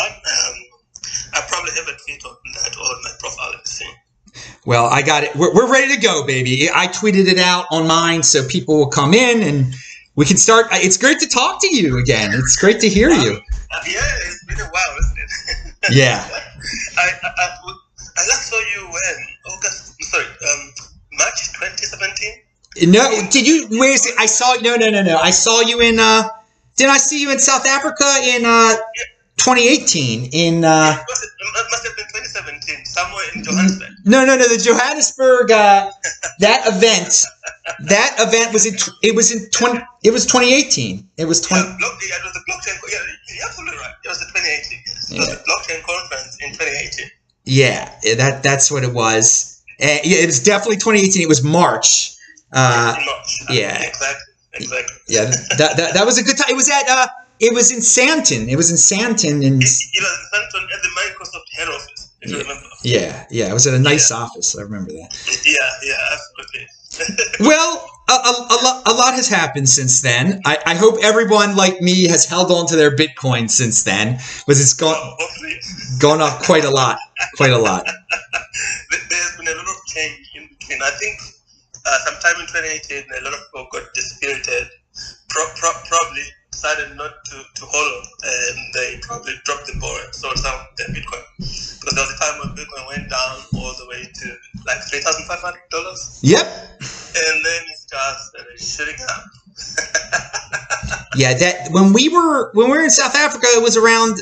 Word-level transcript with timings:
out. 0.00 0.10
Um, 0.10 0.54
I 1.34 1.40
probably 1.48 1.72
have 1.72 1.88
a 1.88 1.96
tweet 2.04 2.24
on 2.24 2.36
that 2.62 2.76
on 2.76 3.02
my 3.02 3.10
profile. 3.18 3.50
Let's 3.52 3.72
see. 3.72 3.90
Well, 4.66 4.86
I 4.86 5.02
got 5.02 5.24
it. 5.24 5.34
We're, 5.36 5.54
we're 5.54 5.70
ready 5.70 5.94
to 5.94 6.00
go, 6.00 6.26
baby. 6.26 6.68
I 6.72 6.88
tweeted 6.88 7.26
it 7.28 7.38
out 7.38 7.66
on 7.70 7.86
mine 7.86 8.22
so 8.22 8.46
people 8.46 8.76
will 8.76 8.88
come 8.88 9.14
in 9.14 9.42
and 9.42 9.74
we 10.16 10.24
can 10.24 10.36
start. 10.36 10.66
It's 10.72 10.96
great 10.96 11.18
to 11.20 11.28
talk 11.28 11.60
to 11.62 11.74
you 11.74 11.98
again. 11.98 12.30
It's 12.34 12.56
great 12.56 12.80
to 12.80 12.88
hear 12.88 13.10
you. 13.10 13.34
Uh, 13.72 13.80
yeah, 13.86 14.00
it's 14.26 14.44
been 14.46 14.60
a 14.60 14.64
while, 14.70 14.98
isn't 15.00 15.18
it? 15.18 15.30
Yeah. 15.90 16.26
I, 16.96 17.02
I, 17.02 17.28
I, 17.28 17.74
I 18.16 18.26
last 18.26 18.48
saw 18.48 18.56
you 18.56 18.86
when 18.86 19.26
August. 19.52 20.02
Sorry, 20.02 20.24
um, 20.24 20.72
March 21.12 21.52
2017. 21.52 22.90
No, 22.90 23.28
did 23.30 23.46
you? 23.46 23.66
Where 23.78 23.92
is 23.92 24.06
it? 24.06 24.14
I 24.18 24.24
saw. 24.26 24.54
No, 24.62 24.76
no, 24.76 24.88
no, 24.88 25.02
no. 25.02 25.18
I 25.18 25.30
saw 25.30 25.60
you 25.60 25.80
in. 25.82 25.98
uh 26.00 26.26
Did 26.76 26.88
I 26.88 26.96
see 26.96 27.20
you 27.20 27.30
in 27.30 27.38
South 27.38 27.66
Africa 27.66 28.04
in 28.24 28.44
uh 28.46 28.76
2018? 29.36 30.30
In 30.32 30.64
uh 30.64 30.96
It 30.98 31.04
must, 31.08 31.24
it 31.24 31.66
must 31.70 31.84
have 31.86 31.96
been 31.96 32.06
2017, 32.06 32.84
somewhere 32.86 33.24
in 33.34 33.44
Johannesburg. 33.44 33.90
no, 34.04 34.24
no, 34.24 34.36
no. 34.36 34.46
The 34.48 34.62
Johannesburg 34.62 35.50
uh 35.50 35.90
that 36.40 36.66
event. 36.66 37.24
That 37.86 38.14
event 38.18 38.52
was 38.52 38.66
in. 38.66 38.74
It 39.02 39.14
was 39.14 39.32
in 39.32 39.48
20. 39.50 39.80
It 40.04 40.10
was 40.12 40.26
2018. 40.26 41.08
It 41.16 41.24
was 41.24 41.40
20. 41.40 41.62
Yeah, 41.64 41.76
block, 41.78 41.98
yeah, 42.02 42.14
it 42.16 42.24
was 42.24 42.32
the 42.34 42.44
blockchain. 42.48 42.76
Yeah, 42.92 42.98
you're 43.34 43.46
absolutely 43.46 43.78
right. 43.78 43.94
It 44.04 44.08
was 44.08 44.18
the 44.20 44.26
2018. 44.26 44.78
Yes. 44.86 45.10
It 45.10 45.18
was 45.18 45.28
Yeah. 45.28 45.34
the 45.34 45.40
blockchain 45.48 45.82
conference 45.82 46.36
in 46.40 46.52
2018. 46.52 47.10
Yeah, 47.44 47.90
that 48.16 48.42
that's 48.42 48.70
what 48.70 48.84
it 48.84 48.92
was. 48.92 49.62
Uh, 49.80 49.86
yeah, 50.04 50.18
it 50.22 50.26
was 50.26 50.42
definitely 50.42 50.76
2018. 50.76 51.22
It 51.22 51.28
was 51.28 51.42
March. 51.42 52.14
Uh, 52.52 52.94
March. 53.04 53.38
yeah. 53.50 53.82
Exactly. 53.82 54.32
Exactly. 54.56 54.96
yeah, 55.08 55.24
that, 55.58 55.76
that 55.76 55.94
that 55.94 56.06
was 56.06 56.16
a 56.18 56.22
good 56.22 56.36
time. 56.36 56.46
It 56.48 56.54
was 56.54 56.70
at 56.70 56.88
uh, 56.88 57.08
it 57.40 57.52
was 57.54 57.70
in 57.72 57.78
Sandton. 57.78 58.48
It 58.48 58.56
was 58.56 58.70
in 58.70 58.76
Sandton, 58.76 59.44
and 59.46 59.62
It, 59.62 59.66
it 59.66 59.66
was 59.66 59.88
in 59.96 60.00
Sandton 60.32 60.64
at 60.74 60.82
the 60.82 60.88
Microsoft 60.96 61.58
head 61.58 61.68
office, 61.68 62.10
if 62.22 62.30
you 62.30 62.38
remember. 62.38 62.62
yeah, 62.82 63.26
yeah, 63.30 63.50
it 63.50 63.52
was 63.52 63.66
at 63.66 63.74
a 63.74 63.78
nice 63.78 64.10
office. 64.10 64.56
I 64.58 64.62
remember 64.62 64.92
that. 64.92 65.42
Yeah, 65.44 65.54
yeah, 65.82 65.96
absolutely. 66.12 66.66
Well, 67.40 67.90
a, 68.08 68.12
a, 68.12 68.16
a, 68.50 68.58
lot, 68.62 68.82
a 68.86 68.92
lot 68.94 69.14
has 69.14 69.28
happened 69.28 69.68
since 69.68 70.00
then. 70.00 70.40
I, 70.46 70.58
I 70.64 70.74
hope 70.76 70.94
everyone 71.02 71.56
like 71.56 71.80
me 71.80 72.06
has 72.06 72.24
held 72.24 72.52
on 72.52 72.66
to 72.68 72.76
their 72.76 72.94
Bitcoin 72.94 73.50
since 73.50 73.82
then, 73.82 74.14
because 74.46 74.60
it's 74.60 74.74
gone 74.74 74.94
Hopefully, 75.18 75.56
gone 75.98 76.20
up 76.20 76.42
quite 76.44 76.64
a 76.64 76.70
lot, 76.70 76.98
quite 77.36 77.50
a 77.50 77.58
lot. 77.58 77.84
There- 78.90 79.00
there's 79.10 79.36
been 79.36 79.48
a 79.48 79.56
lot 79.56 79.66
of 79.68 79.76
change 79.86 80.30
in 80.36 80.46
between. 80.48 80.80
I 80.82 80.90
think 81.00 81.18
uh, 81.84 81.98
sometime 82.06 82.40
in 82.40 82.46
2018, 82.46 83.04
a 83.18 83.24
lot 83.24 83.32
of 83.34 83.40
people 83.50 83.66
got 83.72 83.82
dispirited, 83.94 84.68
pro- 85.28 85.50
pro- 85.56 85.82
probably 85.88 86.22
decided 86.54 86.96
not 86.96 87.10
to, 87.26 87.36
to 87.42 87.64
hold 87.66 87.88
on, 87.98 88.06
and 88.22 88.56
they 88.74 88.98
probably 89.02 89.34
dropped 89.44 89.66
the 89.66 89.74
ball 89.80 89.96
and 90.04 90.14
sold 90.14 90.38
some 90.38 90.54
of 90.54 90.66
their 90.78 90.86
Bitcoin. 90.94 91.26
Because 91.38 91.94
there 91.94 92.04
was 92.06 92.14
a 92.14 92.18
time 92.22 92.38
when 92.40 92.50
Bitcoin 92.56 92.86
went 92.86 93.10
down 93.10 93.34
all 93.58 93.74
the 93.74 93.86
way 93.90 94.06
to 94.06 94.26
like 94.66 94.78
$3,500, 94.86 96.20
Yep. 96.22 96.46
and 96.46 97.36
then 97.44 97.60
it 97.66 97.78
just 97.90 98.20
started 98.30 98.58
shooting 98.60 99.00
up. 99.10 99.24
Yeah, 101.16 101.34
that 101.34 101.70
when 101.70 101.92
we 101.92 102.08
were 102.08 102.50
when 102.54 102.66
we 102.70 102.76
were 102.76 102.82
in 102.82 102.90
South 102.90 103.14
Africa, 103.14 103.46
it 103.50 103.62
was 103.62 103.76
around 103.76 104.18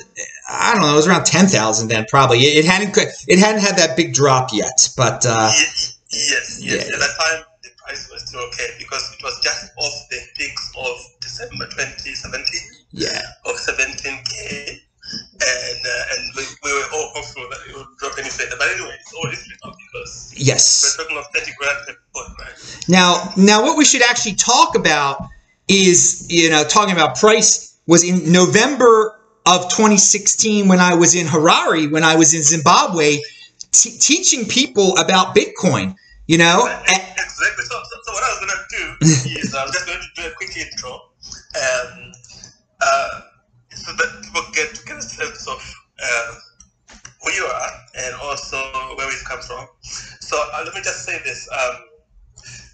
I 0.49 0.73
don't 0.75 0.83
know, 0.83 0.93
it 0.93 0.97
was 0.97 1.07
around 1.09 1.25
ten 1.25 1.47
thousand 1.47 1.89
then 1.89 2.05
probably. 2.09 2.39
It, 2.41 2.65
it 2.65 2.65
hadn't 2.67 2.95
it 2.99 3.39
hadn't 3.39 3.63
had 3.63 3.77
that 3.79 3.97
big 3.97 4.13
drop 4.13 4.51
yet, 4.53 4.91
but 4.97 5.25
uh, 5.25 5.51
Ye- 5.55 5.59
yes, 5.63 5.97
yes. 6.13 6.61
Yeah. 6.61 6.75
At 6.95 7.01
that 7.01 7.15
time, 7.19 7.45
the 7.63 7.71
price 7.79 8.11
was 8.13 8.29
still 8.29 8.41
okay 8.49 8.69
because 8.79 9.11
it 9.19 9.23
was 9.25 9.41
just 9.43 9.73
off 9.79 9.95
the 10.11 10.19
peaks 10.37 10.71
of 10.77 10.97
December 11.43 11.67
2017. 11.67 12.87
yeah, 12.93 13.21
of 13.47 13.57
17k, 13.57 14.69
and 14.71 15.81
uh, 15.85 16.15
and 16.15 16.33
we, 16.37 16.43
we 16.63 16.73
were 16.73 16.87
all 16.95 17.11
hopeful 17.15 17.43
that 17.51 17.59
it 17.69 17.77
would 17.77 17.87
drop 17.99 18.19
any 18.19 18.29
further. 18.29 18.57
But 18.59 18.69
anyway, 18.69 18.97
it's 19.01 19.13
all 19.13 19.29
history 19.31 19.57
now 19.65 19.73
because 19.91 20.35
yes. 20.37 20.97
we're 20.99 21.05
talking 21.05 21.19
of 21.19 21.27
30 21.35 21.53
grand 21.59 21.79
per 21.87 21.95
point, 22.15 22.39
right? 22.39 22.85
Now, 22.89 23.33
now, 23.37 23.63
what 23.63 23.77
we 23.77 23.85
should 23.85 24.03
actually 24.03 24.35
talk 24.35 24.77
about 24.77 25.29
is, 25.69 26.27
you 26.31 26.51
know, 26.51 26.65
talking 26.65 26.95
about 26.95 27.17
price 27.17 27.79
was 27.87 28.05
in 28.05 28.33
November 28.33 29.19
of 29.47 29.63
2016 29.65 30.69
when 30.69 30.79
I 30.79 30.95
was 30.95 31.15
in 31.15 31.27
Harare, 31.27 31.91
when 31.91 32.05
I 32.05 32.15
was 32.15 32.35
in 32.35 32.43
Zimbabwe, 32.43 33.19
t- 33.73 33.99
teaching 33.99 34.47
people 34.47 34.97
about 34.99 35.35
Bitcoin. 35.35 35.97
You 36.29 36.39
know, 36.39 36.67
exactly. 36.87 37.65
So, 37.65 37.75
so, 37.75 37.97
so 38.05 38.13
what 38.13 38.23
I 38.23 38.29
was 38.29 38.39
gonna 38.41 38.63
do 38.71 39.41
is 39.41 39.55
I'm 39.55 39.69
just 39.73 39.87
going 39.87 39.99
to 39.99 40.23
do 40.23 40.29
a 40.29 40.33
quick 40.35 40.57
intro, 40.57 41.01
um, 41.57 42.13
uh, 42.81 43.21
so 43.71 43.93
that 43.93 44.23
people 44.23 44.43
get 44.53 44.75
to 44.75 44.85
get 44.85 44.99
a 44.99 45.03
sense 45.03 45.47
of 45.49 45.61
uh, 46.03 46.35
who 47.23 47.31
you 47.33 47.45
are 47.45 47.71
and 47.99 48.15
also 48.23 48.57
where 48.97 49.07
we've 49.07 49.25
come 49.25 49.41
from. 49.41 49.67
So 49.83 50.37
uh, 50.37 50.63
let 50.65 50.75
me 50.75 50.81
just 50.83 51.05
say 51.05 51.19
this. 51.25 51.49
Um, 51.53 51.77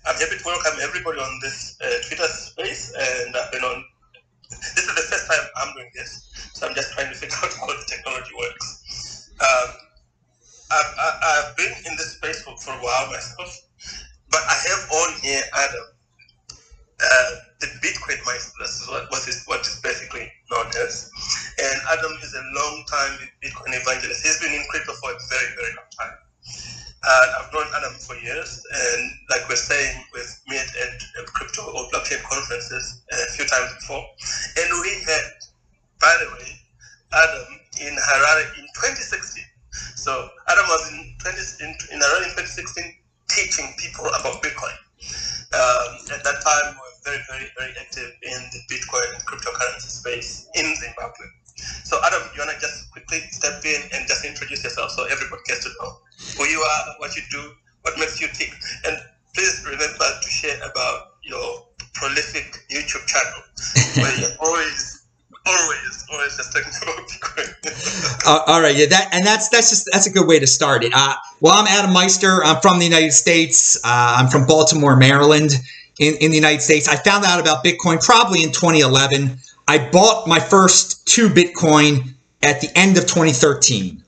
I'm 0.06 0.16
happy 0.16 0.38
to 0.38 0.44
welcome 0.44 0.78
everybody 0.80 1.18
on 1.18 1.38
this 1.42 1.76
uh, 1.82 1.86
Twitter 2.06 2.26
space, 2.26 2.94
and 2.96 3.36
I've 3.36 3.52
been 3.52 3.62
on. 3.62 3.84
This 4.50 4.88
is 4.88 4.94
the 4.94 5.02
first 5.02 5.28
time 5.30 5.46
I'm 5.56 5.74
doing 5.74 5.90
this, 5.94 6.32
so 6.54 6.66
I'm 6.66 6.74
just 6.74 6.92
trying 6.92 7.12
to 7.12 7.18
figure 7.18 7.36
out 7.44 7.52
how 7.52 7.66
the 7.66 7.84
technology 7.86 8.32
works. 8.38 9.30
Um, 9.40 9.68
I've, 10.70 11.18
I've 11.22 11.56
been 11.56 11.72
in 11.86 11.96
this 11.96 12.16
space 12.16 12.42
for, 12.42 12.56
for 12.56 12.72
a 12.72 12.80
while 12.80 13.10
myself, 13.10 13.60
but 14.30 14.40
I 14.48 14.54
have 14.68 14.90
on 14.90 15.20
here 15.20 15.42
Adam, 15.54 15.84
uh, 16.98 17.30
the 17.60 17.66
Bitcoin 17.78 18.18
what, 19.10 19.28
is, 19.28 19.44
what 19.46 19.60
is 19.62 19.80
basically 19.82 20.30
known 20.50 20.66
as. 20.82 21.10
And 21.58 21.76
Adam 21.90 22.12
is 22.22 22.34
a 22.34 22.44
long 22.58 22.84
time 22.90 23.18
Bitcoin 23.42 23.74
evangelist. 23.74 24.22
He's 24.22 24.40
been 24.40 24.52
in 24.52 24.64
crypto 24.70 24.92
for 24.94 25.10
a 25.12 25.18
very, 25.30 25.50
very 25.54 25.72
long 25.78 25.90
time. 25.98 26.16
And 26.98 27.30
I've 27.38 27.52
known 27.54 27.66
Adam 27.78 27.94
for 27.94 28.16
years, 28.16 28.66
and 28.74 29.12
like 29.30 29.48
we're 29.48 29.54
saying, 29.54 30.02
we've 30.12 30.34
met 30.48 30.66
at 30.66 31.26
crypto 31.26 31.62
or 31.62 31.86
blockchain 31.94 32.20
conferences 32.26 33.02
a 33.12 33.32
few 33.38 33.46
times 33.46 33.70
before. 33.78 34.02
And 34.58 34.68
we 34.82 34.90
had, 35.06 35.30
by 36.00 36.10
the 36.18 36.28
way, 36.34 36.50
Adam 37.14 37.46
in 37.80 37.94
Harare 37.94 38.58
in 38.58 38.66
2016. 38.74 39.44
So 39.94 40.28
Adam 40.48 40.64
was 40.66 40.90
in 40.90 41.14
20 41.22 41.38
in, 41.62 41.70
in 41.94 41.98
Harare 42.02 42.26
in 42.26 42.34
2016 42.34 42.94
teaching 43.30 43.72
people 43.78 44.06
about 44.18 44.42
Bitcoin. 44.42 44.74
Um, 45.54 46.02
at 46.12 46.24
that 46.24 46.42
time, 46.42 46.76
very, 47.08 47.22
very, 47.28 47.48
very 47.56 47.72
active 47.80 48.12
in 48.22 48.38
the 48.52 48.60
Bitcoin 48.68 49.14
and 49.14 49.24
cryptocurrency 49.24 49.88
space 49.88 50.48
in 50.54 50.74
Zimbabwe. 50.76 51.26
So 51.84 51.98
Adam, 52.04 52.22
you 52.34 52.40
wanna 52.40 52.58
just 52.60 52.90
quickly 52.92 53.20
step 53.30 53.64
in 53.64 53.80
and 53.92 54.06
just 54.06 54.24
introduce 54.24 54.62
yourself 54.62 54.90
so 54.90 55.04
everybody 55.04 55.42
gets 55.46 55.64
to 55.64 55.70
know 55.80 55.98
who 56.36 56.44
you 56.44 56.60
are, 56.60 56.94
what 56.98 57.16
you 57.16 57.22
do, 57.30 57.52
what 57.82 57.98
makes 57.98 58.20
you 58.20 58.28
tick, 58.28 58.52
and 58.86 58.98
please 59.34 59.64
remember 59.64 60.04
to 60.22 60.28
share 60.28 60.56
about 60.58 61.16
your 61.22 61.66
prolific 61.94 62.64
YouTube 62.70 63.06
channel 63.06 63.42
where 63.96 64.20
you're 64.20 64.36
always, 64.40 65.06
always, 65.46 66.04
always 66.12 66.36
just 66.36 66.52
talking 66.52 66.72
about 66.82 67.08
Bitcoin. 67.08 67.54
Uh, 68.26 68.42
all 68.46 68.60
right, 68.60 68.76
yeah, 68.76 68.84
that 68.84 69.08
and 69.12 69.24
that's 69.24 69.48
that's 69.48 69.70
just 69.70 69.88
that's 69.90 70.06
a 70.06 70.10
good 70.10 70.26
way 70.26 70.38
to 70.38 70.46
start 70.46 70.84
it. 70.84 70.92
Uh, 70.94 71.14
well, 71.40 71.54
I'm 71.54 71.66
Adam 71.66 71.94
Meister. 71.94 72.44
I'm 72.44 72.60
from 72.60 72.78
the 72.78 72.84
United 72.84 73.12
States. 73.12 73.76
Uh, 73.82 74.16
I'm 74.18 74.28
from 74.28 74.44
Baltimore, 74.44 74.96
Maryland, 74.96 75.52
in, 75.98 76.14
in 76.20 76.30
the 76.30 76.36
United 76.36 76.62
States. 76.62 76.88
I 76.88 76.96
found 76.96 77.24
out 77.24 77.40
about 77.40 77.64
Bitcoin 77.64 78.02
probably 78.04 78.42
in 78.42 78.52
2011. 78.52 79.38
I 79.66 79.88
bought 79.90 80.26
my 80.26 80.40
first 80.40 81.06
two 81.06 81.28
Bitcoin 81.28 82.14
at 82.42 82.60
the 82.60 82.70
end 82.76 82.96
of 82.96 83.04
2013, 83.04 84.02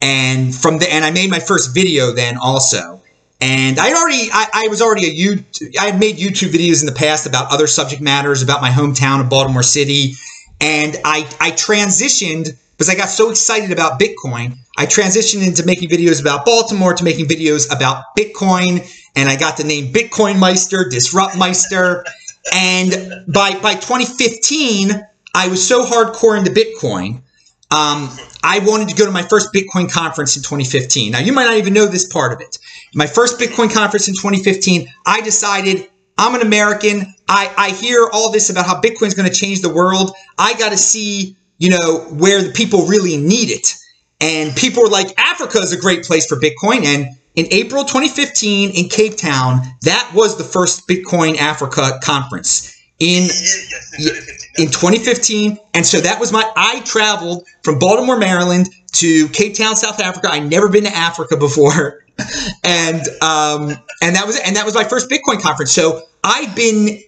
and 0.00 0.54
from 0.54 0.78
the 0.78 0.92
and 0.92 1.04
I 1.04 1.10
made 1.10 1.30
my 1.30 1.40
first 1.40 1.74
video 1.74 2.12
then 2.12 2.36
also. 2.36 3.02
And 3.40 3.78
I 3.78 3.92
already, 3.92 4.30
I, 4.32 4.48
I 4.54 4.68
was 4.68 4.80
already 4.80 5.06
a 5.06 5.14
YouTube, 5.14 5.76
I 5.78 5.86
had 5.90 6.00
made 6.00 6.16
YouTube 6.16 6.50
videos 6.50 6.80
in 6.80 6.86
the 6.86 6.94
past 6.94 7.26
about 7.26 7.52
other 7.52 7.66
subject 7.66 8.00
matters 8.00 8.42
about 8.42 8.62
my 8.62 8.70
hometown 8.70 9.20
of 9.20 9.28
Baltimore 9.28 9.62
City. 9.62 10.14
And 10.60 10.96
I, 11.04 11.28
I 11.40 11.50
transitioned 11.50 12.56
because 12.72 12.88
I 12.88 12.94
got 12.94 13.08
so 13.08 13.30
excited 13.30 13.70
about 13.70 14.00
Bitcoin. 14.00 14.56
I 14.78 14.86
transitioned 14.86 15.46
into 15.46 15.64
making 15.64 15.88
videos 15.88 16.20
about 16.20 16.44
Baltimore 16.44 16.94
to 16.94 17.04
making 17.04 17.26
videos 17.26 17.70
about 17.74 18.04
Bitcoin. 18.18 18.88
And 19.16 19.28
I 19.28 19.36
got 19.36 19.56
the 19.56 19.64
name 19.64 19.92
Bitcoin 19.92 20.38
Meister, 20.38 20.88
Disrupt 20.88 21.36
Meister. 21.36 22.04
and 22.52 23.24
by, 23.28 23.58
by 23.60 23.74
2015, 23.74 24.90
I 25.34 25.48
was 25.48 25.66
so 25.66 25.84
hardcore 25.84 26.38
into 26.38 26.50
Bitcoin. 26.50 27.22
Um, 27.70 28.10
I 28.42 28.60
wanted 28.60 28.88
to 28.88 28.94
go 28.94 29.04
to 29.04 29.10
my 29.10 29.22
first 29.22 29.52
Bitcoin 29.52 29.90
conference 29.90 30.36
in 30.36 30.42
2015. 30.42 31.12
Now, 31.12 31.18
you 31.20 31.32
might 31.32 31.44
not 31.44 31.56
even 31.56 31.72
know 31.72 31.86
this 31.86 32.06
part 32.06 32.32
of 32.32 32.40
it. 32.40 32.58
My 32.94 33.06
first 33.06 33.38
Bitcoin 33.38 33.72
conference 33.72 34.06
in 34.06 34.14
2015, 34.14 34.86
I 35.06 35.20
decided 35.22 35.88
I'm 36.18 36.34
an 36.34 36.42
American. 36.42 37.14
I, 37.28 37.52
I 37.56 37.70
hear 37.70 38.08
all 38.12 38.30
this 38.30 38.50
about 38.50 38.66
how 38.66 38.80
Bitcoin 38.80 39.08
is 39.08 39.14
going 39.14 39.28
to 39.28 39.34
change 39.34 39.62
the 39.62 39.72
world. 39.72 40.12
I 40.38 40.54
got 40.54 40.70
to 40.70 40.76
see, 40.76 41.36
you 41.58 41.70
know, 41.70 42.00
where 42.10 42.42
the 42.42 42.52
people 42.52 42.86
really 42.86 43.16
need 43.16 43.50
it. 43.50 43.74
And 44.20 44.54
people 44.54 44.84
were 44.84 44.88
like, 44.88 45.18
Africa 45.18 45.58
is 45.58 45.72
a 45.72 45.76
great 45.76 46.04
place 46.04 46.26
for 46.26 46.36
Bitcoin. 46.36 46.84
And 46.84 47.08
in 47.34 47.46
April 47.50 47.84
2015 47.84 48.70
in 48.70 48.88
Cape 48.88 49.16
Town, 49.16 49.60
that 49.82 50.10
was 50.14 50.38
the 50.38 50.44
first 50.44 50.88
Bitcoin 50.88 51.36
Africa 51.38 51.98
conference. 52.02 52.70
in 53.00 53.24
in 53.24 53.28
2015. 53.28 54.56
in 54.58 54.66
2015 54.68 55.58
and 55.74 55.84
so 55.84 56.00
that 56.00 56.20
was 56.20 56.32
my 56.32 56.48
i 56.56 56.80
traveled 56.80 57.44
from 57.64 57.78
baltimore 57.78 58.16
maryland 58.16 58.68
to 58.92 59.28
cape 59.30 59.56
town 59.56 59.74
south 59.74 60.00
africa 60.00 60.28
i 60.30 60.38
never 60.38 60.68
been 60.68 60.84
to 60.84 60.94
africa 60.96 61.36
before 61.36 62.04
and 62.64 63.02
um 63.20 63.70
and 64.00 64.14
that 64.14 64.24
was 64.26 64.38
and 64.40 64.54
that 64.56 64.64
was 64.64 64.74
my 64.74 64.84
first 64.84 65.10
bitcoin 65.10 65.40
conference 65.40 65.72
so 65.72 66.02
i've 66.22 66.54
been 66.54 67.00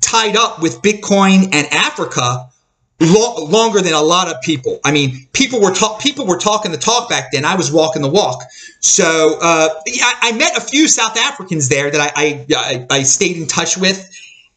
tied 0.00 0.36
up 0.36 0.62
with 0.62 0.80
bitcoin 0.80 1.44
and 1.52 1.66
africa 1.70 2.49
lo- 3.00 3.44
longer 3.44 3.80
than 3.80 3.94
a 3.94 4.00
lot 4.00 4.28
of 4.28 4.40
people. 4.42 4.78
I 4.84 4.92
mean 4.92 5.26
people 5.32 5.60
were 5.60 5.72
talk 5.72 6.00
people 6.00 6.26
were 6.26 6.38
talking 6.38 6.70
the 6.70 6.78
talk 6.78 7.08
back 7.08 7.32
then. 7.32 7.44
I 7.44 7.56
was 7.56 7.72
walking 7.72 8.02
the 8.02 8.08
walk. 8.08 8.42
So 8.80 9.38
uh, 9.40 9.68
I, 10.02 10.14
I 10.22 10.32
met 10.32 10.56
a 10.56 10.60
few 10.60 10.88
south 10.88 11.16
africans 11.16 11.68
there 11.68 11.90
that 11.90 12.00
I, 12.00 12.22
I, 12.22 12.46
I, 12.56 12.86
I 12.98 13.02
stayed 13.02 13.36
in 13.36 13.46
touch 13.46 13.76
with. 13.76 14.06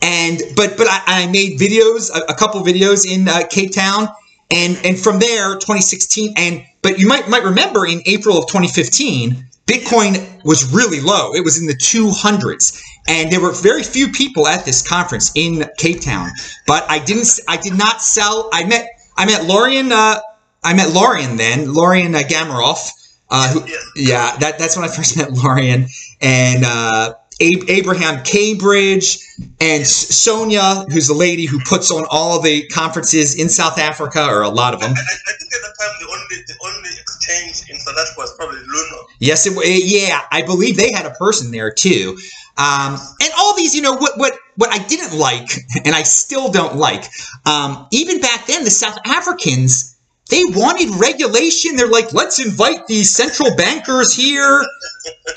And 0.02 0.42
but 0.56 0.78
but 0.78 0.88
I, 0.90 1.02
I 1.06 1.28
made 1.28 1.58
videos, 1.58 2.12
a, 2.14 2.32
a 2.32 2.36
couple 2.36 2.62
videos 2.62 3.10
in 3.10 3.30
uh, 3.30 3.44
Cape 3.50 3.72
Town, 3.72 4.10
and 4.52 4.78
and 4.84 5.00
from 5.00 5.20
there, 5.20 5.54
2016, 5.54 6.34
and 6.36 6.66
but 6.82 7.00
you 7.00 7.08
might 7.08 7.30
might 7.30 7.44
remember 7.44 7.86
in 7.86 8.02
April 8.06 8.38
of 8.38 8.48
2015, 8.48 9.46
Bitcoin 9.66 10.44
was 10.44 10.74
really 10.74 11.00
low. 11.00 11.34
It 11.34 11.44
was 11.44 11.60
in 11.60 11.68
the 11.68 11.74
200s, 11.74 12.82
and 13.08 13.32
there 13.32 13.40
were 13.40 13.54
very 13.54 13.84
few 13.84 14.10
people 14.12 14.48
at 14.48 14.66
this 14.66 14.82
conference 14.82 15.32
in 15.36 15.64
Cape 15.78 16.02
Town. 16.02 16.32
But 16.68 16.90
I 16.90 17.00
didn't, 17.00 17.28
I 17.48 17.58
did 17.58 17.78
not 17.78 18.02
sell. 18.02 18.50
I 18.52 18.66
met 18.66 18.90
I 19.18 19.26
met 19.26 19.46
Lorien. 19.46 19.92
Uh, 19.92 20.20
I 20.64 20.74
met 20.74 20.94
Lorien 20.94 21.38
then, 21.38 21.74
Lorien 21.74 22.16
uh, 22.16 22.20
Gamaroff. 22.20 22.92
Uh, 23.30 23.52
who, 23.52 23.66
yeah, 23.96 24.38
that, 24.38 24.60
that's 24.60 24.76
when 24.76 24.86
I 24.86 24.90
first 24.90 25.18
met 25.18 25.32
Lorien 25.32 25.88
and 26.22 26.64
uh, 26.66 27.16
Abraham 27.40 28.24
Cambridge 28.24 29.18
and 29.60 29.82
S- 29.82 30.16
Sonia, 30.16 30.86
who's 30.92 31.08
the 31.08 31.14
lady 31.14 31.46
who 31.46 31.60
puts 31.66 31.92
on 31.92 32.06
all 32.10 32.40
the 32.42 32.68
conferences 32.68 33.36
in 33.40 33.50
South 33.50 33.78
Africa, 33.80 34.26
or 34.26 34.42
a 34.42 34.50
lot 34.50 34.74
of 34.74 34.80
them. 34.80 34.92
And 34.92 34.98
I, 34.98 35.02
I 35.02 35.34
think 35.40 35.54
at 35.54 35.62
the 35.62 35.76
time 35.80 35.92
the 36.00 36.08
only 36.08 36.44
the 36.48 36.56
only 36.66 36.90
exchange 37.00 37.70
in 37.70 37.80
South 37.80 37.96
Africa 37.98 38.16
was 38.18 38.36
probably 38.36 38.58
Luno. 38.60 39.04
Yes, 39.20 39.46
it, 39.48 39.54
it- 39.58 39.86
yeah, 39.86 40.22
I 40.32 40.42
believe 40.42 40.78
they 40.78 40.92
had 40.92 41.06
a 41.06 41.12
person 41.12 41.52
there 41.52 41.72
too. 41.72 42.18
Um, 42.56 43.00
and 43.20 43.32
all 43.38 43.56
these, 43.56 43.74
you 43.76 43.82
know, 43.82 43.94
what 43.94 44.18
what 44.18 44.34
what 44.58 44.70
I 44.72 44.78
didn't 44.86 45.18
like, 45.18 45.50
and 45.86 45.96
I 45.96 46.04
still 46.04 46.52
don't 46.52 46.76
like, 46.76 47.06
um, 47.46 47.88
even 47.92 48.22
back 48.22 48.46
then, 48.48 48.64
the 48.64 48.70
South 48.72 48.98
Africans. 49.06 49.93
They 50.30 50.44
wanted 50.46 50.90
regulation. 51.00 51.76
They're 51.76 51.88
like, 51.88 52.14
let's 52.14 52.44
invite 52.44 52.88
these 52.88 53.12
central 53.12 53.56
bankers 53.56 54.16
here. 54.16 54.66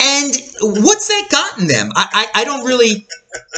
And 0.00 0.32
what's 0.60 1.08
that 1.08 1.28
gotten 1.30 1.66
them? 1.66 1.90
I, 1.94 2.28
I, 2.34 2.40
I 2.40 2.44
don't 2.44 2.64
really, 2.64 3.06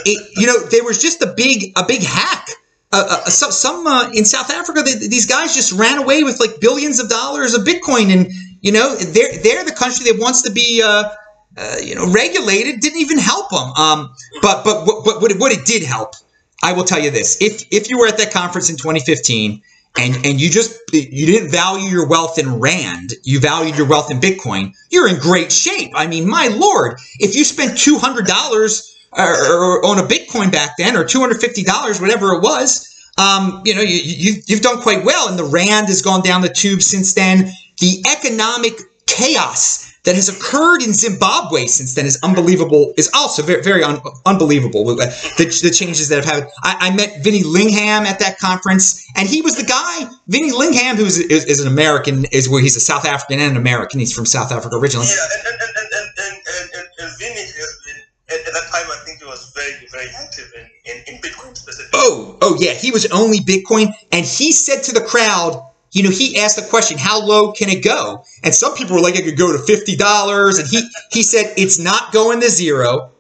it, 0.07 0.31
you 0.37 0.47
know, 0.47 0.59
there 0.67 0.85
was 0.85 1.01
just 1.01 1.23
a 1.23 1.33
big 1.37 1.73
a 1.77 1.85
big 1.87 2.03
hack. 2.03 2.49
Uh, 2.91 3.07
uh, 3.11 3.25
some 3.27 3.53
some 3.53 3.87
uh, 3.87 4.11
in 4.13 4.25
South 4.25 4.51
Africa, 4.51 4.83
they, 4.83 4.95
these 4.95 5.27
guys 5.27 5.55
just 5.55 5.73
ran 5.73 5.99
away 5.99 6.23
with 6.23 6.41
like 6.41 6.61
billions 6.61 6.99
of 6.99 7.11
dollars 7.11 7.53
of 7.53 7.63
Bitcoin, 7.63 8.11
and 8.11 8.33
you 8.63 8.73
know, 8.73 8.97
they're 8.97 9.37
they're 9.43 9.65
the 9.65 9.75
country 9.77 10.11
that 10.11 10.19
wants 10.21 10.43
to 10.43 10.51
be. 10.51 10.83
Uh, 10.83 11.11
uh, 11.57 11.77
you 11.83 11.93
know, 11.97 12.09
regulated 12.13 12.79
didn't 12.79 13.01
even 13.01 13.19
help 13.19 13.51
them. 13.51 13.73
Um, 13.73 14.15
but 14.43 14.63
but 14.63 14.87
what, 14.87 15.21
what 15.21 15.33
what 15.39 15.53
it 15.53 15.67
did 15.67 15.83
help, 15.83 16.15
I 16.63 16.73
will 16.73 16.85
tell 16.85 17.01
you 17.01 17.11
this: 17.11 17.43
if 17.43 17.65
if 17.73 17.91
you 17.91 17.99
were 17.99 18.07
at 18.07 18.17
that 18.19 18.33
conference 18.33 18.71
in 18.71 18.77
2015 18.77 19.61
and 19.99 20.25
and 20.25 20.41
you 20.41 20.49
just 20.49 20.79
you 20.93 21.27
didn't 21.27 21.51
value 21.51 21.89
your 21.89 22.07
wealth 22.07 22.39
in 22.39 22.59
rand, 22.59 23.15
you 23.25 23.41
valued 23.41 23.77
your 23.77 23.87
wealth 23.87 24.11
in 24.11 24.21
Bitcoin, 24.21 24.73
you're 24.91 25.09
in 25.09 25.19
great 25.19 25.53
shape. 25.53 25.93
I 25.95 26.07
mean, 26.07 26.27
my 26.29 26.49
lord, 26.49 26.99
if 27.19 27.35
you 27.37 27.45
spent 27.45 27.77
two 27.77 27.99
hundred 27.99 28.27
dollars 28.27 28.97
or 29.13 29.85
on 29.85 29.99
a 29.99 30.03
Bitcoin 30.03 30.53
back 30.53 30.77
then, 30.79 30.97
or 30.97 31.05
two 31.05 31.21
hundred 31.21 31.41
fifty 31.41 31.63
dollars, 31.63 32.01
whatever 32.01 32.33
it 32.33 32.43
was. 32.43 32.87
Um, 33.19 33.63
you 33.65 33.75
know, 33.75 33.81
you, 33.81 33.97
you, 33.97 34.43
you've 34.47 34.61
done 34.61 34.81
quite 34.81 35.05
well, 35.05 35.29
and 35.29 35.37
the 35.37 35.45
rand 35.45 35.89
has 35.89 36.03
gone 36.03 36.23
down 36.23 36.41
the 36.41 36.49
tube 36.49 36.83
since 36.83 37.15
then. 37.15 37.51
The 37.81 38.05
economic 38.09 38.75
chaos 39.07 39.88
that 40.05 40.15
has 40.15 40.29
occurred 40.29 40.83
in 40.83 40.93
Zimbabwe 40.93 41.67
since 41.67 41.95
then 41.95 42.07
is 42.07 42.19
unbelievable. 42.23 42.95
Is 42.97 43.11
also 43.15 43.43
very, 43.43 43.63
very 43.63 43.83
un- 43.83 44.01
unbelievable. 44.27 44.89
Uh, 44.89 45.07
the, 45.37 45.61
the 45.63 45.71
changes 45.71 46.09
that 46.09 46.17
have 46.17 46.25
happened. 46.25 46.51
I, 46.63 46.91
I 46.91 46.95
met 46.95 47.23
Vinny 47.23 47.43
Lingham 47.43 48.07
at 48.07 48.19
that 48.21 48.39
conference, 48.39 49.05
and 49.17 49.29
he 49.29 49.43
was 49.43 49.57
the 49.57 49.65
guy. 49.65 50.11
Vinny 50.29 50.51
Lingham, 50.51 50.97
who 50.97 51.05
is, 51.05 51.19
is, 51.19 51.45
is 51.45 51.61
an 51.61 51.69
American, 51.69 52.25
is 52.27 52.49
where 52.49 52.63
he's 52.63 52.77
a 52.77 52.81
South 52.81 53.05
African 53.05 53.41
and 53.41 53.53
an 53.53 53.57
American. 53.57 54.01
He's 54.01 54.13
from 54.13 54.27
South 54.27 54.53
Africa 54.53 54.77
originally. 54.77 55.07
Yeah, 55.09 55.15
and 55.37 55.47
and 55.47 55.61
and 55.61 55.77
and 55.77 56.09
and 56.19 56.35
and, 56.39 56.77
and, 56.77 56.89
has 56.99 57.11
uh, 57.11 57.19
been 57.19 57.99
at, 58.31 58.47
at 58.47 58.53
that 58.53 58.67
time. 58.71 58.87
I 58.91 58.97
think 59.05 59.21
he 59.21 59.27
was 59.27 59.53
very 59.55 59.87
very 59.91 60.09
active 60.17 60.53
in, 60.57 60.93
in, 60.93 61.15
in 61.15 61.21
Bitcoin 61.21 61.57
specifically. 61.57 61.91
Oh, 61.95 62.39
oh 62.43 62.57
yeah, 62.61 62.73
he 62.73 62.91
was 62.91 63.07
only 63.11 63.41
Bitcoin, 63.41 63.93
and 64.13 64.25
he 64.25 64.53
said 64.53 64.83
to 64.85 64.93
the 64.93 65.01
crowd, 65.01 65.68
you 65.93 66.03
know, 66.03 66.11
he 66.11 66.39
asked 66.39 66.57
the 66.57 66.63
question, 66.63 66.99
"How 66.99 67.21
low 67.21 67.53
can 67.53 67.69
it 67.69 67.83
go?" 67.83 68.25
And 68.43 68.55
some 68.55 68.75
people 68.75 68.97
were 68.97 69.03
like, 69.03 69.17
"It 69.17 69.25
could 69.25 69.37
go 69.39 69.53
to 69.53 69.59
fifty 69.59 69.97
dollars," 69.97 70.59
and 70.59 70.69
he 70.69 70.89
he 71.11 71.23
said, 71.23 71.55
"It's 71.57 71.79
not 71.79 72.13
going 72.13 72.41
to 72.41 72.51
zero, 72.51 73.11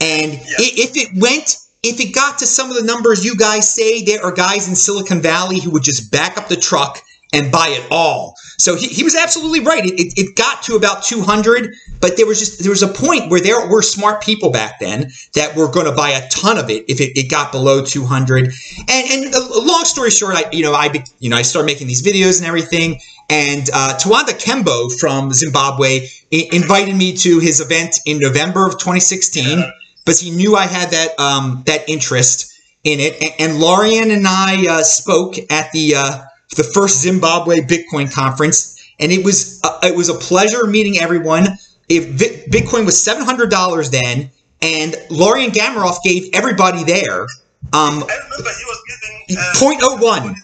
and 0.00 0.40
if 0.58 0.96
it 0.96 1.08
went." 1.16 1.58
If 1.82 2.00
it 2.00 2.12
got 2.12 2.38
to 2.38 2.46
some 2.46 2.68
of 2.68 2.74
the 2.74 2.82
numbers 2.82 3.24
you 3.24 3.36
guys 3.36 3.72
say, 3.72 4.02
there 4.02 4.24
are 4.24 4.32
guys 4.32 4.66
in 4.66 4.74
Silicon 4.74 5.20
Valley 5.20 5.60
who 5.60 5.70
would 5.70 5.84
just 5.84 6.10
back 6.10 6.36
up 6.36 6.48
the 6.48 6.56
truck 6.56 7.00
and 7.32 7.52
buy 7.52 7.68
it 7.68 7.86
all. 7.92 8.34
So 8.58 8.74
he, 8.74 8.88
he 8.88 9.02
was 9.04 9.14
absolutely 9.14 9.60
right. 9.60 9.84
It, 9.84 9.94
it, 10.00 10.18
it 10.18 10.36
got 10.36 10.62
to 10.64 10.76
about 10.76 11.02
200, 11.02 11.74
but 12.00 12.16
there 12.16 12.26
was 12.26 12.38
just 12.38 12.60
there 12.62 12.70
was 12.70 12.82
a 12.82 12.88
point 12.88 13.30
where 13.30 13.40
there 13.40 13.68
were 13.68 13.82
smart 13.82 14.22
people 14.22 14.50
back 14.50 14.80
then 14.80 15.10
that 15.34 15.54
were 15.56 15.70
going 15.70 15.86
to 15.86 15.92
buy 15.92 16.10
a 16.10 16.28
ton 16.28 16.58
of 16.58 16.70
it 16.70 16.84
if 16.88 17.00
it, 17.00 17.16
it 17.18 17.30
got 17.30 17.52
below 17.52 17.84
200. 17.84 18.44
And 18.46 18.54
and 18.88 19.34
a 19.34 19.60
long 19.60 19.84
story 19.84 20.10
short, 20.10 20.36
I 20.36 20.44
you 20.52 20.62
know 20.62 20.72
I 20.72 20.92
you 21.18 21.28
know 21.30 21.36
I 21.36 21.42
started 21.42 21.66
making 21.66 21.86
these 21.86 22.02
videos 22.02 22.38
and 22.38 22.46
everything. 22.46 22.98
And 23.28 23.68
uh, 23.74 23.98
Tawanda 24.00 24.38
Kembo 24.40 24.96
from 25.00 25.32
Zimbabwe 25.32 26.06
I- 26.32 26.48
invited 26.52 26.94
me 26.96 27.16
to 27.18 27.40
his 27.40 27.60
event 27.60 27.98
in 28.06 28.20
November 28.20 28.66
of 28.66 28.74
2016 28.74 29.58
Yeah. 29.58 29.70
because 30.04 30.20
he 30.20 30.30
knew 30.30 30.54
I 30.56 30.66
had 30.66 30.90
that 30.92 31.18
um, 31.18 31.62
that 31.66 31.88
interest 31.88 32.52
in 32.84 33.00
it. 33.00 33.20
And, 33.20 33.50
and 33.50 33.60
Lorien 33.60 34.10
and 34.12 34.26
I 34.28 34.66
uh, 34.68 34.82
spoke 34.84 35.34
at 35.50 35.72
the 35.72 35.96
uh, 35.96 36.22
the 36.56 36.64
first 36.64 37.00
Zimbabwe 37.00 37.60
Bitcoin 37.60 38.12
conference, 38.12 38.78
and 39.00 39.12
it 39.12 39.24
was 39.24 39.60
uh, 39.64 39.78
it 39.82 39.96
was 39.96 40.08
a 40.08 40.14
pleasure 40.14 40.66
meeting 40.66 40.98
everyone. 40.98 41.46
If 41.88 42.18
Bitcoin 42.50 42.84
was 42.84 43.00
seven 43.02 43.24
hundred 43.24 43.50
dollars 43.50 43.90
then, 43.90 44.30
and 44.62 44.96
Lorien 45.10 45.50
Gamaroff 45.50 46.02
gave 46.02 46.30
everybody 46.32 46.84
there 46.84 47.26
um, 47.72 48.04
I 48.08 48.18
remember 48.24 48.50
he 48.50 48.64
was 48.64 48.80
giving 48.86 49.38
uh, 49.38 49.98
0.01. 49.98 50.34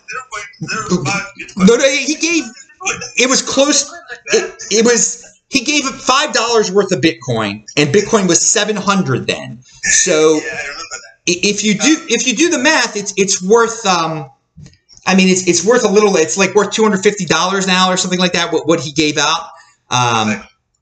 0.05 0.63 1.05
Bitcoin. 1.39 1.69
No, 1.69 1.77
no, 1.77 1.89
he 1.89 2.17
gave 2.17 2.45
it 3.17 3.29
was 3.31 3.43
close. 3.43 3.93
It, 4.33 4.55
it 4.71 4.85
was 4.85 5.41
he 5.49 5.61
gave 5.63 5.87
it 5.87 5.95
five 5.95 6.33
dollars 6.33 6.73
worth 6.73 6.91
of 6.93 7.01
Bitcoin, 7.01 7.65
and 7.77 7.95
Bitcoin 7.95 8.27
was 8.27 8.41
seven 8.41 8.77
hundred 8.77 9.27
then. 9.27 9.61
So 9.85 10.35
Yeah, 10.35 10.41
I 10.41 10.63
remember 10.63 10.83
that. 10.91 11.03
if 11.27 11.63
you 11.65 11.75
do 11.75 12.07
if 12.09 12.27
you 12.27 12.35
do 12.35 12.51
the 12.51 12.59
math, 12.59 12.97
it's 12.97 13.15
it's 13.17 13.43
worth 13.43 13.85
um, 13.87 14.31
I 15.07 15.15
mean 15.15 15.29
it's 15.29 15.47
it's 15.49 15.65
worth 15.65 15.85
a 15.85 15.89
little. 15.93 16.17
It's 16.17 16.37
like 16.37 16.55
worth 16.55 16.71
two 16.73 16.83
hundred 16.83 17.03
fifty 17.03 17.25
dollars 17.25 17.67
now 17.67 17.91
or 17.91 17.97
something 17.97 18.21
like 18.21 18.33
that. 18.33 18.53
What 18.53 18.67
what 18.67 18.81
he 18.81 18.93
gave 18.93 19.19
out. 19.19 19.51
Um, 19.91 20.29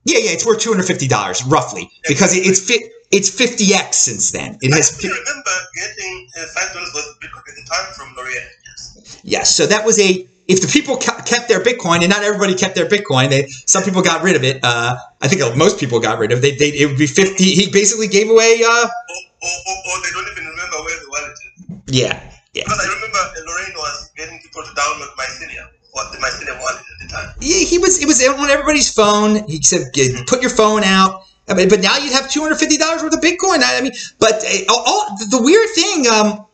yeah, 0.05 0.17
yeah, 0.17 0.31
it's 0.31 0.45
worth 0.45 0.59
two 0.59 0.71
hundred 0.71 0.85
fifty 0.85 1.07
dollars 1.07 1.43
roughly 1.45 1.89
because 2.07 2.35
it, 2.35 2.45
it's 2.45 2.59
fit. 2.59 2.81
It's 3.11 3.29
fifty 3.29 3.73
x 3.73 3.97
since 3.97 4.31
then. 4.31 4.57
It 4.61 4.71
I 4.73 4.77
has. 4.77 4.95
still 4.95 5.11
remember 5.11 5.51
getting 5.75 6.27
uh, 6.37 6.45
five 6.55 6.73
dollars 6.73 6.91
worth 6.93 7.07
of 7.09 7.19
Bitcoin 7.19 7.49
at 7.49 7.55
the 7.55 7.65
time 7.69 7.93
from 7.93 8.15
Lorien. 8.15 8.43
Yes. 8.65 9.19
Yes, 9.23 9.55
so 9.55 9.65
that 9.67 9.85
was 9.85 9.99
a. 9.99 10.27
If 10.47 10.59
the 10.61 10.67
people 10.67 10.97
kept 10.97 11.47
their 11.47 11.61
Bitcoin, 11.63 11.99
and 12.01 12.09
not 12.09 12.23
everybody 12.23 12.55
kept 12.55 12.75
their 12.75 12.87
Bitcoin, 12.87 13.29
they 13.29 13.47
some 13.47 13.83
people 13.83 14.01
got 14.01 14.21
rid 14.23 14.35
of 14.35 14.43
it. 14.43 14.59
Uh, 14.63 14.97
I 15.21 15.27
think 15.27 15.41
most 15.55 15.79
people 15.79 15.99
got 15.99 16.19
rid 16.19 16.31
of 16.31 16.39
it. 16.39 16.41
They, 16.41 16.71
they, 16.71 16.77
it 16.77 16.87
would 16.87 16.97
be 16.97 17.07
fifty. 17.07 17.45
He 17.55 17.69
basically 17.71 18.07
gave 18.07 18.29
away. 18.29 18.61
Uh, 18.65 18.69
Or, 18.69 19.49
or, 19.49 19.49
or, 19.49 19.97
or 19.97 20.01
they 20.03 20.09
don't 20.13 20.31
even 20.31 20.45
remember 20.47 20.77
where 20.83 20.99
the 20.99 21.09
wallet 21.09 21.31
is. 21.31 21.95
yeah, 21.99 22.31
yeah, 22.53 22.63
Because 22.65 22.79
I 22.79 22.93
remember 22.93 23.19
Lorraine 23.45 23.73
was 23.75 24.11
getting 24.17 24.39
people 24.41 24.63
to 24.63 24.69
download 24.69 25.07
Mycelium, 25.15 25.67
what 25.91 26.11
the 26.11 26.17
Mycelium 26.17 26.59
wallet 26.59 26.77
at 26.79 27.07
the 27.07 27.13
time. 27.13 27.33
yeah. 27.39 27.65
He 27.65 27.77
was. 27.77 28.01
It 28.01 28.05
was 28.07 28.21
on 28.27 28.49
everybody's 28.49 28.91
phone. 28.91 29.47
He 29.47 29.61
said, 29.61 29.91
"Get- 29.93 30.27
"Put 30.27 30.41
your 30.41 30.51
phone 30.51 30.83
out." 30.83 31.23
I 31.49 31.53
mean, 31.53 31.69
but 31.69 31.81
now 31.81 31.97
you'd 31.97 32.13
have 32.13 32.29
two 32.29 32.41
hundred 32.41 32.57
fifty 32.59 32.77
dollars 32.77 33.01
worth 33.03 33.13
of 33.13 33.19
Bitcoin. 33.21 33.61
I, 33.63 33.77
I 33.77 33.81
mean, 33.81 33.91
but 34.19 34.43
uh, 34.45 34.73
all, 34.73 35.15
the 35.29 35.41
weird 35.41 35.69
thing 35.75 36.07
um, 36.07 36.45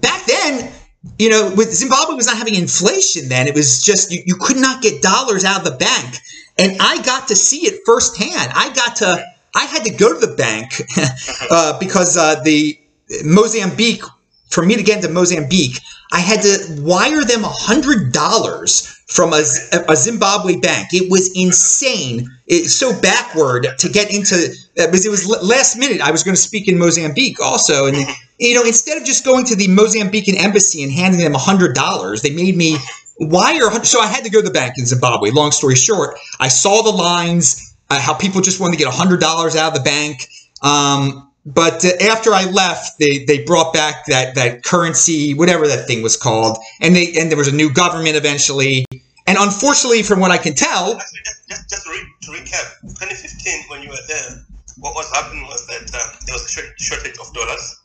back 0.00 0.24
then, 0.26 0.70
you 1.18 1.28
know, 1.30 1.52
with 1.56 1.72
Zimbabwe 1.72 2.14
was 2.14 2.26
not 2.26 2.36
having 2.36 2.54
inflation. 2.54 3.28
Then 3.28 3.46
it 3.48 3.54
was 3.54 3.82
just 3.82 4.12
you, 4.12 4.22
you 4.26 4.36
could 4.36 4.56
not 4.58 4.82
get 4.82 5.02
dollars 5.02 5.44
out 5.44 5.58
of 5.58 5.64
the 5.64 5.76
bank, 5.78 6.18
and 6.58 6.76
I 6.80 7.00
got 7.02 7.28
to 7.28 7.36
see 7.36 7.66
it 7.66 7.80
firsthand. 7.86 8.52
I 8.54 8.72
got 8.74 8.96
to. 8.96 9.24
I 9.56 9.64
had 9.64 9.82
to 9.84 9.90
go 9.90 10.12
to 10.12 10.24
the 10.24 10.34
bank 10.36 10.82
uh, 11.50 11.78
because 11.80 12.16
uh, 12.16 12.40
the 12.44 12.78
Mozambique 13.24 14.02
for 14.50 14.64
me 14.64 14.76
to 14.76 14.82
get 14.82 14.96
into 14.96 15.08
Mozambique, 15.08 15.80
I 16.12 16.20
had 16.20 16.42
to 16.42 16.80
wire 16.80 17.24
them 17.24 17.44
a 17.44 17.48
hundred 17.48 18.12
dollars 18.12 18.86
from 19.08 19.32
a, 19.32 19.42
a, 19.88 19.96
Zimbabwe 19.96 20.56
bank. 20.56 20.88
It 20.92 21.10
was 21.10 21.30
insane. 21.34 22.28
It's 22.46 22.74
so 22.74 22.98
backward 23.00 23.66
to 23.78 23.88
get 23.88 24.12
into 24.12 24.34
uh, 24.78 24.86
because 24.86 25.06
it 25.06 25.10
was 25.10 25.26
last 25.42 25.76
minute. 25.76 26.00
I 26.00 26.10
was 26.10 26.22
going 26.22 26.34
to 26.34 26.40
speak 26.40 26.68
in 26.68 26.78
Mozambique 26.78 27.40
also, 27.40 27.86
and 27.86 27.96
you 28.38 28.54
know, 28.54 28.62
instead 28.62 28.98
of 28.98 29.04
just 29.04 29.24
going 29.24 29.44
to 29.46 29.56
the 29.56 29.68
Mozambican 29.68 30.38
embassy 30.38 30.82
and 30.82 30.92
handing 30.92 31.20
them 31.20 31.34
a 31.34 31.38
hundred 31.38 31.74
dollars, 31.74 32.22
they 32.22 32.30
made 32.30 32.56
me 32.56 32.76
wire. 33.18 33.70
So 33.84 34.00
I 34.00 34.06
had 34.06 34.24
to 34.24 34.30
go 34.30 34.40
to 34.40 34.46
the 34.46 34.52
bank 34.52 34.74
in 34.78 34.86
Zimbabwe. 34.86 35.30
Long 35.30 35.52
story 35.52 35.74
short, 35.74 36.18
I 36.38 36.48
saw 36.48 36.82
the 36.82 36.90
lines, 36.90 37.74
uh, 37.90 37.98
how 37.98 38.14
people 38.14 38.40
just 38.40 38.60
wanted 38.60 38.72
to 38.72 38.78
get 38.78 38.88
a 38.88 38.96
hundred 38.96 39.20
dollars 39.20 39.56
out 39.56 39.68
of 39.76 39.82
the 39.82 39.84
bank. 39.84 40.28
Um, 40.62 41.27
but 41.54 41.82
uh, 41.82 41.90
after 42.02 42.34
I 42.34 42.44
left, 42.44 42.98
they, 42.98 43.24
they 43.24 43.42
brought 43.42 43.72
back 43.72 44.04
that, 44.06 44.34
that 44.34 44.64
currency, 44.64 45.32
whatever 45.32 45.66
that 45.66 45.86
thing 45.86 46.02
was 46.02 46.16
called, 46.16 46.58
and 46.80 46.94
they 46.94 47.14
and 47.16 47.30
there 47.30 47.38
was 47.38 47.48
a 47.48 47.54
new 47.54 47.72
government 47.72 48.16
eventually. 48.16 48.84
And 49.26 49.36
unfortunately, 49.38 50.02
from 50.02 50.20
what 50.20 50.30
I 50.30 50.36
can 50.36 50.54
tell, 50.54 50.94
Actually, 50.94 51.20
just, 51.48 51.70
just, 51.70 51.84
to 51.84 52.30
recap, 52.30 52.80
2015 52.82 53.64
when 53.68 53.82
you 53.82 53.88
were 53.88 54.04
there, 54.08 54.44
what 54.76 54.94
was 54.94 55.10
happening 55.12 55.44
was 55.44 55.66
that 55.68 55.88
uh, 55.94 56.16
there 56.26 56.34
was 56.34 56.44
a 56.44 56.82
shortage 56.82 57.16
of 57.18 57.32
dollars, 57.32 57.80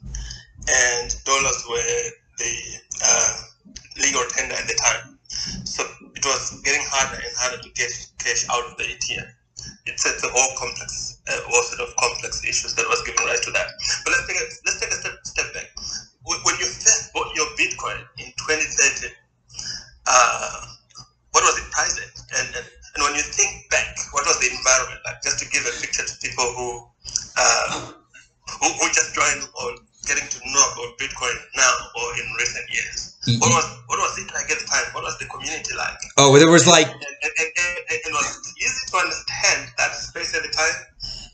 and 0.67 1.15
dollars 1.23 1.63
were 1.69 1.83
the 2.39 2.53
uh, 3.05 3.41
legal 4.01 4.23
tender 4.29 4.55
at 4.55 4.67
the 4.67 4.75
time. 4.75 5.17
So 5.63 5.83
it 6.15 6.25
was 6.25 6.61
getting 6.63 6.83
harder 6.83 7.15
and 7.15 7.33
harder 7.37 7.63
to 7.63 7.69
get 7.75 7.91
cash 8.19 8.45
out 8.49 8.71
of 8.71 8.77
the 8.77 8.83
ATM 8.83 9.27
it's, 9.85 10.05
it's 10.05 10.23
a 10.23 10.31
whole 10.31 10.51
complex, 10.57 11.21
uh, 11.27 11.39
whole 11.47 11.63
set 11.63 11.79
of 11.79 11.95
complex 11.95 12.43
issues 12.43 12.73
that 12.75 12.85
was 12.87 13.01
giving 13.03 13.25
rise 13.25 13.41
to 13.41 13.51
that. 13.51 13.67
But 14.03 14.13
let's 14.13 14.27
take 14.27 14.39
a, 14.39 14.45
let's 14.65 14.79
take 14.79 14.91
a 14.91 14.99
step, 14.99 15.15
step 15.23 15.47
back. 15.53 15.67
When 16.23 16.55
you 16.59 16.67
first 16.67 17.11
bought 17.13 17.35
your 17.35 17.47
Bitcoin 17.59 17.99
in 18.17 18.31
2013, 18.39 19.11
uh, 20.07 20.73
what 21.31 21.43
was 21.43 21.57
it 21.59 21.67
priced 21.71 21.99
at? 21.99 22.13
And, 22.39 22.47
and, 22.55 22.65
and 22.95 22.99
when 23.03 23.15
you 23.15 23.25
think 23.25 23.69
back, 23.69 23.97
what 24.13 24.25
was 24.25 24.39
the 24.39 24.47
environment 24.47 25.01
like? 25.05 25.21
Just 25.23 25.39
to 25.39 25.49
give 25.49 25.65
a 25.65 25.73
picture 25.81 26.05
to 26.05 26.15
people 26.21 26.45
who 26.55 26.87
uh, 27.37 27.91
who, 28.61 28.67
who 28.69 28.85
just 28.93 29.15
joined 29.15 29.43
or 29.61 29.75
getting 30.05 30.27
to 30.27 30.39
know 30.45 30.65
about 30.75 30.97
Bitcoin 30.99 31.35
now 31.55 31.73
or 31.95 32.07
in 32.19 32.27
recent 32.37 32.67
years. 32.71 33.15
Mm-hmm. 33.23 33.39
What 33.39 33.51
was 33.55 33.67
what 33.87 33.99
was 33.99 34.13
it 34.19 34.27
like 34.35 34.51
at 34.51 34.59
the 34.59 34.67
time? 34.67 34.83
What 34.91 35.03
was 35.03 35.17
the 35.19 35.25
community 35.31 35.75
like? 35.75 35.99
Oh, 36.17 36.35
there 36.37 36.51
was 36.51 36.67
like 36.67 36.87
and, 36.87 36.99
and, 36.99 37.33
and, 37.39 37.75
and, 37.87 37.99
it 38.03 38.13
was 38.13 38.53
easy 38.59 38.83
to 38.91 38.97
understand 38.97 39.71
that 39.77 39.95
space 39.95 40.35
at 40.35 40.43
the 40.43 40.51
time. 40.51 40.77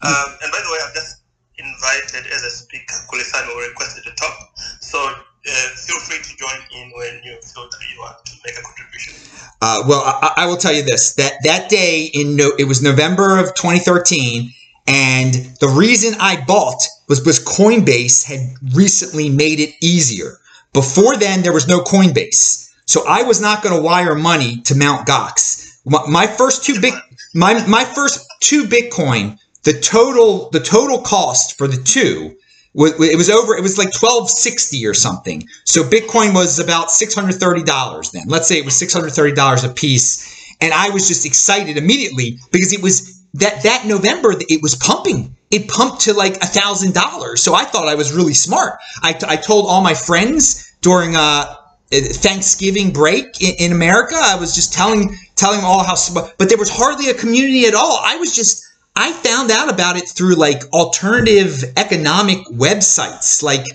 Um, 0.05 0.37
and 0.41 0.51
by 0.53 0.61
the 0.61 0.69
way, 0.71 0.79
I've 0.85 0.93
just 0.93 1.25
invited 1.57 2.29
as 2.31 2.43
a 2.43 2.49
speaker 2.49 2.95
Kulisano 3.11 3.51
who 3.51 3.67
requested 3.67 4.03
to 4.05 4.13
talk. 4.15 4.37
So 4.79 4.97
uh, 5.01 5.51
feel 5.75 5.99
free 5.99 6.21
to 6.21 6.37
join 6.37 6.59
in 6.71 6.91
when 6.95 7.21
you 7.23 7.35
feel 7.41 7.67
that 7.69 7.81
you 7.91 7.99
want 7.99 8.25
to 8.25 8.33
make 8.45 8.57
a 8.57 8.61
contribution. 8.61 9.13
Uh, 9.61 9.83
well, 9.87 10.03
I, 10.05 10.43
I, 10.43 10.45
will 10.47 10.57
tell 10.57 10.73
you 10.73 10.83
this: 10.83 11.15
that 11.15 11.33
that 11.43 11.69
day 11.69 12.09
in 12.13 12.35
no, 12.35 12.51
it 12.59 12.65
was 12.65 12.81
November 12.81 13.37
of 13.37 13.55
2013, 13.55 14.53
and 14.89 15.35
the 15.59 15.67
reason 15.67 16.15
I 16.19 16.43
bought 16.47 16.81
was 17.07 17.19
because 17.19 17.39
Coinbase 17.39 18.25
had 18.25 18.39
recently 18.73 19.29
made 19.29 19.59
it 19.59 19.75
easier. 19.81 20.39
Before 20.73 21.15
then, 21.15 21.43
there 21.43 21.53
was 21.53 21.67
no 21.67 21.81
Coinbase. 21.81 22.67
So 22.85 23.07
I 23.07 23.21
was 23.21 23.39
not 23.39 23.61
going 23.61 23.75
to 23.75 23.81
wire 23.81 24.15
money 24.15 24.61
to 24.61 24.75
Mount 24.75 25.07
Gox. 25.07 25.79
My, 25.85 26.07
my 26.07 26.25
first 26.27 26.65
two 26.65 26.81
big, 26.81 26.95
my, 27.35 27.63
my 27.67 27.85
first 27.85 28.25
two 28.39 28.63
Bitcoin, 28.63 29.37
the 29.61 29.73
total, 29.73 30.49
the 30.49 30.59
total 30.59 31.01
cost 31.01 31.55
for 31.55 31.67
the 31.67 31.77
two 31.77 32.35
it 32.75 33.17
was 33.17 33.31
over 33.31 33.55
it 33.55 33.63
was 33.63 33.79
like 33.79 33.87
1260 33.87 34.85
or 34.85 34.93
something 34.93 35.43
so 35.65 35.81
bitcoin 35.81 36.35
was 36.35 36.59
about 36.59 36.89
$630 36.89 38.11
then 38.11 38.23
let's 38.27 38.47
say 38.47 38.59
it 38.59 38.63
was 38.63 38.75
$630 38.75 39.65
a 39.65 39.73
piece 39.73 40.55
and 40.61 40.71
i 40.71 40.87
was 40.91 41.07
just 41.07 41.25
excited 41.25 41.77
immediately 41.77 42.37
because 42.51 42.71
it 42.71 42.83
was 42.83 43.18
that 43.33 43.63
that 43.63 43.85
november 43.85 44.33
it 44.49 44.61
was 44.61 44.75
pumping 44.75 45.35
it 45.51 45.67
pumped 45.67 46.01
to 46.01 46.13
like 46.13 46.35
a 46.37 46.45
thousand 46.45 46.93
dollars. 46.93 47.41
So 47.41 47.53
I 47.55 47.63
thought 47.63 47.87
I 47.87 47.95
was 47.95 48.13
really 48.13 48.33
smart. 48.33 48.79
I, 49.01 49.19
I 49.27 49.35
told 49.35 49.65
all 49.67 49.81
my 49.81 49.93
friends 49.93 50.71
during 50.81 51.15
uh, 51.15 51.55
Thanksgiving 51.91 52.91
break 52.91 53.41
in, 53.41 53.55
in, 53.57 53.71
America. 53.71 54.15
I 54.15 54.35
was 54.35 54.53
just 54.53 54.73
telling 54.73 55.15
telling 55.35 55.57
them 55.57 55.65
all 55.65 55.83
how, 55.83 55.95
but 56.37 56.49
there 56.49 56.57
was 56.57 56.69
hardly 56.69 57.09
a 57.09 57.13
community 57.13 57.65
at 57.65 57.73
all. 57.73 57.99
I 58.03 58.17
was 58.17 58.35
just 58.35 58.63
I 58.95 59.11
found 59.11 59.49
out 59.49 59.71
about 59.73 59.97
it 59.97 60.07
through 60.07 60.35
like 60.35 60.61
alternative 60.71 61.63
economic 61.77 62.45
websites. 62.47 63.41
Like 63.41 63.65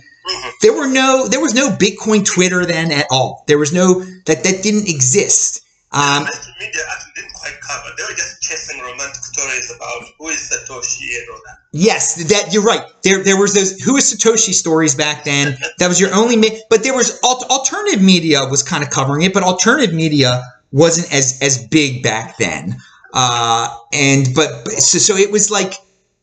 there 0.62 0.72
were 0.72 0.86
no 0.86 1.26
there 1.26 1.40
was 1.40 1.54
no 1.54 1.70
Bitcoin 1.70 2.24
Twitter 2.24 2.64
then 2.64 2.92
at 2.92 3.06
all. 3.10 3.44
There 3.48 3.58
was 3.58 3.72
no 3.72 4.00
that 4.26 4.44
that 4.44 4.62
didn't 4.62 4.88
exist. 4.88 5.63
Um, 5.94 6.26
media 6.58 6.82
actually 6.92 7.12
didn't 7.14 7.34
quite 7.34 7.60
cover. 7.60 7.88
They 7.96 8.02
were 8.02 8.16
just 8.16 8.42
chasing 8.42 8.80
romantic 8.80 9.22
stories 9.22 9.72
about 9.76 10.08
who 10.18 10.28
is 10.28 10.50
Satoshi 10.50 11.06
and 11.20 11.30
all 11.30 11.40
that. 11.46 11.58
Yes, 11.70 12.16
that 12.28 12.52
you're 12.52 12.64
right. 12.64 12.82
There, 13.02 13.22
there 13.22 13.38
was 13.38 13.54
those 13.54 13.80
who 13.80 13.96
is 13.96 14.12
Satoshi 14.12 14.52
stories 14.52 14.96
back 14.96 15.22
then. 15.22 15.56
that 15.78 15.86
was 15.86 16.00
your 16.00 16.12
only, 16.12 16.36
but 16.68 16.82
there 16.82 16.94
was 16.94 17.20
alternative 17.22 18.02
media 18.02 18.44
was 18.44 18.64
kind 18.64 18.82
of 18.82 18.90
covering 18.90 19.22
it, 19.22 19.32
but 19.32 19.44
alternative 19.44 19.94
media 19.94 20.42
wasn't 20.72 21.12
as 21.14 21.38
as 21.40 21.64
big 21.68 22.02
back 22.02 22.38
then. 22.38 22.76
Uh, 23.12 23.72
and 23.92 24.34
but 24.34 24.68
so, 24.72 24.98
so 24.98 25.16
it 25.16 25.30
was 25.30 25.48
like 25.48 25.74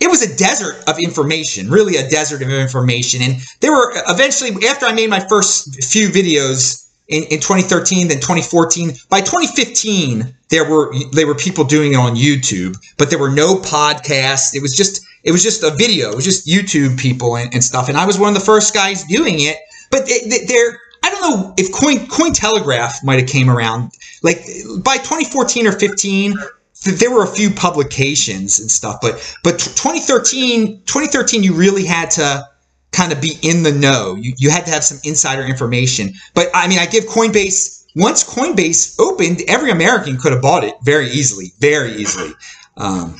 it 0.01 0.09
was 0.09 0.21
a 0.21 0.35
desert 0.35 0.83
of 0.89 0.99
information, 0.99 1.69
really 1.69 1.95
a 1.95 2.09
desert 2.09 2.41
of 2.41 2.49
information. 2.49 3.21
And 3.21 3.37
there 3.61 3.71
were 3.71 3.93
eventually 4.09 4.51
after 4.67 4.85
I 4.85 4.91
made 4.91 5.09
my 5.09 5.25
first 5.29 5.81
few 5.85 6.09
videos 6.09 6.85
in, 7.11 7.23
in 7.23 7.39
2013, 7.39 8.07
then 8.07 8.17
2014. 8.17 8.93
By 9.09 9.19
2015, 9.19 10.33
there 10.49 10.69
were 10.69 10.93
there 11.11 11.27
were 11.27 11.35
people 11.35 11.63
doing 11.63 11.93
it 11.93 11.97
on 11.97 12.15
YouTube, 12.15 12.77
but 12.97 13.09
there 13.09 13.19
were 13.19 13.29
no 13.29 13.55
podcasts. 13.55 14.55
It 14.55 14.61
was 14.61 14.75
just 14.75 15.05
it 15.23 15.31
was 15.31 15.43
just 15.43 15.63
a 15.63 15.71
video. 15.71 16.11
It 16.11 16.15
was 16.15 16.25
just 16.25 16.47
YouTube 16.47 16.97
people 16.97 17.35
and, 17.37 17.53
and 17.53 17.63
stuff. 17.63 17.89
And 17.89 17.97
I 17.97 18.05
was 18.05 18.17
one 18.17 18.29
of 18.29 18.39
the 18.39 18.45
first 18.45 18.73
guys 18.73 19.03
doing 19.03 19.39
it. 19.39 19.57
But 19.91 20.07
there, 20.07 20.79
I 21.03 21.11
don't 21.11 21.21
know 21.21 21.53
if 21.57 21.71
Coin 21.71 22.07
Coin 22.07 22.33
Telegraph 22.33 23.03
might 23.03 23.19
have 23.19 23.29
came 23.29 23.49
around. 23.49 23.91
Like 24.23 24.39
by 24.83 24.97
2014 24.97 25.67
or 25.67 25.73
15, 25.73 26.35
there 26.83 27.11
were 27.11 27.23
a 27.23 27.27
few 27.27 27.51
publications 27.51 28.59
and 28.59 28.71
stuff. 28.71 28.99
But 29.01 29.35
but 29.43 29.59
2013, 29.59 30.83
2013, 30.85 31.43
you 31.43 31.53
really 31.53 31.85
had 31.85 32.09
to 32.11 32.47
kind 32.91 33.11
of 33.11 33.21
be 33.21 33.37
in 33.41 33.63
the 33.63 33.71
know. 33.71 34.15
You, 34.15 34.33
you 34.37 34.49
had 34.49 34.65
to 34.65 34.71
have 34.71 34.83
some 34.83 34.99
insider 35.03 35.43
information. 35.43 36.13
But 36.33 36.47
I 36.53 36.67
mean, 36.67 36.79
I 36.79 36.85
give 36.85 37.05
Coinbase, 37.05 37.85
once 37.95 38.23
Coinbase 38.23 38.99
opened, 38.99 39.41
every 39.47 39.71
American 39.71 40.17
could 40.17 40.31
have 40.33 40.41
bought 40.41 40.63
it 40.63 40.75
very 40.83 41.09
easily, 41.09 41.53
very 41.59 41.93
easily. 41.93 42.31
Um, 42.77 43.17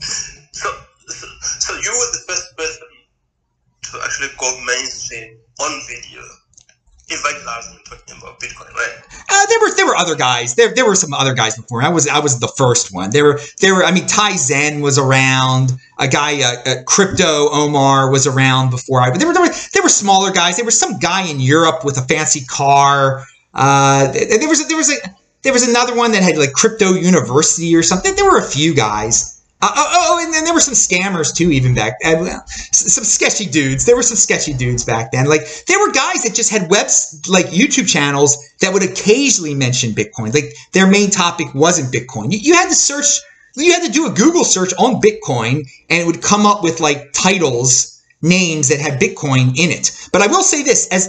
so, 0.00 0.70
so, 1.06 1.26
so 1.40 1.74
you 1.74 1.90
were 1.90 2.12
the 2.12 2.24
first 2.26 2.56
person 2.56 2.88
to 3.82 4.00
actually 4.04 4.28
go 4.38 4.64
mainstream 4.66 5.38
on 5.60 5.80
video 5.88 6.22
evangelizing 7.14 7.78
talking 7.84 8.16
about 8.18 8.40
Bitcoin, 8.40 8.72
right? 8.74 8.94
Uh, 9.30 9.46
there 9.46 9.60
were 9.60 9.74
there 9.74 9.86
were 9.86 9.96
other 9.96 10.14
guys. 10.14 10.54
There 10.54 10.74
there 10.74 10.86
were 10.86 10.94
some 10.94 11.14
other 11.14 11.34
guys 11.34 11.56
before. 11.56 11.82
I 11.82 11.88
was 11.88 12.08
I 12.08 12.18
was 12.18 12.38
the 12.38 12.52
first 12.56 12.92
one. 12.92 13.10
There 13.10 13.24
were 13.24 13.40
there 13.60 13.74
were. 13.74 13.84
I 13.84 13.92
mean, 13.92 14.06
Tai 14.06 14.36
Zen 14.36 14.80
was 14.80 14.98
around. 14.98 15.72
A 15.98 16.08
guy, 16.08 16.42
uh, 16.42 16.56
uh, 16.66 16.82
Crypto 16.86 17.48
Omar 17.50 18.10
was 18.10 18.26
around 18.26 18.70
before 18.70 19.00
I. 19.00 19.10
But 19.10 19.18
there 19.18 19.28
were, 19.28 19.34
there 19.34 19.42
were 19.42 19.54
there 19.72 19.82
were 19.82 19.88
smaller 19.88 20.32
guys. 20.32 20.56
There 20.56 20.64
was 20.64 20.78
some 20.78 20.98
guy 20.98 21.28
in 21.28 21.40
Europe 21.40 21.84
with 21.84 21.96
a 21.98 22.02
fancy 22.02 22.44
car. 22.44 23.24
Uh, 23.54 24.10
there 24.12 24.48
was 24.48 24.66
there 24.66 24.76
was 24.76 24.90
a 24.90 24.96
there 25.42 25.52
was 25.52 25.68
another 25.68 25.94
one 25.94 26.12
that 26.12 26.22
had 26.22 26.36
like 26.36 26.52
Crypto 26.52 26.94
University 26.94 27.76
or 27.76 27.82
something. 27.82 28.14
There 28.16 28.24
were 28.24 28.38
a 28.38 28.42
few 28.42 28.74
guys. 28.74 29.33
Uh, 29.62 29.72
oh, 29.74 29.88
oh, 30.18 30.24
and 30.24 30.34
then 30.34 30.44
there 30.44 30.52
were 30.52 30.60
some 30.60 30.74
scammers 30.74 31.34
too, 31.34 31.50
even 31.50 31.74
back 31.74 31.94
then. 32.02 32.26
Some 32.72 33.04
sketchy 33.04 33.46
dudes. 33.46 33.86
There 33.86 33.96
were 33.96 34.02
some 34.02 34.16
sketchy 34.16 34.52
dudes 34.52 34.84
back 34.84 35.10
then. 35.10 35.26
Like 35.26 35.42
there 35.66 35.78
were 35.78 35.90
guys 35.90 36.22
that 36.24 36.34
just 36.34 36.50
had 36.50 36.70
webs, 36.70 37.22
like 37.28 37.46
YouTube 37.46 37.88
channels 37.88 38.36
that 38.60 38.72
would 38.72 38.82
occasionally 38.82 39.54
mention 39.54 39.92
Bitcoin. 39.92 40.34
Like 40.34 40.54
their 40.72 40.86
main 40.86 41.10
topic 41.10 41.54
wasn't 41.54 41.94
Bitcoin. 41.94 42.30
You, 42.30 42.38
you 42.40 42.54
had 42.54 42.68
to 42.68 42.74
search. 42.74 43.20
You 43.56 43.72
had 43.72 43.84
to 43.84 43.90
do 43.90 44.06
a 44.06 44.10
Google 44.10 44.44
search 44.44 44.72
on 44.78 45.00
Bitcoin, 45.00 45.66
and 45.88 46.02
it 46.02 46.06
would 46.06 46.20
come 46.20 46.44
up 46.44 46.62
with 46.62 46.80
like 46.80 47.12
titles, 47.12 48.02
names 48.20 48.68
that 48.68 48.80
had 48.80 49.00
Bitcoin 49.00 49.56
in 49.56 49.70
it. 49.70 49.92
But 50.12 50.20
I 50.20 50.26
will 50.26 50.42
say 50.42 50.62
this: 50.62 50.88
as 50.88 51.08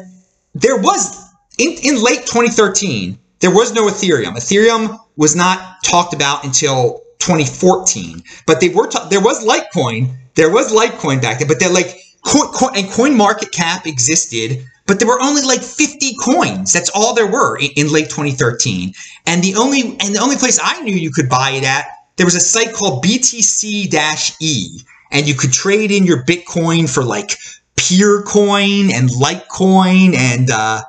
there 0.53 0.77
was 0.77 1.25
in, 1.57 1.71
in 1.83 2.01
late 2.01 2.21
2013, 2.21 3.17
there 3.39 3.51
was 3.51 3.73
no 3.73 3.87
Ethereum. 3.87 4.35
Ethereum 4.35 4.97
was 5.17 5.35
not 5.35 5.83
talked 5.83 6.13
about 6.13 6.45
until 6.45 7.01
2014. 7.19 8.23
But 8.45 8.59
they 8.59 8.69
were 8.69 8.87
ta- 8.87 9.07
there 9.09 9.21
was 9.21 9.45
Litecoin, 9.45 10.15
there 10.35 10.51
was 10.51 10.71
Litecoin 10.71 11.21
back 11.21 11.39
then, 11.39 11.47
but 11.47 11.59
they're 11.59 11.69
like 11.69 11.97
coin, 12.25 12.47
coin, 12.47 12.71
and 12.75 12.89
Coin 12.89 13.15
Market 13.15 13.51
Cap 13.51 13.87
existed, 13.87 14.65
but 14.87 14.99
there 14.99 15.07
were 15.07 15.21
only 15.21 15.41
like 15.41 15.61
50 15.61 16.15
coins. 16.23 16.73
That's 16.73 16.89
all 16.89 17.13
there 17.13 17.27
were 17.27 17.57
in, 17.57 17.71
in 17.75 17.91
late 17.91 18.09
2013. 18.09 18.93
And 19.25 19.43
the 19.43 19.55
only 19.55 19.81
and 19.99 20.15
the 20.15 20.19
only 20.21 20.37
place 20.37 20.59
I 20.61 20.81
knew 20.81 20.95
you 20.95 21.11
could 21.11 21.29
buy 21.29 21.51
it 21.51 21.63
at 21.63 21.85
there 22.17 22.25
was 22.25 22.35
a 22.35 22.39
site 22.39 22.73
called 22.73 23.03
BTC-E, 23.03 24.79
and 25.11 25.27
you 25.27 25.35
could 25.35 25.51
trade 25.51 25.91
in 25.91 26.05
your 26.05 26.23
Bitcoin 26.23 26.89
for 26.89 27.03
like 27.03 27.37
Peercoin 27.75 28.91
and 28.91 29.09
Litecoin 29.09 30.15
and 30.15 30.49
uh, 30.49 30.81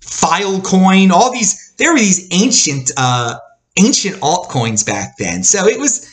Filecoin. 0.00 1.10
All 1.10 1.32
these 1.32 1.74
there 1.78 1.92
were 1.92 1.98
these 1.98 2.28
ancient 2.32 2.90
uh, 2.96 3.38
ancient 3.76 4.16
altcoins 4.16 4.84
back 4.86 5.16
then. 5.18 5.42
So 5.42 5.66
it 5.66 5.78
was. 5.78 6.08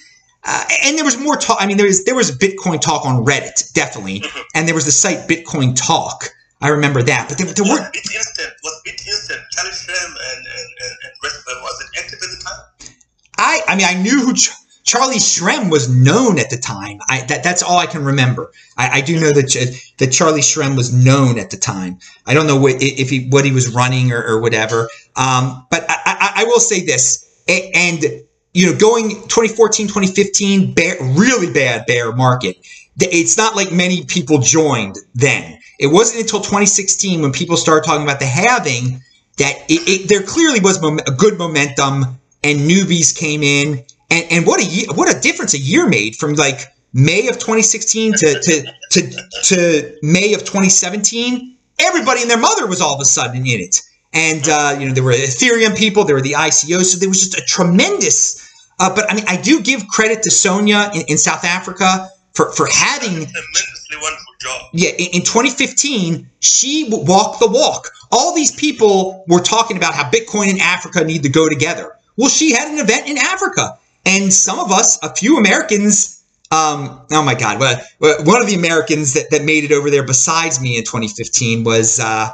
Uh, 0.46 0.64
and 0.86 0.98
there 0.98 1.04
was 1.04 1.18
more 1.18 1.36
talk. 1.36 1.58
I 1.60 1.66
mean, 1.68 1.76
there 1.76 1.86
was 1.86 2.06
there 2.06 2.16
was 2.16 2.32
Bitcoin 2.32 2.80
talk 2.80 3.06
on 3.06 3.26
Reddit, 3.26 3.74
definitely, 3.74 4.22
Mhm. 4.22 4.42
and 4.56 4.68
there 4.68 4.74
was 4.76 4.86
the 4.86 4.92
site 4.92 5.28
Bitcoin 5.28 5.76
Talk. 5.76 6.30
I 6.62 6.70
remember 6.70 7.04
that, 7.04 7.28
but 7.28 7.38
there, 7.38 7.46
there 7.48 7.66
was 7.66 7.78
were 7.80 7.90
Bit 7.92 8.06
Instant, 8.16 8.50
was 8.64 8.82
Bit 8.86 9.02
Instant, 9.06 9.42
Charlie 9.52 9.72
Shrem 9.72 10.06
and, 10.06 10.16
and, 10.38 10.48
and, 10.48 10.92
and 11.04 11.12
rest 11.22 11.36
of 11.40 11.46
them, 11.46 11.62
was 11.62 11.82
it 11.82 12.00
active 12.04 12.20
at 12.24 12.30
the 12.38 12.44
time? 12.44 12.94
I 13.38 13.62
I 13.68 13.76
mean 13.76 13.86
I 13.90 14.02
knew 14.02 14.22
who 14.26 14.34
Ch- 14.34 14.50
Charlie 14.86 15.18
Shrem 15.18 15.70
was 15.70 15.90
known 15.90 16.40
at 16.40 16.50
the 16.50 16.58
time. 16.58 17.00
I 17.10 17.22
that 17.28 17.44
that's 17.44 17.62
all 17.62 17.78
I 17.78 17.86
can 17.86 18.06
remember. 18.06 18.52
I, 18.78 19.00
I 19.00 19.02
do 19.02 19.20
know 19.20 19.34
that 19.34 19.50
Ch- 19.50 19.94
that 19.98 20.08
Charlie 20.14 20.40
Shrem 20.42 20.78
was 20.78 20.94
known 20.94 21.38
at 21.38 21.50
the 21.50 21.58
time. 21.58 22.00
I 22.26 22.34
don't 22.34 22.48
know 22.48 22.58
what 22.58 22.82
if 22.82 23.10
he 23.10 23.28
what 23.30 23.44
he 23.44 23.52
was 23.52 23.70
running 23.74 24.14
or, 24.14 24.24
or 24.26 24.42
whatever. 24.42 24.90
Um, 25.18 25.68
but 25.70 25.86
I, 25.90 25.98
I, 26.06 26.32
I 26.38 26.44
will 26.46 26.62
say 26.62 26.80
this, 26.86 27.26
and 27.50 28.24
you 28.54 28.72
know, 28.72 28.78
going 28.78 29.10
2014, 29.10 29.88
2015, 29.88 30.74
bear, 30.74 30.96
really 31.02 31.52
bad 31.54 31.86
bear 31.86 32.12
market. 32.12 32.58
It's 33.00 33.38
not 33.38 33.56
like 33.56 33.72
many 33.72 34.06
people 34.06 34.40
joined 34.40 34.98
then. 35.16 35.60
It 35.80 35.88
wasn't 35.88 36.22
until 36.22 36.40
2016 36.40 37.22
when 37.22 37.32
people 37.32 37.56
started 37.56 37.86
talking 37.86 38.04
about 38.04 38.20
the 38.20 38.26
halving 38.26 39.02
that 39.38 39.54
it, 39.70 39.88
it, 39.88 40.10
there 40.10 40.22
clearly 40.22 40.60
was 40.60 40.82
mom- 40.82 41.00
a 41.00 41.12
good 41.12 41.38
momentum 41.38 42.20
and 42.44 42.60
newbies 42.60 43.16
came 43.16 43.44
in 43.44 43.86
and, 44.10 44.26
and 44.32 44.46
what 44.46 44.60
a 44.60 44.66
year, 44.66 44.88
what 44.94 45.16
a 45.16 45.20
difference 45.20 45.54
a 45.54 45.60
year 45.60 45.88
made 45.88 46.16
from 46.16 46.34
like 46.34 46.62
May 46.94 47.28
of 47.28 47.36
2016 47.36 48.14
to 48.14 48.40
to 48.42 48.74
to, 48.92 49.30
to 49.44 49.98
May 50.02 50.34
of 50.34 50.42
2017 50.42 51.56
everybody 51.80 52.22
and 52.22 52.30
their 52.30 52.38
mother 52.38 52.68
was 52.68 52.82
all 52.82 52.96
of 52.96 53.02
a 53.02 53.06
sudden 53.06 53.46
in 53.46 53.62
it 53.62 53.82
and 54.14 54.48
uh, 54.50 54.76
you 54.80 54.88
know 54.88 54.94
there 54.94 55.04
were 55.04 55.14
Ethereum 55.14 55.78
people 55.78 56.04
there 56.04 56.16
were 56.16 56.22
the 56.22 56.34
ICOs 56.34 56.86
so 56.86 57.00
there 57.00 57.10
was 57.10 57.20
just 57.20 57.38
a 57.38 57.46
tremendous 57.46 58.48
uh, 58.80 58.94
but 58.94 59.10
I 59.12 59.16
mean 59.16 59.26
I 59.28 59.38
do 59.38 59.62
give 59.62 59.88
credit 59.88 60.24
to 60.24 60.32
Sonia 60.32 60.92
in, 60.94 61.02
in 61.10 61.18
South 61.18 61.44
Africa 61.44 62.10
for 62.34 62.52
for 62.54 62.68
having 62.68 63.12
Tremendously 63.12 63.80
wonderful 64.02 64.34
job. 64.40 64.62
yeah, 64.74 64.92
in, 64.92 65.08
in 65.14 65.22
2015, 65.22 66.30
she 66.40 66.88
walked 66.90 67.40
the 67.40 67.50
walk. 67.50 67.92
All 68.12 68.34
these 68.34 68.52
people 68.52 69.26
were 69.28 69.42
talking 69.42 69.78
about 69.78 69.94
how 69.94 70.10
Bitcoin 70.10 70.50
and 70.50 70.60
Africa 70.60 71.04
need 71.04 71.24
to 71.24 71.30
go 71.30 71.50
together. 71.50 71.96
Well, 72.18 72.30
she 72.30 72.52
had 72.54 72.72
an 72.72 72.80
event 72.80 73.08
in 73.08 73.18
Africa, 73.18 73.78
and 74.06 74.32
some 74.34 74.60
of 74.60 74.72
us, 74.72 75.02
a 75.04 75.14
few 75.14 75.38
Americans, 75.38 76.24
um, 76.52 77.02
oh 77.12 77.24
my 77.24 77.36
God, 77.36 77.60
well, 77.60 77.82
well, 78.00 78.24
one 78.26 78.42
of 78.42 78.48
the 78.48 78.56
Americans 78.56 79.14
that, 79.14 79.30
that 79.32 79.44
made 79.44 79.64
it 79.64 79.72
over 79.72 79.90
there 79.90 80.04
besides 80.04 80.60
me 80.60 80.78
in 80.78 80.84
2015 80.84 81.64
was, 81.64 82.00
uh, 82.00 82.30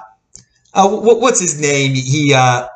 uh, 0.75 0.87
what, 0.87 1.19
what's 1.21 1.39
his 1.39 1.59
name? 1.59 1.95
He, 1.95 2.33
uh, 2.33 2.67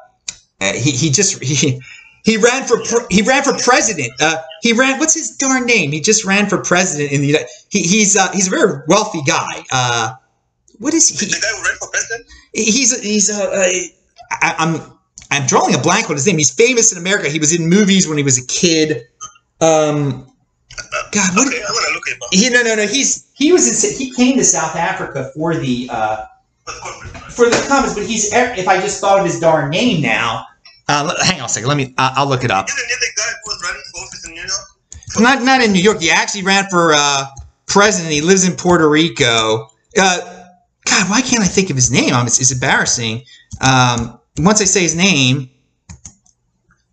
uh, 0.62 0.74
he, 0.74 0.92
he 0.92 1.10
just, 1.10 1.44
he, 1.44 1.80
he 2.24 2.38
ran 2.38 2.64
for 2.66 2.78
pre- 2.84 3.06
he 3.10 3.22
ran 3.22 3.44
for 3.44 3.54
president. 3.58 4.12
Uh, 4.20 4.38
he 4.62 4.74
ran. 4.74 5.00
What's 5.00 5.14
his 5.14 5.36
darn 5.38 5.66
name? 5.66 5.92
He 5.92 6.02
just 6.02 6.26
ran 6.26 6.48
for 6.48 6.58
president 6.58 7.12
in 7.12 7.22
the 7.22 7.28
United. 7.28 7.48
He, 7.70 7.82
he's 7.82 8.18
uh, 8.18 8.32
he's 8.32 8.48
a 8.48 8.50
very 8.50 8.82
wealthy 8.88 9.22
guy. 9.26 9.64
Uh, 9.72 10.14
what 10.80 10.94
is 10.94 11.10
he? 11.10 11.26
The 11.26 11.32
guy 11.32 11.48
who 11.48 11.64
ran 11.64 11.78
for 11.80 11.90
president? 11.90 12.28
He's 12.54 13.02
he's 13.02 13.30
uh, 13.30 13.44
uh, 13.44 13.70
I, 14.32 14.56
I'm 14.60 15.00
I'm 15.32 15.48
drawing 15.48 15.76
a 15.76 15.78
blank 15.78 16.10
on 16.10 16.18
his 16.18 16.28
name. 16.28 16.38
He's 16.38 16.52
famous 16.54 16.92
in 16.92 16.98
America. 16.98 17.30
He 17.30 17.40
was 17.40 17.58
in 17.58 17.70
movies 17.70 18.08
when 18.08 18.18
he 18.18 18.24
was 18.24 18.38
a 18.38 18.46
kid. 18.46 19.08
Um, 19.62 20.28
God, 21.12 21.36
what? 21.36 21.48
Okay, 21.48 21.62
I'm 21.62 21.74
gonna 21.74 21.94
look 21.94 22.08
him 22.08 22.18
up. 22.22 22.30
He, 22.32 22.50
no, 22.50 22.62
no, 22.62 22.76
no. 22.76 22.86
He's 22.86 23.32
he 23.34 23.52
was 23.52 23.84
in, 23.84 23.98
he 23.98 24.14
came 24.14 24.38
to 24.38 24.44
South 24.44 24.76
Africa 24.76 25.32
for 25.36 25.56
the 25.56 25.90
uh. 25.92 26.26
For 27.32 27.50
the 27.50 27.66
comments, 27.68 27.96
but 27.96 28.06
he's 28.06 28.34
if 28.34 28.68
I 28.68 28.80
just 28.80 29.00
thought 29.02 29.20
of 29.20 29.26
his 29.26 29.40
darn 29.40 29.70
name 29.70 30.02
now. 30.02 30.46
Uh, 30.88 31.14
hang 31.24 31.40
on 31.40 31.46
a 31.46 31.50
second. 31.50 31.68
Let 31.68 31.78
me. 31.78 31.94
Uh, 31.98 32.14
I'll 32.16 32.28
look 32.28 32.44
it 32.44 32.52
up. 32.52 32.68
Isn't 32.68 32.80
he 32.80 32.96
the 32.96 33.12
guy 33.16 33.30
who 33.44 33.52
was 33.52 33.62
running 33.64 33.82
for 33.92 34.02
office 34.02 34.28
in 34.28 34.34
New 34.34 34.42
York? 34.42 34.52
Not 35.20 35.44
not 35.44 35.62
in 35.62 35.72
New 35.72 35.82
York. 35.82 36.02
He 36.02 36.10
actually 36.10 36.44
ran 36.44 36.68
for 36.70 36.94
uh, 36.94 37.26
president. 37.68 38.12
He 38.12 38.22
lives 38.22 38.48
in 38.48 38.56
Puerto 38.56 38.90
Rico. 38.90 39.68
Uh, 39.98 40.46
God, 40.86 41.10
why 41.10 41.22
can't 41.22 41.44
I 41.44 41.48
think 41.48 41.70
of 41.70 41.76
his 41.76 41.92
name? 41.92 42.14
Um, 42.14 42.26
it's, 42.26 42.40
it's 42.40 42.52
embarrassing. 42.52 43.24
Um, 43.62 44.20
once 44.38 44.62
I 44.62 44.66
say 44.66 44.82
his 44.82 44.96
name, 44.96 45.50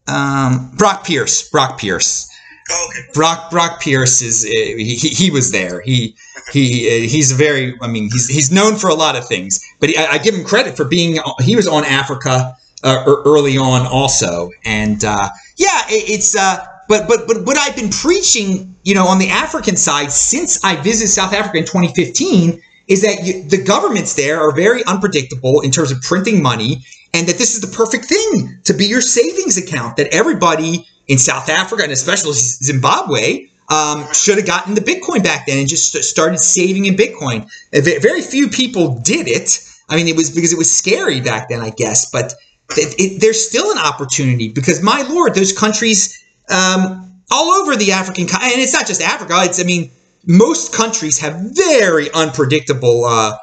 um, 0.07 0.73
Brock 0.77 1.05
Pierce. 1.05 1.49
Brock 1.49 1.79
Pierce. 1.79 2.29
Okay. 2.69 3.01
Brock 3.15 3.51
Brock 3.51 3.81
Pierce 3.81 4.21
is 4.23 4.45
uh, 4.45 4.49
he, 4.49 4.97
he 4.97 5.09
he 5.09 5.31
was 5.31 5.53
there. 5.53 5.81
He 5.83 6.17
he 6.53 6.89
uh, 6.89 7.09
he's 7.09 7.33
very. 7.33 7.75
I 7.81 7.87
mean, 7.87 8.05
he's 8.11 8.29
he's 8.29 8.51
known 8.51 8.77
for 8.77 8.89
a 8.89 8.95
lot 8.95 9.17
of 9.17 9.27
things, 9.27 9.61
but 9.79 9.91
he, 9.91 9.97
I, 9.97 10.13
I 10.13 10.19
give 10.19 10.35
him 10.35 10.45
credit 10.45 10.77
for 10.77 10.85
being. 10.85 11.19
He 11.41 11.55
was 11.55 11.69
on 11.69 11.85
Africa 11.85 12.57
uh, 12.83 13.05
early 13.07 13.57
on 13.57 13.87
also, 13.87 14.51
and 14.65 15.05
uh, 15.05 15.29
yeah, 15.57 15.83
it, 15.89 16.11
it's. 16.11 16.37
Uh, 16.37 16.65
but 16.89 17.07
but 17.09 17.27
but 17.29 17.45
what 17.45 17.57
I've 17.57 17.77
been 17.77 17.91
preaching, 17.91 18.75
you 18.85 18.95
know, 18.95 19.07
on 19.07 19.19
the 19.19 19.29
African 19.29 19.77
side 19.77 20.11
since 20.11 20.63
I 20.65 20.77
visited 20.77 21.09
South 21.09 21.33
Africa 21.33 21.59
in 21.59 21.65
2015 21.65 22.61
is 22.89 23.03
that 23.03 23.25
you, 23.25 23.43
the 23.43 23.63
governments 23.63 24.15
there 24.15 24.41
are 24.41 24.53
very 24.53 24.85
unpredictable 24.87 25.61
in 25.61 25.71
terms 25.71 25.91
of 25.91 26.01
printing 26.03 26.43
money, 26.43 26.85
and 27.15 27.29
that 27.29 27.39
this 27.39 27.55
is 27.55 27.61
the 27.61 27.77
perfect 27.77 28.07
thing 28.07 28.61
to 28.65 28.73
be 28.73 28.87
your 28.87 29.01
savings 29.01 29.57
account. 29.57 29.97
That 29.97 30.09
everybody 30.13 30.87
in 31.09 31.19
South 31.19 31.49
Africa 31.49 31.83
and 31.83 31.93
especially 31.93 32.33
Zimbabwe 32.33 33.47
um, 33.69 34.13
should 34.13 34.37
have 34.37 34.47
gotten 34.47 34.75
the 34.75 34.81
Bitcoin 34.81 35.23
back 35.23 35.47
then 35.47 35.59
and 35.59 35.69
just 35.69 35.93
started 36.05 36.39
saving 36.39 36.87
in 36.87 36.95
Bitcoin. 36.95 37.49
Very 37.73 38.23
few 38.23 38.49
people 38.49 38.99
did 39.01 39.29
it. 39.29 39.61
I 39.89 39.97
mean, 39.97 40.09
it 40.09 40.17
was 40.17 40.31
because 40.31 40.53
it 40.53 40.59
was 40.59 40.75
scary 40.75 41.21
back 41.21 41.49
then, 41.49 41.61
I 41.61 41.71
guess. 41.71 42.11
But 42.11 42.35
it, 42.71 42.95
it, 42.99 43.21
there's 43.21 43.47
still 43.47 43.71
an 43.71 43.79
opportunity 43.79 44.49
because, 44.49 44.83
my 44.83 45.03
lord, 45.03 45.35
those 45.35 45.53
countries 45.53 46.23
um, 46.51 47.23
all 47.31 47.51
over 47.53 47.77
the 47.77 47.93
African 47.93 48.25
and 48.25 48.61
it's 48.61 48.73
not 48.73 48.87
just 48.87 49.01
Africa. 49.01 49.35
It's 49.39 49.61
I 49.61 49.65
mean, 49.65 49.91
most 50.27 50.73
countries 50.73 51.19
have 51.19 51.41
very 51.53 52.11
unpredictable 52.13 53.05
uh, 53.05 53.37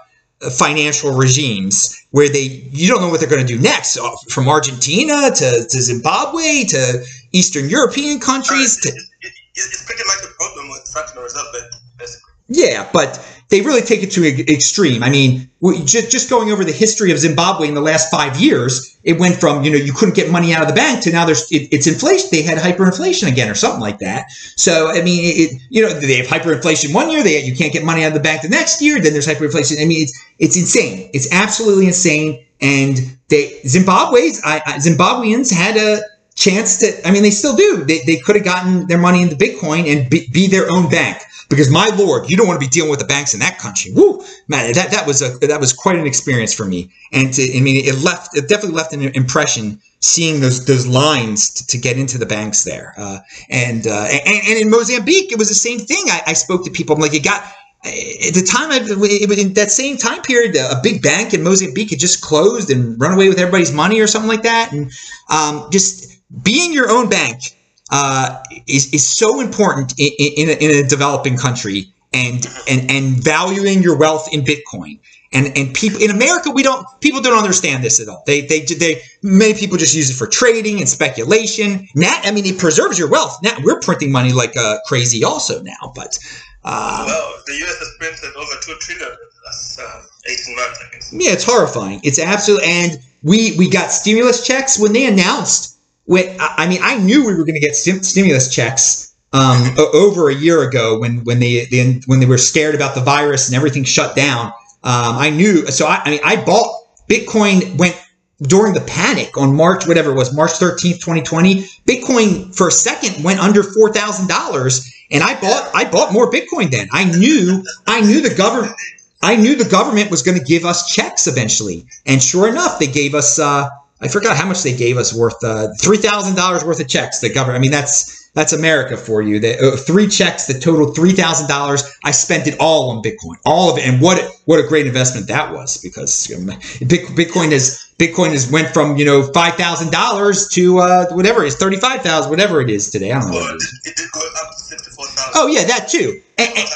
financial 0.51 1.15
regimes 1.15 1.97
where 2.11 2.29
they 2.29 2.67
you 2.71 2.87
don't 2.87 3.01
know 3.01 3.09
what 3.09 3.19
they're 3.19 3.29
going 3.29 3.45
to 3.45 3.47
do 3.47 3.59
next. 3.61 3.97
Uh, 3.97 4.09
From 4.29 4.47
Argentina 4.47 5.31
to, 5.31 5.67
to 5.69 5.81
Zimbabwe 5.81 6.63
to 6.65 7.05
Eastern 7.33 7.69
European 7.69 8.19
countries 8.19 8.77
to 8.81 8.89
It- 8.89 8.95
it- 8.95 9.33
it's 9.55 9.83
pretty 9.83 10.03
much 10.07 10.23
a 10.23 10.33
problem 10.39 10.69
with 10.69 10.81
fractional 10.91 11.23
reserve 11.23 11.45
bank, 11.53 11.65
basically. 11.99 12.21
Yeah, 12.49 12.87
but 12.93 13.23
they 13.49 13.61
really 13.61 13.81
take 13.81 14.03
it 14.03 14.11
to 14.11 14.27
an 14.27 14.41
extreme. 14.49 15.01
I 15.01 15.09
mean, 15.09 15.49
just 15.85 16.11
just 16.11 16.29
going 16.29 16.51
over 16.51 16.63
the 16.65 16.73
history 16.73 17.11
of 17.11 17.17
Zimbabwe 17.19 17.67
in 17.69 17.73
the 17.73 17.81
last 17.81 18.11
five 18.11 18.39
years, 18.39 18.95
it 19.03 19.17
went 19.17 19.39
from 19.39 19.63
you 19.63 19.71
know 19.71 19.77
you 19.77 19.93
couldn't 19.93 20.15
get 20.15 20.29
money 20.29 20.53
out 20.53 20.61
of 20.61 20.67
the 20.67 20.73
bank 20.73 21.01
to 21.03 21.11
now 21.11 21.25
there's 21.25 21.43
it, 21.51 21.69
it's 21.71 21.87
inflation. 21.87 22.27
They 22.31 22.41
had 22.41 22.57
hyperinflation 22.57 23.27
again 23.29 23.49
or 23.49 23.55
something 23.55 23.79
like 23.79 23.99
that. 23.99 24.25
So 24.57 24.89
I 24.91 25.01
mean, 25.01 25.23
it, 25.23 25.35
it- 25.53 25.61
you 25.69 25.81
know 25.83 25.93
they 25.93 26.15
have 26.17 26.27
hyperinflation 26.27 26.93
one 26.93 27.09
year, 27.09 27.23
they 27.23 27.41
you 27.43 27.55
can't 27.55 27.71
get 27.71 27.83
money 27.85 28.03
out 28.03 28.09
of 28.09 28.13
the 28.15 28.19
bank 28.29 28.41
the 28.41 28.49
next 28.49 28.81
year. 28.81 28.99
Then 28.99 29.13
there's 29.13 29.27
hyperinflation. 29.27 29.81
I 29.81 29.85
mean, 29.85 30.03
it's 30.03 30.13
it's 30.39 30.57
insane. 30.57 31.09
It's 31.13 31.31
absolutely 31.31 31.87
insane. 31.87 32.43
And 32.59 33.17
they 33.29 33.61
Zimbabwe's 33.65 34.41
I, 34.43 34.57
I, 34.65 34.73
Zimbabweans 34.79 35.51
had 35.51 35.77
a 35.77 36.01
chance 36.35 36.77
to. 36.77 37.07
I 37.07 37.11
mean, 37.11 37.23
they 37.23 37.31
still 37.31 37.55
do. 37.55 37.83
They, 37.83 37.99
they 38.05 38.17
could 38.17 38.35
have 38.35 38.45
gotten 38.45 38.87
their 38.87 38.97
money 38.97 39.21
into 39.21 39.35
Bitcoin 39.35 39.91
and 39.91 40.09
be, 40.09 40.27
be 40.31 40.47
their 40.47 40.71
own 40.71 40.89
bank. 40.89 41.21
Because 41.49 41.69
my 41.69 41.89
lord, 41.89 42.31
you 42.31 42.37
don't 42.37 42.47
want 42.47 42.59
to 42.59 42.65
be 42.65 42.69
dealing 42.69 42.89
with 42.89 42.99
the 42.99 43.05
banks 43.05 43.33
in 43.33 43.39
that 43.41 43.59
country. 43.59 43.91
Woo, 43.91 44.23
man, 44.47 44.73
that, 44.73 44.89
that 44.91 45.05
was 45.05 45.21
a 45.21 45.37
that 45.45 45.59
was 45.59 45.71
quite 45.71 45.97
an 45.97 46.07
experience 46.07 46.53
for 46.53 46.65
me. 46.65 46.91
And 47.11 47.31
to, 47.33 47.57
I 47.57 47.61
mean, 47.61 47.85
it 47.85 48.01
left 48.01 48.35
it 48.35 48.47
definitely 48.47 48.75
left 48.75 48.93
an 48.93 49.01
impression 49.01 49.79
seeing 49.99 50.41
those 50.41 50.65
those 50.65 50.87
lines 50.87 51.49
to, 51.51 51.67
to 51.67 51.77
get 51.77 51.97
into 51.97 52.17
the 52.17 52.25
banks 52.25 52.63
there. 52.63 52.95
Uh, 52.97 53.19
and, 53.49 53.85
uh, 53.85 54.07
and 54.09 54.47
and 54.47 54.57
in 54.57 54.69
Mozambique, 54.69 55.31
it 55.31 55.37
was 55.37 55.49
the 55.49 55.55
same 55.55 55.79
thing. 55.79 56.03
I, 56.07 56.21
I 56.27 56.33
spoke 56.33 56.65
to 56.65 56.71
people. 56.71 56.95
I'm 56.95 57.01
like, 57.01 57.13
you 57.13 57.21
got 57.21 57.43
at 57.85 58.33
the 58.33 58.47
time, 58.49 58.71
I, 58.71 58.79
it 58.81 59.27
was 59.27 59.37
in 59.37 59.53
that 59.55 59.69
same 59.69 59.97
time 59.97 60.21
period, 60.21 60.55
a 60.55 60.79
big 60.81 61.01
bank 61.01 61.33
in 61.33 61.43
Mozambique 61.43 61.89
had 61.89 61.99
just 61.99 62.21
closed 62.21 62.69
and 62.71 62.99
run 62.99 63.11
away 63.13 63.27
with 63.27 63.37
everybody's 63.37 63.73
money 63.73 63.99
or 63.99 64.07
something 64.07 64.29
like 64.29 64.43
that. 64.43 64.71
And 64.71 64.89
um, 65.29 65.67
just 65.69 66.12
being 66.41 66.73
your 66.73 66.89
own 66.89 67.09
bank 67.09 67.55
uh, 67.91 68.41
is, 68.67 68.93
is 68.93 69.05
so 69.05 69.39
important 69.39 69.93
in, 69.99 70.11
in, 70.17 70.49
a, 70.49 70.53
in 70.53 70.85
a 70.85 70.87
developing 70.87 71.37
country 71.37 71.93
and, 72.13 72.47
and, 72.67 72.89
and 72.89 73.23
valuing 73.23 73.81
your 73.81 73.97
wealth 73.97 74.33
in 74.33 74.41
Bitcoin. 74.41 74.99
And, 75.31 75.55
and 75.57 75.73
people 75.73 75.99
in 75.99 76.11
America, 76.11 76.51
we 76.51 76.61
don't, 76.61 76.85
people 77.01 77.19
don't 77.19 77.37
understand 77.37 77.83
this 77.83 77.99
at 77.99 78.07
all. 78.07 78.23
They, 78.27 78.41
they, 78.41 78.61
they, 78.61 79.01
many 79.23 79.55
people 79.55 79.77
just 79.77 79.95
use 79.95 80.11
it 80.11 80.13
for 80.13 80.27
trading 80.27 80.79
and 80.79 80.87
speculation. 80.87 81.87
Now, 81.95 82.19
I 82.23 82.31
mean, 82.31 82.45
it 82.45 82.59
preserves 82.59 82.99
your 82.99 83.09
wealth. 83.09 83.39
Now 83.41 83.57
we're 83.63 83.79
printing 83.79 84.11
money 84.11 84.31
like 84.31 84.55
uh, 84.55 84.77
crazy 84.85 85.23
also 85.23 85.61
now, 85.63 85.91
but, 85.95 86.19
uh, 86.63 87.03
Well, 87.07 87.33
the 87.47 87.53
US 87.53 87.79
has 87.79 87.95
printed 87.99 88.35
over 88.35 88.51
2 88.61 88.75
trillion 88.79 89.07
in 89.07 89.15
the 89.15 89.47
last 89.47 89.79
uh, 89.79 90.03
18 90.29 90.55
months. 90.55 91.13
Yeah, 91.13 91.31
it's 91.31 91.43
horrifying. 91.43 91.99
It's 92.03 92.19
absolutely, 92.19 92.67
and 92.67 92.99
we 93.23 93.55
we 93.57 93.69
got 93.69 93.91
stimulus 93.91 94.45
checks 94.45 94.79
when 94.79 94.93
they 94.93 95.05
announced. 95.05 95.72
When 96.05 96.35
I 96.39 96.67
mean, 96.67 96.79
I 96.81 96.97
knew 96.97 97.25
we 97.25 97.33
were 97.33 97.45
going 97.45 97.55
to 97.55 97.61
get 97.61 97.75
stim- 97.75 98.03
stimulus 98.03 98.53
checks 98.53 99.13
um, 99.31 99.73
over 99.93 100.29
a 100.29 100.35
year 100.35 100.67
ago 100.67 100.99
when 100.99 101.23
when 101.23 101.39
they, 101.39 101.65
they 101.65 102.01
when 102.05 102.19
they 102.19 102.25
were 102.25 102.37
scared 102.37 102.75
about 102.75 102.95
the 102.95 103.01
virus 103.01 103.47
and 103.47 103.55
everything 103.55 103.83
shut 103.83 104.15
down. 104.15 104.47
Um, 104.85 105.15
I 105.17 105.29
knew, 105.29 105.65
so 105.67 105.85
I, 105.87 106.01
I 106.03 106.09
mean, 106.09 106.19
I 106.25 106.43
bought 106.43 106.87
Bitcoin 107.09 107.77
went 107.77 107.97
during 108.41 108.73
the 108.73 108.81
panic 108.81 109.37
on 109.37 109.55
March, 109.55 109.87
whatever 109.87 110.11
it 110.11 110.15
was, 110.15 110.35
March 110.35 110.51
13th, 110.51 110.99
2020. 110.99 111.63
Bitcoin 111.87 112.53
for 112.53 112.67
a 112.67 112.71
second 112.71 113.23
went 113.23 113.39
under 113.39 113.63
four 113.63 113.93
thousand 113.93 114.27
dollars, 114.27 114.93
and 115.11 115.23
I 115.23 115.39
bought 115.39 115.71
I 115.73 115.89
bought 115.89 116.13
more 116.13 116.29
Bitcoin 116.29 116.69
then. 116.71 116.87
I 116.91 117.05
knew 117.05 117.63
I 117.87 118.01
knew 118.01 118.21
the 118.21 118.33
government 118.35 118.75
I 119.21 119.37
knew 119.37 119.55
the 119.55 119.69
government 119.69 120.11
was 120.11 120.21
going 120.21 120.37
to 120.37 120.43
give 120.43 120.65
us 120.65 120.93
checks 120.93 121.27
eventually, 121.27 121.85
and 122.05 122.21
sure 122.21 122.47
enough, 122.49 122.79
they 122.79 122.87
gave 122.87 123.15
us. 123.15 123.39
Uh, 123.39 123.69
I 124.03 124.07
forgot 124.09 124.35
how 124.35 124.47
much 124.47 124.63
they 124.63 124.75
gave 124.75 124.97
us 124.97 125.13
worth 125.13 125.41
uh, 125.43 125.69
three 125.81 125.97
thousand 125.97 126.35
dollars 126.35 126.63
worth 126.63 126.79
of 126.79 126.87
checks. 126.87 127.19
The 127.19 127.33
government. 127.33 127.59
I 127.59 127.61
mean, 127.61 127.71
that's 127.71 128.29
that's 128.33 128.51
America 128.51 128.97
for 128.97 129.21
you. 129.21 129.39
They, 129.39 129.57
uh, 129.57 129.77
three 129.77 130.07
checks 130.07 130.47
that 130.47 130.61
totaled 130.61 130.95
three 130.95 131.11
thousand 131.11 131.47
dollars. 131.47 131.83
I 132.03 132.11
spent 132.11 132.47
it 132.47 132.55
all 132.59 132.89
on 132.89 133.03
Bitcoin, 133.03 133.35
all 133.45 133.71
of 133.71 133.77
it, 133.77 133.87
and 133.87 134.01
what 134.01 134.19
what 134.45 134.59
a 134.59 134.67
great 134.67 134.87
investment 134.87 135.27
that 135.27 135.53
was 135.53 135.77
because 135.77 136.31
um, 136.35 136.47
Bitcoin 136.87 137.51
has 137.51 137.93
Bitcoin 137.97 138.31
has 138.31 138.51
went 138.51 138.69
from 138.69 138.97
you 138.97 139.05
know 139.05 139.23
five 139.33 139.53
thousand 139.53 139.91
dollars 139.91 140.47
to 140.49 140.79
uh, 140.79 141.05
whatever 141.11 141.43
it 141.43 141.47
is 141.47 141.55
thirty 141.55 141.77
five 141.77 142.01
thousand, 142.01 142.29
whatever 142.29 142.59
it 142.59 142.69
is 142.69 142.89
today. 142.89 143.11
I 143.11 143.19
don't 143.19 143.31
know. 143.31 143.37
Well, 143.37 143.55
it, 143.55 143.63
it 143.85 143.95
did 143.95 144.11
go 144.11 144.19
up 144.19 144.51
to 144.51 144.59
sixty 144.59 144.91
four 144.91 145.05
thousand. 145.05 145.33
Oh 145.35 145.47
yeah, 145.47 145.63
that 145.65 145.87
too. 145.87 146.21
And, 146.37 146.49
and, 146.57 146.69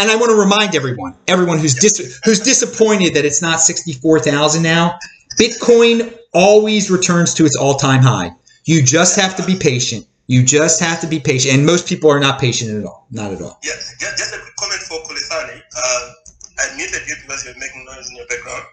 and, 0.00 0.10
I 0.10 0.16
want 0.16 0.30
to 0.30 0.36
remind 0.36 0.74
everyone, 0.74 1.14
everyone 1.28 1.58
who's 1.58 1.74
dis- 1.74 2.18
who's 2.24 2.40
disappointed 2.40 3.12
that 3.14 3.26
it's 3.26 3.42
not 3.42 3.60
sixty 3.60 3.92
four 3.92 4.18
thousand 4.18 4.62
now. 4.62 4.98
Bitcoin 5.38 6.16
always 6.36 6.90
returns 6.90 7.32
to 7.34 7.46
its 7.46 7.56
all 7.56 7.74
time 7.74 8.02
high. 8.02 8.30
You 8.64 8.82
just 8.82 9.16
have 9.16 9.36
to 9.36 9.46
be 9.46 9.56
patient 9.56 10.06
you 10.26 10.42
just 10.42 10.80
have 10.80 11.00
to 11.00 11.06
be 11.06 11.20
patient, 11.20 11.54
and 11.54 11.64
most 11.64 11.86
people 11.86 12.10
are 12.10 12.18
not 12.18 12.40
patient 12.40 12.70
at 12.70 12.84
all. 12.84 13.06
Not 13.10 13.30
at 13.30 13.40
all. 13.40 13.58
Yeah, 13.62 13.78
just, 13.78 14.18
just 14.18 14.34
a 14.34 14.38
quick 14.42 14.56
comment 14.58 14.82
for 14.82 14.98
Kulisani. 15.06 15.62
Uh, 15.62 16.12
I 16.58 16.76
muted 16.76 17.06
you 17.06 17.14
because 17.22 17.44
you're 17.44 17.58
making 17.58 17.84
noise 17.86 18.10
in 18.10 18.16
your 18.16 18.26
background, 18.26 18.64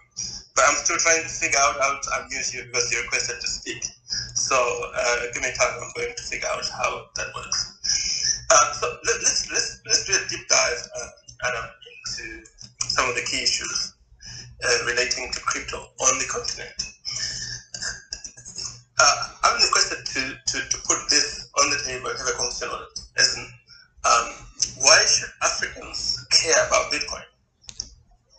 but 0.56 0.64
I'm 0.66 0.74
still 0.82 0.98
trying 0.98 1.22
to 1.22 1.28
figure 1.28 1.58
out 1.62 1.78
how 1.78 1.94
to 1.94 2.08
unmute 2.18 2.52
you 2.54 2.64
because 2.66 2.90
you 2.90 2.98
requested 3.02 3.40
to 3.40 3.46
speak. 3.46 3.84
So 4.34 4.56
uh, 4.58 5.30
give 5.32 5.42
me 5.42 5.50
time. 5.54 5.78
I'm 5.78 5.90
going 5.94 6.14
to 6.16 6.22
figure 6.22 6.48
out 6.50 6.66
how 6.74 7.06
that 7.14 7.28
works. 7.34 8.42
Uh, 8.50 8.72
so 8.74 8.86
let, 9.06 9.16
us 9.22 9.46
let's 9.52 9.80
let's 9.86 10.04
do 10.06 10.12
a 10.12 10.28
deep 10.28 10.46
dive, 10.48 10.82
uh, 10.98 11.48
Adam, 11.48 11.70
into 11.70 12.42
some 12.88 13.08
of 13.08 13.14
the 13.14 13.22
key 13.22 13.42
issues 13.42 13.94
uh, 14.64 14.86
relating 14.86 15.30
to 15.32 15.40
crypto 15.40 15.78
on 15.78 16.18
the 16.18 16.26
continent. 16.26 16.74
Uh, 18.98 19.28
I'm 19.42 19.56
requested 19.60 20.06
to, 20.06 20.20
to, 20.46 20.68
to 20.68 20.76
put 20.86 20.98
this 21.10 21.50
on 21.60 21.70
the 21.70 21.78
table 21.84 22.08
and 22.08 22.18
have 22.18 22.28
a 22.28 22.32
conversation 22.32 22.72
on 22.74 22.82
it. 22.82 23.00
As 23.18 23.36
in, 23.36 23.44
um, 24.04 24.26
why 24.78 25.04
should 25.06 25.30
Africans 25.42 26.26
care 26.30 26.54
about 26.66 26.92
Bitcoin? 26.92 27.24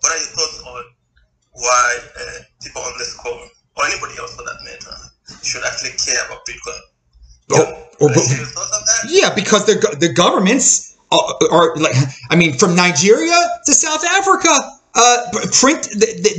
What 0.01 0.11
are 0.13 0.17
your 0.17 0.27
thoughts 0.27 0.63
on 0.65 0.83
why 1.51 1.97
uh, 2.19 2.43
people 2.61 2.81
on 2.81 2.93
this 2.99 3.15
call, 3.15 3.33
or 3.33 3.85
anybody 3.85 4.15
else 4.19 4.35
for 4.35 4.43
that 4.43 4.59
matter, 4.63 4.95
should 5.43 5.63
actually 5.65 5.91
care 5.97 6.25
about 6.25 6.45
Bitcoin? 6.45 6.79
Oh, 7.51 7.87
oh 8.01 8.09
but, 8.13 9.09
yeah, 9.09 9.33
because 9.33 9.65
the 9.65 9.95
the 9.99 10.11
governments 10.11 10.97
are, 11.11 11.35
are, 11.51 11.75
like, 11.75 11.95
I 12.29 12.35
mean, 12.35 12.53
from 12.57 12.75
Nigeria 12.75 13.37
to 13.65 13.73
South 13.73 14.03
Africa, 14.05 14.49
uh, 14.95 15.31
print. 15.51 15.87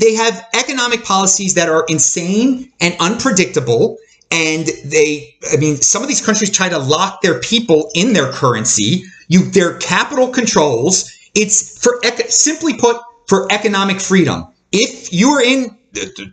They 0.00 0.14
have 0.14 0.46
economic 0.54 1.04
policies 1.04 1.54
that 1.54 1.68
are 1.68 1.84
insane 1.88 2.72
and 2.80 2.96
unpredictable, 3.00 3.98
and 4.30 4.66
they 4.84 5.34
i 5.52 5.56
mean 5.56 5.76
some 5.76 6.02
of 6.02 6.08
these 6.08 6.24
countries 6.24 6.50
try 6.50 6.68
to 6.68 6.78
lock 6.78 7.20
their 7.22 7.40
people 7.40 7.90
in 7.94 8.12
their 8.12 8.30
currency 8.32 9.04
you 9.28 9.50
their 9.50 9.76
capital 9.78 10.28
controls 10.28 11.12
it's 11.34 11.78
for 11.82 12.00
simply 12.28 12.74
put 12.74 12.96
for 13.26 13.50
economic 13.52 14.00
freedom 14.00 14.46
if 14.72 15.12
you 15.12 15.30
are 15.30 15.42
in 15.42 15.76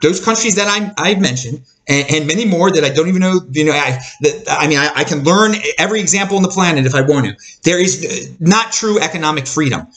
those 0.01 0.23
countries 0.23 0.55
that 0.55 0.67
I'm, 0.67 0.91
I've 0.97 1.21
mentioned 1.21 1.61
and, 1.87 2.09
and, 2.09 2.27
many 2.27 2.45
more 2.45 2.71
that 2.71 2.83
I 2.83 2.89
don't 2.89 3.07
even 3.09 3.21
know, 3.21 3.41
you 3.51 3.65
know, 3.65 3.71
I, 3.71 3.99
that, 4.21 4.45
I 4.49 4.67
mean, 4.67 4.77
I, 4.77 4.91
I, 4.95 5.03
can 5.03 5.23
learn 5.23 5.55
every 5.77 5.99
example 5.99 6.37
on 6.37 6.43
the 6.43 6.49
planet 6.49 6.85
if 6.85 6.95
I 6.95 7.01
want 7.01 7.25
to. 7.25 7.35
There 7.63 7.79
is 7.79 8.05
uh, 8.05 8.33
not 8.39 8.71
true 8.71 8.99
economic 8.99 9.47
freedom. 9.47 9.87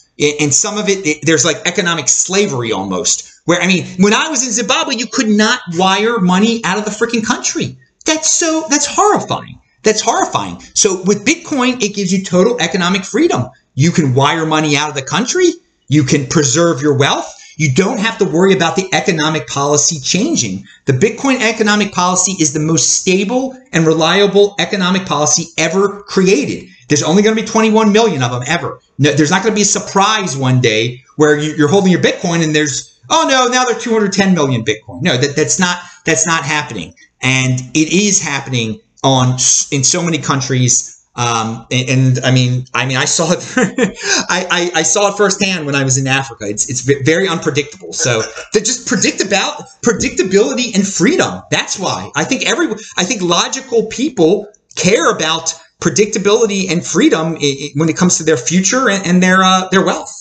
And 0.41 0.53
some 0.53 0.79
of 0.79 0.89
it, 0.89 1.07
it 1.07 1.19
there's 1.25 1.45
like 1.45 1.59
economic 1.65 2.09
slavery 2.09 2.73
almost. 2.73 3.33
Where, 3.45 3.61
I 3.61 3.67
mean, 3.67 3.87
when 3.99 4.15
I 4.15 4.29
was 4.29 4.45
in 4.45 4.51
Zimbabwe, 4.51 4.97
you 4.97 5.07
could 5.07 5.29
not 5.29 5.61
wire 5.75 6.19
money 6.19 6.61
out 6.65 6.79
of 6.79 6.85
the 6.85 6.91
freaking 6.91 7.25
country. 7.25 7.77
That's 8.07 8.31
so, 8.31 8.66
that's 8.71 8.87
horrifying. 8.87 9.61
That's 9.83 10.01
horrifying. 10.01 10.61
So 10.75 11.03
with 11.03 11.25
Bitcoin, 11.25 11.83
it 11.83 11.95
gives 11.95 12.12
you 12.12 12.25
total 12.25 12.59
economic 12.61 13.05
freedom. 13.05 13.51
You 13.75 13.90
can 13.90 14.14
wire 14.14 14.47
money 14.47 14.77
out 14.77 14.88
of 14.88 14.95
the 14.95 15.03
country. 15.03 15.53
You 15.88 16.03
can 16.03 16.27
preserve 16.27 16.83
your 16.83 16.95
wealth. 16.95 17.33
You 17.57 17.73
don't 17.73 17.99
have 17.99 18.19
to 18.19 18.25
worry 18.25 18.53
about 18.53 18.77
the 18.77 18.88
economic 18.92 19.47
policy 19.47 19.99
changing. 20.01 20.64
The 20.85 20.92
Bitcoin 20.92 21.40
economic 21.40 21.92
policy 21.92 22.33
is 22.33 22.53
the 22.53 22.61
most 22.61 23.01
stable 23.01 23.59
and 23.73 23.87
reliable 23.87 24.55
economic 24.59 25.07
policy 25.07 25.47
ever 25.57 26.03
created. 26.03 26.69
There's 26.88 27.03
only 27.03 27.23
going 27.23 27.35
to 27.35 27.42
be 27.42 27.49
21 27.49 27.92
million 27.92 28.23
of 28.23 28.31
them 28.31 28.42
ever. 28.47 28.81
No, 28.99 29.12
there's 29.12 29.31
not 29.31 29.42
going 29.42 29.53
to 29.53 29.57
be 29.57 29.62
a 29.62 29.64
surprise 29.64 30.37
one 30.37 30.61
day 30.61 31.03
where 31.16 31.38
you're 31.38 31.69
holding 31.69 31.90
your 31.90 32.03
Bitcoin 32.03 32.45
and 32.45 32.55
there's, 32.55 33.01
oh 33.09 33.27
no, 33.29 33.49
now 33.49 33.64
they're 33.64 33.79
210 33.79 34.35
million 34.35 34.64
Bitcoin. 34.64 35.03
No, 35.03 35.16
that, 35.16 35.35
that's 35.35 35.59
not, 35.59 35.79
that's 36.05 36.27
not 36.27 36.45
happening 36.45 36.95
and 37.22 37.61
it 37.74 37.92
is 37.92 38.22
happening 38.22 38.81
on 39.02 39.33
in 39.70 39.85
so 39.85 40.02
many 40.02 40.18
countries. 40.18 40.92
Um, 41.14 41.66
and, 41.70 41.88
and, 41.88 42.24
I 42.26 42.31
mean, 42.31 42.66
I 42.74 42.85
mean, 42.85 42.98
I 42.98 43.07
saw 43.07 43.33
it. 43.33 43.38
I, 44.29 44.46
I, 44.50 44.81
I, 44.81 44.83
saw 44.83 45.09
it 45.09 45.16
firsthand 45.16 45.64
when 45.64 45.74
I 45.74 45.83
was 45.83 45.96
in 45.96 46.07
Africa. 46.07 46.44
It's 46.46 46.68
it's 46.68 46.83
very 46.83 47.26
unpredictable. 47.26 47.94
So 47.94 48.20
to 48.52 48.61
just 48.61 48.87
predict 48.87 49.22
about 49.24 49.62
predictability 49.81 50.74
and 50.74 50.87
freedom. 50.87 51.40
That's 51.50 51.79
why 51.79 52.11
I 52.14 52.24
think 52.24 52.44
every 52.44 52.66
I 52.98 53.05
think 53.05 53.22
logical 53.22 53.87
people 53.87 54.46
care 54.74 55.11
about 55.11 55.55
predictability 55.81 56.70
and 56.70 56.85
freedom 56.85 57.37
when 57.76 57.88
it 57.88 57.96
comes 57.96 58.18
to 58.18 58.24
their 58.24 58.37
future 58.37 58.90
and, 58.90 59.07
and 59.07 59.22
their 59.22 59.42
uh, 59.42 59.68
their 59.70 59.85
wealth. 59.85 60.12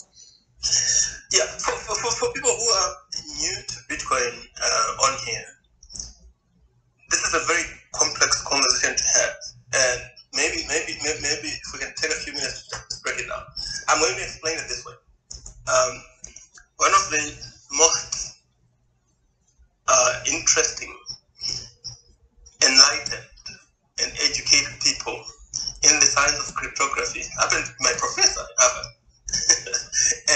Yeah, 1.32 1.46
for, 1.60 1.72
for, 1.72 2.12
for 2.12 2.34
people 2.34 2.52
who 2.52 2.70
are 2.70 2.96
new 3.40 3.56
to 3.68 3.76
Bitcoin 3.90 4.48
uh, 4.62 5.06
on 5.06 5.18
here, 5.26 5.46
this 7.12 7.24
is 7.24 7.25
a 7.36 7.44
very 7.46 7.64
complex 7.92 8.42
conversation 8.48 8.96
to 8.96 9.04
have, 9.20 9.36
and 9.76 10.00
maybe, 10.34 10.64
maybe, 10.68 10.96
maybe, 11.04 11.20
maybe 11.22 11.48
if 11.52 11.68
we 11.74 11.80
can 11.80 11.92
take 12.00 12.12
a 12.12 12.20
few 12.24 12.34
minutes 12.34 12.68
to 12.72 12.80
break 13.04 13.20
it 13.20 13.28
down. 13.28 13.44
I'm 13.90 14.00
going 14.00 14.16
to 14.16 14.24
explain 14.24 14.56
it 14.56 14.68
this 14.72 14.86
way. 14.88 14.96
Um, 15.68 15.94
one 16.78 16.96
of 16.96 17.10
the 17.12 17.24
most 17.76 18.40
uh, 19.88 20.14
interesting, 20.32 20.96
enlightened, 22.64 23.28
and 24.00 24.12
educated 24.24 24.80
people 24.84 25.16
in 25.84 26.00
the 26.00 26.08
science 26.08 26.40
of 26.40 26.56
cryptography 26.56 27.24
happened 27.40 27.68
my 27.80 27.92
professor, 27.98 28.44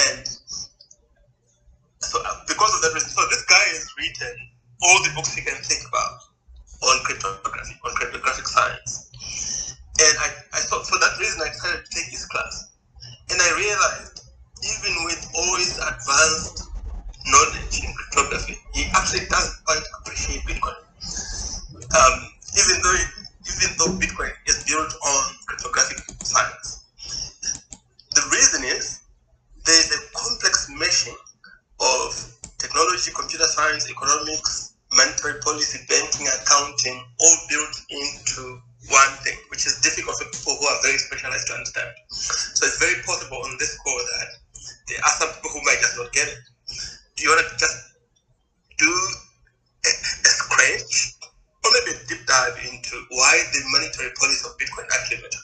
and 0.08 0.28
so 2.00 2.20
uh, 2.24 2.40
because 2.48 2.74
of 2.76 2.82
that 2.82 2.92
reason, 2.94 3.10
so 3.10 3.22
this 3.30 3.44
guy 3.46 3.64
has 3.72 3.88
written 3.98 4.36
all 4.82 5.04
the 5.04 5.12
books 5.16 5.36
you 5.36 5.44
can 5.44 5.56
think 5.64 5.82
about 5.88 6.29
on 6.82 7.04
cryptography, 7.04 7.76
on 7.86 7.92
cryptographic 7.96 8.48
science. 8.48 9.76
And 10.00 10.16
I, 10.20 10.28
I 10.54 10.62
thought 10.72 10.88
for 10.88 10.98
that 11.00 11.20
reason 11.20 11.42
I 11.44 11.50
decided 11.52 11.84
to 11.86 11.92
take 11.92 12.08
his 12.08 12.26
class. 12.26 12.72
And 13.30 13.40
I 13.42 13.50
realized 13.58 14.24
even 14.64 14.94
with 15.06 15.22
all 15.36 15.56
his 15.58 15.78
advanced 15.78 16.64
knowledge 17.26 17.84
in 17.84 17.94
cryptography, 17.94 18.58
he 18.74 18.86
actually 18.96 19.28
doesn't 19.28 19.64
quite 19.66 19.84
appreciate 20.00 20.42
Bitcoin. 20.48 20.80
Um, 21.96 22.16
even 22.56 22.82
though 22.82 22.96
it, 22.96 23.08
even 23.50 23.70
though 23.78 23.92
Bitcoin 24.00 24.32
is 24.48 24.64
built 24.64 24.94
on 24.94 25.24
cryptographic 25.48 26.00
science. 26.24 26.86
The 28.12 28.24
reason 28.32 28.64
is 28.64 29.02
there 29.66 29.80
is 29.80 29.92
a 29.92 30.18
complex 30.18 30.70
meshing 30.80 31.16
of 31.80 32.34
technology, 32.58 33.12
computer 33.16 33.46
science, 33.46 33.90
economics, 33.90 34.74
monetary 34.92 35.40
policy, 35.42 35.86
banking, 35.88 36.28
accounting, 36.28 36.98
all 37.20 37.38
built 37.50 37.76
into 37.90 38.62
one 38.90 39.14
thing, 39.22 39.38
which 39.50 39.68
is 39.68 39.80
difficult 39.82 40.18
for 40.18 40.26
people 40.32 40.58
who 40.58 40.66
are 40.66 40.80
very 40.82 40.98
specialized 40.98 41.48
to 41.48 41.54
understand. 41.54 41.92
So 42.10 42.66
it's 42.66 42.80
very 42.80 43.02
possible 43.06 43.38
on 43.44 43.58
this 43.60 43.78
call 43.86 43.98
that 43.98 44.28
there 44.88 44.98
are 45.06 45.16
some 45.20 45.30
people 45.36 45.52
who 45.52 45.62
might 45.66 45.78
just 45.80 45.98
not 45.98 46.12
get 46.14 46.28
it. 46.28 46.40
Do 47.16 47.24
you 47.24 47.30
want 47.30 47.46
to 47.46 47.58
just 47.58 47.78
do 48.78 48.92
a, 49.86 49.92
a 49.92 50.32
scratch 50.32 51.14
or 51.64 51.70
maybe 51.74 51.98
a 51.98 52.08
deep 52.08 52.26
dive 52.26 52.58
into 52.66 52.96
why 53.10 53.44
the 53.54 53.62
monetary 53.70 54.10
policy 54.18 54.42
of 54.48 54.58
Bitcoin 54.58 54.86
actually 54.98 55.22
matter? 55.22 55.44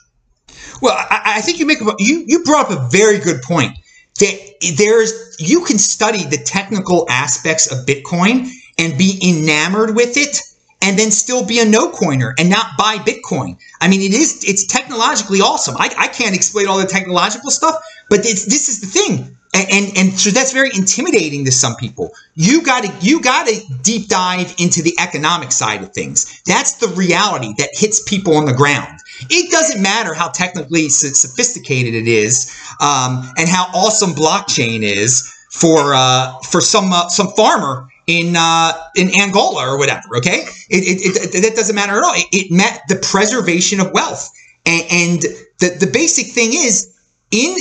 Well, 0.81 0.95
I, 0.97 1.37
I 1.37 1.41
think 1.41 1.59
you 1.59 1.65
make 1.65 1.79
you 1.99 2.23
you 2.25 2.43
brought 2.43 2.71
up 2.71 2.77
a 2.77 2.87
very 2.89 3.19
good 3.19 3.41
point. 3.41 3.77
There's 4.17 5.35
you 5.39 5.63
can 5.65 5.77
study 5.77 6.23
the 6.23 6.37
technical 6.37 7.05
aspects 7.09 7.71
of 7.71 7.85
Bitcoin 7.85 8.49
and 8.77 8.97
be 8.97 9.19
enamored 9.23 9.95
with 9.95 10.17
it 10.17 10.41
and 10.81 10.99
then 10.99 11.09
still 11.09 11.45
be 11.45 11.59
a 11.59 11.65
no 11.65 11.91
coiner 11.91 12.35
and 12.37 12.49
not 12.49 12.77
buy 12.77 12.97
Bitcoin. 12.97 13.57
I 13.81 13.87
mean, 13.87 14.01
it 14.01 14.13
is, 14.13 14.43
it's 14.43 14.65
technologically 14.65 15.39
awesome. 15.41 15.75
I, 15.77 15.93
I 15.97 16.07
can't 16.07 16.35
explain 16.35 16.67
all 16.67 16.77
the 16.77 16.85
technological 16.85 17.49
stuff, 17.49 17.75
but 18.09 18.23
this 18.23 18.69
is 18.69 18.81
the 18.81 18.87
thing. 18.87 19.35
and 19.55 19.97
and 19.97 20.19
so 20.19 20.29
that's 20.31 20.51
very 20.51 20.69
intimidating 20.75 21.45
to 21.45 21.51
some 21.51 21.75
people 21.77 22.11
you 22.33 22.61
got 22.61 22.83
to 22.83 22.91
you 22.99 23.21
got 23.21 23.47
to 23.47 23.55
deep 23.83 24.09
dive 24.09 24.53
into 24.57 24.81
the 24.81 24.93
economic 24.99 25.49
side 25.49 25.81
of 25.81 25.93
things 25.93 26.41
that's 26.45 26.73
the 26.73 26.89
reality 26.89 27.53
that 27.57 27.69
hits 27.71 28.03
people 28.03 28.35
on 28.35 28.43
the 28.43 28.53
ground 28.53 28.99
it 29.29 29.49
doesn't 29.51 29.81
matter 29.81 30.13
how 30.13 30.27
technically 30.27 30.89
sophisticated 30.89 31.93
it 31.93 32.07
is 32.07 32.53
um, 32.81 33.31
and 33.37 33.47
how 33.47 33.63
awesome 33.73 34.11
blockchain 34.11 34.81
is 34.81 35.33
for 35.51 35.93
uh, 35.93 36.37
for 36.39 36.59
some 36.59 36.91
uh, 36.91 37.07
some 37.07 37.29
farmer 37.29 37.87
in 38.07 38.35
uh, 38.37 38.73
in 38.95 39.09
Angola 39.19 39.67
or 39.67 39.77
whatever. 39.77 40.17
Okay, 40.17 40.45
it, 40.69 40.83
it, 40.83 41.35
it, 41.35 41.41
that 41.41 41.55
doesn't 41.55 41.75
matter 41.75 41.93
at 41.93 42.03
all. 42.03 42.13
It, 42.15 42.27
it 42.31 42.51
met 42.51 42.81
the 42.87 42.95
preservation 42.97 43.79
of 43.79 43.91
wealth, 43.91 44.31
and, 44.65 44.83
and 44.91 45.21
the 45.59 45.77
the 45.79 45.89
basic 45.91 46.27
thing 46.27 46.51
is 46.53 46.93
in 47.31 47.57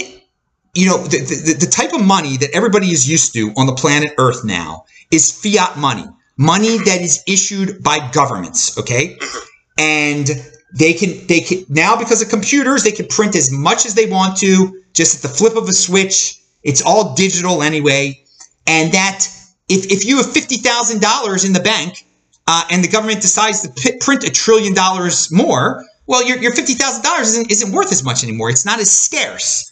you 0.75 0.87
know, 0.87 0.99
the, 0.99 1.19
the, 1.19 1.57
the 1.61 1.71
type 1.71 1.93
of 1.93 2.05
money 2.05 2.37
that 2.37 2.51
everybody 2.53 2.91
is 2.91 3.09
used 3.09 3.33
to 3.35 3.53
on 3.57 3.67
the 3.67 3.75
planet 3.75 4.13
Earth 4.19 4.45
now 4.45 4.85
is 5.11 5.31
fiat 5.31 5.79
money, 5.79 6.05
money 6.37 6.79
that 6.79 7.01
is 7.01 7.23
issued 7.27 7.83
by 7.83 8.11
governments. 8.11 8.77
Okay. 8.79 9.17
And 9.79 10.29
they 10.77 10.93
can, 10.93 11.27
they 11.29 11.41
can, 11.41 11.65
now 11.69 11.97
because 11.97 12.21
of 12.23 12.29
computers, 12.29 12.83
they 12.83 12.93
can 12.93 13.07
print 13.07 13.37
as 13.37 13.51
much 13.53 13.87
as 13.87 13.95
they 13.95 14.07
want 14.07 14.37
to, 14.39 14.83
just 14.93 15.17
at 15.17 15.31
the 15.31 15.37
flip 15.37 15.57
of 15.57 15.69
a 15.69 15.73
switch. 15.73 16.41
It's 16.65 16.83
all 16.83 17.15
digital 17.15 17.63
anyway. 17.63 18.21
And 18.67 18.93
that 18.93 19.29
if, 19.69 19.91
if 19.91 20.05
you 20.05 20.19
have 20.19 20.27
$50,000 20.27 21.47
in 21.47 21.53
the 21.53 21.61
bank 21.61 22.05
uh, 22.47 22.65
and 22.71 22.85
the 22.85 22.89
government 22.89 23.23
decides 23.23 23.63
to 23.63 23.69
p- 23.71 23.99
print 23.99 24.25
a 24.25 24.31
trillion 24.31 24.75
dollars 24.75 25.33
more, 25.33 25.85
well, 26.07 26.27
your, 26.27 26.37
your 26.39 26.53
$50,000 26.53 27.21
isn't, 27.21 27.51
isn't 27.51 27.73
worth 27.73 27.91
as 27.91 28.05
much 28.05 28.23
anymore. 28.23 28.51
It's 28.51 28.67
not 28.67 28.79
as 28.79 28.91
scarce. 28.91 29.71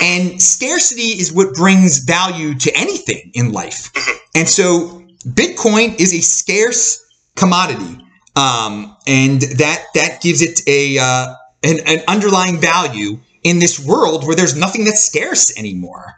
And 0.00 0.40
scarcity 0.40 1.18
is 1.20 1.32
what 1.32 1.54
brings 1.54 1.98
value 1.98 2.54
to 2.54 2.72
anything 2.74 3.30
in 3.34 3.52
life. 3.52 3.90
And 4.34 4.48
so 4.48 5.02
Bitcoin 5.26 6.00
is 6.00 6.14
a 6.14 6.20
scarce 6.20 7.04
commodity. 7.36 7.98
Um, 8.34 8.96
and 9.06 9.42
that 9.42 9.84
that 9.94 10.22
gives 10.22 10.40
it 10.40 10.66
a 10.66 10.98
uh, 10.98 11.34
an, 11.62 11.80
an, 11.86 12.02
underlying 12.08 12.58
value 12.58 13.18
in 13.42 13.58
this 13.58 13.78
world 13.78 14.26
where 14.26 14.34
there's 14.34 14.56
nothing 14.56 14.84
that's 14.84 15.04
scarce 15.04 15.56
anymore. 15.58 16.14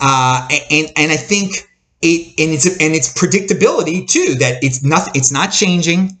Uh, 0.00 0.48
and 0.70 0.90
and 0.96 1.12
I 1.12 1.16
think 1.16 1.68
it 2.02 2.34
and 2.38 2.52
it's 2.52 2.66
and 2.66 2.94
its 2.94 3.12
predictability 3.12 4.08
too 4.08 4.34
that 4.36 4.62
it's 4.62 4.82
not 4.82 5.16
it's 5.16 5.32
not 5.32 5.48
changing. 5.48 6.16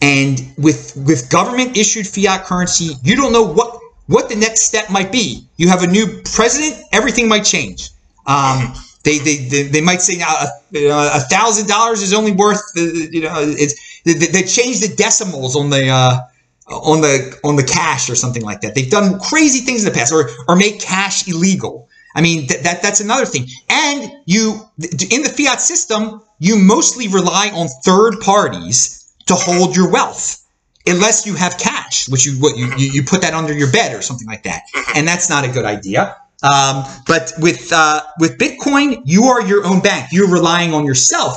And 0.00 0.52
with 0.58 0.94
with 0.96 1.30
government 1.30 1.76
issued 1.76 2.06
fiat 2.06 2.44
currency, 2.44 2.94
you 3.02 3.16
don't 3.16 3.32
know 3.32 3.46
what 3.46 3.78
what 4.06 4.28
the 4.28 4.36
next 4.36 4.62
step 4.62 4.90
might 4.90 5.10
be. 5.10 5.46
You 5.56 5.68
have 5.68 5.82
a 5.82 5.86
new 5.86 6.20
president, 6.24 6.82
everything 6.92 7.28
might 7.28 7.44
change. 7.44 7.90
Um, 8.26 8.74
they, 9.02 9.18
they, 9.18 9.36
they, 9.36 9.62
they, 9.64 9.80
might 9.82 10.00
say 10.00 10.16
now 10.16 10.34
a 10.74 11.20
thousand 11.20 11.68
dollars 11.68 12.00
is 12.00 12.14
only 12.14 12.32
worth 12.32 12.62
you 12.74 13.20
know 13.20 13.34
it's 13.36 14.02
they, 14.04 14.14
they 14.14 14.42
change 14.42 14.80
the 14.80 14.94
decimals 14.96 15.56
on 15.56 15.68
the 15.68 15.88
uh, 15.88 16.20
on 16.68 17.02
the 17.02 17.38
on 17.44 17.56
the 17.56 17.62
cash 17.62 18.08
or 18.08 18.14
something 18.14 18.42
like 18.42 18.62
that. 18.62 18.74
They've 18.74 18.90
done 18.90 19.18
crazy 19.20 19.60
things 19.60 19.84
in 19.84 19.92
the 19.92 19.98
past, 19.98 20.12
or 20.12 20.30
or 20.48 20.56
make 20.56 20.80
cash 20.80 21.28
illegal. 21.28 21.88
I 22.14 22.20
mean 22.20 22.46
th- 22.46 22.62
that 22.62 22.82
that's 22.82 23.00
another 23.00 23.26
thing. 23.26 23.46
And 23.68 24.10
you 24.26 24.60
in 24.78 25.22
the 25.22 25.34
fiat 25.36 25.60
system, 25.60 26.22
you 26.38 26.56
mostly 26.56 27.08
rely 27.08 27.50
on 27.54 27.68
third 27.84 28.20
parties 28.20 29.12
to 29.26 29.34
hold 29.34 29.76
your 29.76 29.90
wealth 29.90 30.44
unless 30.86 31.26
you 31.26 31.34
have 31.34 31.58
cash, 31.58 32.08
which 32.08 32.26
you 32.26 32.34
what 32.40 32.56
you, 32.56 32.68
you 32.76 33.02
put 33.02 33.22
that 33.22 33.34
under 33.34 33.52
your 33.52 33.70
bed 33.72 33.94
or 33.94 34.02
something 34.02 34.26
like 34.26 34.44
that, 34.44 34.62
and 34.94 35.06
that's 35.06 35.28
not 35.28 35.44
a 35.44 35.48
good 35.48 35.64
idea. 35.64 36.16
Um, 36.42 36.84
but 37.06 37.32
with 37.38 37.72
uh, 37.72 38.02
with 38.20 38.38
Bitcoin, 38.38 39.02
you 39.04 39.24
are 39.24 39.42
your 39.42 39.64
own 39.66 39.80
bank. 39.80 40.08
You're 40.12 40.30
relying 40.30 40.74
on 40.74 40.84
yourself 40.84 41.36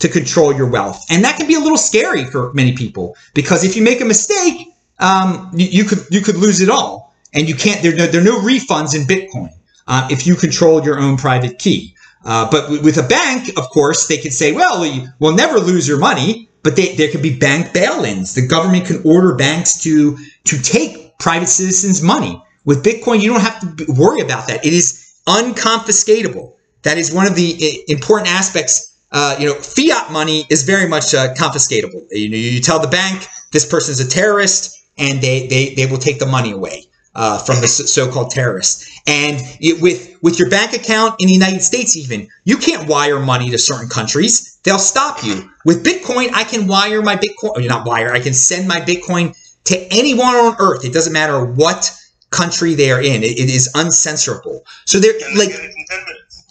to 0.00 0.08
control 0.08 0.54
your 0.54 0.68
wealth, 0.68 1.04
and 1.10 1.24
that 1.24 1.36
can 1.36 1.46
be 1.46 1.54
a 1.54 1.60
little 1.60 1.78
scary 1.78 2.24
for 2.24 2.52
many 2.52 2.72
people 2.72 3.16
because 3.34 3.64
if 3.64 3.76
you 3.76 3.82
make 3.82 4.00
a 4.00 4.04
mistake, 4.04 4.68
um, 4.98 5.50
you, 5.54 5.66
you, 5.66 5.84
could 5.84 6.00
you 6.10 6.20
could 6.20 6.36
lose 6.36 6.60
it 6.60 6.68
all, 6.68 7.14
and 7.32 7.48
you 7.48 7.54
can't. 7.54 7.82
There, 7.82 7.92
there 7.92 8.20
are 8.20 8.24
no 8.24 8.40
refunds 8.40 8.94
in 8.94 9.06
Bitcoin 9.06 9.50
uh, 9.88 10.06
if 10.10 10.26
you 10.26 10.36
control 10.36 10.84
your 10.84 11.00
own 11.00 11.16
private 11.16 11.58
key. 11.58 11.94
Uh, 12.24 12.48
but 12.50 12.70
with 12.82 12.98
a 12.98 13.02
bank, 13.02 13.48
of 13.56 13.68
course, 13.70 14.06
they 14.06 14.18
could 14.18 14.32
say, 14.32 14.52
"Well, 14.52 14.80
we'll 15.18 15.34
never 15.34 15.58
lose 15.58 15.88
your 15.88 15.98
money." 15.98 16.48
but 16.62 16.76
they, 16.76 16.94
there 16.96 17.10
could 17.10 17.22
be 17.22 17.36
bank 17.36 17.72
bail-ins. 17.72 18.34
The 18.34 18.46
government 18.46 18.86
can 18.86 19.00
order 19.04 19.34
banks 19.34 19.80
to 19.82 20.18
to 20.44 20.60
take 20.60 21.18
private 21.18 21.48
citizens' 21.48 22.02
money. 22.02 22.42
With 22.64 22.84
Bitcoin, 22.84 23.22
you 23.22 23.30
don't 23.30 23.40
have 23.40 23.76
to 23.76 23.92
worry 23.92 24.20
about 24.20 24.48
that. 24.48 24.64
It 24.64 24.72
is 24.72 25.14
unconfiscatable. 25.26 26.54
That 26.82 26.98
is 26.98 27.12
one 27.12 27.26
of 27.26 27.34
the 27.34 27.56
eh, 27.60 27.92
important 27.92 28.28
aspects. 28.28 28.94
Uh, 29.10 29.36
you 29.38 29.46
know, 29.46 29.54
fiat 29.54 30.12
money 30.12 30.44
is 30.50 30.62
very 30.62 30.86
much 30.86 31.14
uh, 31.14 31.32
confiscatable. 31.34 32.06
You 32.10 32.28
you 32.28 32.60
tell 32.60 32.78
the 32.78 32.88
bank 32.88 33.26
this 33.52 33.64
person 33.64 33.92
is 33.92 34.00
a 34.00 34.08
terrorist, 34.08 34.84
and 34.98 35.20
they 35.22 35.46
they 35.46 35.74
they 35.74 35.86
will 35.86 35.98
take 35.98 36.18
the 36.18 36.26
money 36.26 36.52
away 36.52 36.87
uh, 37.18 37.38
from 37.38 37.60
the 37.60 37.66
so-called 37.66 38.30
terrorists. 38.30 38.88
And 39.06 39.42
it, 39.60 39.82
with 39.82 40.16
with 40.22 40.38
your 40.38 40.48
bank 40.48 40.72
account 40.72 41.16
in 41.20 41.26
the 41.26 41.34
United 41.34 41.62
States, 41.62 41.96
even 41.96 42.28
you 42.44 42.56
can't 42.56 42.88
wire 42.88 43.18
money 43.20 43.50
to 43.50 43.58
certain 43.58 43.88
countries 43.88 44.58
they'll 44.62 44.78
stop 44.78 45.24
you. 45.24 45.50
With 45.64 45.84
Bitcoin, 45.84 46.28
I 46.32 46.44
can 46.44 46.66
wire 46.66 47.02
my 47.02 47.16
Bitcoin, 47.16 47.56
or 47.56 47.62
not 47.62 47.86
wire, 47.86 48.12
I 48.12 48.20
can 48.20 48.34
send 48.34 48.68
my 48.68 48.80
Bitcoin 48.80 49.34
to 49.64 49.78
anyone 49.90 50.34
on 50.34 50.56
earth. 50.58 50.84
It 50.84 50.92
doesn't 50.92 51.12
matter 51.12 51.44
what 51.44 51.90
country 52.30 52.74
they 52.74 52.90
are 52.90 53.00
in. 53.00 53.22
it, 53.22 53.38
it 53.38 53.50
is 53.50 53.72
uncensorable. 53.74 54.60
So 54.84 55.00
they're 55.00 55.18
like 55.36 55.50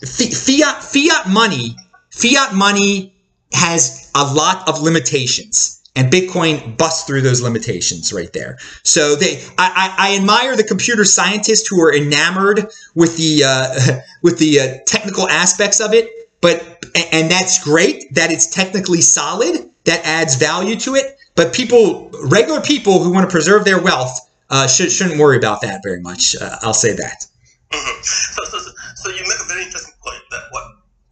fiat 0.03 0.84
fiat 0.84 1.30
money. 1.30 1.75
Fiat 2.10 2.56
money 2.56 3.13
has 3.53 4.12
a 4.15 4.34
lot 4.34 4.67
of 4.67 4.82
limitations. 4.82 5.76
And 5.97 6.12
Bitcoin 6.12 6.77
busts 6.77 7.05
through 7.05 7.21
those 7.21 7.41
limitations 7.41 8.13
right 8.13 8.31
there. 8.31 8.57
So 8.83 9.15
they, 9.15 9.43
I, 9.57 9.95
I, 9.97 10.12
I 10.12 10.15
admire 10.15 10.55
the 10.55 10.63
computer 10.63 11.03
scientists 11.03 11.67
who 11.67 11.81
are 11.81 11.93
enamored 11.93 12.67
with 12.95 13.17
the 13.17 13.43
uh, 13.43 13.99
with 14.21 14.38
the 14.39 14.60
uh, 14.60 14.77
technical 14.86 15.27
aspects 15.27 15.81
of 15.81 15.93
it 15.93 16.10
but 16.41 16.86
and 17.13 17.29
that's 17.29 17.63
great 17.63 18.13
that 18.13 18.31
it's 18.31 18.47
technically 18.47 19.01
solid 19.01 19.69
that 19.86 20.05
adds 20.05 20.36
value 20.36 20.75
to 20.75 20.95
it 20.95 21.17
but 21.36 21.53
people 21.53 22.10
regular 22.25 22.62
people 22.62 23.03
who 23.03 23.12
want 23.12 23.27
to 23.27 23.31
preserve 23.31 23.65
their 23.65 23.81
wealth 23.81 24.19
uh, 24.49 24.67
should, 24.67 24.91
shouldn't 24.91 25.19
worry 25.19 25.38
about 25.38 25.62
that 25.62 25.81
very 25.83 26.01
much 26.01 26.36
uh, 26.41 26.57
i'll 26.62 26.73
say 26.73 26.93
that 26.93 27.25
mm-hmm. 27.71 28.01
so, 28.01 28.43
so, 28.45 28.71
so 28.95 29.10
you 29.10 29.21
make 29.27 29.39
a 29.41 29.47
very 29.47 29.63
interesting 29.63 29.93
point 30.03 30.21
that 30.31 30.43
what 30.51 30.63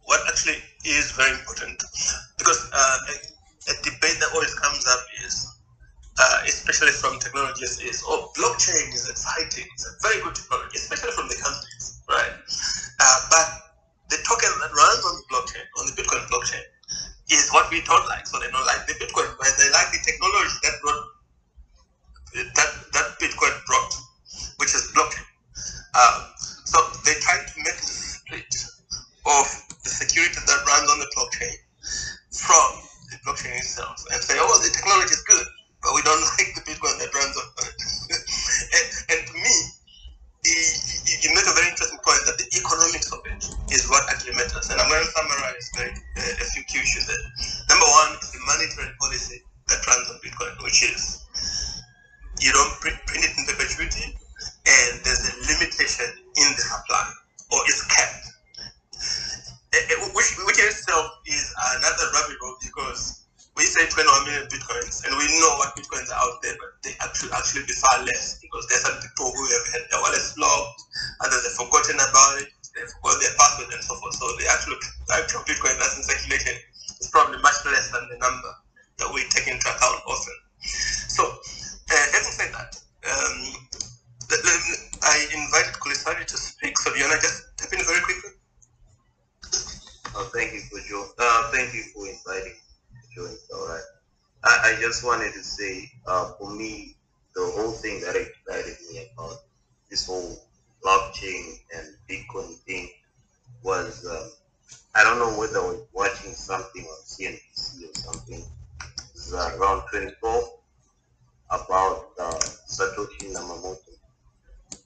what 0.04 0.20
actually 0.28 0.56
is 0.84 1.10
very 1.12 1.32
important 1.32 1.82
because 2.38 2.70
uh, 2.72 2.98
a, 3.68 3.74
debate 3.82 4.18
that 4.20 4.30
always 4.34 4.54
comes 4.54 4.86
up 4.86 5.02
is 5.24 5.46
uh, 6.18 6.42
especially 6.46 6.92
from 6.92 7.18
technologists 7.18 7.82
is 7.82 8.02
oh 8.06 8.32
blockchain 8.36 8.92
is 8.94 9.08
exciting 9.10 9.66
it's 9.74 9.86
a 9.86 9.92
very 10.02 10.22
good 10.22 10.34
technology 10.34 10.76
especially 10.76 11.12
from 11.12 11.28
the 11.28 11.36
countries 11.36 12.02
right 12.08 12.32
uh, 13.00 13.18
but 13.30 13.66
the 14.08 14.18
token 14.22 14.50
that 14.62 14.70
runs 14.70 15.02
on 15.02 15.14
the 15.18 15.26
blockchain, 15.26 15.66
on 15.78 15.86
the 15.90 15.94
Bitcoin 15.98 16.22
blockchain, 16.30 16.62
is 17.30 17.50
what 17.50 17.70
we 17.70 17.82
don't 17.82 18.06
like. 18.06 18.26
So 18.26 18.38
they 18.38 18.50
don't 18.50 18.66
like 18.66 18.86
the 18.86 18.94
Bitcoin, 18.94 19.26
but 19.38 19.50
they 19.58 19.68
like 19.74 19.90
the 19.90 20.02
technology 20.04 20.56
that 20.62 20.74
brought 20.82 21.04
that 22.54 22.70
that 22.92 23.06
Bitcoin 23.18 23.54
brought, 23.66 23.92
which 24.58 24.74
is 24.74 24.92
blockchain. 24.94 25.26
Um, 25.96 26.16
so 26.38 26.78
they 27.04 27.18
try 27.18 27.40
to 27.42 27.54
make 27.58 27.74
a 27.74 27.86
split 27.86 28.52
of 29.26 29.46
the 29.82 29.90
security 29.90 30.38
that 30.38 30.60
runs 30.66 30.90
on 30.90 30.98
the 31.00 31.10
blockchain 31.16 31.56
from 32.30 32.70
blockchain 33.24 33.56
itself 33.58 34.02
and 34.12 34.20
say, 34.22 34.36
oh, 34.38 34.58
the 34.62 34.70
technology 34.70 35.14
is 35.14 35.22
good, 35.24 35.46
but 35.82 35.94
we 35.94 36.02
don't 36.02 36.20
like 36.38 36.54
the 36.54 36.64
Bitcoin 36.66 36.98
that 36.98 37.10
runs 37.14 37.36
on 37.36 37.46
it. 37.62 37.76
and, 38.76 38.86
and 39.12 39.20
to 39.28 39.34
me, 39.34 39.54
you 40.46 41.30
make 41.34 41.46
a 41.46 41.54
very 41.58 41.68
interesting 41.74 41.98
point 42.06 42.22
that 42.26 42.38
the 42.38 42.46
economics 42.54 43.10
of 43.10 43.18
it 43.26 43.42
is 43.74 43.90
what 43.90 44.06
actually 44.10 44.34
matters. 44.38 44.70
And 44.70 44.78
I'm 44.78 44.86
going 44.86 45.02
to 45.02 45.10
summarize 45.10 45.66
very, 45.74 45.90
uh, 45.90 46.42
a 46.42 46.46
few 46.54 46.62
key 46.70 46.78
issues 46.78 47.06
there. 47.10 47.26
Number 47.66 47.88
one 47.98 48.14
is 48.22 48.30
the 48.30 48.42
monetary 48.46 48.94
policy 49.02 49.42
that 49.66 49.82
runs 49.90 50.06
on 50.10 50.22
Bitcoin, 50.22 50.54
which 50.62 50.86
is 50.86 51.26
you 52.38 52.52
don't 52.52 52.74
print, 52.78 52.98
print 53.06 53.24
it 53.26 53.34
in 53.34 53.42
perpetuity, 53.46 54.14
and 54.66 54.90
there's 55.02 55.24
a 55.26 55.34
limitation 55.50 56.06
in 56.38 56.48
the 56.54 56.62
supply, 56.62 57.10
or 57.50 57.60
it's 57.66 57.82
capped. 57.90 58.35
Uh, 59.76 60.08
which, 60.16 60.30
which 60.48 60.58
in 60.58 60.68
itself 60.72 61.20
is 61.28 61.52
another 61.76 62.06
rabbit 62.16 62.40
hole 62.40 62.56
because 62.64 63.28
we 63.56 63.64
say 63.64 63.84
21 63.88 64.24
million 64.24 64.46
bitcoins, 64.48 65.04
and 65.04 65.12
we 65.16 65.24
know 65.40 65.52
what 65.60 65.76
bitcoins 65.76 66.08
are 66.12 66.20
out 66.20 66.40
there, 66.44 66.56
but 66.60 66.76
they 66.84 66.92
actually 67.00 67.32
actually 67.32 67.64
be 67.68 67.76
far 67.76 68.04
less 68.04 68.40
because 68.40 68.64
there's 68.68 68.84
some 68.84 68.96
people 69.00 69.32
who 69.32 69.44
have 69.48 69.66
had 69.72 69.82
their 69.88 70.00
wallets 70.00 70.36
locked, 70.36 70.80
others 71.24 71.44
have 71.44 71.56
forgotten 71.60 71.96
about 71.96 72.40
it, 72.40 72.48
they 72.76 72.84
forgot 73.00 73.16
their 73.20 73.32
password 73.36 73.72
and 73.72 73.84
so 73.84 73.96
forth. 73.96 74.16
So 74.16 74.28
the 74.36 74.48
actual 74.48 74.76
actual 75.12 75.42
bitcoin 75.48 75.76
that's 75.80 75.96
in 75.96 76.04
circulation 76.04 76.56
is 77.00 77.08
probably 77.08 77.40
much 77.40 77.56
less 77.64 77.88
than 77.92 78.04
the 78.12 78.20
number 78.20 78.52
that 79.00 79.08
we 79.12 79.24
take 79.32 79.48
into 79.48 79.68
account 79.68 80.00
often. 80.04 80.36
So, 81.12 81.24
uh, 81.24 82.06
having 82.12 82.32
said 82.36 82.52
that, 82.52 82.76
um, 83.08 83.36
I 85.04 85.16
invited 85.32 85.80
Kulisari 85.80 86.24
to 86.28 86.36
speak. 86.36 86.76
So, 86.78 86.92
to 86.92 86.98
just 87.20 87.56
tap 87.56 87.72
in 87.72 87.84
very 87.84 88.00
quickly? 88.04 88.35
Oh, 90.18 90.30
thank 90.32 90.54
you 90.54 90.60
for 90.60 90.78
joining. 90.88 91.10
uh, 91.18 91.50
thank 91.52 91.74
you 91.74 91.82
for 91.92 92.06
inviting 92.06 92.54
me 92.54 93.00
to 93.02 93.14
join. 93.14 93.36
All 93.54 93.68
right. 93.68 93.82
I, 94.44 94.72
I 94.72 94.80
just 94.80 95.04
wanted 95.04 95.34
to 95.34 95.42
say, 95.44 95.90
uh, 96.06 96.32
for 96.38 96.50
me, 96.50 96.96
the 97.34 97.42
whole 97.54 97.72
thing 97.72 98.00
that 98.00 98.16
excited 98.16 98.76
me 98.90 99.10
about 99.12 99.36
this 99.90 100.06
whole 100.06 100.38
blockchain 100.82 101.56
and 101.76 101.88
Bitcoin 102.08 102.56
thing 102.60 102.88
was 103.62 104.06
um, 104.06 104.30
I 104.94 105.04
don't 105.04 105.18
know 105.18 105.38
whether 105.38 105.58
I 105.58 105.66
was 105.66 105.82
watching 105.92 106.32
something 106.32 106.82
on 106.84 106.98
CNBC 107.04 107.90
or 107.90 107.94
something. 107.94 108.42
Around 109.34 109.82
24 109.90 110.50
about 111.50 112.06
uh, 112.18 112.32
Satoshi 112.66 113.34
Namamoto. 113.34 113.76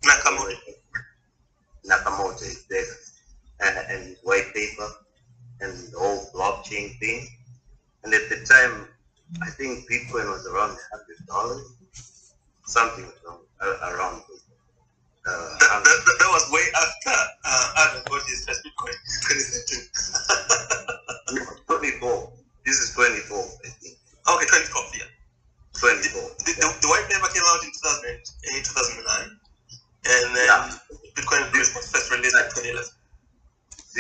Nakamoto. 0.03 0.57
Nakamoto, 1.87 2.43
exactly. 2.43 2.97
And, 3.61 3.79
and 3.91 4.05
his 4.09 4.19
white 4.25 4.53
paper 4.55 4.89
and 5.61 5.73
the 5.93 5.99
whole 5.99 6.31
blockchain 6.35 6.99
thing. 6.99 7.27
And 8.05 8.15
at 8.15 8.29
the 8.29 8.45
time, 8.45 8.89
I 9.43 9.51
think 9.51 9.89
Bitcoin 9.91 10.31
was 10.31 10.47
around 10.47 10.77
hundred 10.91 11.27
dollars, 11.27 12.35
something 12.65 13.05
around. 13.05 13.95
around 13.95 14.23
uh, 15.21 15.59
that, 15.61 15.85
that, 15.85 16.17
that, 16.17 16.31
was 16.33 16.49
way 16.49 16.65
after 16.81 17.13
uh, 17.45 17.85
Adam 17.85 18.03
got 18.09 18.25
his 18.25 18.41
first 18.49 18.65
Bitcoin, 18.65 18.97
2013. 19.29 19.85
no, 21.37 21.45
24. 21.77 22.33
This 22.65 22.81
is 22.81 22.95
24, 22.97 23.37
I 23.37 23.69
think. 23.85 24.01
Okay, 24.27 24.47
24, 24.49 24.97
yeah. 24.97 25.13
24. 25.77 26.25
The, 26.41 26.53
the, 26.57 26.67
the, 26.73 26.89
white 26.89 27.05
paper 27.13 27.29
came 27.37 27.45
out 27.53 27.61
in, 27.61 27.69
2000, 27.69 28.17
in 28.49 28.65
2009, 28.65 29.29
and 30.09 30.27
then 30.33 30.49
yeah. 30.49 30.73
Bitcoin 31.13 31.45
was 31.53 31.69
first 31.93 32.09
released 32.11 32.37
in 32.41 32.81
2011. 32.81 33.00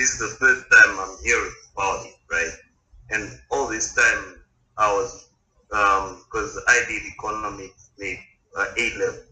This 0.00 0.18
is 0.18 0.30
the 0.30 0.36
first 0.36 0.64
time 0.72 0.98
I'm 0.98 1.16
hearing 1.22 1.52
about 1.74 2.06
it, 2.06 2.14
right? 2.30 2.52
And 3.10 3.38
all 3.50 3.68
this 3.68 3.94
time 3.94 4.40
I 4.78 4.90
was, 4.94 5.28
because 5.68 6.56
um, 6.56 6.62
I 6.68 6.82
did 6.88 7.02
economics, 7.02 7.90
made 7.98 8.18
uh, 8.56 8.64
A 8.78 8.98
level, 8.98 9.24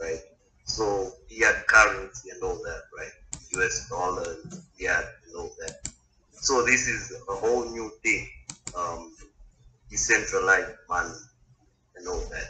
right? 0.00 0.20
So 0.64 1.10
he 1.26 1.40
had 1.40 1.66
currency 1.66 2.30
and 2.30 2.40
all 2.40 2.54
that, 2.54 2.82
right? 2.96 3.10
US 3.58 3.88
dollars, 3.88 4.60
yeah, 4.78 5.02
and 5.26 5.34
all 5.34 5.50
that. 5.58 5.88
So 6.34 6.64
this 6.64 6.86
is 6.86 7.12
a 7.28 7.34
whole 7.34 7.68
new 7.68 7.90
thing, 8.04 8.28
um, 8.78 9.12
decentralized 9.90 10.70
money 10.88 11.18
and 11.96 12.06
all 12.06 12.24
that. 12.30 12.48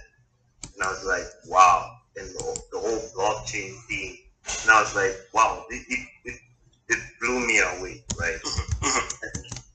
And 0.75 0.83
I 0.83 0.88
was 0.88 1.07
like, 1.07 1.25
wow. 1.51 2.01
And 2.19 2.29
the, 2.29 2.62
the 2.73 2.79
whole 2.79 3.01
blockchain 3.16 3.75
thing. 3.88 4.19
And 4.45 4.73
I 4.73 4.83
was 4.83 4.95
like, 4.95 5.16
wow, 5.33 5.64
it, 5.71 5.87
it, 5.88 6.09
it, 6.27 6.40
it 6.88 6.99
blew 7.20 7.46
me 7.46 7.59
away, 7.59 8.05
right? 8.18 8.38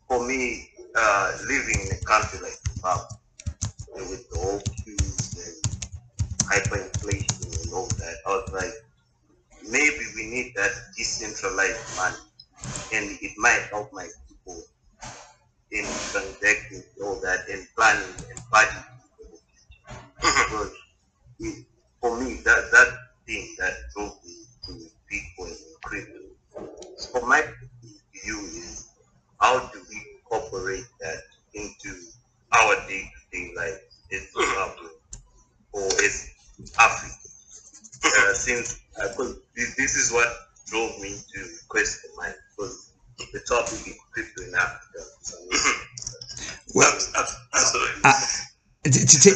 for 0.08 0.26
me, 0.28 0.69
uh, 0.95 1.38
living 1.47 1.80
in 1.88 1.97
a 1.97 2.06
country 2.06 2.39
like 2.41 2.58
Zimbabwe, 2.69 3.17
with 4.10 4.30
the 4.30 4.38
whole 4.39 4.62
queues 4.84 5.36
and 5.38 5.82
hyperinflation 6.52 7.63
and 7.63 7.74
all 7.74 7.88
that. 7.88 8.15
I 8.26 8.30
was 8.30 8.50
like, 8.54 8.74
maybe 9.69 10.04
we 10.15 10.26
need 10.30 10.54
that 10.56 10.71
decentralized 10.97 11.95
money, 11.97 12.17
and 12.93 13.17
it 13.21 13.38
might 13.38 13.67
help 13.71 13.91
my 13.93 14.08
people 14.28 14.62
in 15.71 15.86
transacting 16.12 16.84
all 17.04 17.19
that 17.21 17.47
and 17.50 17.65
planning 17.76 18.15
and 18.30 18.39
budgeting. 18.52 18.86
because 20.15 20.71
it, 21.39 21.65
for 22.02 22.19
me, 22.19 22.41
that 22.43 22.69
that 22.71 22.88
thing 23.26 23.56
that 23.60 23.74
drove 23.95 24.13
me 24.26 24.36
to 24.65 24.71
Bitcoin 25.12 25.50
and 25.52 25.82
crypto. 25.84 26.31
So 26.98 27.26
my 27.26 27.42
view 28.14 28.40
is 28.40 28.90
how 29.40 29.60
do 29.60 29.82
we 29.90 30.06
incorporate 30.16 30.86
that 31.00 31.22
into 31.54 31.96
our 32.54 32.76
day-to-day 32.88 33.54
life 33.56 33.80
as 34.12 34.32
Zimbabwe 34.32 34.90
or 35.74 35.86
as 35.86 36.30
Africa? 36.80 37.22
uh, 38.04 38.34
since 38.34 38.82
because 38.96 39.38
this, 39.56 39.76
this 39.76 39.96
is 39.96 40.12
what 40.12 40.28
drove 40.68 41.00
me 41.00 41.10
to 41.34 41.40
request 41.64 42.02
the 42.04 42.10
mic 42.22 42.36
because 42.50 42.94
the 43.18 43.40
topic 43.48 43.88
is 43.88 43.98
crypto 44.12 44.44
in 44.44 44.56
Africa. 44.56 45.00
So, 45.22 45.38
well, 46.74 46.92
absolutely. 47.54 48.02
Uh, 48.04 48.14
that's, 48.84 49.14
a, 49.14 49.32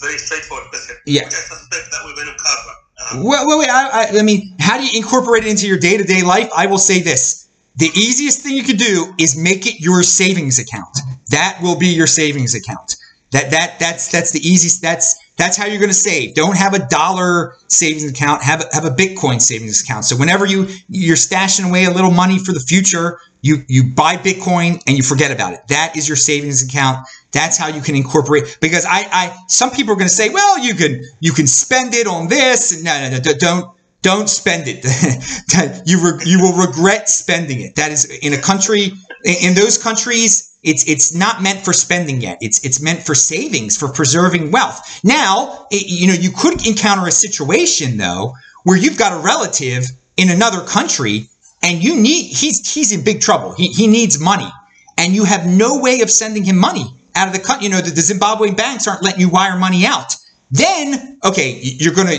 very 0.00 0.18
straightforward 0.18 0.68
question. 0.68 0.96
Yeah. 1.06 1.26
I 1.26 1.28
suspect 1.28 1.90
that 1.92 2.00
we're 2.04 2.16
going 2.16 2.26
to 2.26 2.34
cover. 2.34 2.74
Um, 3.10 3.24
well, 3.24 3.46
well, 3.46 3.58
wait, 3.58 3.68
I, 3.68 3.88
I, 3.88 4.18
I 4.18 4.22
mean, 4.22 4.54
how 4.60 4.78
do 4.78 4.84
you 4.86 4.96
incorporate 4.96 5.44
it 5.44 5.50
into 5.50 5.66
your 5.66 5.78
day 5.78 5.96
to 5.96 6.04
day 6.04 6.22
life? 6.22 6.48
I 6.56 6.66
will 6.66 6.78
say 6.78 7.00
this. 7.00 7.48
The 7.76 7.90
easiest 7.94 8.40
thing 8.40 8.54
you 8.54 8.62
could 8.62 8.78
do 8.78 9.14
is 9.18 9.36
make 9.36 9.66
it 9.66 9.80
your 9.80 10.02
savings 10.02 10.58
account. 10.58 10.98
That 11.30 11.58
will 11.62 11.78
be 11.78 11.88
your 11.88 12.06
savings 12.06 12.54
account. 12.54 12.96
That 13.30 13.50
that 13.50 13.78
that's 13.78 14.12
that's 14.12 14.30
the 14.30 14.46
easiest. 14.46 14.82
That's 14.82 15.16
that's 15.38 15.56
how 15.56 15.66
you're 15.66 15.78
going 15.78 15.88
to 15.88 15.94
save. 15.94 16.34
Don't 16.34 16.56
have 16.56 16.74
a 16.74 16.86
dollar 16.88 17.56
savings 17.68 18.04
account. 18.04 18.42
Have 18.42 18.60
a, 18.60 18.74
have 18.74 18.84
a 18.84 18.90
Bitcoin 18.90 19.40
savings 19.40 19.82
account. 19.82 20.04
So 20.04 20.16
whenever 20.16 20.44
you 20.44 20.68
you're 20.88 21.16
stashing 21.16 21.66
away 21.68 21.84
a 21.84 21.90
little 21.90 22.10
money 22.10 22.38
for 22.38 22.52
the 22.52 22.60
future, 22.60 23.20
you 23.42 23.64
you 23.68 23.92
buy 23.92 24.16
Bitcoin 24.16 24.82
and 24.86 24.96
you 24.96 25.02
forget 25.02 25.30
about 25.30 25.52
it. 25.52 25.60
That 25.68 25.96
is 25.96 26.08
your 26.08 26.16
savings 26.16 26.62
account. 26.62 27.06
That's 27.32 27.58
how 27.58 27.66
you 27.68 27.82
can 27.82 27.94
incorporate. 27.94 28.58
Because 28.60 28.86
I 28.86 29.06
I 29.12 29.36
some 29.48 29.70
people 29.70 29.92
are 29.92 29.96
going 29.96 30.08
to 30.08 30.14
say, 30.14 30.30
well, 30.30 30.58
you 30.58 30.74
can 30.74 31.02
you 31.20 31.32
can 31.32 31.46
spend 31.46 31.94
it 31.94 32.06
on 32.06 32.28
this. 32.28 32.72
And 32.72 32.84
no, 32.84 33.10
no, 33.10 33.18
no, 33.18 33.38
don't 33.38 33.76
don't 34.00 34.28
spend 34.28 34.64
it. 34.66 34.84
you 35.86 35.98
re, 36.02 36.20
you 36.24 36.40
will 36.40 36.66
regret 36.66 37.08
spending 37.08 37.60
it. 37.60 37.74
That 37.74 37.92
is 37.92 38.04
in 38.04 38.32
a 38.32 38.40
country 38.40 38.92
in 39.24 39.54
those 39.54 39.76
countries 39.76 40.52
it's 40.62 40.88
it's 40.88 41.12
not 41.12 41.42
meant 41.42 41.60
for 41.60 41.72
spending 41.72 42.20
yet. 42.20 42.38
It's 42.40 42.64
it's 42.64 42.80
meant 42.80 43.02
for 43.02 43.14
savings, 43.14 43.76
for 43.76 43.88
preserving 43.88 44.52
wealth. 44.52 45.00
Now, 45.02 45.66
it, 45.70 45.88
you 45.88 46.06
know, 46.06 46.14
you 46.14 46.30
could 46.30 46.64
encounter 46.66 47.06
a 47.06 47.12
situation 47.12 47.96
though 47.96 48.34
where 48.62 48.76
you've 48.76 48.98
got 48.98 49.12
a 49.12 49.24
relative 49.24 49.86
in 50.16 50.30
another 50.30 50.60
country 50.64 51.28
and 51.62 51.82
you 51.82 51.96
need 51.96 52.24
he's 52.34 52.72
he's 52.72 52.92
in 52.92 53.04
big 53.04 53.20
trouble. 53.20 53.52
He 53.52 53.68
he 53.68 53.86
needs 53.86 54.18
money 54.18 54.50
and 54.98 55.14
you 55.14 55.24
have 55.24 55.46
no 55.46 55.78
way 55.78 56.00
of 56.00 56.10
sending 56.10 56.44
him 56.44 56.56
money 56.56 56.86
out 57.14 57.28
of 57.28 57.34
the 57.34 57.40
country. 57.40 57.64
You 57.64 57.70
know, 57.70 57.80
the, 57.80 57.90
the 57.90 58.00
Zimbabwean 58.00 58.56
banks 58.56 58.86
aren't 58.86 59.02
letting 59.02 59.20
you 59.20 59.28
wire 59.28 59.56
money 59.56 59.86
out. 59.86 60.16
Then, 60.50 61.18
okay, 61.24 61.60
you're 61.62 61.94
gonna 61.94 62.18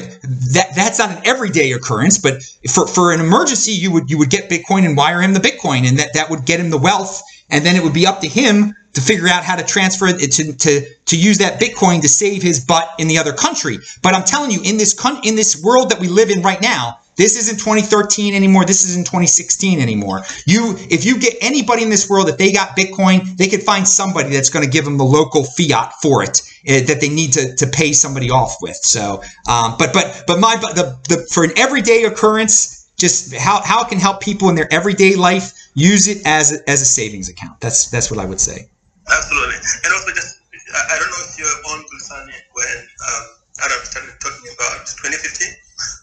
that 0.53 0.71
that's 0.75 0.97
not 0.97 1.11
an 1.11 1.21
everyday 1.23 1.71
occurrence, 1.73 2.17
but 2.17 2.41
for, 2.73 2.87
for 2.87 3.11
an 3.13 3.19
emergency, 3.19 3.71
you 3.71 3.91
would 3.91 4.09
you 4.09 4.17
would 4.17 4.29
get 4.29 4.49
Bitcoin 4.49 4.85
and 4.85 4.97
wire 4.97 5.21
him 5.21 5.33
the 5.33 5.39
Bitcoin, 5.39 5.87
and 5.87 5.99
that, 5.99 6.13
that 6.13 6.29
would 6.29 6.45
get 6.45 6.59
him 6.59 6.69
the 6.69 6.77
wealth 6.77 7.21
and 7.53 7.65
then 7.65 7.75
it 7.75 7.83
would 7.83 7.93
be 7.93 8.07
up 8.07 8.19
to 8.21 8.27
him 8.27 8.75
to 8.93 9.01
figure 9.01 9.27
out 9.27 9.43
how 9.43 9.55
to 9.55 9.63
transfer 9.63 10.07
it 10.07 10.31
to, 10.31 10.53
to, 10.53 10.87
to 11.05 11.17
use 11.17 11.37
that 11.37 11.59
Bitcoin 11.59 12.01
to 12.01 12.09
save 12.09 12.41
his 12.41 12.63
butt 12.63 12.89
in 12.99 13.07
the 13.07 13.17
other 13.17 13.33
country. 13.33 13.77
But 14.01 14.13
I'm 14.13 14.23
telling 14.23 14.51
you, 14.51 14.59
in 14.63 14.77
this 14.77 14.93
con- 14.93 15.21
in 15.23 15.35
this 15.35 15.61
world 15.63 15.89
that 15.89 15.99
we 15.99 16.07
live 16.07 16.29
in 16.29 16.41
right 16.41 16.61
now, 16.61 16.99
this 17.15 17.37
isn't 17.37 17.59
2013 17.59 18.33
anymore. 18.33 18.65
This 18.65 18.85
isn't 18.85 19.05
2016 19.05 19.79
anymore. 19.79 20.23
You, 20.45 20.75
if 20.89 21.05
you 21.05 21.19
get 21.19 21.35
anybody 21.41 21.83
in 21.83 21.89
this 21.89 22.09
world, 22.09 22.29
if 22.29 22.37
they 22.37 22.51
got 22.51 22.75
Bitcoin, 22.77 23.37
they 23.37 23.47
could 23.47 23.63
find 23.63 23.87
somebody 23.87 24.29
that's 24.29 24.49
going 24.49 24.65
to 24.65 24.71
give 24.71 24.85
them 24.85 24.97
the 24.97 25.03
local 25.03 25.43
fiat 25.43 25.93
for 26.01 26.23
it 26.23 26.41
uh, 26.67 26.81
that 26.87 26.99
they 27.01 27.09
need 27.09 27.33
to, 27.33 27.55
to 27.55 27.67
pay 27.67 27.93
somebody 27.93 28.29
off 28.29 28.57
with. 28.61 28.77
So, 28.77 29.21
um, 29.49 29.75
but 29.77 29.93
but 29.93 30.23
but 30.27 30.39
my 30.39 30.57
but 30.59 30.75
the, 30.75 30.97
the 31.09 31.27
for 31.31 31.43
an 31.43 31.51
everyday 31.57 32.03
occurrence, 32.05 32.91
just 32.97 33.35
how 33.35 33.61
how 33.63 33.83
it 33.83 33.89
can 33.89 33.99
help 33.99 34.21
people 34.21 34.49
in 34.49 34.55
their 34.55 34.71
everyday 34.73 35.15
life 35.15 35.53
use 35.73 36.07
it 36.07 36.25
as 36.25 36.53
a, 36.53 36.69
as 36.69 36.81
a 36.81 36.85
savings 36.85 37.29
account. 37.29 37.59
That's 37.59 37.89
that's 37.89 38.09
what 38.09 38.19
I 38.19 38.25
would 38.25 38.39
say. 38.39 38.69
Absolutely, 39.11 39.55
and 39.55 39.93
also 39.93 40.13
just 40.13 40.39
I 40.73 40.97
don't 40.97 41.09
know 41.09 41.25
if 41.27 41.37
you're 41.37 41.47
on 41.47 41.83
Gulsani 41.83 42.33
when 42.53 42.87
um, 43.07 43.23
Adam 43.61 43.81
started 43.85 44.17
talking 44.17 44.49
about 44.49 44.81
2015, 44.97 45.21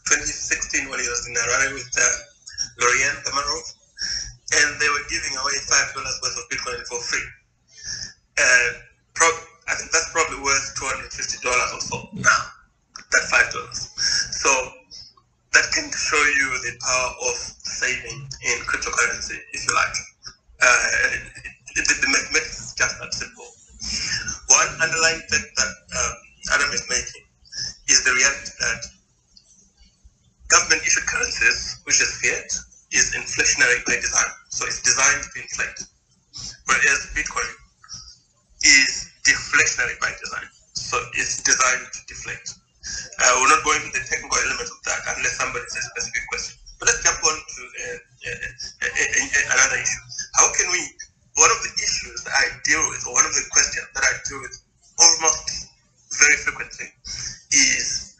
2016 0.06 0.86
when 0.86 1.02
he 1.02 1.08
was 1.10 1.26
in 1.26 1.34
Harare 1.34 1.74
with 1.74 1.90
uh, 1.98 2.04
Lorien 2.78 3.16
Gamaroff, 3.26 3.66
and 4.54 4.68
they 4.78 4.86
were 4.86 5.02
giving 5.10 5.34
away 5.34 5.56
five 5.66 5.90
dollars 5.94 6.14
worth 6.22 6.38
of 6.38 6.46
Bitcoin 6.46 6.78
for 6.86 7.00
free. 7.02 7.26
And 8.38 8.82
pro- 9.14 9.46
I 9.66 9.74
think 9.74 9.90
that's 9.90 10.10
probably 10.14 10.38
worth 10.42 10.62
two 10.78 10.86
hundred 10.86 11.10
fifty 11.10 11.42
dollars 11.42 11.70
or 11.74 11.82
so 11.82 11.96
now. 12.14 12.40
That 12.94 13.26
five 13.26 13.50
dollars. 13.50 13.90
So 14.38 14.50
that 15.52 15.66
can 15.74 15.90
show 15.90 16.22
you 16.38 16.48
the 16.62 16.78
power 16.78 17.10
of 17.26 17.36
saving 17.66 18.30
in 18.46 18.56
cryptocurrency, 18.70 19.38
if 19.52 19.66
you 19.66 19.74
like. 19.74 19.96
Uh, 20.62 20.86
the 21.74 22.08
mathematics 22.14 22.70
is 22.70 22.74
just 22.74 22.94
that 23.00 23.10
simple. 23.14 23.48
One 24.54 24.70
underlying 24.82 25.22
fact 25.26 25.50
that 25.56 25.72
um, 25.98 26.14
Adam 26.54 26.70
is 26.74 26.86
making 26.88 27.26
is 27.90 28.06
the 28.06 28.14
reality 28.14 28.54
that 28.62 28.80
government 30.46 30.82
issued 30.86 31.06
currencies, 31.06 31.82
which 31.84 31.98
is 31.98 32.10
fiat, 32.22 32.50
is 32.94 33.14
inflationary 33.18 33.82
by 33.86 33.98
design. 33.98 34.30
So 34.50 34.66
it's 34.66 34.82
designed 34.82 35.26
to 35.26 35.36
inflate. 35.42 35.78
Whereas 36.66 37.10
Bitcoin 37.14 37.50
is 38.62 39.10
deflationary 39.26 39.98
by 39.98 40.14
design. 40.22 40.46
So 40.74 40.98
it's 41.18 41.42
designed 41.42 41.86
to 41.90 42.00
deflate. 42.06 42.46
Uh, 43.20 43.32
we're 43.42 43.52
not 43.52 43.62
going 43.66 43.82
into 43.86 43.98
the 43.98 44.06
technical 44.06 44.38
elements 44.38 44.70
of 44.70 44.80
that 44.86 45.00
unless 45.14 45.36
somebody 45.38 45.66
says 45.70 45.86
a 45.86 45.90
specific 45.94 46.24
question. 46.30 46.54
But 46.78 46.88
let's 46.88 47.02
jump 47.04 47.20
on 47.20 47.36
to 47.36 47.60
uh, 47.60 47.98
uh, 48.24 48.30
uh, 48.30 48.90
uh, 48.90 49.18
uh 49.20 49.54
another 49.54 49.78
issue. 49.82 50.02
How 50.40 50.48
can 50.56 50.66
we, 50.72 50.80
one 51.36 51.52
of 51.52 51.60
the 51.62 51.72
issues 51.76 52.24
that 52.24 52.34
I 52.34 52.56
deal 52.64 52.82
with, 52.88 53.04
or 53.06 53.12
one 53.14 53.26
of 53.26 53.34
the 53.36 53.44
questions 53.52 53.86
that 53.92 54.02
I 54.02 54.12
deal 54.24 54.40
with 54.40 54.54
almost 54.96 55.69
very 56.18 56.36
frequently, 56.42 56.86
is 57.52 58.16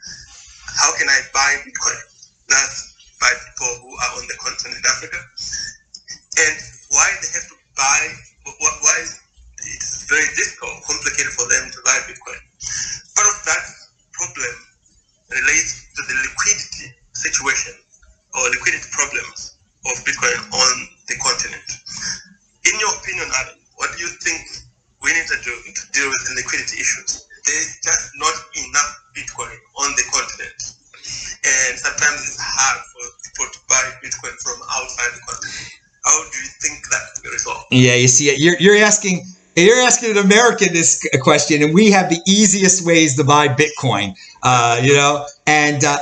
how 0.79 0.95
can 0.97 1.09
I 1.09 1.21
buy 1.35 1.63
Bitcoin? 1.67 2.01
That's 2.49 2.95
by 3.21 3.31
people 3.31 3.87
who 3.87 3.93
are 3.95 4.13
on 4.19 4.25
the 4.27 4.37
continent 4.39 4.85
Africa, 4.87 5.19
and 5.19 6.57
why 6.91 7.09
they 7.23 7.31
have 7.35 7.49
to 7.49 7.57
buy. 7.77 8.01
Why 8.61 8.97
it's 9.61 10.09
very 10.09 10.25
difficult, 10.37 10.83
complicated 10.89 11.33
for 11.33 11.47
them 11.49 11.71
to 11.71 11.79
buy 11.85 11.99
Bitcoin. 12.09 12.41
Part 13.15 13.29
of 13.29 13.39
that 13.45 13.65
problem 14.13 14.55
relates 15.31 15.87
to 15.97 16.01
the 16.09 16.17
liquidity 16.25 16.97
situation 17.13 17.75
or 18.35 18.49
liquidity 18.51 18.89
problems 18.91 19.61
of 19.87 20.01
Bitcoin 20.05 20.39
on 20.53 20.75
the 21.09 21.17
continent. 21.21 21.69
In 22.67 22.75
your 22.81 22.93
opinion, 22.97 23.29
Adam, 23.37 23.61
what 23.77 23.93
do 23.97 23.99
you 24.01 24.11
think 24.25 24.41
we 25.03 25.13
need 25.13 25.27
to 25.29 25.39
do 25.45 25.53
to 25.53 25.83
deal 25.93 26.09
with 26.09 26.23
the 26.29 26.35
liquidity 26.41 26.81
issues? 26.81 27.29
There's 27.51 27.83
just 27.83 28.15
not 28.15 28.37
enough 28.55 28.93
Bitcoin 29.17 29.51
on 29.83 29.91
the 29.99 30.05
continent. 30.15 30.59
And 31.43 31.79
sometimes 31.79 32.23
it's 32.31 32.39
hard 32.39 32.79
for 32.95 33.03
people 33.27 33.51
to 33.51 33.59
buy 33.67 33.83
Bitcoin 33.99 34.35
from 34.39 34.63
outside 34.71 35.11
the 35.19 35.23
continent. 35.27 35.75
How 36.05 36.23
do 36.31 36.39
you 36.39 36.49
think 36.63 36.79
that 36.91 37.03
can 37.15 37.23
be 37.25 37.31
resolved? 37.31 37.67
Yeah, 37.73 37.95
you 37.95 38.07
see, 38.07 38.35
you're, 38.39 38.57
you're 38.59 38.77
asking 38.77 39.27
you're 39.57 39.81
asking 39.81 40.13
an 40.13 40.19
American 40.19 40.73
this 40.73 41.07
question, 41.21 41.63
and 41.63 41.75
we 41.75 41.91
have 41.91 42.09
the 42.09 42.21
easiest 42.27 42.87
ways 42.87 43.17
to 43.17 43.25
buy 43.25 43.49
Bitcoin. 43.49 44.15
Uh, 44.43 44.81
you 44.83 44.95
know, 44.95 45.27
and 45.47 45.85
uh, 45.85 45.99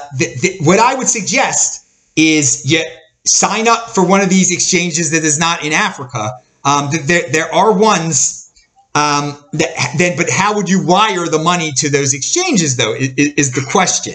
what 0.61 0.79
I 0.79 0.95
would 0.95 1.09
suggest 1.09 1.85
is 2.15 2.71
you 2.71 2.85
sign 3.25 3.67
up 3.67 3.91
for 3.91 4.07
one 4.07 4.21
of 4.21 4.29
these 4.29 4.53
exchanges 4.53 5.11
that 5.13 5.25
is 5.25 5.39
not 5.39 5.65
in 5.65 5.73
Africa. 5.73 6.35
Um, 6.65 6.91
there, 7.05 7.29
there 7.31 7.53
are 7.55 7.73
ones 7.73 8.48
um, 8.99 9.45
that 9.53 9.95
then, 9.97 10.17
but 10.17 10.29
how 10.29 10.57
would 10.57 10.69
you 10.69 10.85
wire 10.85 11.27
the 11.27 11.39
money 11.39 11.71
to 11.73 11.89
those 11.89 12.15
exchanges, 12.15 12.77
though? 12.77 12.95
Is, 12.95 13.11
is 13.17 13.53
the 13.53 13.65
question. 13.71 14.15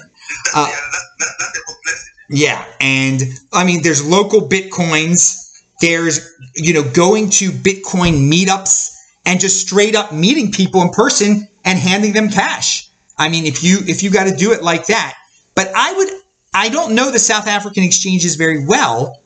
Uh, 0.53 0.67
yeah, 0.69 0.75
that, 0.75 1.01
that, 1.19 1.53
that's. 1.85 2.09
Yeah, 2.29 2.65
and 2.81 3.21
I 3.53 3.63
mean, 3.63 3.81
there's 3.81 4.01
LocalBitcoins. 4.01 5.39
There's 5.79 6.29
you 6.55 6.73
know 6.73 6.83
going 6.91 7.29
to 7.31 7.51
Bitcoin 7.51 8.29
meetups 8.29 8.93
and 9.25 9.39
just 9.39 9.61
straight 9.65 9.95
up 9.95 10.11
meeting 10.11 10.51
people 10.51 10.81
in 10.81 10.89
person 10.89 11.47
and 11.63 11.79
handing 11.79 12.11
them 12.11 12.29
cash. 12.29 12.89
I 13.17 13.29
mean, 13.29 13.45
if 13.45 13.63
you 13.63 13.79
if 13.87 14.03
you 14.03 14.11
got 14.11 14.25
to 14.25 14.35
do 14.35 14.51
it 14.51 14.63
like 14.63 14.87
that, 14.87 15.15
but 15.55 15.69
I 15.73 15.93
would 15.93 16.09
I 16.53 16.67
don't 16.67 16.93
know 16.93 17.09
the 17.09 17.19
South 17.19 17.47
African 17.47 17.83
exchanges 17.83 18.35
very 18.35 18.65
well, 18.65 19.21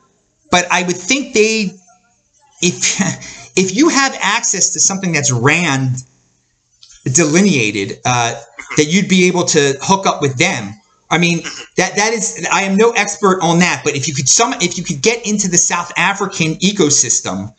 but 0.51 0.71
I 0.71 0.83
would 0.83 0.97
think 0.97 1.33
they 1.33 1.71
if 2.61 2.99
if 3.57 3.75
you 3.75 3.89
have 3.89 4.15
access 4.21 4.69
to 4.71 4.79
something 4.79 5.11
that's 5.11 5.31
RAND 5.31 5.97
delineated, 7.05 7.99
uh, 8.05 8.39
that 8.77 8.85
you'd 8.85 9.09
be 9.09 9.27
able 9.27 9.45
to 9.45 9.77
hook 9.81 10.05
up 10.05 10.21
with 10.21 10.37
them. 10.37 10.73
I 11.09 11.17
mean 11.17 11.39
that 11.77 11.95
that 11.95 12.11
is 12.13 12.45
I 12.51 12.63
am 12.63 12.75
no 12.75 12.91
expert 12.91 13.39
on 13.41 13.59
that, 13.59 13.81
but 13.83 13.95
if 13.95 14.07
you 14.07 14.13
could 14.13 14.27
some 14.27 14.53
if 14.59 14.77
you 14.77 14.83
could 14.83 15.01
get 15.01 15.25
into 15.25 15.47
the 15.47 15.57
South 15.57 15.91
African 15.97 16.55
ecosystem 16.55 17.53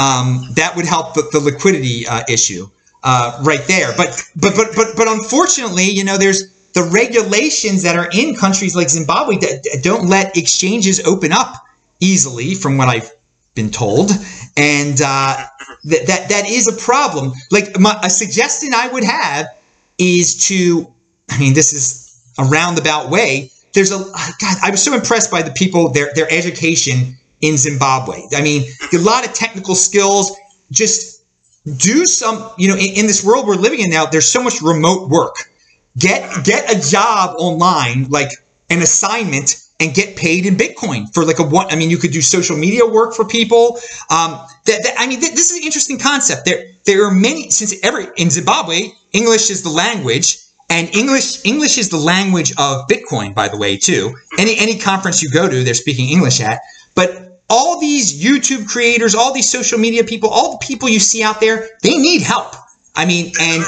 um, 0.00 0.48
that 0.52 0.74
would 0.74 0.86
help 0.86 1.14
the, 1.14 1.28
the 1.30 1.40
liquidity 1.40 2.06
uh, 2.06 2.22
issue 2.28 2.68
uh, 3.02 3.38
right 3.42 3.64
there. 3.66 3.92
But 3.96 4.20
but 4.36 4.54
but 4.56 4.68
but 4.74 4.88
but 4.96 5.08
unfortunately, 5.08 5.84
you 5.84 6.04
know, 6.04 6.16
there's 6.16 6.48
the 6.72 6.82
regulations 6.82 7.82
that 7.82 7.96
are 7.96 8.08
in 8.12 8.34
countries 8.34 8.74
like 8.74 8.88
Zimbabwe 8.88 9.36
that 9.36 9.80
don't 9.82 10.08
let 10.08 10.36
exchanges 10.36 11.04
open 11.06 11.32
up 11.32 11.64
easily, 12.00 12.54
from 12.54 12.76
what 12.76 12.88
I've 12.88 13.10
been 13.54 13.70
told, 13.70 14.10
and 14.56 15.00
uh, 15.00 15.46
that 15.84 16.06
that 16.06 16.28
that 16.28 16.48
is 16.48 16.66
a 16.68 16.76
problem. 16.76 17.32
Like 17.50 17.78
my, 17.78 17.98
a 18.02 18.10
suggestion 18.10 18.74
I 18.74 18.88
would 18.88 19.04
have 19.04 19.46
is 19.98 20.48
to, 20.48 20.92
I 21.30 21.38
mean, 21.38 21.54
this 21.54 21.72
is 21.72 22.32
a 22.38 22.44
roundabout 22.44 23.10
way. 23.10 23.52
There's 23.72 23.92
a 23.92 23.98
God. 23.98 24.58
I 24.62 24.70
was 24.70 24.82
so 24.82 24.94
impressed 24.94 25.30
by 25.30 25.42
the 25.42 25.52
people, 25.52 25.90
their 25.90 26.12
their 26.14 26.30
education 26.30 27.18
in 27.40 27.56
Zimbabwe. 27.56 28.22
I 28.34 28.42
mean, 28.42 28.70
a 28.92 28.98
lot 28.98 29.26
of 29.26 29.34
technical 29.34 29.74
skills. 29.74 30.32
Just 30.70 31.24
do 31.76 32.06
some, 32.06 32.50
you 32.58 32.68
know, 32.68 32.74
in, 32.74 32.96
in, 32.96 33.06
this 33.06 33.24
world 33.24 33.46
we're 33.46 33.54
living 33.54 33.80
in 33.80 33.90
now, 33.90 34.06
there's 34.06 34.28
so 34.28 34.42
much 34.42 34.60
remote 34.60 35.08
work. 35.08 35.36
Get 35.96 36.44
get 36.44 36.74
a 36.74 36.90
job 36.90 37.36
online, 37.38 38.08
like 38.10 38.30
an 38.70 38.82
assignment, 38.82 39.63
and 39.84 39.94
get 39.94 40.16
paid 40.16 40.46
in 40.46 40.56
Bitcoin 40.56 41.12
for 41.12 41.24
like 41.24 41.38
a 41.38 41.42
one. 41.42 41.66
I 41.70 41.76
mean, 41.76 41.90
you 41.90 41.98
could 41.98 42.12
do 42.12 42.22
social 42.22 42.56
media 42.56 42.86
work 42.86 43.14
for 43.14 43.24
people. 43.24 43.78
Um, 44.10 44.40
that, 44.66 44.82
that 44.82 44.94
I 44.98 45.06
mean, 45.06 45.20
th- 45.20 45.32
this 45.32 45.50
is 45.50 45.58
an 45.58 45.64
interesting 45.64 45.98
concept. 45.98 46.46
There 46.46 46.66
there 46.86 47.04
are 47.04 47.10
many 47.10 47.50
since 47.50 47.74
every 47.82 48.06
in 48.16 48.30
Zimbabwe, 48.30 48.88
English 49.12 49.50
is 49.50 49.62
the 49.62 49.70
language. 49.70 50.38
And 50.70 50.92
English 50.94 51.44
English 51.44 51.76
is 51.76 51.90
the 51.90 51.98
language 51.98 52.52
of 52.52 52.88
Bitcoin, 52.88 53.34
by 53.34 53.48
the 53.48 53.58
way, 53.58 53.76
too. 53.76 54.14
Any 54.38 54.58
any 54.58 54.78
conference 54.78 55.22
you 55.22 55.30
go 55.30 55.48
to, 55.48 55.62
they're 55.62 55.74
speaking 55.74 56.08
English 56.08 56.40
at. 56.40 56.60
But 56.94 57.40
all 57.50 57.78
these 57.78 58.24
YouTube 58.24 58.66
creators, 58.66 59.14
all 59.14 59.32
these 59.32 59.48
social 59.48 59.78
media 59.78 60.02
people, 60.04 60.30
all 60.30 60.52
the 60.52 60.66
people 60.66 60.88
you 60.88 60.98
see 60.98 61.22
out 61.22 61.40
there, 61.40 61.68
they 61.82 61.98
need 61.98 62.22
help. 62.22 62.54
I 62.96 63.06
mean, 63.06 63.32
and 63.40 63.64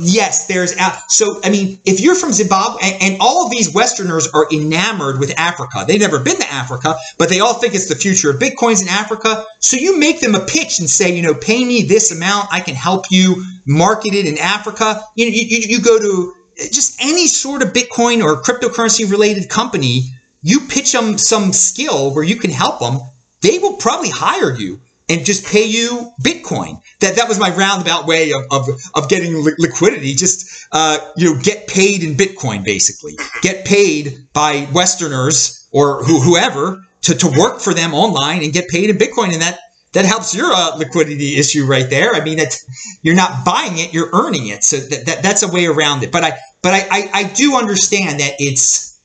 yes, 0.00 0.46
there's 0.46 0.74
so. 1.08 1.40
I 1.44 1.50
mean, 1.50 1.78
if 1.84 2.00
you're 2.00 2.16
from 2.16 2.32
Zimbabwe, 2.32 2.80
and, 2.82 3.02
and, 3.02 3.16
all 3.20 3.44
of 3.44 3.50
these 3.52 3.72
Westerners 3.72 4.28
are 4.34 4.48
enamored 4.52 5.20
with 5.20 5.32
Africa, 5.38 5.84
they've 5.86 6.00
never 6.00 6.18
been 6.18 6.36
to 6.38 6.52
Africa, 6.52 6.96
but 7.16 7.28
they 7.28 7.38
all 7.38 7.54
think 7.54 7.74
it's 7.74 7.88
the 7.88 7.94
future 7.94 8.30
of 8.30 8.40
bitcoins 8.40 8.82
in 8.82 8.88
Africa. 8.88 9.44
So 9.60 9.76
you 9.76 9.98
make 9.98 10.20
them 10.20 10.34
a 10.34 10.44
pitch 10.44 10.80
and 10.80 10.90
say, 10.90 11.14
you 11.14 11.22
know, 11.22 11.34
pay 11.34 11.64
me 11.64 11.82
this 11.82 12.10
amount, 12.10 12.48
I 12.50 12.60
can 12.60 12.74
help 12.74 13.04
you 13.10 13.44
market 13.66 14.14
it 14.14 14.26
in 14.26 14.36
Africa. 14.38 15.04
You 15.14 15.26
know, 15.26 15.32
you, 15.32 15.44
you 15.44 15.80
go 15.80 15.98
to 15.98 16.34
just 16.72 17.00
any 17.00 17.28
sort 17.28 17.62
of 17.62 17.72
Bitcoin 17.72 18.22
or 18.22 18.42
cryptocurrency 18.42 19.08
related 19.08 19.48
company 19.48 20.08
you 20.46 20.60
pitch 20.60 20.92
them 20.92 21.18
some 21.18 21.52
skill 21.52 22.14
where 22.14 22.22
you 22.22 22.36
can 22.36 22.52
help 22.52 22.78
them, 22.78 23.00
they 23.40 23.58
will 23.58 23.74
probably 23.74 24.10
hire 24.10 24.54
you 24.54 24.80
and 25.08 25.24
just 25.24 25.46
pay 25.46 25.64
you 25.64 26.12
Bitcoin. 26.22 26.80
That 27.00 27.16
that 27.16 27.28
was 27.28 27.38
my 27.38 27.54
roundabout 27.54 28.06
way 28.06 28.32
of 28.32 28.42
of, 28.50 28.68
of 28.94 29.08
getting 29.08 29.44
li- 29.44 29.54
liquidity. 29.58 30.14
Just 30.14 30.66
uh, 30.72 30.98
you 31.16 31.34
know, 31.34 31.40
get 31.40 31.66
paid 31.66 32.02
in 32.02 32.14
Bitcoin, 32.14 32.64
basically. 32.64 33.16
Get 33.42 33.64
paid 33.64 34.26
by 34.32 34.68
Westerners 34.72 35.68
or 35.72 36.02
who, 36.04 36.20
whoever 36.20 36.86
to, 37.02 37.14
to 37.14 37.28
work 37.38 37.60
for 37.60 37.72
them 37.74 37.94
online 37.94 38.42
and 38.42 38.52
get 38.52 38.68
paid 38.68 38.90
in 38.90 38.96
Bitcoin, 38.96 39.32
and 39.32 39.42
that 39.42 39.58
that 39.92 40.04
helps 40.04 40.34
your 40.34 40.52
uh, 40.52 40.76
liquidity 40.76 41.36
issue 41.36 41.64
right 41.64 41.88
there. 41.88 42.14
I 42.14 42.22
mean, 42.22 42.38
it's, 42.38 42.98
you're 43.02 43.14
not 43.14 43.46
buying 43.46 43.78
it, 43.78 43.94
you're 43.94 44.10
earning 44.12 44.48
it. 44.48 44.62
So 44.62 44.76
that, 44.76 45.06
that 45.06 45.22
that's 45.22 45.42
a 45.42 45.48
way 45.48 45.66
around 45.66 46.02
it. 46.02 46.12
But 46.12 46.24
I 46.24 46.38
but 46.62 46.74
I, 46.74 46.86
I, 46.90 47.10
I 47.14 47.22
do 47.32 47.56
understand 47.56 48.20
that 48.20 48.34
it's 48.38 49.00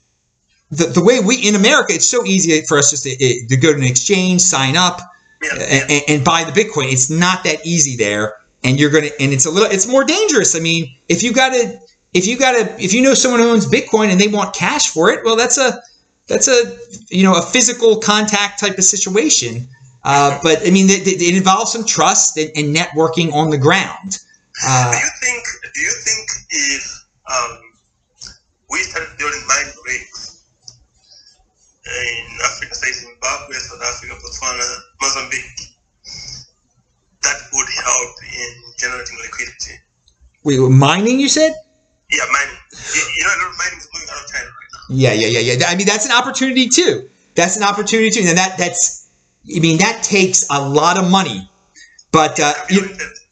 the, 0.72 0.88
the 0.88 1.04
way 1.04 1.20
we 1.20 1.48
in 1.48 1.56
America, 1.56 1.94
it's 1.94 2.08
so 2.08 2.26
easy 2.26 2.62
for 2.68 2.78
us 2.78 2.92
just 2.92 3.04
to, 3.04 3.48
to 3.48 3.58
go 3.58 3.72
to 3.72 3.78
an 3.78 3.84
exchange, 3.84 4.42
sign 4.42 4.76
up, 4.76 5.00
yeah. 5.42 5.84
And, 5.90 6.04
and, 6.08 6.26
buy 6.26 6.44
the 6.44 6.52
Bitcoin. 6.52 6.92
It's 6.92 7.10
not 7.10 7.44
that 7.46 7.66
easy 7.66 7.96
there, 7.96 8.36
and 8.64 8.80
you're 8.80 8.92
gonna 8.92 9.10
and 9.20 9.34
it's 9.34 9.46
a 9.46 9.52
little 9.52 9.70
it's 9.70 9.88
more 9.88 10.04
dangerous. 10.04 10.56
I 10.56 10.60
mean, 10.60 10.96
if 11.10 11.24
you 11.24 11.34
got 11.34 11.50
to 11.50 11.80
if 12.14 12.28
you 12.28 12.38
got 12.38 12.52
to 12.52 12.84
if 12.84 12.94
you 12.94 13.02
know 13.02 13.14
someone 13.14 13.40
who 13.40 13.50
owns 13.50 13.66
Bitcoin 13.66 14.10
and 14.10 14.20
they 14.20 14.28
want 14.28 14.54
cash 14.54 14.90
for 14.90 15.10
it, 15.10 15.24
well, 15.24 15.36
that's 15.36 15.58
a 15.58 15.82
that's 16.28 16.48
a 16.48 16.78
you 17.10 17.24
know 17.24 17.36
a 17.36 17.42
physical 17.42 18.00
contact 18.00 18.60
type 18.60 18.78
of 18.78 18.84
situation. 18.84 19.68
Uh, 20.04 20.40
but 20.42 20.66
I 20.66 20.72
mean, 20.72 20.90
it, 20.90 21.08
it, 21.08 21.36
involves 21.36 21.72
some 21.72 21.86
trust 21.86 22.36
and, 22.36 22.50
and, 22.56 22.76
networking 22.76 23.32
on 23.34 23.52
the 23.52 23.58
ground. 23.58 24.18
Uh, 24.66 24.92
do 24.92 24.98
you 24.98 25.10
think? 25.22 25.44
Do 25.76 25.82
you 25.82 25.94
think 26.04 26.30
if 26.50 27.06
um, 27.32 27.62
we 28.72 28.80
started 28.80 29.16
building 29.20 29.42
mine 29.48 29.72
rigs 29.86 30.31
in 31.92 32.38
Africa, 32.46 32.76
say 32.76 32.92
Zimbabwe, 32.92 33.56
South 33.58 33.82
Africa, 33.82 34.16
Botswana, 34.16 34.68
Mozambique, 35.02 35.72
that 37.24 37.38
would 37.54 37.68
help 37.70 38.16
in 38.24 38.74
generating 38.78 39.18
liquidity. 39.22 39.76
We 40.44 40.60
were 40.60 40.70
mining, 40.70 41.20
you 41.20 41.30
said? 41.30 41.54
Yeah, 42.12 42.26
mining. 42.32 42.58
You 43.18 43.24
know, 43.24 43.52
mining 43.58 43.80
is 43.80 43.88
moving 43.94 44.10
out 44.10 44.24
of 44.24 44.32
China 44.32 44.46
right 44.46 44.70
now. 44.74 44.96
Yeah, 44.96 45.14
yeah, 45.14 45.40
yeah, 45.40 45.54
yeah. 45.54 45.66
I 45.68 45.76
mean, 45.76 45.86
that's 45.88 46.06
an 46.06 46.12
opportunity 46.12 46.68
too. 46.68 47.10
That's 47.36 47.58
an 47.58 47.64
opportunity 47.64 48.10
too. 48.10 48.28
And 48.28 48.38
that 48.38 48.58
that's, 48.58 49.10
I 49.56 49.60
mean, 49.60 49.78
that 49.78 50.04
takes 50.04 50.46
a 50.50 50.68
lot 50.68 50.98
of 50.98 51.10
money. 51.10 51.48
But 52.12 52.40
uh, 52.40 52.54
you, 52.70 52.82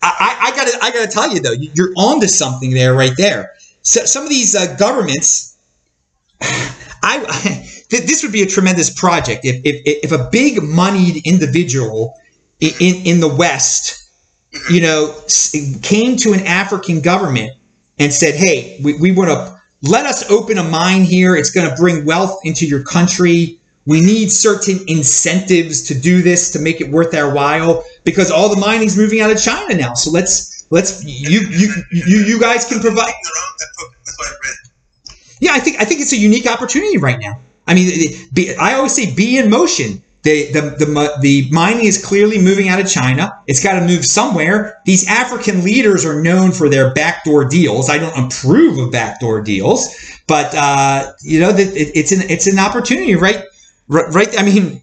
I, 0.01 0.51
I 0.51 0.55
gotta, 0.55 0.77
I 0.81 0.91
gotta 0.91 1.11
tell 1.11 1.33
you 1.33 1.41
though, 1.41 1.51
you're 1.51 1.91
onto 1.97 2.27
something 2.27 2.71
there, 2.71 2.93
right 2.93 3.11
there. 3.17 3.53
So 3.81 4.05
some 4.05 4.23
of 4.23 4.29
these 4.29 4.55
uh, 4.55 4.75
governments, 4.77 5.57
I 6.41 7.58
this 7.89 8.23
would 8.23 8.31
be 8.31 8.43
a 8.43 8.45
tremendous 8.45 8.89
project 8.89 9.45
if, 9.45 9.61
if, 9.65 9.81
if 10.03 10.11
a 10.11 10.29
big 10.31 10.61
moneyed 10.61 11.25
individual 11.25 12.15
in, 12.59 12.95
in 13.05 13.19
the 13.19 13.27
West, 13.27 14.11
you 14.69 14.81
know, 14.81 15.15
came 15.81 16.15
to 16.17 16.33
an 16.33 16.45
African 16.45 17.01
government 17.01 17.53
and 17.97 18.13
said, 18.13 18.35
hey, 18.35 18.79
we, 18.83 18.93
we 18.99 19.11
want 19.11 19.29
to 19.29 19.59
let 19.81 20.05
us 20.05 20.29
open 20.29 20.57
a 20.57 20.63
mine 20.63 21.03
here. 21.03 21.35
It's 21.35 21.51
going 21.51 21.69
to 21.69 21.75
bring 21.75 22.05
wealth 22.05 22.39
into 22.43 22.65
your 22.65 22.83
country. 22.83 23.59
we 23.85 24.01
need 24.01 24.31
certain 24.31 24.79
incentives 24.87 25.81
to 25.81 25.99
do 25.99 26.21
this 26.21 26.51
to 26.51 26.59
make 26.59 26.79
it 26.79 26.89
worth 26.91 27.15
our 27.15 27.33
while 27.33 27.83
because 28.03 28.29
all 28.29 28.53
the 28.53 28.59
mining's 28.59 28.95
moving 28.95 29.19
out 29.19 29.31
of 29.31 29.41
China 29.41 29.73
now. 29.75 29.95
So 29.95 30.11
let's 30.11 30.67
let's 30.69 31.03
you 31.03 31.39
you 31.49 31.73
you, 31.91 32.19
you 32.19 32.39
guys 32.39 32.65
can 32.65 32.79
provide. 32.81 33.13
Yeah, 35.39 35.53
I 35.53 35.59
think 35.59 35.81
I 35.81 35.85
think 35.85 36.01
it's 36.01 36.13
a 36.13 36.17
unique 36.17 36.45
opportunity 36.45 36.97
right 36.97 37.17
now. 37.19 37.39
I 37.69 37.75
mean, 37.75 38.11
be, 38.33 38.55
I 38.55 38.73
always 38.73 38.95
say 38.95 39.13
be 39.13 39.37
in 39.37 39.49
motion. 39.49 40.03
The, 40.23 40.51
the, 40.51 40.61
the, 40.61 41.17
the 41.21 41.49
mining 41.51 41.85
is 41.85 42.03
clearly 42.03 42.41
moving 42.41 42.67
out 42.67 42.81
of 42.81 42.89
China. 42.89 43.31
It's 43.47 43.63
got 43.63 43.79
to 43.79 43.85
move 43.85 44.03
somewhere. 44.03 44.81
These 44.85 45.07
African 45.07 45.63
leaders 45.63 46.03
are 46.03 46.21
known 46.21 46.51
for 46.51 46.67
their 46.67 46.93
backdoor 46.93 47.45
deals. 47.45 47.89
I 47.89 47.99
don't 47.99 48.25
approve 48.25 48.79
of 48.79 48.91
backdoor 48.91 49.41
deals, 49.41 49.95
but 50.27 50.53
uh, 50.55 51.13
you 51.21 51.39
know, 51.39 51.49
it, 51.51 51.71
it's 51.95 52.11
an 52.11 52.29
it's 52.29 52.47
an 52.47 52.59
opportunity, 52.59 53.15
right? 53.15 53.45
Right. 53.87 54.37
I 54.37 54.43
mean, 54.43 54.81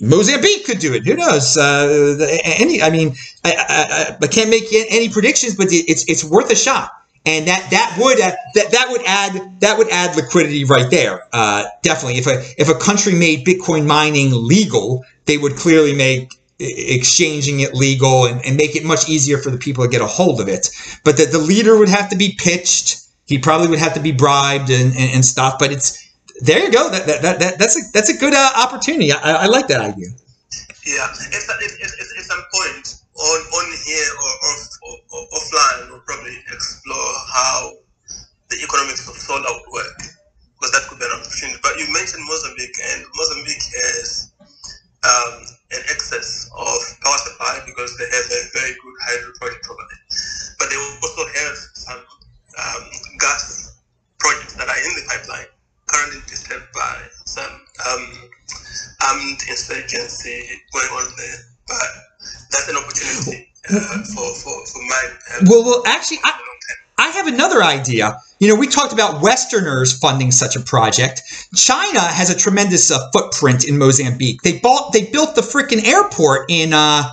Mozambique 0.00 0.66
could 0.66 0.78
do 0.78 0.92
it. 0.92 1.06
Who 1.06 1.14
knows? 1.14 1.56
Uh, 1.56 2.18
any. 2.44 2.82
I 2.82 2.90
mean, 2.90 3.14
I, 3.44 3.54
I, 3.56 4.16
I, 4.20 4.26
can't 4.26 4.50
make 4.50 4.64
any 4.72 5.08
predictions, 5.08 5.54
but 5.56 5.68
it's 5.70 6.04
it's 6.06 6.22
worth 6.22 6.50
a 6.50 6.56
shot 6.56 6.90
and 7.26 7.46
that 7.46 7.68
that 7.70 7.96
would 7.98 8.20
uh, 8.20 8.32
that 8.54 8.70
that 8.72 8.88
would 8.90 9.02
add 9.06 9.60
that 9.60 9.76
would 9.76 9.88
add 9.90 10.16
liquidity 10.16 10.64
right 10.64 10.90
there. 10.90 11.26
Uh, 11.32 11.64
definitely, 11.82 12.18
if 12.18 12.26
a 12.26 12.42
if 12.60 12.68
a 12.68 12.74
country 12.74 13.14
made 13.14 13.46
Bitcoin 13.46 13.86
mining 13.86 14.30
legal, 14.32 15.04
they 15.26 15.36
would 15.36 15.56
clearly 15.56 15.94
make 15.94 16.32
exchanging 16.58 17.60
it 17.60 17.74
legal 17.74 18.26
and, 18.26 18.44
and 18.44 18.56
make 18.56 18.76
it 18.76 18.84
much 18.84 19.08
easier 19.08 19.38
for 19.38 19.50
the 19.50 19.58
people 19.58 19.82
to 19.82 19.90
get 19.90 20.02
a 20.02 20.06
hold 20.06 20.40
of 20.40 20.48
it. 20.48 20.70
But 21.04 21.16
that 21.16 21.32
the 21.32 21.38
leader 21.38 21.78
would 21.78 21.88
have 21.88 22.10
to 22.10 22.16
be 22.16 22.36
pitched. 22.38 23.00
He 23.26 23.38
probably 23.38 23.68
would 23.68 23.78
have 23.78 23.94
to 23.94 24.00
be 24.00 24.12
bribed 24.12 24.70
and, 24.70 24.94
and, 24.94 25.14
and 25.14 25.24
stuff. 25.24 25.58
But 25.58 25.72
it's 25.72 26.10
there 26.40 26.58
you 26.58 26.70
go. 26.70 26.90
That, 26.90 27.06
that, 27.06 27.38
that, 27.38 27.58
that's 27.58 27.76
a 27.76 27.82
that's 27.92 28.08
a 28.08 28.16
good 28.16 28.34
uh, 28.34 28.52
opportunity. 28.56 29.12
I, 29.12 29.44
I 29.44 29.46
like 29.46 29.68
that 29.68 29.80
idea. 29.80 30.08
Yeah, 30.86 31.08
it's, 31.10 31.28
it's, 31.28 31.94
it's, 32.00 32.14
it's 32.16 32.28
point 32.28 32.99
on 33.20 33.40
on 33.52 33.66
here 33.84 34.10
or 34.16 34.32
off 34.48 34.62
or, 34.82 34.96
or 35.12 35.22
offline, 35.36 35.90
we'll 35.90 36.00
probably 36.08 36.36
explore 36.48 37.12
how 37.32 37.72
the 38.48 38.56
economics 38.64 39.06
of 39.08 39.14
solar 39.14 39.44
would 39.44 39.72
work 39.72 39.98
because 40.56 40.72
that 40.72 40.84
could 40.88 40.98
be 40.98 41.04
an 41.04 41.20
opportunity. 41.20 41.58
But 41.62 41.76
you 41.80 41.88
mentioned 41.92 42.24
Mozambique, 42.28 42.76
and 42.80 43.04
Mozambique 43.16 43.64
has 43.80 44.32
um, 45.04 45.40
an 45.72 45.82
excess 45.88 46.50
of 46.52 46.78
power 47.00 47.20
supply 47.24 47.64
because 47.64 47.96
they 47.96 48.04
have 48.04 48.26
a 48.28 48.40
very 48.52 48.76
good 48.76 48.96
hydro 49.00 49.32
project 49.40 49.64
there. 49.64 50.04
But 50.60 50.68
they 50.68 50.76
also 50.76 51.24
have 51.24 51.56
some 51.72 52.02
um, 52.60 52.84
gas 53.18 53.80
projects 54.18 54.54
that 54.60 54.68
are 54.68 54.80
in 54.84 54.92
the 55.00 55.04
pipeline, 55.08 55.48
currently 55.86 56.20
disturbed 56.28 56.68
by 56.74 57.08
some 57.24 57.64
um, 57.88 58.04
armed 59.08 59.40
insurgency 59.48 60.44
going 60.72 60.92
on 60.92 61.08
there. 61.16 61.40
But 61.70 61.88
that's 62.50 62.68
an 62.68 62.76
opportunity 62.76 63.48
uh, 63.70 64.02
for, 64.02 64.34
for, 64.34 64.66
for 64.66 64.82
my. 64.82 65.02
Well, 65.46 65.64
well, 65.64 65.82
actually, 65.86 66.18
I, 66.24 66.32
I 66.98 67.08
have 67.08 67.28
another 67.28 67.62
idea. 67.62 68.18
You 68.40 68.48
know, 68.48 68.56
we 68.56 68.66
talked 68.66 68.92
about 68.92 69.22
Westerners 69.22 69.96
funding 69.96 70.32
such 70.32 70.56
a 70.56 70.60
project. 70.60 71.22
China 71.54 72.00
has 72.00 72.28
a 72.28 72.36
tremendous 72.36 72.90
uh, 72.90 73.10
footprint 73.12 73.64
in 73.64 73.78
Mozambique. 73.78 74.42
They 74.42 74.58
bought, 74.58 74.92
they 74.92 75.06
built 75.06 75.34
the 75.34 75.42
freaking 75.42 75.86
airport 75.86 76.50
in. 76.50 76.72
Uh, 76.72 77.08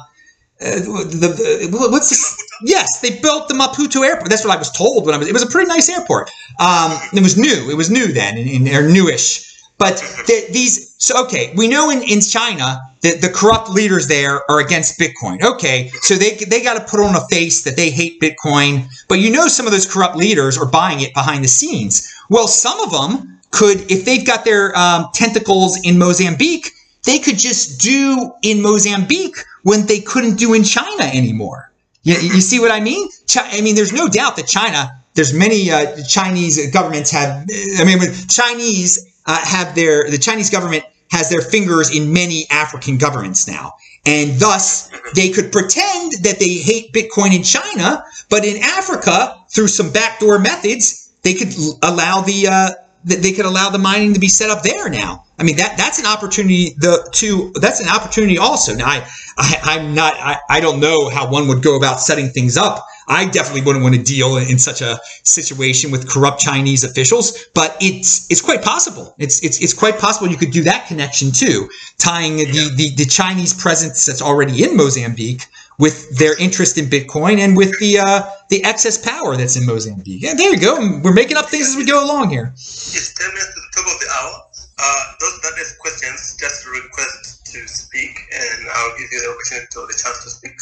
uh, 0.59 0.73
the, 0.75 1.69
the, 1.71 1.87
what's 1.91 2.09
this? 2.09 2.35
Yes, 2.63 2.99
they 3.01 3.19
built 3.19 3.47
the 3.47 3.53
Maputo 3.53 4.03
airport. 4.03 4.29
That's 4.29 4.43
what 4.43 4.55
I 4.55 4.57
was 4.57 4.71
told 4.71 5.05
when 5.05 5.13
I 5.13 5.19
was. 5.19 5.27
It 5.27 5.33
was 5.33 5.43
a 5.43 5.47
pretty 5.47 5.67
nice 5.67 5.87
airport. 5.87 6.31
Um, 6.59 6.97
it 7.13 7.21
was 7.21 7.37
new. 7.37 7.69
It 7.69 7.77
was 7.77 7.91
new 7.91 8.11
then, 8.11 8.37
in, 8.37 8.67
in, 8.67 8.75
or 8.75 8.89
newish. 8.89 9.46
But 9.77 9.97
the, 10.25 10.47
these, 10.51 10.95
so 10.97 11.23
okay, 11.25 11.53
we 11.55 11.67
know 11.67 11.89
in, 11.89 12.01
in 12.01 12.21
China 12.21 12.81
that 13.01 13.21
the 13.21 13.29
corrupt 13.29 13.69
leaders 13.69 14.07
there 14.07 14.49
are 14.49 14.59
against 14.59 14.99
Bitcoin. 14.99 15.41
Okay, 15.43 15.89
so 16.01 16.15
they 16.15 16.35
they 16.35 16.63
got 16.63 16.73
to 16.73 16.83
put 16.91 16.99
on 16.99 17.15
a 17.15 17.27
face 17.27 17.63
that 17.63 17.75
they 17.75 17.91
hate 17.91 18.19
Bitcoin, 18.19 18.87
but 19.07 19.19
you 19.19 19.31
know 19.31 19.47
some 19.47 19.67
of 19.67 19.71
those 19.71 19.91
corrupt 19.91 20.15
leaders 20.15 20.57
are 20.57 20.65
buying 20.65 21.01
it 21.01 21.13
behind 21.13 21.43
the 21.43 21.47
scenes. 21.47 22.11
Well, 22.29 22.47
some 22.47 22.79
of 22.79 22.91
them 22.91 23.39
could, 23.51 23.89
if 23.91 24.05
they've 24.05 24.25
got 24.25 24.45
their 24.45 24.77
um, 24.77 25.07
tentacles 25.13 25.79
in 25.83 25.97
Mozambique, 25.97 26.71
they 27.05 27.19
could 27.19 27.37
just 27.37 27.79
do 27.79 28.33
in 28.41 28.61
Mozambique 28.61 29.37
when 29.63 29.85
they 29.85 29.99
couldn't 29.99 30.35
do 30.35 30.53
in 30.53 30.63
China 30.63 31.03
anymore. 31.03 31.71
You, 32.03 32.15
you 32.15 32.41
see 32.41 32.59
what 32.59 32.71
I 32.71 32.79
mean? 32.79 33.07
I 33.35 33.61
mean, 33.61 33.75
there's 33.75 33.93
no 33.93 34.07
doubt 34.07 34.35
that 34.37 34.47
China. 34.47 34.91
There's 35.13 35.33
many 35.33 35.71
uh, 35.71 36.03
Chinese 36.07 36.71
governments 36.71 37.11
have. 37.11 37.47
I 37.79 37.83
mean, 37.83 37.99
Chinese 38.29 39.16
uh, 39.27 39.45
have 39.45 39.75
their 39.75 40.09
the 40.09 40.17
Chinese 40.17 40.49
government 40.49 40.83
has 41.11 41.29
their 41.29 41.41
fingers 41.41 41.95
in 41.95 42.11
many 42.11 42.45
African 42.49 42.97
governments 42.97 43.47
now. 43.47 43.73
And 44.05 44.39
thus, 44.39 44.89
they 45.15 45.29
could 45.29 45.51
pretend 45.51 46.13
that 46.23 46.37
they 46.39 46.55
hate 46.55 46.93
Bitcoin 46.93 47.35
in 47.35 47.43
China, 47.43 48.03
but 48.29 48.45
in 48.45 48.61
Africa, 48.61 49.37
through 49.49 49.67
some 49.67 49.91
backdoor 49.91 50.39
methods, 50.39 51.13
they 51.23 51.33
could 51.33 51.53
allow 51.81 52.21
the 52.21 52.47
uh, 52.47 52.69
they 53.15 53.31
could 53.31 53.45
allow 53.45 53.69
the 53.69 53.79
mining 53.79 54.13
to 54.13 54.19
be 54.19 54.27
set 54.27 54.49
up 54.49 54.63
there 54.63 54.89
now. 54.89 55.25
I 55.39 55.43
mean 55.43 55.57
that 55.57 55.77
that's 55.77 55.99
an 55.99 56.05
opportunity. 56.05 56.75
The 56.77 57.07
to 57.13 57.51
that's 57.55 57.79
an 57.79 57.89
opportunity 57.89 58.37
also. 58.37 58.75
Now 58.75 58.87
I, 58.87 59.07
I 59.37 59.77
am 59.79 59.95
not 59.95 60.13
I, 60.15 60.37
I 60.49 60.59
don't 60.59 60.79
know 60.79 61.09
how 61.09 61.29
one 61.29 61.47
would 61.47 61.63
go 61.63 61.77
about 61.77 62.01
setting 62.01 62.29
things 62.29 62.57
up 62.57 62.85
I 63.07 63.25
definitely 63.25 63.61
wouldn't 63.61 63.83
want 63.83 63.95
to 63.95 64.03
deal 64.03 64.35
in 64.35 64.59
such 64.59 64.81
a 64.81 64.99
situation 65.23 65.91
with 65.91 66.09
corrupt 66.09 66.41
Chinese 66.41 66.83
officials, 66.83 67.45
but 67.53 67.77
it's 67.79 68.29
it's 68.29 68.41
quite 68.41 68.61
possible. 68.61 69.15
It's 69.17 69.41
it's 69.43 69.61
it's 69.61 69.73
quite 69.73 69.97
possible 69.97 70.27
you 70.27 70.37
could 70.37 70.51
do 70.51 70.63
that 70.63 70.87
connection 70.87 71.31
too, 71.31 71.69
tying 71.97 72.37
the 72.37 72.69
the, 72.75 72.89
the 72.95 73.05
Chinese 73.05 73.53
presence 73.53 74.05
that's 74.05 74.21
already 74.21 74.63
in 74.63 74.75
Mozambique 74.75 75.45
with 75.79 76.17
their 76.17 76.37
interest 76.39 76.77
in 76.77 76.85
Bitcoin 76.85 77.37
and 77.37 77.55
with 77.55 77.77
the 77.79 77.99
uh, 77.99 78.23
the 78.49 78.63
excess 78.63 78.97
power 78.97 79.37
that's 79.37 79.55
in 79.55 79.65
Mozambique. 79.65 80.23
And 80.23 80.37
there 80.37 80.51
you 80.51 80.59
go. 80.59 80.77
We're 81.03 81.13
making 81.13 81.37
up 81.37 81.49
things 81.49 81.67
as 81.69 81.75
we 81.75 81.85
go 81.85 82.03
along 82.03 82.29
here. 82.29 82.51
It's 82.55 83.13
ten 83.13 83.29
minutes 83.29 83.53
to 83.53 83.61
the 83.61 83.71
top 83.75 83.85
of 83.93 83.99
the 83.99 84.09
hour. 84.19 84.33
Uh, 84.79 85.03
those 85.19 85.41
that 85.41 85.53
have 85.57 85.77
questions, 85.79 86.37
just 86.39 86.67
request 86.67 87.45
to 87.53 87.67
speak, 87.67 88.13
and 88.31 88.69
I'll 88.73 88.97
give 88.97 89.09
you 89.11 89.19
the 89.21 89.29
opportunity 89.33 89.73
or 89.77 89.87
the 89.87 89.97
chance 89.97 90.23
to 90.23 90.29
speak. 90.29 90.53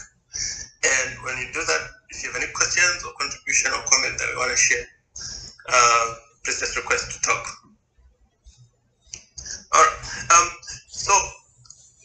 And 0.86 1.24
when 1.24 1.36
you 1.38 1.51
do 1.51 1.59
that, 1.59 1.82
if 2.11 2.24
you 2.24 2.32
have 2.32 2.41
any 2.41 2.51
questions 2.53 3.03
or 3.03 3.11
contribution 3.20 3.72
or 3.72 3.84
comment 3.91 4.16
that 4.20 4.28
you 4.32 4.38
want 4.38 4.51
to 4.51 4.57
share, 4.57 4.88
uh, 5.68 6.16
please 6.43 6.59
just 6.59 6.78
request 6.78 7.11
to 7.11 7.20
talk. 7.28 7.43
All 9.74 9.84
right. 9.84 9.97
Um, 10.32 10.47
so 10.88 11.11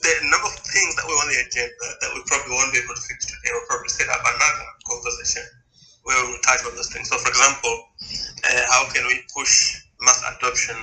the 0.00 0.12
number 0.28 0.48
of 0.48 0.56
things 0.64 0.92
that 0.96 1.04
we 1.04 1.12
on 1.12 1.28
the 1.28 1.40
agenda 1.44 1.86
that 2.00 2.10
we 2.16 2.20
probably 2.24 2.56
won't 2.56 2.72
be 2.72 2.80
able 2.80 2.96
to 2.96 3.04
fix 3.04 3.28
today, 3.28 3.50
we'll 3.52 3.68
probably 3.68 3.92
set 3.92 4.08
up 4.08 4.20
another 4.20 4.66
conversation 4.88 5.44
where 6.04 6.16
we'll 6.24 6.40
touch 6.40 6.64
on 6.64 6.72
those 6.76 6.88
things. 6.88 7.08
So, 7.08 7.20
for 7.20 7.28
example, 7.28 7.74
uh, 8.48 8.64
how 8.72 8.88
can 8.88 9.04
we 9.06 9.20
push 9.36 9.84
mass 10.00 10.24
adoption 10.36 10.76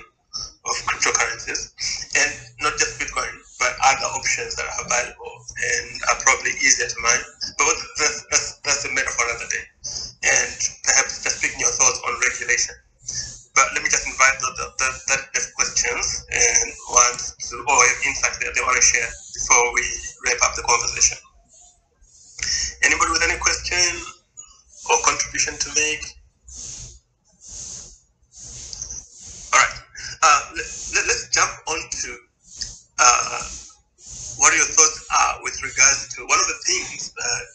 of 0.68 0.76
cryptocurrencies 0.86 1.74
and 2.14 2.32
not 2.62 2.78
just 2.78 3.00
Bitcoin, 3.00 3.32
but 3.60 3.74
other 3.86 4.06
options 4.14 4.56
that 4.56 4.68
are 4.68 4.86
available 4.86 5.34
and 5.58 5.86
are 6.12 6.20
probably 6.22 6.52
easier 6.62 6.88
to 6.88 6.98
mine. 7.02 7.24
But 7.58 7.74
that's, 7.98 8.22
that's, 8.30 8.48
that's 8.62 8.86
a 8.86 8.92
matter 8.94 9.10
for 9.10 9.26
another 9.26 9.50
day. 9.50 9.66
And 10.28 10.54
perhaps 10.84 11.24
just 11.24 11.40
speaking 11.40 11.60
your 11.60 11.74
thoughts 11.74 12.02
on 12.06 12.14
regulation. 12.22 12.76
But 13.58 13.74
let 13.74 13.82
me 13.82 13.90
just 13.90 14.06
invite 14.06 14.38
the, 14.38 14.54
the, 14.54 14.66
the, 14.78 14.88
that 15.10 15.22
have 15.34 15.50
questions 15.58 16.30
and 16.30 16.70
want 16.94 17.18
to, 17.18 17.56
or 17.66 17.82
insights 18.06 18.38
that 18.38 18.54
they 18.54 18.62
want 18.62 18.78
to 18.78 18.86
share 18.86 19.10
before 19.34 19.74
we 19.74 19.82
wrap 20.30 20.38
up 20.46 20.54
the 20.54 20.62
conversation. 20.62 21.18
Anybody 22.86 23.10
with 23.18 23.26
any 23.26 23.42
question 23.42 23.82
or 24.94 25.02
contribution 25.02 25.58
to 25.58 25.70
make? 25.74 26.06
All 29.50 29.58
right. 29.58 29.76
Uh, 30.22 30.42
let, 30.54 31.10
us 31.10 31.26
jump 31.34 31.50
on 31.66 31.82
to 31.82 32.10
uh, 33.02 33.42
what 34.38 34.54
your 34.54 34.70
thoughts 34.70 35.02
are 35.18 35.42
with 35.42 35.58
regards 35.66 36.14
to 36.14 36.22
one 36.30 36.38
of 36.38 36.46
the 36.46 36.62
things 36.62 37.10
that 37.10 37.46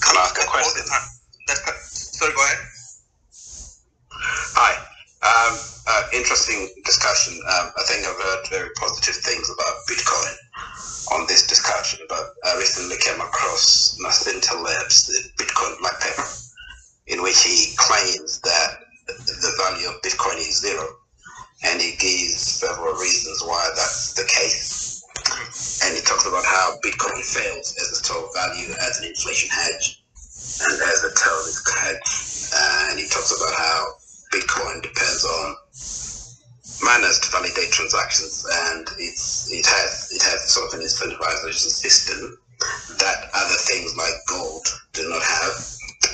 can 0.00 0.16
I 0.16 0.20
ask 0.24 0.40
a 0.40 0.48
question? 0.48 0.88
That, 0.88 1.60
sorry, 1.84 2.32
go 2.32 2.40
ahead. 2.40 2.73
Hi. 4.56 4.72
Um, 5.24 5.58
uh, 5.86 6.02
interesting 6.12 6.68
discussion. 6.84 7.34
Um, 7.44 7.72
I 7.76 7.82
think 7.88 8.06
I've 8.06 8.16
heard 8.16 8.48
very 8.50 8.70
positive 8.76 9.16
things 9.22 9.50
about 9.50 9.74
Bitcoin 9.88 10.36
on 11.12 11.26
this 11.28 11.46
discussion, 11.46 12.00
but 12.08 12.34
I 12.44 12.56
recently 12.56 12.96
came 13.00 13.20
across 13.20 13.96
Nassim 14.04 14.40
Taleb's, 14.40 15.06
the 15.06 15.44
Bitcoin 15.44 15.78
black 15.80 16.00
paper, 16.00 16.28
in 17.08 17.22
which 17.22 17.42
he 17.42 17.74
claims 17.76 18.40
that 18.40 18.84
the 19.06 19.52
value 19.60 19.88
of 19.88 20.00
Bitcoin 20.02 20.38
is 20.38 20.60
zero 20.60 20.88
and 21.64 21.80
he 21.80 21.96
gives 21.96 22.36
several 22.36 22.92
reasons 22.94 23.42
why 23.42 23.70
that's 23.74 24.12
the 24.14 24.24
case. 24.24 25.02
And 25.84 25.96
he 25.96 26.02
talks 26.02 26.26
about 26.26 26.44
how 26.44 26.76
Bitcoin 26.84 27.20
fails 27.24 27.74
as 27.80 27.92
a 27.92 27.96
store 28.04 28.24
of 28.24 28.34
value, 28.34 28.72
as 28.80 29.00
an 29.00 29.06
inflation 29.06 29.48
hedge, 29.48 30.04
and 30.68 30.80
as 30.82 31.04
a 31.04 31.12
terrorist 31.14 31.64
hedge. 31.68 32.08
Uh, 32.52 32.88
and 32.90 32.98
he 33.00 33.08
talks 33.08 33.32
about 33.32 33.54
how 33.56 33.94
Bitcoin 34.34 34.82
depends 34.82 35.24
on 35.24 35.54
miners 36.82 37.20
to 37.20 37.30
validate 37.30 37.70
transactions, 37.70 38.44
and 38.66 38.88
it's 38.98 39.46
it 39.52 39.64
has 39.64 40.10
it 40.10 40.22
has 40.26 40.50
sort 40.50 40.66
of 40.66 40.80
an 40.80 40.84
incentivization 40.84 41.70
system 41.70 42.36
that 42.98 43.30
other 43.30 43.58
things 43.62 43.94
like 43.96 44.14
gold 44.26 44.66
do 44.92 45.08
not 45.08 45.22
have. 45.22 45.54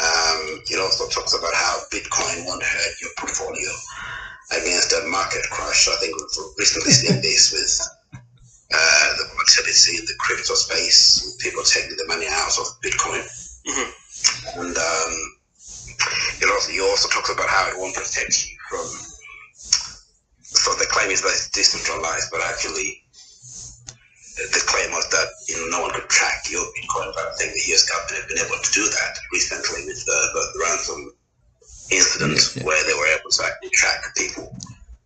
Um, 0.05 0.61
it 0.69 0.79
also 0.81 1.09
talks 1.09 1.33
about 1.33 1.55
how 1.55 1.81
Bitcoin 1.89 2.45
won't 2.45 2.63
hurt 2.63 3.01
your 3.01 3.11
portfolio 3.17 3.73
against 4.53 4.93
a 4.93 5.09
market 5.09 5.43
crash. 5.51 5.89
I 5.89 5.97
think 5.97 6.17
we've 6.17 6.59
recently 6.59 6.93
seen 6.93 7.23
this 7.25 7.53
with 7.57 7.73
uh, 8.69 9.09
the 9.17 9.25
volatility 9.33 9.97
in 9.97 10.05
the 10.05 10.17
crypto 10.21 10.55
space, 10.55 11.37
people 11.41 11.63
taking 11.65 11.97
the 11.97 12.07
money 12.07 12.27
out 12.29 12.53
of 12.61 12.69
Bitcoin. 12.85 13.25
Mm-hmm. 13.65 14.61
And 14.61 14.77
um, 14.77 15.40
it 16.41 16.49
also, 16.51 16.73
he 16.73 16.81
also 16.81 17.09
talks 17.09 17.31
about 17.31 17.49
how 17.49 17.69
it 17.69 17.79
won't 17.79 17.95
protect 17.95 18.47
you 18.49 18.57
from. 18.69 18.87
So 20.43 20.75
the 20.75 20.87
claim 20.91 21.11
is 21.11 21.23
that 21.23 21.31
it's 21.31 21.51
decentralized, 21.51 22.29
but 22.33 22.41
actually 22.43 23.05
the 24.49 24.63
claim 24.67 24.91
was 24.93 25.05
that 25.11 25.29
you 25.49 25.57
know 25.61 25.79
no 25.79 25.83
one 25.85 25.93
could 25.93 26.09
track 26.09 26.49
your 26.51 26.65
Bitcoin, 26.73 27.13
but 27.15 27.29
I 27.29 27.33
think 27.37 27.53
the 27.53 27.65
US 27.75 27.85
government 27.85 28.25
had 28.25 28.29
been 28.29 28.41
able 28.41 28.57
to 28.57 28.71
do 28.73 28.85
that 28.89 29.13
recently 29.33 29.85
with 29.87 30.01
the, 30.07 30.19
the 30.33 30.43
ransom 30.65 31.13
incident 31.93 32.41
yeah. 32.57 32.65
where 32.65 32.81
they 32.87 32.95
were 32.95 33.11
able 33.13 33.31
to 33.31 33.41
actually 33.45 33.71
track 33.71 34.01
people. 34.17 34.57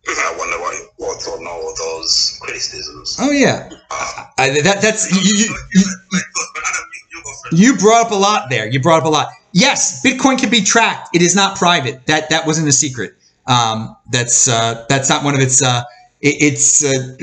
I 0.07 0.35
wonder 0.37 0.57
what 0.59 0.75
what 0.97 1.21
thought 1.21 1.43
all 1.45 1.71
of 1.71 1.77
those 1.77 2.37
criticisms. 2.41 3.17
Oh 3.19 3.31
yeah, 3.31 3.69
uh, 3.89 4.25
I, 4.37 4.61
that 4.61 4.81
that's 4.81 5.11
you, 5.11 5.33
you, 5.33 5.55
you, 5.73 7.71
you 7.73 7.77
brought 7.77 8.05
up 8.05 8.11
a 8.11 8.15
lot 8.15 8.49
there. 8.49 8.67
You 8.67 8.79
brought 8.79 8.99
up 8.99 9.05
a 9.05 9.09
lot. 9.09 9.29
Yes, 9.55 10.03
Bitcoin 10.03 10.37
can 10.37 10.49
be 10.49 10.61
tracked. 10.61 11.15
It 11.15 11.21
is 11.21 11.33
not 11.33 11.57
private. 11.57 12.05
That 12.07 12.29
that 12.29 12.45
wasn't 12.45 12.67
a 12.67 12.73
secret. 12.73 13.15
Um, 13.47 13.95
that's 14.11 14.49
uh, 14.49 14.85
that's 14.89 15.09
not 15.09 15.23
one 15.23 15.33
of 15.33 15.39
its. 15.39 15.63
Uh, 15.63 15.81
it, 16.19 16.35
it's 16.41 16.83
uh, 16.83 17.15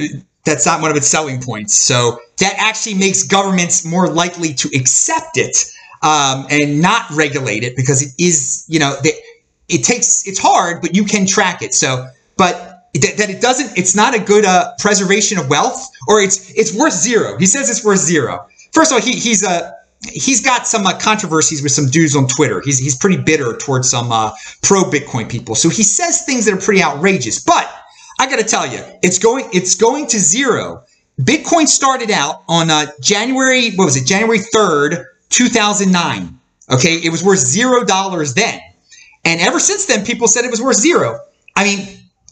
that's 0.42 0.64
not 0.64 0.80
one 0.80 0.90
of 0.90 0.96
its 0.96 1.06
selling 1.06 1.42
points. 1.42 1.74
So 1.74 2.20
that 2.38 2.54
actually 2.56 2.94
makes 2.94 3.22
governments 3.22 3.84
more 3.84 4.08
likely 4.08 4.54
to 4.54 4.68
accept 4.74 5.36
it 5.36 5.54
um, 6.02 6.46
and 6.50 6.80
not 6.80 7.04
regulate 7.10 7.64
it 7.64 7.76
because 7.76 8.00
it 8.00 8.14
is, 8.18 8.64
you 8.66 8.80
know, 8.80 8.96
it 9.68 9.84
takes 9.84 10.26
it's 10.26 10.38
hard, 10.38 10.80
but 10.80 10.96
you 10.96 11.04
can 11.04 11.26
track 11.26 11.60
it. 11.60 11.74
So, 11.74 12.08
but 12.38 12.88
that, 12.94 13.18
that 13.18 13.28
it 13.28 13.42
doesn't, 13.42 13.76
it's 13.76 13.94
not 13.94 14.14
a 14.14 14.18
good 14.18 14.46
uh, 14.46 14.72
preservation 14.78 15.36
of 15.36 15.50
wealth, 15.50 15.86
or 16.08 16.22
it's 16.22 16.50
it's 16.52 16.74
worth 16.74 16.94
zero. 16.94 17.36
He 17.36 17.44
says 17.44 17.68
it's 17.68 17.84
worth 17.84 18.00
zero. 18.00 18.48
First 18.72 18.90
of 18.90 18.96
all, 18.96 19.02
he, 19.02 19.12
he's 19.12 19.44
a 19.44 19.76
he's 20.10 20.40
got 20.40 20.66
some 20.66 20.86
uh, 20.86 20.98
controversies 20.98 21.62
with 21.62 21.72
some 21.72 21.88
dudes 21.88 22.16
on 22.16 22.26
Twitter. 22.26 22.60
He's 22.64 22.78
he's 22.78 22.96
pretty 22.96 23.16
bitter 23.16 23.56
towards 23.56 23.90
some 23.90 24.10
uh, 24.10 24.32
pro 24.62 24.82
Bitcoin 24.82 25.30
people. 25.30 25.54
So 25.54 25.68
he 25.68 25.82
says 25.82 26.22
things 26.22 26.44
that 26.46 26.54
are 26.54 26.60
pretty 26.60 26.82
outrageous, 26.82 27.42
but 27.42 27.70
I 28.18 28.28
got 28.28 28.38
to 28.38 28.44
tell 28.44 28.66
you, 28.66 28.80
it's 29.02 29.18
going 29.18 29.48
it's 29.52 29.74
going 29.74 30.06
to 30.08 30.18
zero. 30.18 30.84
Bitcoin 31.20 31.68
started 31.68 32.10
out 32.10 32.42
on 32.48 32.70
uh, 32.70 32.86
January 33.00 33.70
what 33.72 33.84
was 33.84 33.96
it? 33.96 34.06
January 34.06 34.38
third, 34.38 35.06
two 35.28 35.48
thousand 35.48 35.92
nine. 35.92 36.38
Okay, 36.70 36.96
it 36.96 37.10
was 37.10 37.22
worth 37.22 37.40
zero 37.40 37.84
dollars 37.84 38.34
then, 38.34 38.60
and 39.24 39.40
ever 39.40 39.60
since 39.60 39.86
then, 39.86 40.04
people 40.04 40.26
said 40.26 40.44
it 40.44 40.50
was 40.50 40.62
worth 40.62 40.76
zero. 40.76 41.18
I 41.54 41.64
mean, 41.64 41.86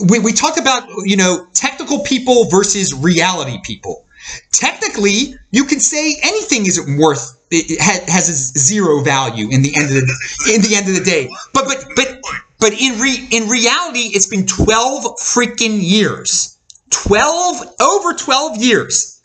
we, 0.09 0.19
we 0.19 0.33
talked 0.33 0.59
about 0.59 0.89
you 1.05 1.17
know 1.17 1.47
technical 1.53 2.01
people 2.01 2.49
versus 2.49 2.95
reality 2.95 3.59
people. 3.63 4.07
Technically, 4.53 5.35
you 5.51 5.65
can 5.65 5.81
say 5.81 6.17
anything 6.23 6.67
isn't 6.67 6.99
worth 6.99 7.40
it 7.51 7.81
has 7.81 8.29
a 8.29 8.59
zero 8.59 9.03
value 9.03 9.49
in 9.51 9.63
the 9.63 9.75
end 9.75 9.87
of 9.87 9.95
the 9.95 10.53
in 10.55 10.63
the 10.63 10.75
end 10.77 10.89
of 10.89 10.95
the 10.95 11.05
day. 11.05 11.29
But 11.53 11.67
but 11.67 11.85
but 11.97 12.21
but 12.61 12.73
in 12.75 13.01
re, 13.01 13.27
in 13.31 13.49
reality, 13.49 14.11
it's 14.13 14.27
been 14.27 14.47
12 14.47 15.19
freaking 15.19 15.79
years. 15.81 16.59
12 16.91 17.75
over 17.81 18.13
12 18.13 18.59
years. 18.59 19.21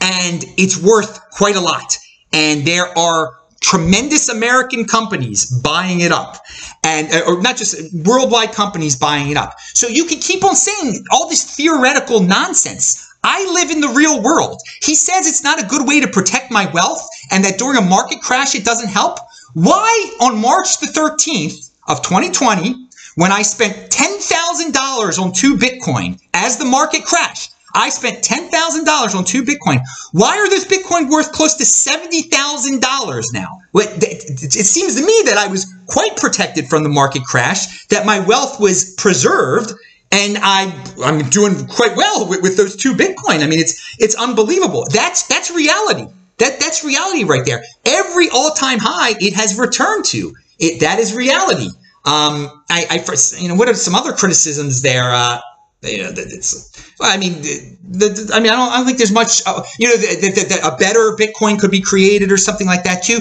And 0.00 0.44
it's 0.56 0.80
worth 0.80 1.20
quite 1.30 1.56
a 1.56 1.60
lot. 1.60 1.98
And 2.32 2.64
there 2.64 2.86
are 2.98 3.38
tremendous 3.60 4.28
American 4.28 4.84
companies 4.84 5.46
buying 5.46 6.00
it 6.00 6.12
up, 6.12 6.36
and 6.84 7.12
uh, 7.12 7.22
or 7.26 7.42
not 7.42 7.56
just 7.56 7.74
worldwide 8.06 8.52
companies 8.52 8.96
buying 8.96 9.30
it 9.30 9.36
up. 9.36 9.58
So 9.74 9.88
you 9.88 10.04
can 10.04 10.20
keep 10.20 10.44
on 10.44 10.54
saying 10.54 11.04
all 11.10 11.28
this 11.28 11.56
theoretical 11.56 12.20
nonsense. 12.20 13.04
I 13.22 13.44
live 13.52 13.70
in 13.70 13.80
the 13.80 13.88
real 13.88 14.22
world. 14.22 14.60
He 14.82 14.94
says 14.94 15.26
it's 15.26 15.42
not 15.42 15.62
a 15.62 15.66
good 15.66 15.86
way 15.86 16.00
to 16.00 16.08
protect 16.08 16.50
my 16.50 16.70
wealth, 16.72 17.08
and 17.30 17.44
that 17.44 17.58
during 17.58 17.78
a 17.78 17.82
market 17.82 18.20
crash 18.20 18.54
it 18.54 18.64
doesn't 18.64 18.88
help. 18.88 19.18
Why 19.54 20.16
on 20.20 20.40
March 20.40 20.78
the 20.78 20.86
13th 20.86 21.70
of 21.88 22.02
2020, 22.02 22.86
when 23.16 23.32
I 23.32 23.42
spent 23.42 23.90
$10,000 23.90 25.18
on 25.18 25.32
two 25.32 25.56
Bitcoin 25.56 26.20
as 26.34 26.56
the 26.58 26.64
market 26.64 27.04
crashed, 27.04 27.52
I 27.74 27.90
spent 27.90 28.22
$10,000 28.24 29.14
on 29.14 29.24
two 29.24 29.42
Bitcoin. 29.42 29.80
Why 30.12 30.38
are 30.38 30.48
those 30.48 30.64
Bitcoin 30.64 31.10
worth 31.10 31.32
close 31.32 31.54
to 31.56 31.64
$70,000 31.64 33.24
now? 33.32 33.60
It 33.74 34.66
seems 34.66 34.94
to 34.94 35.04
me 35.04 35.22
that 35.26 35.36
I 35.36 35.48
was 35.48 35.66
quite 35.86 36.16
protected 36.16 36.68
from 36.68 36.82
the 36.82 36.88
market 36.88 37.24
crash, 37.24 37.86
that 37.88 38.06
my 38.06 38.20
wealth 38.20 38.58
was 38.60 38.94
preserved, 38.94 39.72
and 40.10 40.38
I, 40.40 40.72
I'm 41.04 41.28
doing 41.28 41.66
quite 41.66 41.96
well 41.96 42.28
with, 42.28 42.42
with 42.42 42.56
those 42.56 42.76
two 42.76 42.94
Bitcoin. 42.94 43.42
I 43.42 43.46
mean, 43.46 43.58
it's, 43.58 43.96
it's 43.98 44.14
unbelievable. 44.14 44.86
That's, 44.90 45.26
that's 45.26 45.50
reality. 45.50 46.06
That, 46.38 46.60
that's 46.60 46.84
reality 46.84 47.24
right 47.24 47.44
there. 47.44 47.64
Every 47.84 48.28
all-time 48.30 48.78
high 48.78 49.16
it 49.20 49.34
has 49.34 49.58
returned 49.58 50.04
to. 50.06 50.34
It, 50.58 50.80
that 50.80 50.98
is 50.98 51.14
reality. 51.14 51.68
Um, 52.04 52.64
I, 52.70 52.86
I, 52.90 53.16
you 53.38 53.48
know, 53.48 53.54
what 53.54 53.68
are 53.68 53.74
some 53.74 53.94
other 53.94 54.12
criticisms 54.12 54.82
there? 54.82 55.10
Uh, 55.10 55.40
you 55.82 55.98
know, 55.98 56.10
it's, 56.16 56.92
I 57.00 57.18
mean, 57.18 57.34
the, 57.42 57.76
the, 58.08 58.30
I 58.34 58.40
mean, 58.40 58.50
I 58.50 58.56
don't, 58.56 58.72
I 58.72 58.76
don't 58.78 58.86
think 58.86 58.98
there's 58.98 59.12
much, 59.12 59.42
uh, 59.46 59.62
you 59.78 59.88
know, 59.88 59.96
that 59.96 60.60
a 60.64 60.76
better 60.76 61.14
Bitcoin 61.16 61.60
could 61.60 61.70
be 61.70 61.80
created 61.80 62.32
or 62.32 62.36
something 62.36 62.66
like 62.66 62.82
that 62.84 63.02
too. 63.02 63.18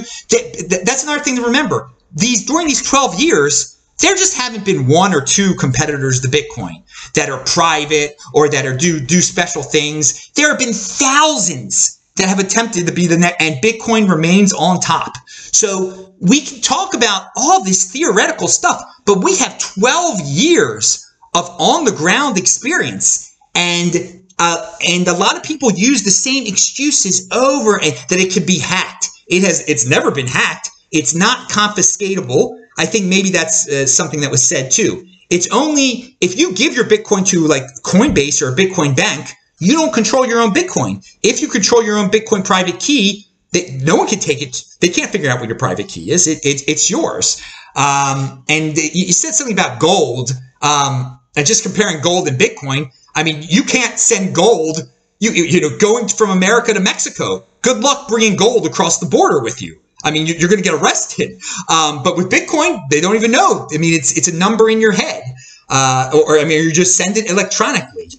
that's 0.86 1.04
another 1.04 1.22
thing 1.22 1.36
to 1.36 1.44
remember. 1.44 1.90
These, 2.14 2.46
during 2.46 2.68
these 2.68 2.82
12 2.82 3.20
years, 3.20 3.77
there 4.00 4.16
just 4.16 4.36
haven't 4.36 4.66
been 4.66 4.88
one 4.88 5.14
or 5.14 5.22
two 5.22 5.56
competitors 5.56 6.22
to 6.22 6.28
Bitcoin 6.28 6.84
that 7.14 7.30
are 7.30 7.44
private 7.46 8.16
or 8.34 8.48
that 8.50 8.66
are 8.66 8.76
do, 8.76 9.00
do 9.00 9.22
special 9.22 9.64
things. 9.64 10.30
There 10.36 10.50
have 10.50 10.60
been 10.60 10.74
thousands 10.74 12.00
that 12.18 12.28
have 12.28 12.40
attempted 12.40 12.88
to 12.88 12.94
be 12.94 13.08
the 13.08 13.18
net, 13.18 13.36
and 13.40 13.56
Bitcoin 13.64 14.10
remains 14.10 14.54
on 14.54 14.80
top. 14.80 15.18
So 15.28 16.14
we 16.20 16.42
can 16.42 16.62
talk 16.62 16.94
about 16.94 17.28
all 17.36 17.64
this 17.64 17.92
theoretical 17.92 18.48
stuff, 18.48 18.82
but 19.06 19.24
we 19.24 19.38
have 19.38 19.58
12 19.60 20.22
years 20.22 21.06
of 21.34 21.50
on 21.60 21.86
the 21.86 21.92
ground 21.92 22.38
experience, 22.38 23.36
and 23.56 23.96
uh, 24.40 24.72
and 24.88 25.08
a 25.08 25.14
lot 25.14 25.36
of 25.36 25.44
people 25.44 25.72
use 25.72 26.04
the 26.04 26.12
same 26.12 26.46
excuses 26.46 27.28
over 27.32 27.82
and 27.82 27.94
that 28.10 28.20
it 28.20 28.32
could 28.32 28.46
be 28.46 28.60
hacked. 28.60 29.10
It 29.28 29.44
has. 29.44 29.68
It's 29.68 29.88
never 29.88 30.12
been 30.12 30.28
hacked. 30.28 30.70
It's 30.92 31.16
not 31.16 31.50
confiscatable. 31.50 32.58
I 32.78 32.86
think 32.86 33.06
maybe 33.06 33.30
that's 33.30 33.68
uh, 33.68 33.86
something 33.86 34.22
that 34.22 34.32
was 34.32 34.48
said 34.48 34.72
too. 34.72 35.06
It's 35.30 35.48
only 35.52 36.18
if 36.22 36.38
you 36.38 36.54
give 36.54 36.76
your 36.76 36.86
Bitcoin 36.86 37.26
to 37.28 37.48
like 37.48 37.64
Coinbase 37.84 38.42
or 38.42 38.54
a 38.54 38.56
Bitcoin 38.56 38.96
bank, 38.96 39.32
you 39.60 39.74
don't 39.74 39.94
control 39.94 40.26
your 40.26 40.40
own 40.40 40.54
Bitcoin. 40.54 41.06
If 41.24 41.42
you 41.42 41.48
control 41.48 41.84
your 41.84 41.98
own 41.98 42.10
Bitcoin 42.10 42.46
private 42.46 42.80
key, 42.80 43.28
they, 43.52 43.80
no 43.84 43.96
one 43.96 44.08
can 44.08 44.20
take 44.20 44.42
it. 44.42 44.64
They 44.80 44.90
can't 44.90 45.12
figure 45.12 45.30
out 45.30 45.40
what 45.40 45.50
your 45.50 45.58
private 45.58 45.88
key 45.88 46.12
is. 46.12 46.28
It, 46.28 46.46
it 46.46 46.64
it's 46.68 46.90
yours. 46.90 47.42
Um, 47.76 48.44
and 48.48 48.78
you 48.78 49.14
said 49.14 49.34
something 49.34 49.56
about 49.56 49.80
gold. 49.80 50.32
Um, 50.62 51.20
and 51.38 51.46
just 51.46 51.64
comparing 51.64 52.02
gold 52.02 52.28
and 52.28 52.38
Bitcoin. 52.38 52.92
I 53.16 53.24
mean, 53.24 53.44
you 53.48 53.64
can't 53.64 53.98
send 53.98 54.36
gold. 54.36 54.90
You, 55.20 55.32
you 55.32 55.62
know, 55.62 55.78
going 55.78 56.08
from 56.08 56.32
America 56.32 56.74
to 56.74 56.80
Mexico. 56.80 57.44
Good 57.62 57.80
luck 57.80 58.08
bringing 58.08 58.36
gold 58.36 58.66
across 58.66 59.00
the 59.00 59.06
border 59.06 59.42
with 59.42 59.62
you. 59.62 59.80
I 60.04 60.12
mean, 60.12 60.28
you're 60.28 60.50
going 60.50 60.62
to 60.62 60.70
get 60.70 60.76
arrested. 60.76 61.42
Um, 61.70 62.04
but 62.04 62.16
with 62.18 62.30
Bitcoin, 62.30 62.88
they 62.90 63.02
don't 63.02 63.16
even 63.16 63.32
know. 63.32 63.68
I 63.74 63.78
mean, 63.78 63.94
it's 63.94 64.18
it's 64.18 64.28
a 64.28 64.36
number 64.36 64.70
in 64.70 64.80
your 64.80 64.92
head, 64.92 65.24
uh, 65.70 66.12
or, 66.14 66.36
or 66.36 66.40
I 66.40 66.46
mean, 66.46 66.64
you 66.64 66.72
just 66.72 66.96
send 66.96 67.18
it 67.18 67.30
electronically. 67.30 68.10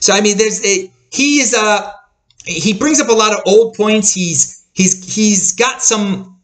So 0.00 0.12
I 0.12 0.20
mean, 0.20 0.38
there's 0.38 0.64
a 0.64 0.90
he 1.10 1.40
is 1.40 1.54
a 1.54 1.94
he 2.44 2.72
brings 2.72 3.00
up 3.00 3.08
a 3.08 3.12
lot 3.12 3.32
of 3.32 3.40
old 3.46 3.74
points. 3.74 4.12
He's 4.12 4.64
he's 4.72 5.14
he's 5.14 5.52
got 5.52 5.82
some 5.82 6.40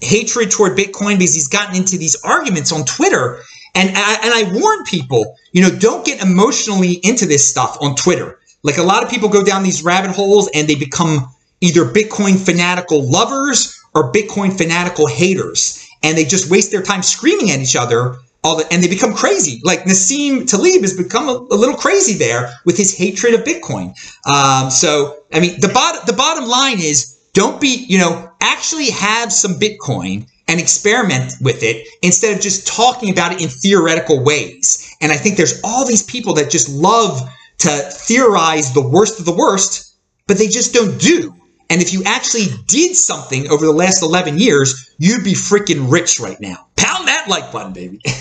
hatred 0.00 0.50
toward 0.50 0.76
Bitcoin 0.76 1.18
because 1.18 1.34
he's 1.34 1.48
gotten 1.48 1.76
into 1.76 1.98
these 1.98 2.16
arguments 2.22 2.72
on 2.72 2.84
Twitter. 2.84 3.40
And 3.74 3.90
I, 3.96 4.18
and 4.22 4.32
I 4.32 4.52
warn 4.60 4.84
people, 4.84 5.36
you 5.52 5.60
know, 5.60 5.70
don't 5.70 6.06
get 6.06 6.22
emotionally 6.22 6.92
into 7.02 7.26
this 7.26 7.48
stuff 7.48 7.76
on 7.80 7.96
Twitter. 7.96 8.38
Like 8.62 8.78
a 8.78 8.82
lot 8.82 9.02
of 9.02 9.10
people 9.10 9.28
go 9.28 9.42
down 9.42 9.62
these 9.62 9.82
rabbit 9.82 10.12
holes 10.12 10.48
and 10.54 10.68
they 10.68 10.76
become 10.76 11.34
either 11.60 11.84
Bitcoin 11.84 12.38
fanatical 12.38 13.02
lovers 13.02 13.80
are 13.94 14.12
Bitcoin 14.12 14.56
fanatical 14.56 15.06
haters 15.06 15.88
and 16.02 16.16
they 16.18 16.24
just 16.24 16.50
waste 16.50 16.70
their 16.70 16.82
time 16.82 17.02
screaming 17.02 17.50
at 17.50 17.60
each 17.60 17.76
other 17.76 18.18
all 18.44 18.56
the, 18.58 18.70
and 18.70 18.82
they 18.82 18.88
become 18.88 19.14
crazy. 19.14 19.60
Like 19.64 19.84
Nassim 19.84 20.46
Taleb 20.46 20.82
has 20.82 20.94
become 20.94 21.28
a, 21.28 21.32
a 21.32 21.56
little 21.56 21.76
crazy 21.76 22.12
there 22.14 22.52
with 22.66 22.76
his 22.76 22.96
hatred 22.96 23.34
of 23.34 23.40
Bitcoin. 23.40 23.94
Um, 24.30 24.70
so, 24.70 25.24
I 25.32 25.40
mean, 25.40 25.58
the 25.60 25.68
bot 25.68 26.06
the 26.06 26.12
bottom 26.12 26.46
line 26.46 26.78
is 26.78 27.18
don't 27.32 27.60
be, 27.60 27.86
you 27.88 27.98
know, 27.98 28.30
actually 28.40 28.90
have 28.90 29.32
some 29.32 29.54
Bitcoin 29.54 30.26
and 30.46 30.60
experiment 30.60 31.32
with 31.40 31.62
it 31.62 31.88
instead 32.02 32.36
of 32.36 32.42
just 32.42 32.66
talking 32.66 33.10
about 33.10 33.32
it 33.32 33.40
in 33.40 33.48
theoretical 33.48 34.22
ways. 34.22 34.94
And 35.00 35.10
I 35.10 35.16
think 35.16 35.36
there's 35.36 35.60
all 35.64 35.86
these 35.86 36.02
people 36.02 36.34
that 36.34 36.50
just 36.50 36.68
love 36.68 37.20
to 37.58 37.68
theorize 37.68 38.74
the 38.74 38.86
worst 38.86 39.18
of 39.18 39.24
the 39.24 39.34
worst, 39.34 39.96
but 40.26 40.36
they 40.36 40.48
just 40.48 40.74
don't 40.74 41.00
do. 41.00 41.34
And 41.74 41.82
if 41.82 41.92
you 41.92 42.04
actually 42.06 42.46
did 42.68 42.94
something 42.94 43.50
over 43.50 43.66
the 43.66 43.74
last 43.74 44.00
11 44.00 44.38
years, 44.38 44.94
you'd 44.98 45.24
be 45.24 45.34
freaking 45.34 45.90
rich 45.90 46.20
right 46.20 46.40
now. 46.40 46.70
Pound 46.76 47.08
that 47.08 47.26
like 47.26 47.50
button, 47.50 47.72
baby. 47.72 47.98
yeah, 48.06 48.14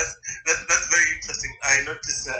that's, 0.00 0.16
that's, 0.48 0.64
that's, 0.64 0.88
very 0.88 1.04
interesting. 1.12 1.52
I 1.62 1.84
noticed 1.84 2.26
uh, 2.26 2.32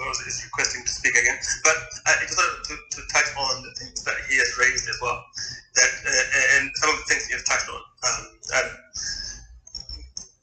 Wells 0.00 0.18
is 0.24 0.40
requesting 0.48 0.80
to 0.82 0.88
speak 0.88 1.12
again, 1.12 1.36
but 1.62 1.76
I 2.06 2.16
just 2.24 2.40
wanted 2.40 2.64
to, 2.72 2.76
to, 2.88 3.06
touch 3.12 3.36
on 3.36 3.62
the 3.68 3.72
things 3.76 4.02
that 4.04 4.16
he 4.30 4.38
has 4.38 4.56
raised 4.56 4.88
as 4.88 4.96
well, 5.02 5.22
that 5.76 5.90
uh, 6.00 6.08
uh 6.08 6.56
and 6.56 6.72
some 6.76 6.88
of 6.88 6.96
the 6.96 7.04
things 7.04 7.26
he 7.26 7.34
has 7.34 7.44
touched 7.44 7.68
on. 7.68 7.84
Um, 7.84 8.24
um, 8.56 8.70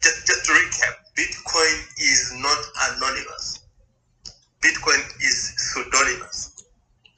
just, 0.03 0.27
just 0.27 0.45
to 0.45 0.51
recap, 0.53 0.93
Bitcoin 1.17 1.73
is 1.97 2.33
not 2.37 2.61
anonymous. 2.93 3.65
Bitcoin 4.61 5.01
is 5.25 5.57
pseudonymous 5.57 6.46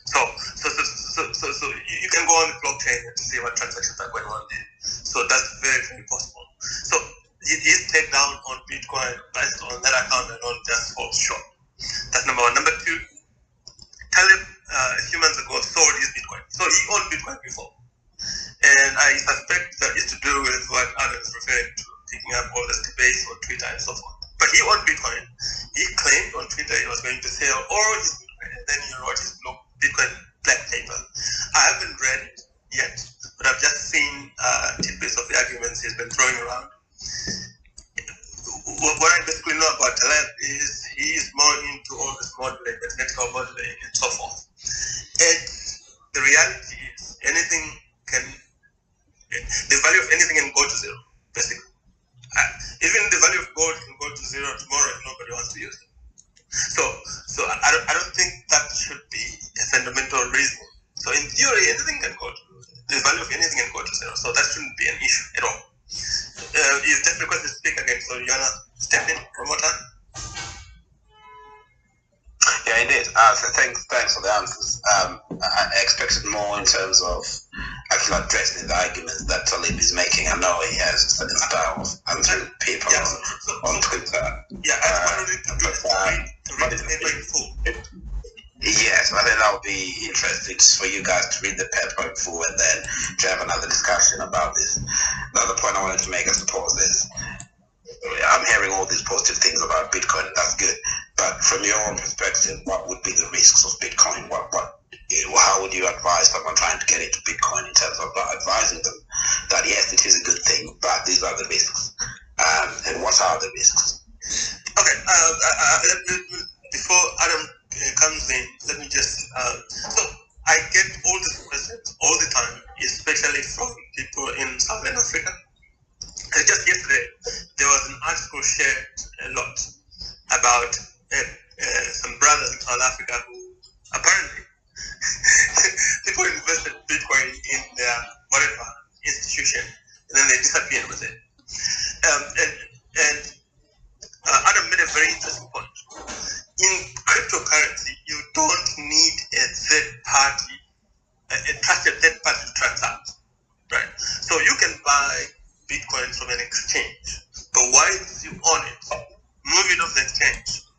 so, 0.10 0.20
so, 0.58 0.68
so, 0.70 0.84
so, 0.84 1.22
so, 1.34 1.48
so 1.54 1.66
you 2.02 2.10
can 2.10 2.26
go 2.26 2.34
on 2.34 2.50
the 2.50 2.58
blockchain 2.66 2.98
and 2.98 3.18
see 3.20 3.40
what 3.42 3.56
transactions 3.56 4.00
are 4.02 4.10
going 4.12 4.26
on 4.26 4.42
there. 4.50 4.68
So 4.82 5.22
that's 5.30 5.50
very, 5.62 5.82
very 5.90 6.04
possible. 6.10 6.46
So 6.62 6.98
his 7.44 7.88
takedown 7.94 8.42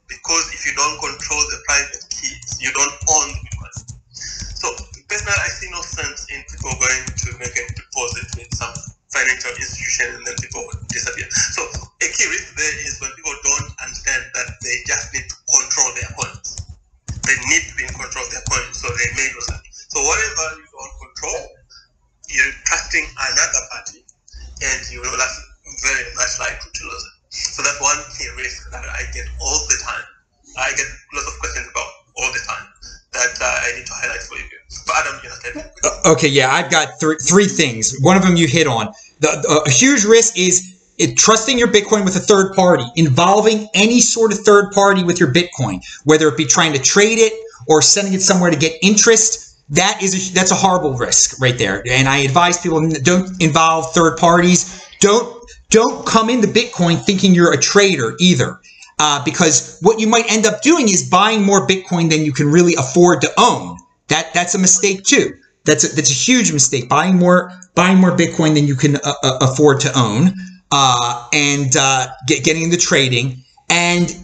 because 0.09 0.53
if 0.55 0.67
you 0.67 0.73
don't 0.77 0.99
control 1.01 1.41
the 1.51 1.59
private 1.69 2.05
keys, 2.11 2.59
you 2.61 2.73
don't 2.73 3.00
Okay, 36.11 36.27
yeah, 36.27 36.53
I've 36.53 36.71
got 36.71 36.99
three 36.99 37.17
three 37.17 37.47
things. 37.47 37.97
One 38.01 38.17
of 38.17 38.25
them 38.25 38.35
you 38.35 38.49
hit 38.49 38.67
on. 38.67 38.93
The, 39.21 39.29
the 39.43 39.63
a 39.67 39.71
huge 39.71 40.05
risk 40.05 40.37
is 40.37 40.93
it, 40.99 41.17
trusting 41.17 41.57
your 41.57 41.69
Bitcoin 41.69 42.05
with 42.05 42.17
a 42.17 42.21
third 42.21 42.53
party, 42.55 42.85
involving 42.97 43.69
any 43.75 44.01
sort 44.01 44.33
of 44.33 44.41
third 44.41 44.73
party 44.73 45.05
with 45.05 45.21
your 45.21 45.33
Bitcoin, 45.33 45.81
whether 46.05 46.27
it 46.27 46.37
be 46.37 46.45
trying 46.45 46.73
to 46.73 46.81
trade 46.81 47.19
it 47.19 47.33
or 47.69 47.81
sending 47.81 48.13
it 48.13 48.23
somewhere 48.23 48.51
to 48.51 48.57
get 48.57 48.73
interest. 48.83 49.57
That 49.69 50.03
is 50.03 50.33
a, 50.33 50.35
that's 50.35 50.51
a 50.51 50.57
horrible 50.57 50.95
risk 50.95 51.41
right 51.41 51.57
there. 51.57 51.85
And 51.89 52.09
I 52.09 52.19
advise 52.19 52.59
people 52.59 52.89
don't 53.03 53.41
involve 53.41 53.93
third 53.95 54.19
parties. 54.19 54.85
Don't 54.99 55.41
don't 55.71 56.05
come 56.05 56.29
into 56.29 56.49
Bitcoin 56.49 57.01
thinking 57.01 57.37
you're 57.37 57.53
a 57.53 57.61
trader 57.61 58.17
either. 58.19 58.59
Uh, 58.99 59.25
because 59.25 59.79
what 59.81 60.01
you 60.01 60.09
might 60.09 60.31
end 60.31 60.45
up 60.45 60.61
doing 60.61 60.89
is 60.89 61.09
buying 61.09 61.45
more 61.45 61.69
Bitcoin 61.69 62.11
than 62.11 62.25
you 62.25 62.33
can 62.33 62.49
really 62.49 62.75
afford 62.75 63.21
to 63.21 63.33
own. 63.39 63.79
That 64.09 64.35
that's 64.35 64.57
a 64.57 64.59
mistake 64.59 65.05
too. 65.05 65.35
That's 65.65 65.85
a, 65.85 65.95
that's 65.95 66.11
a 66.11 66.15
huge 66.15 66.53
mistake. 66.53 66.89
Buying 66.89 67.17
more 67.17 67.53
buying 67.75 67.99
more 67.99 68.17
Bitcoin 68.17 68.55
than 68.55 68.67
you 68.67 68.75
can 68.75 68.97
uh, 68.97 69.15
uh 69.23 69.39
afford 69.43 69.81
to 69.81 69.99
own, 69.99 70.33
uh, 70.71 71.29
and 71.33 71.77
uh, 71.77 72.09
get, 72.27 72.45
getting 72.45 72.63
into 72.63 72.77
trading. 72.77 73.45
And 73.69 74.15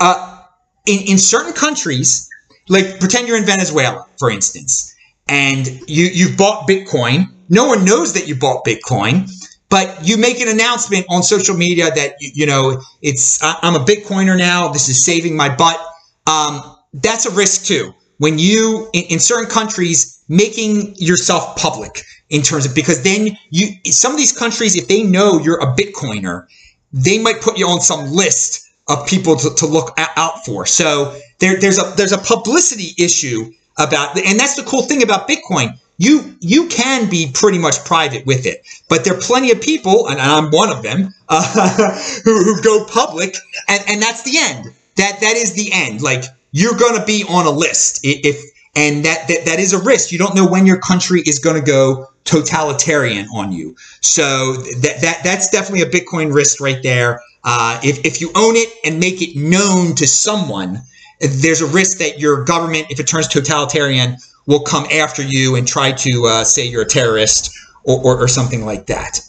uh, 0.00 0.42
in 0.86 1.00
in 1.06 1.18
certain 1.18 1.52
countries, 1.52 2.28
like 2.68 2.98
pretend 2.98 3.28
you're 3.28 3.36
in 3.36 3.44
Venezuela, 3.44 4.06
for 4.18 4.30
instance, 4.30 4.94
and 5.28 5.66
you 5.86 6.06
you've 6.06 6.36
bought 6.36 6.68
Bitcoin. 6.68 7.30
No 7.48 7.66
one 7.66 7.84
knows 7.84 8.14
that 8.14 8.26
you 8.26 8.34
bought 8.34 8.64
Bitcoin 8.64 9.30
but 9.68 10.06
you 10.06 10.16
make 10.16 10.40
an 10.40 10.48
announcement 10.48 11.06
on 11.08 11.22
social 11.22 11.56
media 11.56 11.90
that 11.90 12.14
you, 12.20 12.46
know 12.46 12.80
it's 13.02 13.42
I'm 13.42 13.74
a 13.74 13.84
Bitcoiner 13.84 14.38
now. 14.38 14.68
This 14.68 14.88
is 14.88 15.04
saving 15.04 15.36
my 15.36 15.54
butt. 15.54 15.78
Um, 16.26 16.76
that's 16.94 17.26
a 17.26 17.30
risk 17.30 17.66
too 17.66 17.92
when 18.18 18.38
you 18.38 18.88
in, 18.92 19.04
in 19.04 19.18
certain 19.18 19.48
countries 19.48 20.22
making 20.28 20.94
yourself 20.96 21.56
public 21.56 22.02
in 22.30 22.42
terms 22.42 22.66
of 22.66 22.74
because 22.74 23.02
then 23.02 23.36
you 23.50 23.68
some 23.86 24.12
of 24.12 24.18
these 24.18 24.32
countries 24.32 24.76
if 24.76 24.88
they 24.88 25.02
know 25.02 25.38
you're 25.38 25.60
a 25.60 25.74
bitcoiner 25.74 26.46
they 26.92 27.18
might 27.18 27.40
put 27.40 27.58
you 27.58 27.66
on 27.66 27.80
some 27.80 28.10
list 28.10 28.66
of 28.88 29.06
people 29.06 29.36
to, 29.36 29.50
to 29.54 29.66
look 29.66 29.98
out 29.98 30.44
for. 30.44 30.64
So 30.64 31.18
there, 31.40 31.58
there's 31.58 31.78
a 31.78 31.92
there's 31.96 32.12
a 32.12 32.18
publicity 32.18 32.94
issue 33.02 33.52
about 33.78 34.18
and 34.18 34.38
that's 34.38 34.56
the 34.56 34.62
cool 34.62 34.82
thing 34.82 35.02
about 35.02 35.28
bitcoin. 35.28 35.78
You 35.98 36.36
you 36.40 36.68
can 36.68 37.08
be 37.08 37.30
pretty 37.32 37.58
much 37.58 37.84
private 37.84 38.26
with 38.26 38.46
it 38.46 38.66
but 38.88 39.04
there 39.04 39.14
are 39.14 39.20
plenty 39.20 39.50
of 39.50 39.62
people 39.62 40.08
and 40.08 40.20
i'm 40.20 40.50
one 40.50 40.68
of 40.68 40.82
them 40.82 41.14
uh, 41.30 41.88
who, 42.24 42.44
who 42.44 42.60
go 42.60 42.84
public 42.84 43.34
and 43.68 43.82
and 43.88 44.02
that's 44.02 44.22
the 44.22 44.36
end. 44.38 44.74
That 44.96 45.20
that 45.20 45.36
is 45.36 45.54
the 45.54 45.70
end. 45.72 46.02
Like 46.02 46.24
you're 46.58 46.76
gonna 46.76 47.04
be 47.04 47.24
on 47.28 47.46
a 47.46 47.50
list 47.50 48.00
if 48.02 48.42
and 48.76 49.04
that, 49.06 49.26
that 49.28 49.46
that 49.46 49.58
is 49.58 49.72
a 49.72 49.82
risk. 49.82 50.12
You 50.12 50.18
don't 50.18 50.34
know 50.34 50.46
when 50.46 50.66
your 50.66 50.78
country 50.78 51.22
is 51.22 51.38
going 51.38 51.56
to 51.56 51.66
go 51.66 52.08
totalitarian 52.24 53.26
on 53.34 53.50
you. 53.50 53.74
So 54.02 54.52
that 54.82 54.98
that 55.00 55.20
that's 55.24 55.48
definitely 55.48 55.82
a 55.82 55.90
Bitcoin 55.90 56.32
risk 56.32 56.60
right 56.60 56.82
there. 56.82 57.22
Uh, 57.42 57.80
if 57.82 58.04
if 58.04 58.20
you 58.20 58.30
own 58.36 58.54
it 58.54 58.68
and 58.84 59.00
make 59.00 59.22
it 59.22 59.34
known 59.34 59.94
to 59.96 60.06
someone, 60.06 60.82
there's 61.20 61.62
a 61.62 61.66
risk 61.66 61.98
that 61.98 62.18
your 62.18 62.44
government, 62.44 62.88
if 62.90 63.00
it 63.00 63.06
turns 63.06 63.28
totalitarian, 63.28 64.18
will 64.46 64.60
come 64.60 64.84
after 64.92 65.22
you 65.22 65.56
and 65.56 65.66
try 65.66 65.92
to 65.92 66.26
uh, 66.26 66.44
say 66.44 66.66
you're 66.66 66.82
a 66.82 66.86
terrorist 66.86 67.56
or, 67.84 68.04
or, 68.04 68.18
or 68.18 68.28
something 68.28 68.66
like 68.66 68.86
that. 68.86 69.20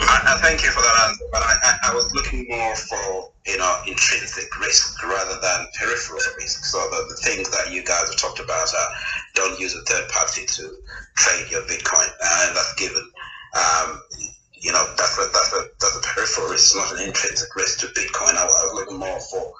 I, 0.00 0.38
thank 0.40 0.62
you 0.62 0.70
for 0.70 0.80
that 0.80 1.08
answer, 1.08 1.24
but 1.32 1.42
I, 1.42 1.54
I, 1.62 1.90
I, 1.90 1.94
was 1.94 2.14
looking 2.14 2.46
more 2.48 2.76
for 2.76 3.32
you 3.48 3.56
know 3.56 3.80
intrinsic 3.86 4.46
risk 4.60 5.02
rather 5.02 5.40
than 5.40 5.66
peripheral 5.80 6.20
risk. 6.36 6.64
So 6.64 6.78
the, 6.90 7.08
the 7.08 7.16
things 7.24 7.48
that 7.50 7.72
you 7.72 7.82
guys 7.82 8.08
have 8.08 8.16
talked 8.16 8.40
about 8.40 8.68
are 8.68 8.90
don't 9.34 9.58
use 9.58 9.74
a 9.74 9.82
third 9.82 10.08
party 10.10 10.44
to 10.44 10.62
trade 11.16 11.50
your 11.50 11.62
Bitcoin, 11.62 12.06
and 12.06 12.54
that's 12.54 12.74
given. 12.76 13.02
Um, 13.56 14.00
you 14.60 14.72
know 14.72 14.84
that's 14.96 15.16
a 15.18 15.30
that's 15.32 15.52
a 15.54 15.62
that's 15.80 15.96
a 15.96 16.02
peripheral 16.02 16.50
risk, 16.50 16.74
it's 16.74 16.76
not 16.76 16.92
an 17.00 17.08
intrinsic 17.08 17.54
risk 17.56 17.80
to 17.80 17.86
Bitcoin. 17.86 18.36
I, 18.36 18.42
I 18.42 18.44
was 18.44 18.74
looking 18.74 18.98
more 18.98 19.20
for 19.20 19.52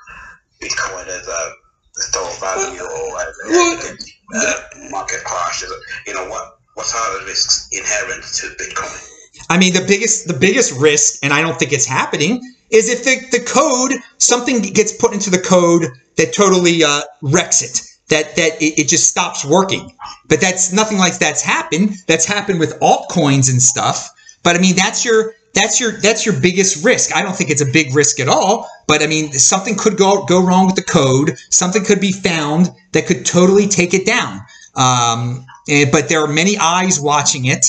Bitcoin 0.61 1.07
as 1.07 1.26
a 1.26 1.53
store 1.95 2.28
of 2.28 2.41
value 2.41 2.82
or 2.82 3.20
as 3.20 3.34
a 3.47 3.97
uh, 4.36 4.91
market 4.91 5.24
crash. 5.24 5.64
You 6.07 6.14
know 6.14 6.28
what 6.28 6.59
what 6.74 6.93
are 6.95 7.20
the 7.20 7.26
risks 7.26 7.68
inherent 7.72 8.22
to 8.22 8.47
Bitcoin? 8.62 9.14
I 9.49 9.57
mean, 9.57 9.72
the 9.72 9.84
biggest 9.86 10.26
the 10.28 10.34
biggest 10.34 10.78
risk, 10.78 11.20
and 11.22 11.32
I 11.32 11.41
don't 11.41 11.59
think 11.59 11.72
it's 11.72 11.86
happening, 11.86 12.43
is 12.70 12.88
if 12.88 13.04
the, 13.04 13.38
the 13.38 13.44
code 13.44 14.00
something 14.18 14.60
gets 14.60 14.92
put 14.92 15.12
into 15.12 15.30
the 15.30 15.38
code 15.38 15.90
that 16.16 16.32
totally 16.32 16.84
uh, 16.84 17.02
wrecks 17.22 17.62
it. 17.62 17.82
That 18.08 18.36
that 18.36 18.60
it, 18.62 18.80
it 18.80 18.88
just 18.88 19.08
stops 19.08 19.44
working. 19.44 19.94
But 20.28 20.40
that's 20.40 20.72
nothing 20.72 20.98
like 20.98 21.18
that's 21.18 21.42
happened. 21.42 21.96
That's 22.06 22.24
happened 22.24 22.58
with 22.58 22.78
altcoins 22.80 23.50
and 23.50 23.60
stuff. 23.60 24.10
But 24.42 24.56
I 24.56 24.60
mean, 24.60 24.76
that's 24.76 25.04
your 25.04 25.34
that's 25.54 25.80
your 25.80 25.92
that's 25.92 26.24
your 26.24 26.38
biggest 26.40 26.84
risk. 26.84 27.14
I 27.14 27.22
don't 27.22 27.36
think 27.36 27.50
it's 27.50 27.60
a 27.60 27.66
big 27.66 27.94
risk 27.94 28.20
at 28.20 28.28
all, 28.28 28.68
but 28.86 29.02
I 29.02 29.06
mean 29.06 29.32
something 29.32 29.76
could 29.76 29.96
go 29.96 30.24
go 30.24 30.42
wrong 30.42 30.66
with 30.66 30.76
the 30.76 30.82
code. 30.82 31.36
Something 31.50 31.84
could 31.84 32.00
be 32.00 32.12
found 32.12 32.70
that 32.92 33.06
could 33.06 33.26
totally 33.26 33.66
take 33.66 33.92
it 33.92 34.06
down. 34.06 34.40
Um, 34.74 35.44
and, 35.68 35.90
but 35.90 36.08
there 36.08 36.22
are 36.22 36.28
many 36.28 36.56
eyes 36.58 37.00
watching 37.00 37.44
it. 37.46 37.66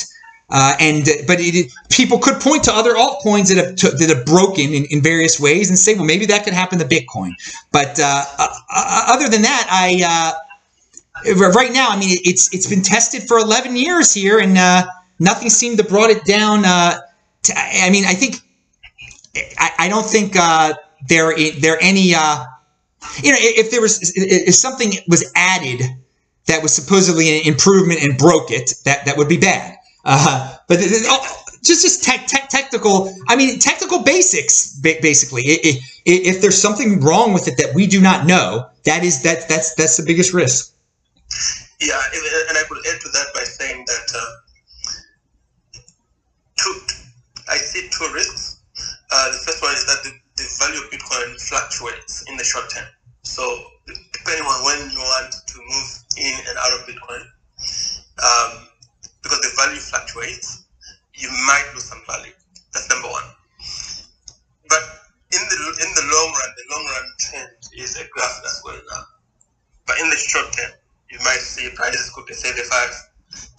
Uh, 0.51 0.75
and 0.79 1.05
but 1.27 1.37
it, 1.39 1.71
people 1.89 2.17
could 2.17 2.41
point 2.41 2.63
to 2.63 2.73
other 2.73 2.93
altcoins 2.95 3.53
that 3.53 3.57
have 3.57 3.99
that 3.99 4.09
have 4.09 4.25
broken 4.25 4.73
in, 4.73 4.85
in 4.85 5.01
various 5.01 5.39
ways 5.39 5.69
and 5.69 5.77
say, 5.77 5.93
well, 5.93 6.05
maybe 6.05 6.25
that 6.25 6.43
could 6.43 6.53
happen 6.53 6.79
to 6.79 6.85
Bitcoin. 6.85 7.31
But 7.71 7.99
uh, 7.99 8.23
uh, 8.37 8.47
uh 8.75 9.03
other 9.09 9.29
than 9.29 9.43
that, 9.43 9.67
I 9.69 10.33
uh, 11.25 11.51
right 11.51 11.71
now, 11.71 11.89
I 11.89 11.99
mean, 11.99 12.17
it's 12.23 12.51
it's 12.53 12.67
been 12.67 12.81
tested 12.81 13.23
for 13.27 13.37
11 13.37 13.75
years 13.75 14.11
here, 14.11 14.39
and 14.39 14.57
uh, 14.57 14.87
nothing 15.19 15.51
seemed 15.51 15.77
to 15.77 15.83
brought 15.83 16.09
it 16.09 16.25
down. 16.25 16.63
To, 16.63 17.53
I 17.55 17.89
mean, 17.91 18.05
I 18.05 18.13
think 18.13 18.41
I, 19.57 19.71
I 19.77 19.89
don't 19.89 20.05
think 20.05 20.33
there 21.07 21.35
there 21.59 21.77
any 21.79 22.07
you 22.09 22.15
know 22.15 23.37
if 23.39 23.69
there 23.69 23.81
was 23.81 24.13
if 24.15 24.55
something 24.55 24.93
was 25.07 25.31
added 25.35 25.83
that 26.47 26.63
was 26.63 26.73
supposedly 26.73 27.39
an 27.39 27.47
improvement 27.47 28.01
and 28.01 28.17
broke 28.17 28.49
it, 28.49 28.73
that 28.85 29.05
that 29.05 29.15
would 29.15 29.29
be 29.29 29.37
bad. 29.37 29.75
Uh, 30.05 30.55
but 30.67 30.79
oh, 30.81 31.43
just 31.63 31.81
just 31.81 32.03
te- 32.03 32.25
te- 32.25 32.47
technical. 32.49 33.13
I 33.27 33.35
mean, 33.35 33.59
technical 33.59 34.03
basics. 34.03 34.79
Basically, 34.79 35.43
if, 35.43 36.01
if 36.05 36.41
there's 36.41 36.59
something 36.59 37.01
wrong 37.01 37.33
with 37.33 37.47
it 37.47 37.57
that 37.57 37.75
we 37.75 37.87
do 37.87 38.01
not 38.01 38.25
know, 38.25 38.69
that 38.85 39.03
is 39.03 39.23
that 39.23 39.47
that's 39.49 39.75
that's 39.75 39.97
the 39.97 40.03
biggest 40.03 40.33
risk. 40.33 40.73
Yeah, 41.81 41.99
and 42.49 42.57
I 42.57 42.63
would 42.69 42.79
add 42.87 42.99
to 43.01 43.09
that 43.09 43.27
by 43.33 43.43
saying 43.43 43.85
that 43.87 44.07
uh, 44.15 45.79
two, 46.57 46.75
I 47.47 47.55
see 47.57 47.87
two 47.89 48.13
risks. 48.13 48.57
Uh, 49.11 49.31
the 49.31 49.37
first 49.37 49.61
one 49.61 49.73
is 49.73 49.85
that 49.85 50.03
the, 50.03 50.11
the 50.37 50.47
value 50.59 50.81
of 50.83 50.89
Bitcoin 50.91 51.39
fluctuates 51.41 52.23
in 52.29 52.37
the 52.37 52.43
short 52.43 52.69
term. 52.69 52.85
So 53.23 53.43
depending 54.13 54.45
on 54.45 54.63
when 54.65 54.91
you 54.91 54.99
want 54.99 55.33
to 55.47 55.57
move 55.57 56.03
in 56.17 56.33
and 56.47 56.57
out 56.57 56.73
of 56.79 56.85
Bitcoin, 56.85 57.21
um, 58.19 58.68
because 59.21 59.41
the 59.41 59.51
value 59.57 59.79
fluctuates, 59.79 60.65
you 61.13 61.29
might 61.47 61.67
lose 61.73 61.85
some 61.85 62.01
value. 62.07 62.31
That's 62.73 62.89
number 62.89 63.09
one. 63.09 63.27
But 64.69 64.83
in 65.33 65.41
the 65.49 65.57
in 65.83 65.89
the 65.93 66.05
long 66.07 66.29
run, 66.33 66.51
the 66.55 66.65
long 66.71 66.85
run 66.85 67.05
trend 67.19 67.51
is 67.77 67.97
a 67.97 68.05
graph 68.13 68.39
that's 68.43 68.61
going 68.61 68.81
up. 68.95 69.07
But 69.85 69.99
in 69.99 70.09
the 70.09 70.15
short 70.17 70.51
term, 70.53 70.71
you 71.11 71.19
might 71.25 71.41
see 71.41 71.69
prices 71.75 72.11
could 72.15 72.25
be 72.25 72.33
seventy-five 72.33 72.91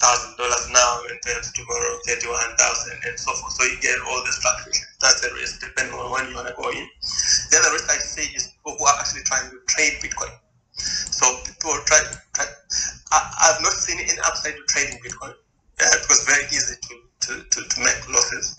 thousand 0.00 0.36
dollars 0.36 0.66
now 0.72 1.02
and 1.10 1.18
then 1.22 1.38
tomorrow 1.54 1.98
thirty-one 2.06 2.56
thousand 2.56 2.98
and 3.06 3.18
so 3.18 3.32
forth. 3.34 3.52
So 3.52 3.64
you 3.64 3.78
get 3.80 3.98
all 4.08 4.24
this 4.24 4.38
fluctuation. 4.38 4.86
That's 5.00 5.22
a 5.26 5.34
risk 5.34 5.60
depending 5.60 5.94
on 5.94 6.10
when 6.10 6.30
you 6.30 6.34
want 6.34 6.48
to 6.48 6.54
go 6.54 6.70
in. 6.70 6.86
The 7.50 7.58
other 7.58 7.72
risk 7.74 7.90
I 7.90 7.98
see 7.98 8.34
is 8.34 8.48
people 8.56 8.78
who 8.78 8.84
are 8.86 8.98
actually 8.98 9.22
trying 9.26 9.50
to 9.50 9.58
trade 9.66 10.00
Bitcoin. 10.02 10.32
So 10.72 11.26
people 11.44 11.76
try. 11.86 12.00
try 12.34 12.46
I, 13.12 13.52
have 13.52 13.62
not 13.62 13.72
seen 13.72 13.98
any 13.98 14.18
upside 14.20 14.54
to 14.54 14.62
trading 14.68 14.98
Bitcoin 15.02 15.34
uh, 15.80 15.96
it 15.96 16.06
was 16.08 16.24
very 16.24 16.44
easy 16.52 16.76
to, 16.76 16.94
to, 17.20 17.32
to, 17.48 17.58
to 17.68 17.76
make 17.80 18.00
losses. 18.08 18.56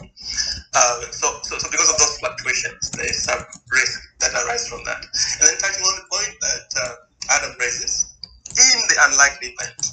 Uh, 0.73 1.01
so, 1.11 1.39
so, 1.43 1.57
so 1.57 1.67
because 1.69 1.89
of 1.89 1.97
those 1.97 2.17
fluctuations, 2.19 2.91
there 2.91 3.05
is 3.05 3.23
some 3.23 3.39
risk 3.71 4.01
that 4.19 4.33
arises 4.33 4.67
from 4.67 4.83
that. 4.85 5.05
And 5.39 5.47
then 5.49 5.57
touching 5.57 5.83
on 5.83 5.95
the 6.01 6.07
point 6.09 6.33
that 6.41 6.67
uh, 6.81 7.35
Adam 7.37 7.55
raises, 7.59 8.11
in 8.51 8.79
the 8.89 8.97
unlikely 9.07 9.55
event 9.55 9.90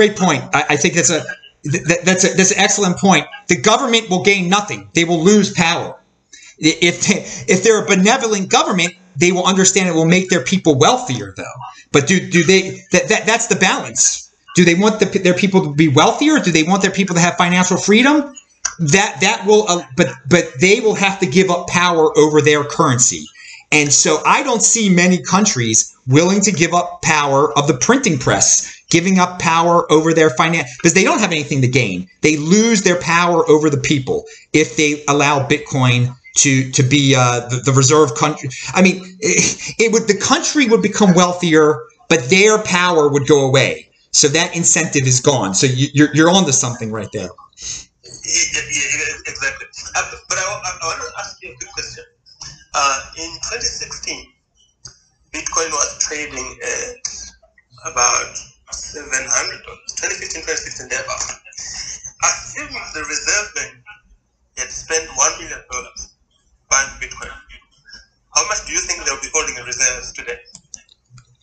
Great 0.00 0.16
point. 0.16 0.42
I, 0.54 0.64
I 0.70 0.76
think 0.76 0.94
that's 0.94 1.10
a 1.10 1.22
th- 1.62 1.84
th- 1.84 2.00
that's 2.06 2.24
a 2.24 2.28
that's 2.34 2.52
an 2.52 2.58
excellent 2.58 2.96
point. 2.96 3.26
The 3.48 3.60
government 3.60 4.08
will 4.08 4.22
gain 4.22 4.48
nothing. 4.48 4.88
They 4.94 5.04
will 5.04 5.22
lose 5.22 5.52
power. 5.52 6.00
If 6.56 7.06
they, 7.06 7.16
if 7.52 7.62
they're 7.62 7.84
a 7.84 7.86
benevolent 7.86 8.48
government, 8.48 8.94
they 9.16 9.30
will 9.30 9.44
understand 9.44 9.90
it 9.90 9.94
will 9.94 10.06
make 10.06 10.30
their 10.30 10.42
people 10.42 10.78
wealthier, 10.78 11.34
though. 11.36 11.58
But 11.92 12.06
do 12.06 12.30
do 12.30 12.42
they 12.42 12.82
that, 12.92 13.10
that 13.10 13.26
that's 13.26 13.48
the 13.48 13.56
balance? 13.56 14.30
Do 14.56 14.64
they 14.64 14.74
want 14.74 15.00
the, 15.00 15.18
their 15.18 15.34
people 15.34 15.64
to 15.64 15.74
be 15.74 15.88
wealthier? 15.88 16.38
Do 16.38 16.50
they 16.50 16.62
want 16.62 16.80
their 16.80 16.90
people 16.90 17.14
to 17.16 17.20
have 17.20 17.36
financial 17.36 17.76
freedom? 17.76 18.34
That 18.78 19.18
that 19.20 19.44
will, 19.46 19.68
uh, 19.68 19.82
but 19.98 20.08
but 20.30 20.44
they 20.62 20.80
will 20.80 20.94
have 20.94 21.20
to 21.20 21.26
give 21.26 21.50
up 21.50 21.66
power 21.68 22.16
over 22.16 22.40
their 22.40 22.64
currency. 22.64 23.26
And 23.70 23.92
so 23.92 24.22
I 24.24 24.42
don't 24.42 24.62
see 24.62 24.88
many 24.88 25.22
countries 25.22 25.94
willing 26.06 26.40
to 26.40 26.52
give 26.52 26.74
up 26.74 27.02
power 27.02 27.56
of 27.56 27.68
the 27.68 27.74
printing 27.74 28.18
press, 28.18 28.79
giving 28.90 29.18
up 29.18 29.38
power 29.38 29.90
over 29.90 30.12
their 30.12 30.30
finance 30.30 30.76
because 30.76 30.94
they 30.94 31.04
don't 31.04 31.20
have 31.20 31.32
anything 31.32 31.62
to 31.62 31.68
gain. 31.68 32.08
They 32.20 32.36
lose 32.36 32.82
their 32.82 33.00
power 33.00 33.48
over 33.48 33.70
the 33.70 33.78
people 33.78 34.26
if 34.52 34.76
they 34.76 35.02
allow 35.08 35.46
Bitcoin 35.46 36.14
to 36.36 36.70
to 36.72 36.82
be 36.82 37.14
uh, 37.16 37.48
the, 37.48 37.62
the 37.64 37.72
reserve 37.72 38.14
country. 38.14 38.50
I 38.74 38.82
mean, 38.82 39.02
it, 39.20 39.74
it 39.78 39.92
would 39.92 40.08
the 40.08 40.16
country 40.16 40.66
would 40.68 40.82
become 40.82 41.14
wealthier, 41.14 41.80
but 42.08 42.28
their 42.30 42.58
power 42.62 43.08
would 43.08 43.26
go 43.26 43.46
away. 43.46 43.88
So 44.12 44.28
that 44.28 44.56
incentive 44.56 45.06
is 45.06 45.20
gone. 45.20 45.54
So 45.54 45.66
you, 45.66 45.88
you're 45.94 46.14
you're 46.14 46.30
onto 46.30 46.52
something 46.52 46.90
right 46.90 47.08
there. 47.12 47.30
Yeah, 48.02 48.60
yeah, 48.70 49.14
exactly. 49.26 49.66
Uh, 49.96 50.10
but 50.28 50.38
I, 50.38 50.42
I, 50.42 50.78
I 50.82 50.86
want 50.86 51.00
to 51.00 51.18
ask 51.18 51.42
you 51.42 51.52
a 51.52 51.56
quick 51.56 51.72
question. 51.72 52.04
Uh, 52.74 53.00
in 53.16 53.30
2016, 53.50 54.32
Bitcoin 55.32 55.70
was 55.70 55.98
trading 55.98 56.58
at 56.62 57.90
about 57.90 58.38
700 58.74 59.62
dollars. 59.64 59.80
2015, 59.96 60.42
2016, 60.42 60.88
thereabout. 60.88 61.22
Assuming 62.22 62.84
the 62.94 63.02
Reserve 63.08 63.48
Bank 63.56 63.72
had 64.58 64.70
spent 64.70 65.08
one 65.16 65.32
million 65.38 65.58
dollars 65.70 66.14
buying 66.70 66.88
Bitcoin, 67.00 67.32
how 68.34 68.46
much 68.48 68.66
do 68.66 68.72
you 68.72 68.80
think 68.80 69.04
they'll 69.04 69.20
be 69.20 69.28
holding 69.32 69.56
in 69.56 69.64
reserves 69.64 70.12
today? 70.12 70.38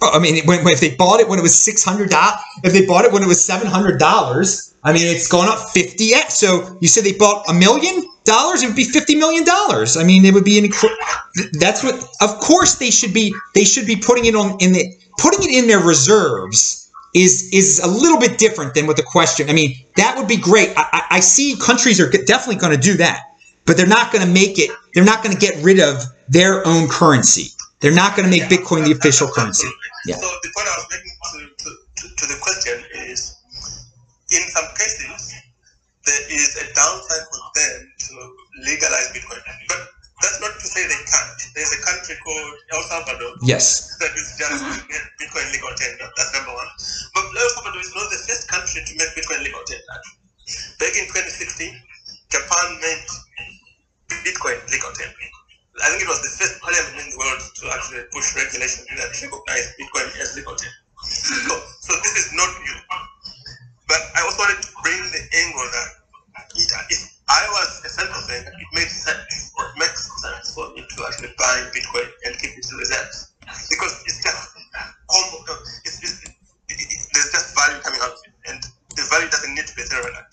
I 0.02 0.20
mean, 0.20 0.46
when- 0.46 0.66
if 0.68 0.80
they 0.80 0.92
bought 0.96 1.20
it 1.20 1.28
when 1.28 1.40
it 1.40 1.42
was 1.42 1.58
six 1.58 1.84
hundred 1.84 2.12
dollars, 2.12 2.40
if 2.64 2.72
they 2.74 2.86
bought 2.86 3.06
it 3.06 3.12
when 3.12 3.24
it 3.24 3.28
was 3.28 3.44
seven 3.44 3.68
hundred 3.68 4.00
dollars, 4.00 4.74
I 4.84 4.94
mean, 4.94 5.08
it's 5.08 5.28
gone 5.28 5.50
up 5.50 5.72
fifty 5.72 6.14
x. 6.14 6.38
So 6.38 6.78
you 6.82 6.88
said 6.88 7.04
they 7.04 7.14
bought 7.14 7.50
a 7.50 7.54
million 7.54 8.08
dollars, 8.24 8.62
it 8.62 8.68
would 8.68 8.76
be 8.76 8.84
fifty 8.84 9.16
million 9.16 9.44
dollars. 9.44 9.98
I 9.98 10.04
mean, 10.04 10.24
it 10.24 10.34
would 10.36 10.46
be 10.46 10.60
an. 10.60 10.72
That's 11.54 11.84
what. 11.84 11.96
Of 12.22 12.38
course, 12.40 12.76
they 12.76 12.92
should 12.92 13.14
be. 13.14 13.34
They 13.56 13.64
should 13.64 13.88
be 13.88 13.96
putting 13.96 14.26
it 14.26 14.36
on 14.36 14.58
in 14.60 14.74
the 14.74 14.86
putting 15.18 15.44
it 15.44 15.52
in 15.52 15.68
their 15.68 15.80
reserves. 15.80 16.87
Is 17.16 17.50
is 17.54 17.80
a 17.80 17.88
little 17.88 18.20
bit 18.20 18.38
different 18.38 18.76
than 18.76 18.86
what 18.86 18.98
the 18.98 19.04
question. 19.04 19.50
I 19.50 19.54
mean, 19.54 19.76
that 19.96 20.18
would 20.18 20.28
be 20.28 20.38
great. 20.38 20.74
I, 20.76 21.04
I, 21.10 21.20
see 21.22 21.56
countries 21.56 22.00
are 22.00 22.10
definitely 22.10 22.58
going 22.58 22.76
to 22.76 22.82
do 22.82 22.96
that, 22.98 23.24
but 23.66 23.78
they're 23.78 23.88
not 23.88 24.12
going 24.12 24.26
to 24.26 24.32
make 24.32 24.60
it. 24.60 24.70
They're 24.94 25.06
not 25.06 25.24
going 25.24 25.36
to 25.36 25.40
get 25.40 25.64
rid 25.64 25.80
of 25.80 26.04
their 26.28 26.68
own 26.68 26.90
currency. 26.90 27.50
They're 27.80 27.96
not 27.96 28.16
going 28.16 28.30
to 28.30 28.32
make 28.32 28.50
Bitcoin 28.50 28.86
the 28.86 28.92
official 28.92 29.30
currency. 29.30 29.68
Yeah. 30.06 30.16
So 30.16 30.28
the 30.44 30.52
point 30.56 30.68
I 30.68 30.78
was 30.78 30.88
making 30.92 31.14
to, 31.32 31.64
to, 31.64 31.70
to, 31.96 32.16
to 32.16 32.26
the 32.34 32.40
question 32.42 32.84
is, 33.08 33.36
in 34.32 34.42
some 34.50 34.66
cases, 34.78 35.34
there 36.06 36.32
is 36.32 36.56
a 36.58 36.74
downside 36.74 37.26
for 37.32 37.40
them 37.56 37.94
to 38.00 38.36
legalize 38.66 39.12
Bitcoin. 39.14 39.40
But 39.68 39.90
that's 40.22 40.42
not 40.42 40.54
to 40.58 40.66
say 40.66 40.82
they 40.90 41.02
can't. 41.06 41.38
There's 41.54 41.74
a 41.78 41.82
country 41.86 42.16
called 42.26 42.54
El 42.74 42.82
Salvador 42.90 43.38
Yes. 43.46 43.98
that 44.02 44.14
is 44.18 44.34
just 44.38 44.64
Bitcoin 45.22 45.46
legal 45.54 45.70
tender. 45.78 46.10
That's 46.18 46.34
number 46.34 46.54
one. 46.58 46.70
But 47.14 47.26
El 47.38 47.50
Salvador 47.54 47.82
is 47.82 47.94
not 47.94 48.10
the 48.10 48.22
first 48.26 48.50
country 48.50 48.82
to 48.82 48.92
make 48.98 49.14
Bitcoin 49.14 49.46
legal 49.46 49.62
tender. 49.70 49.98
Back 50.82 50.94
in 50.98 51.06
2016, 51.14 51.70
Japan 52.34 52.68
made 52.82 53.06
Bitcoin 54.26 54.58
legal 54.74 54.90
tender. 54.98 55.28
I 55.86 55.94
think 55.94 56.02
it 56.02 56.10
was 56.10 56.22
the 56.26 56.34
first 56.34 56.58
parliament 56.66 56.98
in 56.98 57.14
the 57.14 57.18
world 57.22 57.38
to 57.38 57.64
actually 57.78 58.10
push 58.10 58.34
regulation 58.34 58.90
that 58.98 59.14
recognize 59.14 59.66
Bitcoin 59.78 60.10
as 60.18 60.34
legal 60.34 60.56
tender. 60.58 60.82
So, 61.06 61.54
so 61.86 61.94
this 62.02 62.18
is 62.18 62.34
not 62.34 62.50
new. 62.66 62.78
But 63.86 64.02
I 64.18 64.26
also 64.26 64.42
wanted 64.42 64.66
to 64.66 64.70
bring 64.82 64.98
the 65.14 65.22
angle 65.46 65.68
that 65.78 65.88
it, 66.58 66.70
if 66.90 67.17
I 67.30 67.44
was 67.52 67.82
a 67.86 67.90
central 67.90 68.22
bank, 68.28 68.48
it 68.48 68.70
made 68.74 68.90
sense 68.90 69.52
or 69.58 69.66
it 69.68 69.76
makes 69.80 70.06
sense 70.22 70.54
for 70.56 70.70
me 70.76 70.86
to 70.86 70.98
actually 71.08 71.34
buy 71.38 71.70
Bitcoin 71.74 72.10
and 72.26 72.38
keep 72.40 72.52
it 72.58 72.66
in 72.72 72.78
reserves 72.78 73.34
because 73.70 74.04
it's 74.06 74.24
just 74.24 74.50
uh, 75.50 75.56
it's, 75.86 76.04
it's, 76.04 76.24
it, 76.24 76.32
it, 76.70 76.80
it- 76.82 77.08
there's 77.14 77.32
just 77.32 77.56
value 77.56 77.82
coming 77.82 78.00
out 78.04 78.12
of 78.14 78.20
it, 78.26 78.34
and 78.52 78.62
the 78.96 79.04
value 79.12 79.30
doesn't 79.30 79.56
need 79.56 79.68
to 79.68 79.76
be 79.76 79.84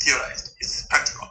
theorized. 0.03 0.55
It's 0.61 0.86
practical. 0.88 1.28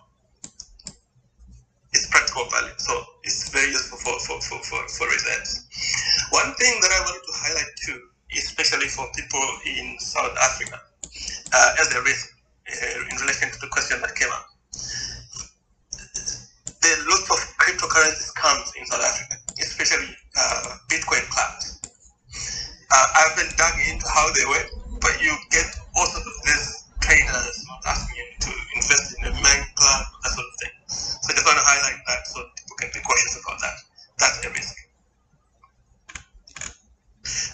It's 1.94 2.08
practical 2.10 2.46
value, 2.50 2.74
so 2.78 2.94
it's 3.24 3.50
very 3.50 3.72
useful 3.72 3.98
for 4.00 4.20
for, 4.22 4.42
for, 4.42 4.60
for, 4.64 4.82
for 4.90 5.08
reserves. 5.08 5.66
One 6.32 6.54
thing 6.56 6.76
that 6.82 6.92
I 6.92 7.02
wanted 7.06 7.24
to 7.26 7.34
highlight 7.36 7.72
too, 7.86 8.00
especially 8.38 8.88
for 8.90 9.08
people 9.16 9.42
in 9.66 9.98
South 10.00 10.36
Africa, 10.38 10.80
uh, 11.54 11.72
as 11.82 11.94
a 11.96 12.02
risk 12.04 12.30
uh, 12.70 13.02
in 13.12 13.18
relation 13.22 13.52
to 13.52 13.60
the 13.62 13.68
question 13.70 14.02
that 14.02 14.16
came 14.16 14.30
up. 14.32 14.46
There 16.84 16.92
are 17.00 17.06
lots 17.16 17.32
of 17.32 17.40
cryptocurrency 17.64 18.28
scams 18.36 18.76
in 18.76 18.84
South 18.86 19.00
Africa, 19.00 19.40
especially 19.64 20.12
uh, 20.36 20.76
Bitcoin 20.92 21.24
clubs. 21.32 21.80
Uh, 22.92 23.08
I 23.16 23.20
haven't 23.32 23.56
dug 23.56 23.72
into 23.88 24.04
how 24.12 24.28
they 24.36 24.44
work, 24.52 24.68
but 25.00 25.16
you 25.24 25.32
get 25.48 25.64
all 25.96 26.08
sorts 26.12 26.28
of 26.28 26.36
these 26.44 26.84
traders 27.00 27.56
asking 27.88 28.20
you 28.20 28.28
to 28.36 28.52
invest 28.76 29.16
in 29.16 29.32
a 29.32 29.34
main 29.34 29.64
club, 29.80 30.02
that 30.28 30.32
sort 30.36 30.44
of 30.44 30.56
thing. 30.60 30.76
So 30.92 31.32
I 31.32 31.34
just 31.40 31.48
want 31.48 31.56
to 31.56 31.64
highlight 31.64 32.04
that 32.04 32.28
so 32.28 32.44
people 32.52 32.76
can 32.76 32.90
be 32.92 33.00
cautious 33.00 33.40
about 33.40 33.64
that. 33.64 33.78
That's 34.20 34.38
a 34.44 34.50
risk. 34.52 34.76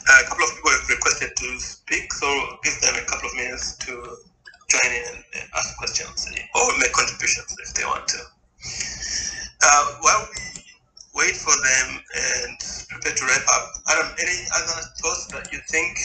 Uh, 0.09 0.25
a 0.25 0.25
couple 0.25 0.41
of 0.41 0.57
people 0.57 0.73
have 0.73 0.89
requested 0.89 1.37
to 1.37 1.47
speak, 1.61 2.11
so 2.13 2.25
give 2.65 2.81
them 2.81 2.97
a 2.97 3.05
couple 3.05 3.29
of 3.29 3.35
minutes 3.37 3.77
to 3.85 3.93
join 4.73 4.89
in 4.89 5.05
and 5.13 5.21
uh, 5.37 5.57
ask 5.61 5.77
questions 5.77 6.25
or 6.33 6.65
make 6.81 6.93
contributions 6.97 7.53
if 7.61 7.77
they 7.77 7.85
want 7.85 8.09
to. 8.09 8.17
Uh, 9.61 9.85
while 10.01 10.27
we 10.33 10.63
wait 11.15 11.35
for 11.35 11.51
them 11.51 11.87
and 11.99 12.57
prepare 12.89 13.15
to 13.15 13.25
wrap 13.25 13.45
up, 13.53 13.71
Adam, 13.89 14.15
any 14.19 14.39
other 14.55 14.81
thoughts 14.99 15.27
that 15.27 15.51
you 15.51 15.59
think 15.69 15.97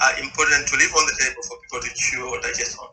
are 0.00 0.18
important 0.18 0.66
to 0.66 0.76
leave 0.76 0.92
on 0.94 1.06
the 1.06 1.16
table 1.24 1.42
for 1.42 1.56
people 1.62 1.80
to 1.80 1.90
chew 1.94 2.26
or 2.28 2.40
digest 2.40 2.78
on? 2.78 2.88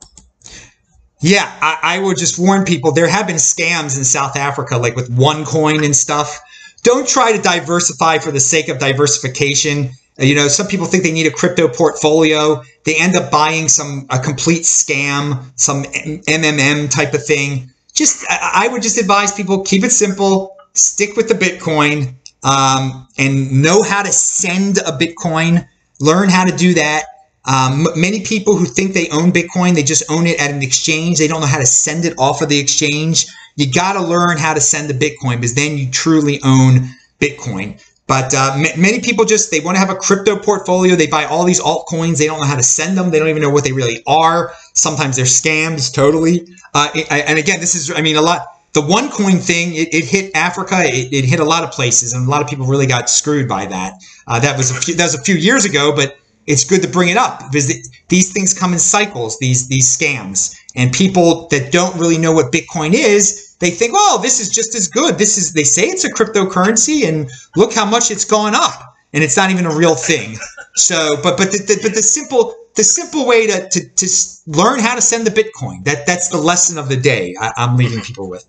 Yeah, 1.19 1.51
I, 1.61 1.95
I 1.95 1.99
would 1.99 2.17
just 2.17 2.37
warn 2.37 2.63
people 2.63 2.91
there 2.91 3.07
have 3.07 3.27
been 3.27 3.37
scams 3.37 3.97
in 3.97 4.03
South 4.03 4.35
Africa, 4.35 4.77
like 4.77 4.95
with 4.95 5.09
OneCoin 5.15 5.83
and 5.83 5.95
stuff. 5.95 6.39
Don't 6.83 7.07
try 7.07 7.35
to 7.35 7.41
diversify 7.41 8.19
for 8.19 8.31
the 8.31 8.39
sake 8.39 8.69
of 8.69 8.77
diversification. 8.77 9.89
Uh, 10.19 10.25
You 10.25 10.35
know, 10.35 10.47
some 10.47 10.67
people 10.67 10.85
think 10.85 11.03
they 11.03 11.11
need 11.11 11.25
a 11.25 11.31
crypto 11.31 11.67
portfolio. 11.67 12.61
They 12.85 12.95
end 12.97 13.15
up 13.15 13.31
buying 13.31 13.67
some 13.67 14.05
a 14.09 14.19
complete 14.19 14.61
scam, 14.63 15.43
some 15.55 15.83
MMM 15.83 16.89
type 16.91 17.13
of 17.13 17.25
thing. 17.25 17.71
Just, 17.93 18.23
I 18.29 18.65
I 18.65 18.67
would 18.67 18.83
just 18.83 18.99
advise 18.99 19.33
people 19.33 19.63
keep 19.63 19.83
it 19.83 19.91
simple, 19.91 20.55
stick 20.73 21.15
with 21.17 21.27
the 21.29 21.33
Bitcoin, 21.33 22.13
um, 22.43 23.07
and 23.17 23.63
know 23.63 23.81
how 23.81 24.03
to 24.03 24.11
send 24.11 24.77
a 24.77 24.91
Bitcoin. 24.91 25.67
Learn 25.99 26.29
how 26.29 26.45
to 26.45 26.55
do 26.55 26.75
that. 26.75 27.05
Um, 27.47 27.87
many 27.95 28.21
people 28.21 28.57
who 28.57 28.65
think 28.65 28.93
they 28.93 29.09
own 29.09 29.31
Bitcoin, 29.31 29.73
they 29.73 29.83
just 29.83 30.03
own 30.11 30.27
it 30.27 30.39
at 30.39 30.51
an 30.51 30.61
exchange. 30.61 31.17
They 31.17 31.27
don't 31.27 31.39
know 31.39 31.47
how 31.47 31.59
to 31.59 31.65
send 31.65 32.03
it 32.05 32.13
off 32.19 32.41
of 32.41 32.49
the 32.49 32.59
exchange. 32.59 33.25
You 33.55 33.71
got 33.71 33.93
to 33.93 34.01
learn 34.01 34.37
how 34.37 34.53
to 34.53 34.61
send 34.61 34.89
the 34.89 34.93
Bitcoin 34.93 35.37
because 35.37 35.55
then 35.55 35.77
you 35.77 35.89
truly 35.89 36.39
own 36.43 36.89
Bitcoin. 37.21 37.81
But 38.05 38.33
uh, 38.33 38.53
m- 38.55 38.81
many 38.81 38.99
people 39.01 39.25
just 39.25 39.49
they 39.49 39.61
want 39.61 39.75
to 39.75 39.79
have 39.79 39.89
a 39.89 39.95
crypto 39.95 40.37
portfolio. 40.37 40.95
They 40.95 41.07
buy 41.07 41.25
all 41.25 41.43
these 41.43 41.61
altcoins. 41.61 42.17
They 42.17 42.27
don't 42.27 42.39
know 42.39 42.45
how 42.45 42.55
to 42.55 42.63
send 42.63 42.97
them. 42.97 43.11
They 43.11 43.19
don't 43.19 43.29
even 43.29 43.41
know 43.41 43.49
what 43.49 43.63
they 43.63 43.73
really 43.73 44.03
are. 44.07 44.53
Sometimes 44.73 45.15
they're 45.15 45.25
scams 45.25 45.93
totally. 45.93 46.47
Uh, 46.73 46.89
and 47.09 47.39
again, 47.39 47.59
this 47.59 47.75
is 47.75 47.91
I 47.91 48.01
mean 48.01 48.15
a 48.15 48.21
lot. 48.21 48.47
The 48.73 48.81
OneCoin 48.81 49.41
thing 49.41 49.73
it, 49.73 49.93
it 49.93 50.05
hit 50.05 50.35
Africa. 50.35 50.83
It, 50.83 51.11
it 51.11 51.25
hit 51.25 51.39
a 51.39 51.45
lot 51.45 51.63
of 51.63 51.71
places, 51.71 52.13
and 52.13 52.27
a 52.27 52.29
lot 52.29 52.41
of 52.41 52.47
people 52.47 52.65
really 52.65 52.85
got 52.85 53.09
screwed 53.09 53.47
by 53.47 53.65
that. 53.65 53.93
Uh, 54.27 54.39
that 54.39 54.55
was 54.57 54.71
a 54.71 54.75
few, 54.75 54.95
that 54.95 55.03
was 55.03 55.15
a 55.15 55.21
few 55.23 55.35
years 55.35 55.65
ago, 55.65 55.93
but 55.95 56.17
it's 56.47 56.63
good 56.63 56.81
to 56.81 56.87
bring 56.87 57.09
it 57.09 57.17
up 57.17 57.39
because 57.51 57.67
these 58.07 58.31
things 58.31 58.53
come 58.53 58.73
in 58.73 58.79
cycles. 58.79 59.37
These 59.39 59.67
these 59.67 59.85
scams 59.85 60.55
and 60.75 60.93
people 60.93 61.47
that 61.49 61.71
don't 61.71 61.95
really 61.99 62.17
know 62.17 62.31
what 62.31 62.51
Bitcoin 62.51 62.93
is, 62.93 63.55
they 63.59 63.71
think, 63.71 63.93
oh, 63.95 64.19
this 64.21 64.39
is 64.39 64.49
just 64.49 64.75
as 64.75 64.87
good. 64.87 65.17
This 65.17 65.37
is 65.37 65.53
they 65.53 65.63
say 65.63 65.83
it's 65.83 66.05
a 66.05 66.11
cryptocurrency, 66.11 67.07
and 67.07 67.29
look 67.55 67.73
how 67.73 67.85
much 67.85 68.11
it's 68.11 68.25
gone 68.25 68.55
up, 68.55 68.95
and 69.13 69.23
it's 69.23 69.35
not 69.35 69.51
even 69.51 69.65
a 69.65 69.75
real 69.75 69.95
thing. 69.95 70.37
So, 70.75 71.17
but 71.23 71.37
but 71.37 71.51
the, 71.51 71.57
the 71.57 71.79
but 71.81 71.95
the 71.95 72.03
simple 72.03 72.55
the 72.75 72.83
simple 72.83 73.25
way 73.25 73.47
to, 73.47 73.67
to 73.67 73.89
to 73.89 74.07
learn 74.45 74.79
how 74.79 74.93
to 74.93 75.01
send 75.01 75.25
the 75.25 75.31
Bitcoin 75.31 75.83
that 75.85 76.05
that's 76.05 76.29
the 76.29 76.37
lesson 76.37 76.77
of 76.77 76.87
the 76.87 76.97
day. 76.97 77.35
I, 77.39 77.51
am 77.57 77.75
leaving 77.75 77.97
mm-hmm. 77.97 78.05
people 78.05 78.29
with. 78.29 78.45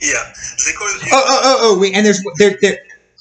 Yeah. 0.00 0.16
Oh, 1.12 1.24
oh, 1.24 1.40
oh, 1.44 1.58
oh, 1.60 1.78
wait, 1.78 1.94
and 1.94 2.04
there's 2.04 2.20
there 2.36 2.58
there 2.60 2.78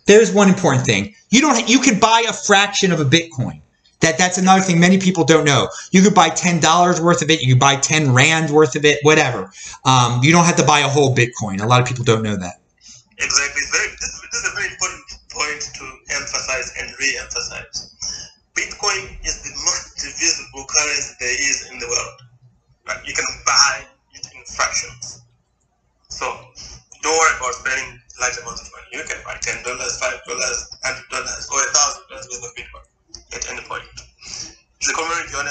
there's 0.07 0.31
one 0.31 0.49
important 0.49 0.85
thing. 0.85 1.13
You 1.29 1.41
don't 1.41 1.69
you 1.69 1.79
can 1.79 1.99
buy 1.99 2.23
a 2.27 2.33
fraction 2.33 2.91
of 2.91 2.99
a 2.99 3.05
Bitcoin. 3.05 3.61
That 4.01 4.17
that's 4.17 4.37
another 4.37 4.61
thing 4.61 4.79
many 4.79 4.97
people 4.97 5.23
don't 5.23 5.45
know. 5.45 5.69
You 5.91 6.01
could 6.01 6.15
buy 6.15 6.29
ten 6.29 6.59
dollars 6.59 6.99
worth 6.99 7.21
of 7.21 7.29
it. 7.29 7.41
You 7.41 7.53
could 7.53 7.61
buy 7.61 7.75
ten 7.77 8.13
rand 8.13 8.49
worth 8.49 8.75
of 8.75 8.83
it. 8.83 8.97
Whatever. 9.03 9.53
Um, 9.85 10.21
you 10.23 10.31
don't 10.31 10.45
have 10.45 10.57
to 10.57 10.65
buy 10.65 10.79
a 10.79 10.89
whole 10.89 11.13
Bitcoin. 11.13 11.61
A 11.61 11.67
lot 11.67 11.81
of 11.81 11.87
people 11.87 12.03
don't 12.03 12.23
know 12.23 12.35
that. 12.35 12.61
Exactly. 13.21 13.61
Very, 13.71 13.89
this, 14.01 14.13
this 14.25 14.41
is 14.41 14.49
a 14.49 14.55
very 14.57 14.73
important 14.73 15.05
point 15.29 15.61
to 15.77 15.85
emphasize 16.17 16.73
and 16.81 16.89
re-emphasize. 16.97 17.93
Bitcoin 18.57 19.21
is 19.21 19.45
the 19.45 19.53
most 19.69 20.01
divisible 20.01 20.65
currency 20.65 21.13
there 21.21 21.37
is 21.37 21.69
in 21.71 21.77
the 21.77 21.85
world. 21.85 22.17
Right? 22.89 23.05
You 23.05 23.13
can 23.13 23.25
buy 23.45 23.85
it 24.17 24.25
in 24.33 24.41
fractions. 24.49 25.21
So 26.09 26.25
don't 27.05 27.13
worry 27.13 27.37
about 27.37 27.53
spending 27.53 28.01
large 28.19 28.37
amounts 28.41 28.65
of 28.65 28.73
money. 28.73 28.97
You 28.97 29.05
can 29.05 29.21
buy 29.23 29.37
ten 29.45 29.61
dollars, 29.61 30.01
five 30.01 30.17
dollars, 30.25 30.57
hundred 30.81 31.05
dollars, 31.13 31.45
or 31.53 31.61
a 31.61 31.69
thousand 31.69 32.01
dollars 32.09 32.27
worth 32.33 32.49
of 32.49 32.57
Bitcoin 32.57 32.90
at 33.33 33.49
any 33.51 33.61
point. 33.61 33.83
The 34.81 34.93
community 34.93 35.35
on 35.35 35.45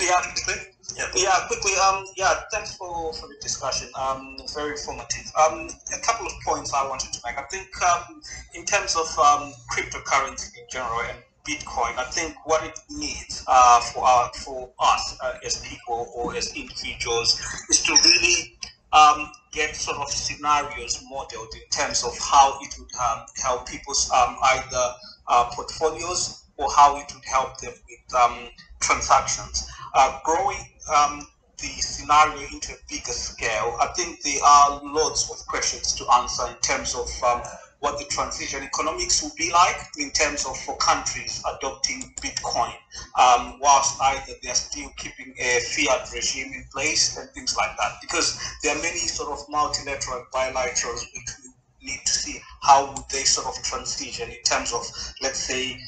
yeah, 0.00 0.20
quickly. 0.22 0.54
Yeah, 0.96 1.06
yeah, 1.14 1.46
quickly. 1.46 1.72
Um, 1.76 2.04
yeah, 2.16 2.40
thanks 2.52 2.76
for, 2.76 3.12
for 3.14 3.28
the 3.28 3.36
discussion. 3.40 3.88
Um, 3.98 4.36
very 4.54 4.72
informative. 4.72 5.30
Um, 5.38 5.68
a 5.94 6.00
couple 6.00 6.26
of 6.26 6.32
points 6.46 6.72
I 6.72 6.86
wanted 6.88 7.12
to 7.12 7.20
make. 7.26 7.36
I 7.36 7.42
think 7.50 7.68
um, 7.82 8.20
in 8.54 8.64
terms 8.64 8.96
of 8.96 9.06
um, 9.18 9.52
cryptocurrency 9.72 10.56
in 10.56 10.64
general 10.70 11.00
and 11.08 11.18
Bitcoin, 11.46 11.98
I 11.98 12.04
think 12.10 12.36
what 12.44 12.64
it 12.64 12.78
needs 12.90 13.44
uh, 13.46 13.80
for 13.80 14.04
our, 14.04 14.32
for 14.32 14.70
us 14.78 15.18
uh, 15.22 15.34
as 15.44 15.60
people 15.66 16.10
or 16.14 16.34
as 16.34 16.54
individuals 16.56 17.40
is 17.68 17.82
to 17.82 17.92
really 17.92 18.56
um, 18.92 19.30
get 19.52 19.76
sort 19.76 19.98
of 19.98 20.08
scenarios 20.08 21.04
modeled 21.10 21.52
in 21.54 21.68
terms 21.70 22.04
of 22.04 22.16
how 22.18 22.58
it 22.62 22.74
would 22.78 22.88
um, 22.94 23.26
help 23.42 23.68
people's 23.68 24.10
um, 24.12 24.36
either 24.42 24.92
uh, 25.28 25.50
portfolios 25.52 26.43
or 26.56 26.70
how 26.72 26.96
it 26.96 27.10
would 27.14 27.24
help 27.24 27.58
them 27.58 27.72
with 27.72 28.14
um, 28.14 28.48
transactions. 28.80 29.68
Uh, 29.94 30.18
growing 30.24 30.58
um, 30.94 31.26
the 31.58 31.68
scenario 31.68 32.40
into 32.52 32.72
a 32.72 32.76
bigger 32.88 33.12
scale, 33.12 33.76
I 33.80 33.86
think 33.96 34.22
there 34.22 34.42
are 34.44 34.80
lots 34.82 35.30
of 35.30 35.46
questions 35.46 35.94
to 35.94 36.04
answer 36.12 36.46
in 36.48 36.56
terms 36.56 36.94
of 36.94 37.08
um, 37.22 37.42
what 37.84 37.98
the 37.98 38.06
transition 38.06 38.62
economics 38.62 39.22
will 39.22 39.32
be 39.36 39.52
like 39.52 39.76
in 39.98 40.10
terms 40.12 40.46
of 40.46 40.56
for 40.60 40.74
countries 40.78 41.42
adopting 41.56 42.14
Bitcoin, 42.22 42.72
um, 43.20 43.58
whilst 43.60 44.00
either 44.00 44.32
they're 44.42 44.54
still 44.54 44.88
keeping 44.96 45.34
a 45.38 45.60
fiat 45.60 46.10
regime 46.14 46.52
in 46.54 46.64
place 46.72 47.18
and 47.18 47.28
things 47.30 47.54
like 47.58 47.76
that. 47.76 47.92
Because 48.00 48.40
there 48.62 48.74
are 48.74 48.80
many 48.80 49.00
sort 49.00 49.38
of 49.38 49.44
multilateral 49.50 50.16
and 50.16 50.26
bilaterals 50.32 51.04
which 51.12 51.30
we 51.42 51.50
need 51.86 52.00
to 52.06 52.12
see 52.12 52.40
how 52.62 52.90
would 52.90 53.04
they 53.10 53.24
sort 53.24 53.46
of 53.46 53.62
transition 53.62 54.30
in 54.30 54.42
terms 54.44 54.72
of, 54.72 54.86
let's 55.20 55.40
say, 55.40 55.78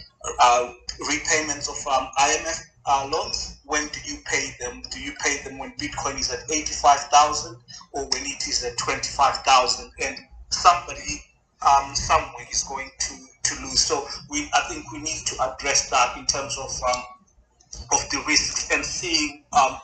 uh, 0.40 0.72
repayments 1.08 1.68
of 1.68 1.76
um, 1.92 2.08
IMF 2.18 2.60
uh, 2.86 3.08
loans. 3.12 3.58
When 3.64 3.88
do 3.88 4.00
you 4.04 4.18
pay 4.24 4.54
them? 4.60 4.82
Do 4.90 5.00
you 5.00 5.12
pay 5.24 5.42
them 5.42 5.58
when 5.58 5.72
Bitcoin 5.72 6.18
is 6.18 6.30
at 6.30 6.50
85,000 6.50 7.56
or 7.92 8.02
when 8.04 8.22
it 8.22 8.46
is 8.48 8.64
at 8.64 8.76
25,000? 8.78 9.90
And 10.02 10.16
somebody 10.50 11.22
um, 11.62 11.94
somewhere 11.94 12.46
is 12.50 12.62
going 12.64 12.90
to, 12.98 13.14
to 13.44 13.62
lose. 13.62 13.80
So 13.80 14.06
we, 14.30 14.48
I 14.54 14.60
think 14.68 14.90
we 14.92 14.98
need 14.98 15.26
to 15.26 15.52
address 15.52 15.90
that 15.90 16.16
in 16.16 16.26
terms 16.26 16.56
of 16.58 16.70
um, 16.88 17.02
of 17.92 18.08
the 18.10 18.22
risks 18.26 18.70
and 18.72 18.84
seeing 18.84 19.42
um, 19.52 19.76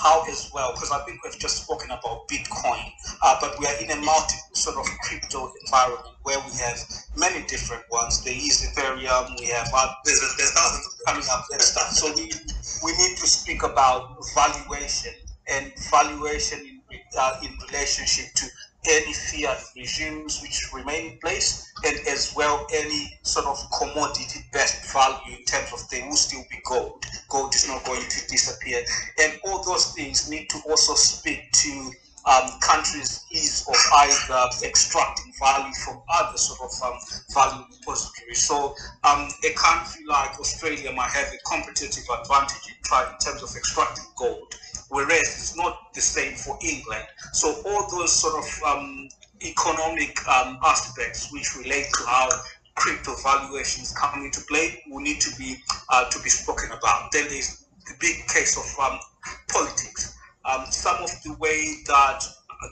how 0.00 0.24
as 0.28 0.50
well, 0.54 0.72
because 0.72 0.90
I 0.90 0.98
think 1.04 1.22
we've 1.22 1.38
just 1.38 1.62
spoken 1.64 1.90
about 1.90 2.26
Bitcoin, 2.28 2.92
uh, 3.22 3.36
but 3.40 3.58
we 3.60 3.66
are 3.66 3.76
in 3.82 3.90
a 3.90 3.96
multi 3.96 4.36
sort 4.52 4.76
of 4.76 4.86
crypto 5.02 5.52
environment 5.64 6.16
where 6.22 6.38
we 6.40 6.52
have 6.58 6.78
many 7.16 7.46
different 7.46 7.84
ones. 7.90 8.24
There 8.24 8.34
is 8.34 8.64
Ethereum, 8.72 9.38
we 9.38 9.46
have 9.46 9.68
uh, 9.74 9.92
there's, 10.04 10.20
there's 10.38 10.52
thousands 10.52 10.96
coming 11.06 11.24
up 11.30 11.44
and 11.52 11.60
stuff. 11.60 11.90
So 11.90 12.12
we 12.16 12.32
we 12.84 12.92
need 12.92 13.16
to 13.18 13.26
speak 13.26 13.62
about 13.62 14.16
valuation 14.34 15.12
and 15.48 15.72
valuation 15.90 16.60
in 16.60 16.80
uh, 17.18 17.40
in 17.42 17.52
relationship 17.68 18.32
to 18.34 18.46
any 18.88 19.12
fiat 19.12 19.62
regimes 19.76 20.40
which 20.42 20.72
remain 20.72 21.12
in 21.12 21.18
place, 21.18 21.72
and 21.84 21.96
as 22.08 22.32
well 22.34 22.66
any 22.72 23.18
sort 23.22 23.46
of 23.46 23.58
commodity 23.78 24.40
best 24.52 24.92
value 24.92 25.36
in 25.38 25.44
terms 25.44 25.72
of 25.72 25.88
they 25.90 26.02
will 26.02 26.16
still 26.16 26.44
be 26.50 26.58
gold. 26.64 27.04
Gold 27.28 27.54
is 27.54 27.68
not 27.68 27.84
going 27.84 28.02
to 28.02 28.28
disappear. 28.28 28.82
And 29.22 29.38
all 29.44 29.62
those 29.62 29.92
things 29.94 30.30
need 30.30 30.48
to 30.50 30.58
also 30.68 30.94
speak 30.94 31.50
to 31.52 31.90
um, 32.26 32.50
countries' 32.60 33.24
ease 33.32 33.64
of 33.68 33.76
either 33.96 34.66
extracting 34.66 35.32
value 35.38 35.72
from 35.84 36.02
other 36.18 36.36
sort 36.36 36.60
of 36.60 36.82
um, 36.82 36.98
value 37.32 37.64
repositories. 37.78 38.46
So 38.46 38.74
um, 39.04 39.28
a 39.44 39.52
country 39.54 40.04
like 40.06 40.38
Australia 40.38 40.92
might 40.92 41.10
have 41.10 41.28
a 41.28 41.38
competitive 41.48 42.04
advantage 42.20 42.68
in, 42.68 42.74
in 42.74 43.18
terms 43.18 43.42
of 43.42 43.56
extracting 43.56 44.04
gold 44.16 44.54
whereas 44.90 45.22
it's 45.22 45.56
not 45.56 45.92
the 45.94 46.00
same 46.00 46.34
for 46.36 46.58
England. 46.62 47.04
So 47.32 47.62
all 47.66 47.88
those 47.90 48.12
sort 48.12 48.44
of 48.44 48.62
um, 48.66 49.08
economic 49.42 50.16
um, 50.28 50.58
aspects 50.62 51.32
which 51.32 51.56
relate 51.56 51.86
to 51.98 52.04
how 52.06 52.28
crypto 52.74 53.14
valuations 53.22 53.92
come 53.96 54.22
into 54.24 54.40
play 54.42 54.82
will 54.88 55.00
need 55.00 55.20
to 55.20 55.36
be 55.36 55.56
uh, 55.90 56.08
to 56.10 56.22
be 56.22 56.28
spoken 56.28 56.70
about. 56.72 57.10
Then 57.12 57.26
there's 57.28 57.64
the 57.86 57.94
big 58.00 58.26
case 58.28 58.56
of 58.56 58.84
um, 58.84 58.98
politics. 59.48 60.16
Um, 60.44 60.66
some 60.70 61.02
of 61.02 61.10
the 61.24 61.34
way 61.34 61.82
that 61.86 62.24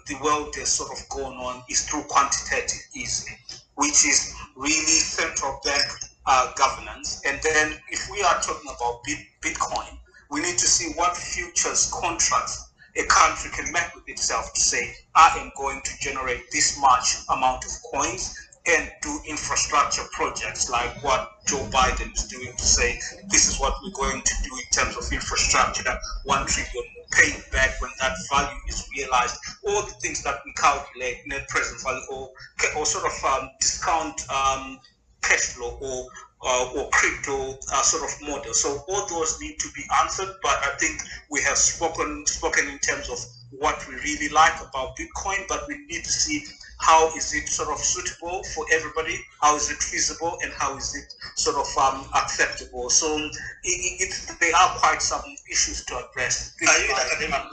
the 0.06 0.16
world 0.22 0.54
has 0.56 0.68
sort 0.68 0.90
of 0.92 1.08
gone 1.08 1.36
on 1.36 1.62
is 1.68 1.86
through 1.88 2.02
quantitative 2.02 2.80
easing, 2.94 3.34
which 3.74 4.04
is 4.06 4.34
really 4.56 5.00
central 5.00 5.60
bank 5.64 5.84
uh, 6.26 6.52
governance. 6.56 7.22
And 7.26 7.40
then 7.42 7.74
if 7.90 8.08
we 8.10 8.22
are 8.22 8.40
talking 8.40 8.70
about 8.70 9.02
Bitcoin, 9.42 9.97
we 10.30 10.40
need 10.40 10.58
to 10.58 10.66
see 10.66 10.92
what 10.94 11.16
futures 11.16 11.90
contracts 11.92 12.70
a 12.96 13.04
country 13.04 13.50
can 13.50 13.72
make 13.72 13.94
with 13.94 14.08
itself 14.08 14.52
to 14.54 14.60
say, 14.60 14.94
I 15.14 15.36
am 15.38 15.52
going 15.56 15.80
to 15.82 15.90
generate 16.00 16.50
this 16.50 16.78
much 16.80 17.16
amount 17.30 17.64
of 17.64 17.70
coins 17.92 18.34
and 18.66 18.90
do 19.02 19.18
infrastructure 19.26 20.02
projects 20.12 20.68
like 20.68 21.02
what 21.02 21.30
Joe 21.46 21.66
Biden 21.70 22.12
is 22.14 22.26
doing 22.26 22.52
to 22.54 22.64
say, 22.64 23.00
this 23.28 23.48
is 23.48 23.58
what 23.58 23.74
we're 23.82 23.92
going 23.92 24.20
to 24.20 24.34
do 24.42 24.50
in 24.54 24.70
terms 24.72 24.96
of 24.96 25.10
infrastructure, 25.12 25.82
that 25.84 25.98
one 26.24 26.44
trillion 26.46 26.84
pay 27.12 27.32
back 27.52 27.80
when 27.80 27.90
that 28.00 28.12
value 28.30 28.58
is 28.68 28.86
realized, 28.94 29.36
all 29.66 29.82
the 29.82 29.94
things 30.02 30.22
that 30.22 30.40
we 30.44 30.52
calculate 30.52 31.18
net 31.26 31.48
present 31.48 31.80
value 31.82 32.02
or, 32.10 32.30
or 32.76 32.84
sort 32.84 33.04
of 33.06 33.24
um, 33.24 33.50
discount 33.60 34.20
um, 34.30 34.78
cash 35.22 35.54
flow 35.54 35.78
or 35.80 36.08
uh, 36.42 36.72
or 36.76 36.88
crypto 36.90 37.58
uh, 37.72 37.82
sort 37.82 38.04
of 38.04 38.28
model. 38.28 38.54
So 38.54 38.84
all 38.88 39.06
those 39.08 39.40
need 39.40 39.58
to 39.58 39.68
be 39.74 39.84
answered. 40.02 40.34
But 40.42 40.58
I 40.62 40.76
think 40.78 41.00
we 41.30 41.40
have 41.42 41.58
spoken 41.58 42.24
spoken 42.26 42.68
in 42.68 42.78
terms 42.78 43.08
of 43.08 43.18
what 43.50 43.84
we 43.88 43.94
really 43.96 44.28
like 44.28 44.54
about 44.60 44.96
Bitcoin, 44.96 45.46
but 45.48 45.66
we 45.68 45.78
need 45.86 46.04
to 46.04 46.12
see 46.12 46.44
how 46.80 47.08
is 47.16 47.34
it 47.34 47.48
sort 47.48 47.70
of 47.70 47.78
suitable 47.78 48.42
for 48.54 48.64
everybody, 48.72 49.18
how 49.40 49.56
is 49.56 49.70
it 49.70 49.78
feasible, 49.78 50.38
and 50.42 50.52
how 50.52 50.76
is 50.76 50.94
it 50.94 51.12
sort 51.34 51.56
of 51.56 51.66
um, 51.76 52.06
acceptable. 52.14 52.88
So 52.90 53.16
it, 53.16 53.32
it, 53.64 54.36
there 54.40 54.54
are 54.54 54.78
quite 54.78 55.02
some 55.02 55.22
issues 55.50 55.84
to 55.86 56.06
address. 56.06 56.54
Are 56.60 56.78
you 56.78 56.90
an 56.90 57.00
academic? 57.10 57.52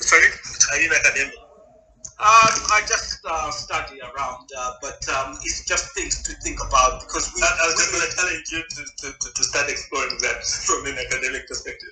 Sorry, 0.00 0.26
are 0.72 0.80
you 0.80 0.90
an 0.90 0.96
academic? 1.04 1.34
Um, 2.20 2.54
I 2.70 2.84
just 2.86 3.18
uh, 3.24 3.50
study 3.50 3.98
around, 4.00 4.48
uh, 4.56 4.72
but 4.80 5.00
um, 5.08 5.38
it's 5.42 5.64
just 5.64 5.94
things 5.94 6.22
to 6.22 6.32
think 6.44 6.58
about 6.62 7.00
because 7.00 7.32
we. 7.34 7.42
I, 7.42 7.48
I 7.48 7.66
was 7.66 7.74
just 7.74 7.90
going 7.90 8.04
to 8.04 8.12
challenge 8.14 8.46
you 8.52 8.62
to, 8.62 8.82
to, 8.84 9.18
to, 9.18 9.34
to, 9.34 9.42
start 9.42 9.68
exploring 9.68 10.18
that 10.20 10.44
from 10.44 10.86
an 10.86 10.98
academic 10.98 11.48
perspective. 11.48 11.90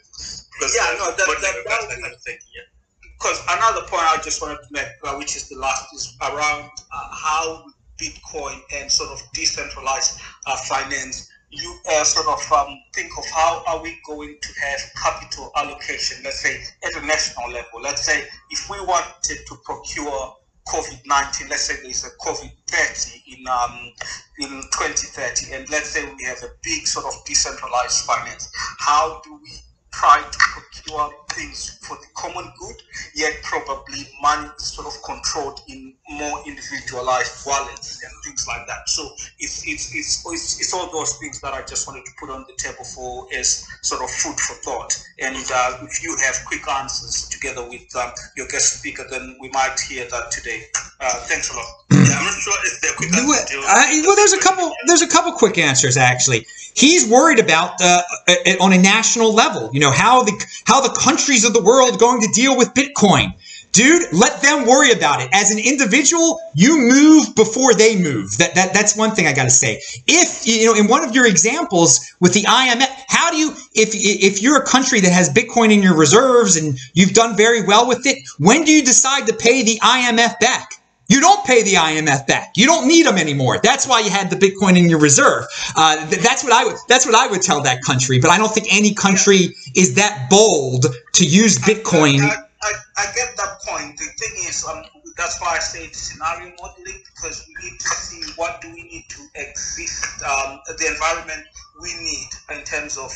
Yeah, 0.60 0.86
uh, 0.86 0.98
no, 0.98 1.06
that, 1.10 1.26
that, 1.26 1.40
that, 1.40 1.88
that 1.88 2.00
kind 2.00 2.14
of 2.14 2.20
thing. 2.20 2.38
Yeah. 2.54 2.62
Because 3.02 3.42
another 3.48 3.82
point 3.88 4.04
I 4.06 4.20
just 4.22 4.40
wanted 4.40 4.58
to 4.62 4.70
make, 4.70 4.88
uh, 5.04 5.16
which 5.16 5.36
is 5.36 5.48
the 5.48 5.56
last, 5.56 5.92
is 5.94 6.16
around 6.22 6.70
uh, 6.92 7.08
how 7.10 7.64
Bitcoin 7.98 8.60
and 8.74 8.90
sort 8.90 9.10
of 9.10 9.20
decentralized 9.34 10.20
uh, 10.46 10.56
finance 10.56 11.28
you 11.50 11.80
sort 12.04 12.26
of 12.28 12.52
um, 12.52 12.80
think 12.94 13.10
of 13.18 13.26
how 13.26 13.62
are 13.66 13.82
we 13.82 13.98
going 14.06 14.36
to 14.40 14.48
have 14.60 14.80
capital 14.94 15.50
allocation, 15.56 16.22
let's 16.24 16.40
say 16.40 16.62
at 16.84 17.02
a 17.02 17.06
national 17.06 17.50
level. 17.50 17.80
Let's 17.82 18.04
say 18.04 18.26
if 18.50 18.70
we 18.70 18.80
wanted 18.80 19.38
to 19.46 19.54
procure 19.64 20.36
COVID-19, 20.68 21.50
let's 21.50 21.62
say 21.62 21.74
there's 21.82 22.04
a 22.04 22.10
COVID-30 22.24 23.38
in 23.38 23.46
um, 23.48 23.92
in 24.38 24.62
2030, 24.72 25.54
and 25.54 25.70
let's 25.70 25.90
say 25.90 26.04
we 26.16 26.24
have 26.24 26.42
a 26.42 26.50
big 26.62 26.86
sort 26.86 27.06
of 27.06 27.24
decentralized 27.24 28.04
finance. 28.04 28.50
How 28.78 29.20
do 29.24 29.40
we 29.42 29.50
try 29.92 30.22
to 30.22 30.38
procure 30.38 31.12
things 31.30 31.78
for 31.82 31.96
the 31.96 32.06
common 32.14 32.52
good, 32.58 32.76
yet 33.14 33.32
probably 33.42 34.08
money 34.22 34.48
is 34.56 34.64
sort 34.64 34.86
of 34.86 34.94
controlled 35.02 35.60
in 35.68 35.94
more 36.10 36.40
individualized 36.46 37.46
wallets 37.46 38.02
and 38.02 38.12
things 38.24 38.46
like 38.48 38.66
that. 38.66 38.88
So 38.88 39.10
it's 39.38 39.66
it's 39.66 39.94
it's 39.94 40.24
it's, 40.26 40.60
it's 40.60 40.74
all 40.74 40.90
those 40.92 41.14
things 41.18 41.40
that 41.40 41.54
I 41.54 41.62
just 41.62 41.86
wanted 41.86 42.04
to 42.06 42.12
put 42.18 42.30
on 42.30 42.44
the 42.48 42.54
table 42.54 42.84
for 42.84 43.26
as 43.34 43.66
sort 43.82 44.02
of 44.02 44.10
food 44.10 44.38
for 44.38 44.54
thought. 44.62 44.96
And 45.20 45.36
uh, 45.36 45.78
if 45.82 46.02
you 46.02 46.16
have 46.24 46.36
quick 46.46 46.68
answers 46.68 47.28
together 47.28 47.68
with 47.68 47.94
um, 47.96 48.10
your 48.36 48.46
guest 48.48 48.78
speaker, 48.78 49.04
then 49.10 49.36
we 49.40 49.48
might 49.50 49.78
hear 49.80 50.06
that 50.10 50.30
today. 50.30 50.64
Uh, 51.00 51.10
thanks 51.26 51.50
a 51.52 51.56
lot. 51.56 51.66
Yeah, 51.90 51.98
I'm 52.18 52.24
not 52.24 52.34
sure 52.34 52.54
if 52.64 52.80
they're 52.80 52.92
quick 52.96 53.10
Well, 53.12 53.32
answers. 53.32 53.64
I- 53.66 54.02
well, 54.06 54.16
there's 54.16 54.32
a 54.32 54.38
couple. 54.40 54.72
There's 54.86 55.02
a 55.02 55.08
couple 55.08 55.32
quick 55.32 55.58
answers 55.58 55.96
actually. 55.96 56.46
He's 56.74 57.06
worried 57.08 57.38
about 57.38 57.80
uh, 57.82 58.02
uh, 58.28 58.34
on 58.60 58.72
a 58.72 58.78
national 58.78 59.32
level. 59.34 59.70
You 59.72 59.79
know 59.80 59.90
how 59.90 60.22
the 60.22 60.32
how 60.64 60.80
the 60.80 60.96
countries 61.00 61.44
of 61.44 61.52
the 61.52 61.62
world 61.62 61.98
going 61.98 62.20
to 62.20 62.28
deal 62.28 62.56
with 62.56 62.68
Bitcoin. 62.74 63.34
Dude, 63.72 64.12
let 64.12 64.42
them 64.42 64.66
worry 64.66 64.90
about 64.90 65.22
it. 65.22 65.28
As 65.32 65.52
an 65.52 65.58
individual, 65.58 66.40
you 66.56 66.76
move 66.76 67.36
before 67.36 67.72
they 67.72 67.94
move. 67.96 68.36
That, 68.38 68.54
that 68.56 68.74
that's 68.74 68.96
one 68.96 69.12
thing 69.12 69.28
I 69.28 69.32
got 69.32 69.44
to 69.44 69.50
say. 69.50 69.80
If 70.08 70.44
you 70.46 70.66
know, 70.66 70.74
in 70.74 70.88
one 70.88 71.04
of 71.04 71.14
your 71.14 71.26
examples 71.26 72.00
with 72.20 72.34
the 72.34 72.42
IMF, 72.42 72.88
how 73.08 73.30
do 73.30 73.36
you 73.36 73.52
if 73.74 73.90
if 73.94 74.42
you're 74.42 74.60
a 74.60 74.66
country 74.66 75.00
that 75.00 75.12
has 75.12 75.28
Bitcoin 75.28 75.72
in 75.72 75.82
your 75.82 75.96
reserves 75.96 76.56
and 76.56 76.78
you've 76.94 77.12
done 77.12 77.36
very 77.36 77.64
well 77.64 77.86
with 77.86 78.06
it, 78.06 78.18
when 78.38 78.64
do 78.64 78.72
you 78.72 78.84
decide 78.84 79.26
to 79.28 79.34
pay 79.34 79.62
the 79.62 79.78
IMF 79.78 80.40
back? 80.40 80.79
You 81.10 81.20
don't 81.20 81.44
pay 81.44 81.64
the 81.64 81.74
IMF 81.74 82.28
back. 82.28 82.52
You 82.56 82.66
don't 82.66 82.86
need 82.86 83.04
them 83.04 83.18
anymore. 83.18 83.58
That's 83.60 83.84
why 83.84 83.98
you 83.98 84.10
had 84.10 84.30
the 84.30 84.36
Bitcoin 84.36 84.78
in 84.78 84.88
your 84.88 85.00
reserve. 85.00 85.44
Uh, 85.74 86.08
th- 86.08 86.22
that's 86.22 86.44
what 86.44 86.52
I 86.52 86.64
would. 86.64 86.76
That's 86.88 87.04
what 87.04 87.16
I 87.16 87.26
would 87.26 87.42
tell 87.42 87.60
that 87.62 87.82
country. 87.82 88.20
But 88.20 88.30
I 88.30 88.38
don't 88.38 88.54
think 88.54 88.68
any 88.72 88.94
country 88.94 89.56
is 89.74 89.96
that 89.96 90.28
bold 90.30 90.86
to 91.14 91.26
use 91.26 91.58
Bitcoin. 91.58 92.20
I, 92.20 92.36
I, 92.62 92.72
I 92.98 93.04
get 93.16 93.36
that 93.36 93.58
point. 93.66 93.98
The 93.98 94.04
thing 94.04 94.36
is, 94.46 94.64
um, 94.70 94.84
that's 95.16 95.40
why 95.40 95.56
I 95.56 95.58
say 95.58 95.88
scenario 95.90 96.54
modeling 96.62 97.02
because 97.16 97.44
we 97.48 97.70
need 97.70 97.80
to 97.80 97.88
see 97.88 98.32
what 98.36 98.60
do 98.60 98.72
we 98.72 98.84
need 98.84 99.06
to 99.08 99.22
exist, 99.34 100.22
um, 100.22 100.60
the 100.78 100.86
environment 100.86 101.42
we 101.82 101.92
need 102.04 102.28
in 102.56 102.62
terms 102.62 102.96
of 102.96 103.10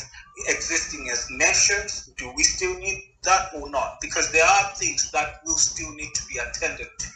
existing 0.48 1.08
as 1.12 1.28
nations. 1.30 2.10
Do 2.18 2.32
we 2.34 2.42
still 2.42 2.76
need 2.76 3.04
that 3.22 3.50
or 3.54 3.70
not? 3.70 3.98
Because 4.00 4.32
there 4.32 4.44
are 4.44 4.74
things 4.74 5.12
that 5.12 5.42
will 5.46 5.58
still 5.58 5.94
need 5.94 6.12
to 6.12 6.22
be 6.26 6.38
attended 6.38 6.88
to 6.98 7.06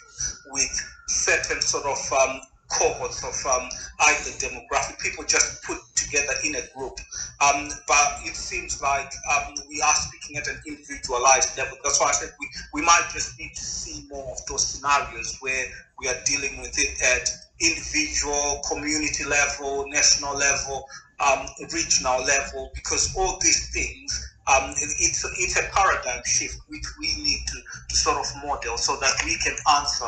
with 0.47 0.71
certain 1.09 1.61
sort 1.63 1.85
of 1.87 1.99
um, 2.13 2.41
cohorts 2.71 3.25
of 3.25 3.35
um, 3.51 3.69
either 4.01 4.31
demographic 4.39 4.99
people 5.01 5.25
just 5.25 5.63
put 5.65 5.79
together 5.97 6.33
in 6.45 6.55
a 6.57 6.63
group. 6.77 6.99
Um, 7.43 7.69
but 7.87 8.19
it 8.25 8.37
seems 8.37 8.81
like 8.83 9.11
um, 9.33 9.55
we 9.69 9.81
are 9.81 9.95
speaking 9.95 10.37
at 10.37 10.49
an 10.49 10.61
individualized 10.67 11.57
level. 11.59 11.77
That's 11.85 12.01
why 12.01 12.09
I 12.09 12.13
said 12.13 12.31
we, 12.41 12.49
we 12.75 12.83
might 12.83 13.09
just 13.13 13.39
need 13.39 13.55
to 13.55 13.65
see 13.65 14.07
more 14.11 14.31
of 14.33 14.39
those 14.47 14.67
scenarios 14.67 15.37
where 15.41 15.67
we 16.01 16.09
are 16.09 16.17
dealing 16.25 16.61
with 16.61 16.79
it 16.79 17.01
at 17.03 17.29
individual, 17.61 18.61
community 18.71 19.25
level, 19.25 19.85
national 19.89 20.37
level, 20.37 20.85
um, 21.21 21.47
regional 21.73 22.23
level, 22.25 22.71
because 22.75 23.15
all 23.17 23.39
these 23.41 23.71
things 23.73 24.29
um, 24.49 24.71
it- 24.71 24.97
it's 25.01 25.25
it's 25.39 25.57
a 25.57 25.63
paradigm 25.75 26.23
shift 26.25 26.59
which 26.69 26.85
we 26.99 27.09
need 27.23 27.47
to 27.49 27.61
sort 27.91 28.19
of 28.19 28.29
model 28.45 28.77
so 28.77 28.97
that 29.01 29.13
we 29.25 29.37
can 29.39 29.57
answer 29.77 30.05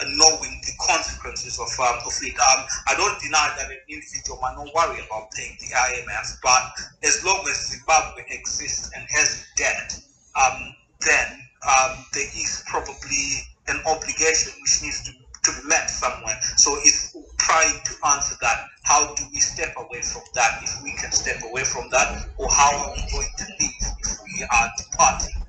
uh, 0.00 0.04
knowing 0.14 0.60
the 0.62 0.72
consequences 0.80 1.58
of 1.58 1.68
um, 1.80 1.98
of 2.06 2.14
it. 2.22 2.34
Um, 2.38 2.64
I 2.86 2.94
don't 2.94 3.18
deny 3.20 3.52
that 3.58 3.70
an 3.70 3.78
individual 3.88 4.38
might 4.40 4.54
not 4.54 4.72
worry 4.74 5.02
about 5.04 5.30
paying 5.32 5.56
the 5.58 5.74
IMF, 5.74 6.38
but 6.42 6.62
as 7.02 7.24
long 7.24 7.44
as 7.48 7.68
Zimbabwe 7.68 8.22
exists 8.30 8.90
and 8.94 9.04
has 9.10 9.44
debt, 9.56 9.98
um, 10.36 10.74
then 11.06 11.26
um, 11.66 12.04
there 12.14 12.30
is 12.30 12.62
probably 12.66 13.42
an 13.66 13.80
obligation 13.86 14.52
which 14.62 14.82
needs 14.82 15.02
to, 15.02 15.12
to 15.44 15.60
be 15.60 15.68
met 15.68 15.90
somewhere. 15.90 16.38
So 16.56 16.76
it's 16.82 17.16
trying 17.38 17.80
to 17.84 17.92
answer 18.14 18.36
that. 18.40 18.64
How 18.84 19.14
do 19.14 19.24
we 19.32 19.40
step 19.40 19.74
away 19.76 20.00
from 20.00 20.22
that 20.34 20.62
if 20.62 20.82
we 20.82 20.92
can 20.92 21.12
step 21.12 21.42
away 21.44 21.64
from 21.64 21.90
that? 21.90 22.24
Or 22.36 22.48
how 22.50 22.70
are 22.70 22.92
we 22.94 23.02
going 23.10 23.28
to 23.36 23.44
live 23.60 23.92
if 23.98 24.16
we 24.24 24.44
are 24.44 24.70
departing 24.78 25.42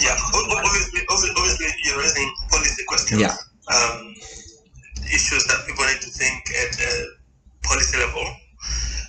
Yeah, 0.00 0.16
such 0.16 0.34
o- 0.34 0.48
o- 0.50 0.62
obviously, 0.62 1.00
obviously, 1.08 1.68
you're 1.84 1.98
raising 1.98 2.28
policy 2.50 2.84
questions. 2.86 3.20
Yeah. 3.20 3.34
Um, 3.72 4.14
issues 5.10 5.44
that 5.46 5.64
people 5.66 5.84
need 5.86 6.00
to 6.00 6.10
think 6.10 6.42
at 6.54 6.74
a 6.80 6.92
policy 7.62 7.98
level. 7.98 8.24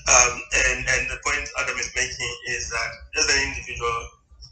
Um, 0.05 0.33
and, 0.69 0.85
and 0.85 1.01
the 1.09 1.17
point 1.25 1.41
Adam 1.57 1.77
is 1.81 1.89
making 1.95 2.31
is 2.53 2.69
that 2.69 2.89
as 3.17 3.25
an 3.25 3.41
individual, 3.49 3.97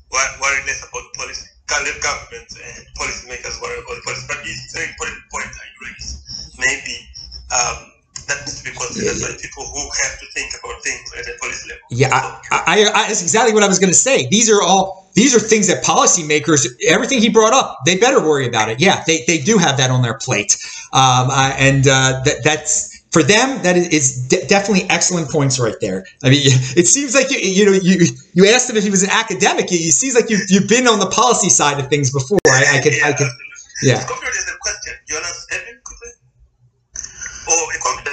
worry, 0.10 0.30
worry 0.42 0.62
less 0.66 0.82
about 0.82 1.06
policy, 1.14 1.46
let 1.70 2.02
government 2.02 2.50
and 2.58 2.86
policymakers 2.98 3.62
worry 3.62 3.78
about 3.78 4.02
policy. 4.02 4.26
But 4.28 4.42
it's 4.42 4.74
a 4.74 4.78
very 4.78 4.90
important 4.90 5.22
point 5.30 5.50
that 5.54 5.66
you 5.70 5.80
raise. 5.86 6.10
Maybe 6.58 6.96
um, 7.54 7.93
that 8.28 8.40
needs 8.42 8.62
to 8.62 8.64
be 8.64 8.76
considered 8.76 9.20
by 9.22 9.42
people 9.42 9.66
who 9.66 9.82
have 10.04 10.20
to 10.20 10.26
think 10.34 10.54
about 10.64 10.82
things 10.84 11.12
at 11.18 11.28
a 11.28 11.38
policy 11.40 11.70
level. 11.70 11.84
Yeah, 11.90 12.10
I, 12.14 12.42
I, 12.52 13.04
I, 13.04 13.08
that's 13.08 13.22
exactly 13.22 13.54
what 13.54 13.64
I 13.64 13.68
was 13.68 13.80
going 13.80 13.92
to 13.92 13.98
say. 13.98 14.28
These 14.28 14.50
are 14.50 14.62
all 14.62 15.10
these 15.14 15.36
are 15.36 15.40
things 15.40 15.68
that 15.68 15.84
policymakers, 15.84 16.68
everything 16.88 17.20
he 17.20 17.30
brought 17.30 17.54
up, 17.54 17.80
they 17.86 17.98
better 17.98 18.20
worry 18.20 18.48
about 18.48 18.70
it. 18.70 18.80
Yeah, 18.80 19.04
they, 19.06 19.24
they 19.28 19.38
do 19.38 19.58
have 19.58 19.78
that 19.78 19.92
on 19.92 20.02
their 20.02 20.18
plate, 20.18 20.58
um, 20.92 21.30
uh, 21.30 21.54
and 21.58 21.88
uh, 21.88 22.22
that 22.26 22.44
that's 22.44 23.04
for 23.12 23.22
them. 23.22 23.62
That 23.62 23.78
is, 23.78 23.88
is 23.90 24.28
de- 24.28 24.48
definitely 24.48 24.90
excellent 24.90 25.30
points 25.30 25.60
right 25.60 25.76
there. 25.82 26.06
I 26.24 26.30
mean, 26.30 26.42
it 26.46 26.88
seems 26.88 27.14
like 27.14 27.30
you 27.32 27.38
you 27.38 27.66
know 27.66 27.74
you 27.74 28.08
you 28.34 28.48
asked 28.48 28.70
him 28.70 28.78
if 28.78 28.84
he 28.84 28.90
was 28.90 29.04
an 29.04 29.12
academic. 29.12 29.72
It 29.72 29.94
seems 29.94 30.16
like 30.16 30.30
you've 30.30 30.50
you've 30.50 30.70
been 30.70 30.88
on 30.88 31.00
the 31.00 31.10
policy 31.10 31.50
side 31.50 31.80
of 31.80 31.90
things 31.90 32.12
before. 32.12 32.40
I, 32.48 32.78
I 32.78 32.82
could 32.82 32.94
I 33.04 33.14
could 33.14 33.28
yeah. 33.84 34.06
Computer 34.06 34.32
is 34.32 34.48
a 34.48 34.58
question. 34.62 34.94
Jonas, 35.06 35.48
Evan, 35.52 35.66
quickly? 35.66 35.83
A 37.54 37.80
comment? 37.80 38.08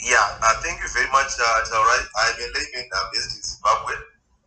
Yeah, 0.00 0.24
uh, 0.42 0.54
thank 0.62 0.80
you 0.80 0.88
very 0.94 1.08
much, 1.12 1.32
uh, 1.38 1.60
Taurai. 1.68 2.00
I'm 2.16 2.36
a 2.40 2.46
layman 2.56 2.88
uh, 2.96 3.04
based 3.12 3.36
in 3.36 3.42
Zimbabwe. 3.42 3.94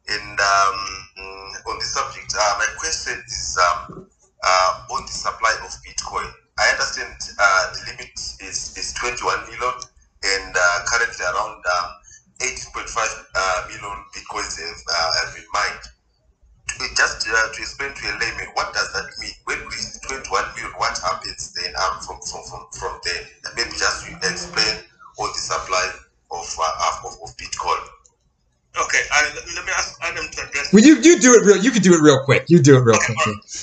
And 0.10 0.40
um, 0.40 0.78
mm, 1.19 1.52
on 1.69 1.80
this 1.80 1.94
subject, 1.94 2.34
uh, 2.34 2.56
my 2.60 2.68
question 2.80 3.22
is 3.28 3.60
um, 3.61 4.07
uh, 4.44 4.72
on 4.91 5.06
the 5.06 5.11
supply 5.14 5.53
of 5.64 5.72
Bitcoin. 5.86 6.32
I 6.60 6.69
understand 6.73 7.15
uh, 7.40 7.73
the 7.73 7.91
limit 7.91 8.11
is, 8.41 8.73
is 8.78 8.94
21 8.98 9.45
million 9.49 9.76
and 10.26 10.56
uh, 10.57 10.80
currently 10.88 11.26
around 11.26 11.61
um, 11.61 11.88
18.5 12.41 13.26
uh, 13.36 13.68
million 13.69 13.98
Bitcoins 14.15 14.57
have, 14.60 14.82
uh, 14.90 15.11
have 15.26 15.36
been 15.36 15.45
mined. 15.53 15.84
To- 16.69 16.95
Just 16.95 17.28
uh, 17.30 17.53
to 17.53 17.60
explain 17.61 17.94
to 17.94 18.03
a 18.10 18.14
layman, 18.19 18.49
what 18.56 18.73
does 18.73 18.91
that 18.94 19.07
mean? 19.22 19.34
When 19.45 19.60
we 19.60 19.65
reach 19.78 20.02
21 20.10 20.56
million, 20.56 20.73
what 20.78 20.98
happens 20.99 21.53
then 21.53 21.73
um, 21.78 22.02
from, 22.02 22.19
from, 22.26 22.44
from, 22.49 22.65
from 22.73 22.99
there? 23.06 23.23
And 23.82 24.03
maybe 24.03 24.20
just 24.22 24.22
to 24.22 24.32
explain 24.32 24.84
on 25.20 25.30
the 25.34 25.40
supply 25.40 25.91
of, 26.32 26.58
uh, 26.60 27.08
of, 27.08 27.14
of 27.24 27.38
Bitcoin. 27.38 27.88
Okay, 28.86 29.02
I, 29.12 29.32
let 29.56 29.66
me 29.66 29.72
ask 29.76 29.99
Adam 30.02 30.26
to 30.32 30.41
address. 30.48 30.72
Well, 30.74 30.84
you 30.84 30.95
you 31.02 31.20
do 31.20 31.34
it 31.36 31.45
real. 31.45 31.58
You 31.58 31.72
could 31.72 31.84
do 31.84 31.94
it 31.94 32.02
real 32.02 32.24
quick. 32.24 32.45
You 32.48 32.60
do 32.62 32.78
it 32.78 32.82
real 32.82 32.95
Okay, 32.95 33.14
quick. 33.14 33.28
all 33.28 33.34
right. 33.34 33.60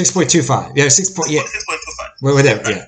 6.75 0.00 0.06
right. 0.06 0.06
Six 0.06 0.10
point 0.10 0.30
two 0.30 0.42
five. 0.42 0.72
Yeah, 0.76 0.88
six 0.88 1.10
point 1.10 1.30
yeah. 1.30 1.42
6.25. 1.42 2.10
Well, 2.22 2.34
whatever. 2.34 2.70
Yeah. 2.70 2.86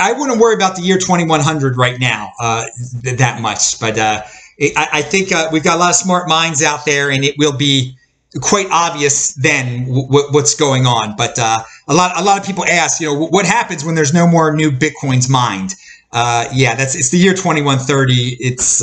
I 0.00 0.12
wouldn't 0.12 0.40
worry 0.40 0.54
about 0.54 0.76
the 0.76 0.82
year 0.82 0.98
2100 0.98 1.76
right 1.76 2.00
now 2.00 2.32
uh, 2.40 2.66
that 3.02 3.40
much, 3.40 3.78
but 3.78 3.98
uh, 3.98 4.22
I, 4.60 4.88
I, 4.92 5.02
think 5.02 5.32
uh, 5.32 5.48
we've 5.52 5.62
got 5.62 5.76
a 5.76 5.80
lot 5.80 5.90
of 5.90 5.96
smart 5.96 6.28
minds 6.28 6.62
out 6.62 6.84
there, 6.84 7.10
and 7.10 7.24
it 7.24 7.36
will 7.38 7.56
be 7.56 7.96
quite 8.40 8.68
obvious 8.70 9.32
then 9.34 9.84
what's 9.86 10.54
going 10.54 10.86
on. 10.86 11.16
But 11.16 11.38
uh, 11.38 11.62
a 11.88 11.94
lot 11.94 12.18
a 12.18 12.22
lot 12.22 12.38
of 12.38 12.46
people 12.46 12.64
ask, 12.64 13.00
you 13.00 13.08
know, 13.08 13.26
what 13.26 13.46
happens 13.46 13.84
when 13.84 13.94
there's 13.94 14.14
no 14.14 14.26
more 14.26 14.54
new 14.54 14.70
bitcoins 14.70 15.28
mined? 15.28 15.74
Uh, 16.12 16.48
yeah, 16.52 16.74
that's 16.74 16.94
it's 16.94 17.10
the 17.10 17.18
year 17.18 17.32
2130. 17.32 18.36
It's 18.40 18.82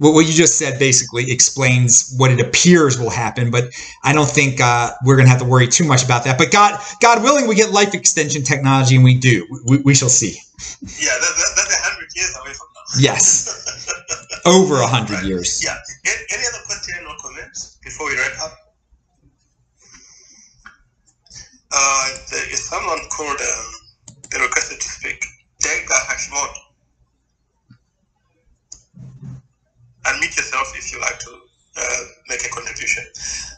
uh, 0.00 0.10
what 0.10 0.26
you 0.26 0.32
just 0.32 0.58
said 0.58 0.78
basically 0.78 1.30
explains 1.30 2.14
what 2.16 2.30
it 2.30 2.40
appears 2.40 2.98
will 2.98 3.10
happen, 3.10 3.50
but 3.50 3.72
I 4.02 4.12
don't 4.12 4.28
think 4.28 4.60
uh, 4.60 4.90
we're 5.04 5.16
going 5.16 5.26
to 5.26 5.30
have 5.30 5.40
to 5.40 5.46
worry 5.46 5.68
too 5.68 5.84
much 5.84 6.04
about 6.04 6.24
that. 6.24 6.38
But 6.38 6.50
God, 6.50 6.80
God 7.00 7.22
willing, 7.22 7.46
we 7.46 7.54
get 7.54 7.70
life 7.70 7.94
extension 7.94 8.42
technology, 8.42 8.96
and 8.96 9.04
we 9.04 9.18
do. 9.18 9.46
We, 9.66 9.78
we 9.78 9.94
shall 9.94 10.08
see. 10.08 10.38
Yeah, 10.80 11.12
that, 11.12 11.20
that, 11.20 11.52
that's 11.56 11.74
a 11.74 11.82
hundred 11.82 12.08
years 12.14 12.36
away 12.40 12.52
from 12.54 12.68
now. 12.74 13.00
Yes, 13.00 14.40
over 14.46 14.80
a 14.80 14.86
hundred 14.86 15.16
right. 15.16 15.24
years. 15.24 15.62
Yeah. 15.62 15.76
Any 16.06 16.42
other 16.46 16.64
question 16.66 17.06
or 17.06 17.16
comments 17.20 17.78
before 17.82 18.06
we 18.08 18.16
wrap 18.16 18.32
up? 18.42 18.58
Uh, 21.74 22.08
there 22.30 22.52
is 22.52 22.68
someone 22.68 22.98
called 23.10 23.40
um, 23.40 23.72
they 24.30 24.40
requested 24.40 24.80
to 24.80 24.88
speak. 24.88 25.24
Denga 25.62 25.94
Hashimoto. 26.08 26.61
Yourself 30.36 30.72
if 30.76 30.92
you 30.92 31.00
like 31.00 31.18
to 31.18 31.30
uh, 31.76 32.00
make 32.28 32.44
a 32.44 32.50
contribution. 32.50 33.04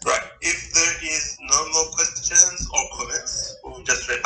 Right. 0.06 0.22
If 0.40 0.72
there 0.72 0.94
is 1.02 1.38
no 1.40 1.60
more 1.72 1.86
questions 1.92 2.68
or 2.72 2.82
comments, 2.98 3.58
we'll 3.64 3.82
just 3.82 4.08
wrap 4.08 4.23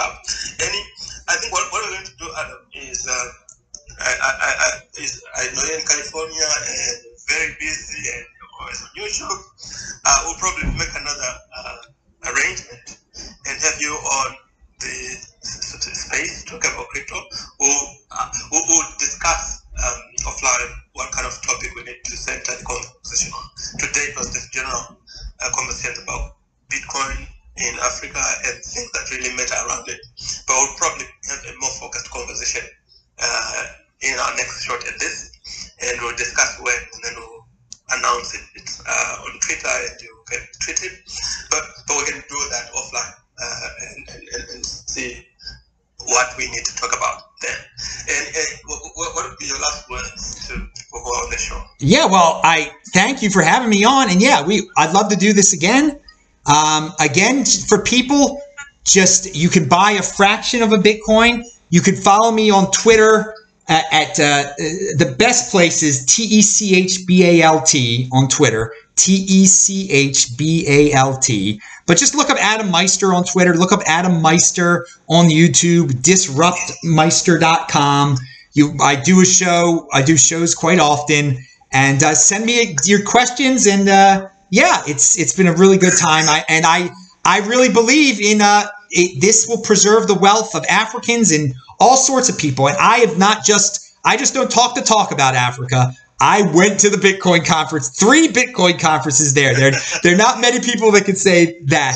thank 53.18 53.24
you 53.24 53.30
for 53.30 53.42
having 53.42 53.68
me 53.68 53.84
on, 53.84 54.10
and 54.10 54.22
yeah, 54.22 54.46
we 54.46 54.70
I'd 54.76 54.92
love 54.92 55.08
to 55.08 55.16
do 55.16 55.32
this 55.32 55.52
again. 55.52 55.98
Um, 56.46 56.92
again, 57.00 57.44
for 57.44 57.82
people, 57.82 58.40
just 58.84 59.34
you 59.34 59.48
can 59.48 59.68
buy 59.68 59.90
a 59.92 60.02
fraction 60.02 60.62
of 60.62 60.72
a 60.72 60.76
Bitcoin. 60.76 61.42
You 61.70 61.80
can 61.80 61.96
follow 61.96 62.30
me 62.30 62.50
on 62.50 62.70
Twitter 62.70 63.34
at, 63.68 63.84
at 63.92 64.20
uh, 64.20 64.52
the 64.56 65.12
best 65.18 65.50
place 65.50 65.82
is 65.82 66.06
T 66.06 66.22
E 66.22 66.42
C 66.42 66.76
H 66.76 67.04
B 67.08 67.24
A 67.24 67.42
L 67.42 67.60
T 67.60 68.08
on 68.12 68.28
Twitter. 68.28 68.72
T 68.94 69.26
E 69.28 69.46
C 69.46 69.90
H 69.90 70.36
B 70.36 70.64
A 70.68 70.92
L 70.92 71.18
T. 71.18 71.60
But 71.86 71.98
just 71.98 72.14
look 72.14 72.30
up 72.30 72.38
Adam 72.38 72.70
Meister 72.70 73.12
on 73.12 73.24
Twitter. 73.24 73.54
Look 73.54 73.72
up 73.72 73.80
Adam 73.86 74.22
Meister 74.22 74.86
on 75.08 75.26
YouTube. 75.26 75.90
Disruptmeister.com. 76.02 78.16
You, 78.52 78.76
I 78.80 78.94
do 78.96 79.20
a 79.20 79.26
show. 79.26 79.88
I 79.92 80.02
do 80.02 80.16
shows 80.16 80.54
quite 80.54 80.78
often, 80.78 81.38
and 81.72 82.02
uh, 82.02 82.14
send 82.14 82.46
me 82.46 82.76
your 82.84 83.04
questions. 83.04 83.66
And 83.66 83.88
uh, 83.88 84.28
yeah, 84.50 84.82
it's 84.86 85.18
it's 85.18 85.34
been 85.34 85.46
a 85.46 85.54
really 85.54 85.78
good 85.78 85.96
time. 85.98 86.24
I 86.28 86.44
and 86.48 86.64
I 86.66 86.90
I 87.24 87.40
really 87.40 87.72
believe 87.72 88.20
in 88.20 88.40
uh, 88.40 88.66
it, 88.90 89.20
this 89.20 89.46
will 89.48 89.60
preserve 89.60 90.06
the 90.06 90.14
wealth 90.14 90.54
of 90.54 90.64
Africans 90.68 91.32
and 91.32 91.54
all 91.80 91.96
sorts 91.96 92.28
of 92.28 92.38
people. 92.38 92.68
And 92.68 92.76
I 92.78 92.98
have 92.98 93.18
not 93.18 93.44
just 93.44 93.94
I 94.04 94.16
just 94.16 94.34
don't 94.34 94.50
talk 94.50 94.74
to 94.76 94.82
talk 94.82 95.12
about 95.12 95.34
Africa. 95.34 95.94
I 96.20 96.42
went 96.52 96.80
to 96.80 96.90
the 96.90 96.96
Bitcoin 96.96 97.46
conference, 97.46 97.90
three 97.90 98.26
Bitcoin 98.26 98.80
conferences 98.80 99.34
there. 99.34 99.54
There, 99.54 99.70
there 100.02 100.14
are 100.14 100.18
not 100.18 100.40
many 100.40 100.58
people 100.58 100.90
that 100.92 101.04
can 101.04 101.14
say 101.14 101.60
that. 101.66 101.94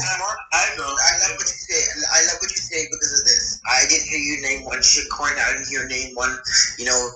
I 3.82 3.86
didn't 3.90 4.06
hear 4.06 4.22
you 4.22 4.38
name 4.42 4.62
one 4.64 4.78
shitcoin. 4.78 5.34
I 5.34 5.58
didn't 5.58 5.66
hear 5.66 5.82
you 5.82 5.90
name 5.90 6.14
one, 6.14 6.38
you 6.78 6.86
know, 6.86 7.10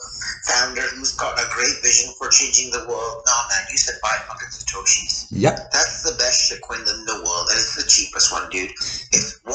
founder 0.50 0.82
who's 0.98 1.14
got 1.14 1.38
a 1.38 1.46
great 1.54 1.78
vision 1.78 2.10
for 2.18 2.28
changing 2.28 2.74
the 2.74 2.82
world. 2.90 3.22
No, 3.22 3.34
man, 3.46 3.62
you 3.70 3.78
said 3.78 3.94
500 4.02 4.26
Satoshis. 4.50 5.30
Yep. 5.30 5.70
That's 5.70 6.02
the 6.02 6.18
best 6.18 6.50
shitcoin 6.50 6.82
in 6.82 7.06
the 7.06 7.22
world, 7.22 7.46
and 7.54 7.56
it's 7.56 7.78
the 7.78 7.86
cheapest 7.86 8.32
one, 8.32 8.50
dude. 8.50 8.70
It's 9.14 9.38
100 9.46 9.54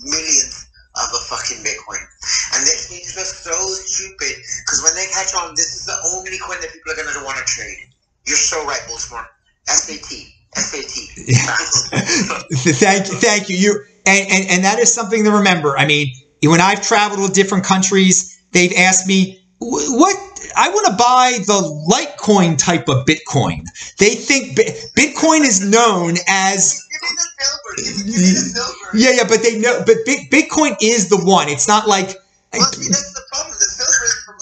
millionth 0.00 0.56
of 0.96 1.12
a 1.12 1.20
fucking 1.28 1.60
Bitcoin. 1.60 2.00
And 2.56 2.64
this 2.64 2.88
is 2.88 3.12
just 3.12 3.44
so 3.44 3.52
stupid 3.52 4.40
because 4.64 4.80
when 4.80 4.96
they 4.96 5.04
catch 5.12 5.36
on, 5.36 5.52
this 5.52 5.76
is 5.76 5.84
the 5.84 5.96
only 6.16 6.38
coin 6.40 6.56
that 6.64 6.72
people 6.72 6.92
are 6.92 6.96
going 6.96 7.12
to 7.12 7.24
want 7.24 7.36
to 7.36 7.44
trade. 7.44 7.92
You're 8.24 8.40
so 8.40 8.64
right, 8.64 8.80
Baltimore. 8.88 9.28
SAT. 9.68 10.32
SAT. 10.56 10.96
thank 12.80 13.08
you. 13.08 13.14
Thank 13.20 13.48
you. 13.50 13.56
You 13.56 13.84
and, 14.06 14.30
and, 14.30 14.50
and 14.50 14.64
that 14.64 14.78
is 14.78 14.92
something 14.92 15.24
to 15.24 15.30
remember. 15.30 15.76
I 15.76 15.86
mean, 15.86 16.14
when 16.42 16.60
I've 16.60 16.82
traveled 16.82 17.26
to 17.26 17.32
different 17.32 17.64
countries, 17.64 18.40
they've 18.52 18.72
asked 18.76 19.06
me, 19.06 19.42
what 19.58 20.16
I 20.56 20.68
want 20.68 20.86
to 20.86 20.92
buy 20.92 21.38
the 21.46 21.60
Litecoin 21.90 22.58
type 22.58 22.88
of 22.88 23.06
Bitcoin. 23.06 23.64
They 23.98 24.14
think 24.14 24.58
Bitcoin 24.96 25.40
is 25.40 25.60
known 25.60 26.16
as 26.28 26.82
yeah, 28.94 29.10
yeah, 29.12 29.24
but 29.28 29.42
they 29.42 29.58
know, 29.58 29.82
but 29.86 29.96
Bitcoin 30.06 30.76
is 30.80 31.08
the 31.08 31.18
one. 31.18 31.48
It's 31.48 31.68
not 31.68 31.86
like. 31.86 32.16
Well, 32.52 32.62
see, 32.72 32.88
that's 32.88 33.12
the 33.12 33.22
problem. 33.30 33.52
The 33.52 33.64
silver 33.68 34.04
is 34.04 34.24
from 34.24 34.36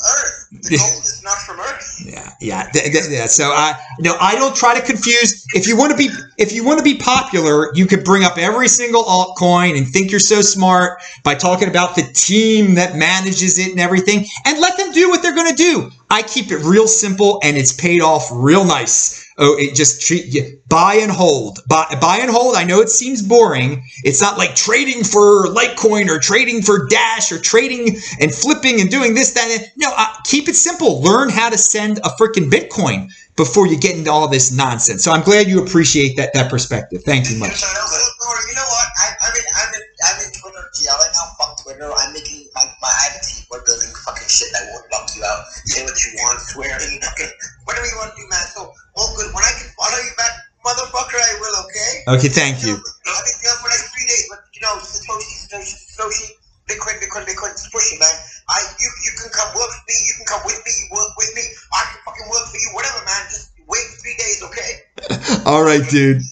Earth. 0.56 0.64
Oh, 0.64 0.68
the 0.68 0.76
gold 0.76 1.02
is 1.04 1.22
not 1.24 1.38
from 1.38 1.60
Earth. 1.60 2.02
Yeah, 2.04 2.30
yeah, 2.40 2.70
th- 2.72 2.92
th- 2.92 3.10
yeah. 3.10 3.26
So 3.26 3.50
I, 3.50 3.78
no, 4.00 4.16
I 4.20 4.34
don't 4.34 4.54
try 4.54 4.78
to 4.78 4.84
confuse. 4.84 5.44
If 5.54 5.66
you 5.66 5.76
want 5.76 5.92
to 5.92 5.96
be, 5.96 6.08
if 6.38 6.52
you 6.52 6.64
want 6.64 6.78
to 6.78 6.84
be 6.84 6.96
popular, 6.96 7.74
you 7.74 7.86
could 7.86 8.04
bring 8.04 8.24
up 8.24 8.38
every 8.38 8.68
single 8.68 9.04
altcoin 9.04 9.76
and 9.76 9.86
think 9.86 10.10
you're 10.10 10.20
so 10.20 10.40
smart 10.40 11.02
by 11.22 11.34
talking 11.34 11.68
about 11.68 11.94
the 11.94 12.02
team 12.14 12.74
that 12.74 12.96
manages 12.96 13.58
it 13.58 13.70
and 13.70 13.80
everything, 13.80 14.26
and 14.46 14.60
let 14.60 14.76
them 14.76 14.92
do 14.92 15.08
what 15.08 15.22
they're 15.22 15.34
going 15.34 15.54
to 15.54 15.62
do. 15.62 15.90
I 16.10 16.22
keep 16.22 16.50
it 16.50 16.58
real 16.58 16.86
simple, 16.86 17.40
and 17.42 17.56
it's 17.56 17.72
paid 17.72 18.00
off 18.00 18.28
real 18.32 18.64
nice. 18.64 19.23
Oh, 19.36 19.56
it 19.58 19.74
just 19.74 20.00
treat 20.00 20.26
you 20.26 20.60
buy 20.68 20.94
and 20.94 21.10
hold. 21.10 21.58
Buy, 21.68 21.86
buy 22.00 22.18
and 22.18 22.30
hold. 22.30 22.54
I 22.56 22.64
know 22.64 22.80
it 22.80 22.88
seems 22.88 23.20
boring. 23.20 23.84
It's 24.04 24.20
not 24.20 24.38
like 24.38 24.54
trading 24.54 25.02
for 25.02 25.46
Litecoin 25.46 26.08
or 26.08 26.20
trading 26.20 26.62
for 26.62 26.86
Dash 26.86 27.32
or 27.32 27.38
trading 27.38 27.96
and 28.20 28.32
flipping 28.32 28.80
and 28.80 28.90
doing 28.90 29.14
this, 29.14 29.32
that. 29.32 29.50
And, 29.50 29.70
no, 29.76 29.92
uh, 29.96 30.14
keep 30.24 30.48
it 30.48 30.54
simple. 30.54 31.02
Learn 31.02 31.30
how 31.30 31.50
to 31.50 31.58
send 31.58 31.98
a 31.98 32.10
freaking 32.20 32.48
Bitcoin 32.48 33.10
before 33.36 33.66
you 33.66 33.78
get 33.78 33.96
into 33.96 34.10
all 34.10 34.28
this 34.28 34.52
nonsense. 34.52 35.02
So 35.02 35.10
I'm 35.10 35.22
glad 35.22 35.48
you 35.48 35.62
appreciate 35.62 36.16
that 36.16 36.32
that 36.34 36.48
perspective. 36.50 37.02
Thank 37.04 37.30
you 37.30 37.38
much. 37.38 37.60
You 37.60 38.54
know 38.54 38.62
what? 38.62 38.86
I, 38.98 39.10
I'm 39.26 39.34
in, 39.34 39.82
I'm 40.04 40.26
in 40.26 40.32
Twitter 40.32 40.58
right 40.58 41.10
now. 41.12 41.34
Fuck 41.38 41.62
Twitter. 41.62 41.90
I'm 41.96 42.12
making 42.12 42.43
my, 42.84 42.92
my 42.92 42.92
I 42.92 43.00
have 43.08 43.16
a 43.16 43.22
team. 43.24 43.42
We're 43.48 43.64
building 43.64 43.88
fucking 44.04 44.28
shit 44.28 44.52
that 44.52 44.68
won't 44.68 44.84
block 44.92 45.08
you 45.16 45.24
out. 45.24 45.48
Say 45.64 45.80
what 45.88 45.96
you 45.96 46.10
want, 46.20 46.36
swear, 46.52 46.76
okay, 47.16 47.30
whatever 47.64 47.88
you 47.88 47.96
want 47.96 48.12
to 48.12 48.16
do, 48.20 48.28
man. 48.28 48.44
So 48.52 48.68
all 48.68 49.10
good. 49.16 49.32
When 49.32 49.40
I 49.40 49.52
can 49.56 49.72
follow 49.72 49.96
you 50.04 50.12
back, 50.20 50.34
motherfucker, 50.60 51.16
I 51.16 51.32
will. 51.40 51.56
Okay. 51.64 51.92
Okay, 52.20 52.30
thank 52.30 52.60
you. 52.60 52.76
I've 52.76 53.24
been 53.24 53.38
there 53.40 53.56
for 53.64 53.68
like 53.72 53.84
three 53.88 54.04
days, 54.04 54.28
but 54.28 54.44
you 54.52 54.60
know, 54.60 54.76
Satoshi, 54.84 55.48
Satoshi, 55.48 55.76
Satoshi, 55.96 56.28
Bitcoin, 56.68 57.00
Bitcoin, 57.00 57.24
Bitcoin, 57.24 57.56
it's 57.56 57.68
pushing, 57.72 58.00
man. 58.00 58.12
I, 58.48 58.60
you, 58.80 58.88
you 59.04 59.12
can 59.16 59.32
come 59.32 59.48
work 59.56 59.72
with 59.72 59.84
me. 59.88 59.96
You 60.04 60.14
can 60.20 60.26
come 60.28 60.42
with 60.44 60.60
me. 60.60 60.72
You 60.72 60.86
work 60.92 61.12
with 61.16 61.32
me. 61.32 61.44
I 61.72 61.80
can 61.88 61.98
fucking 62.04 62.28
work 62.28 62.44
for 62.52 62.58
you. 62.60 62.68
Whatever, 62.76 63.00
man. 63.04 63.22
Just 63.32 63.53
wait 63.66 63.86
three 64.00 64.14
days, 64.18 64.42
okay? 64.42 65.42
All 65.46 65.62
right, 65.62 65.82
dude. 65.88 66.22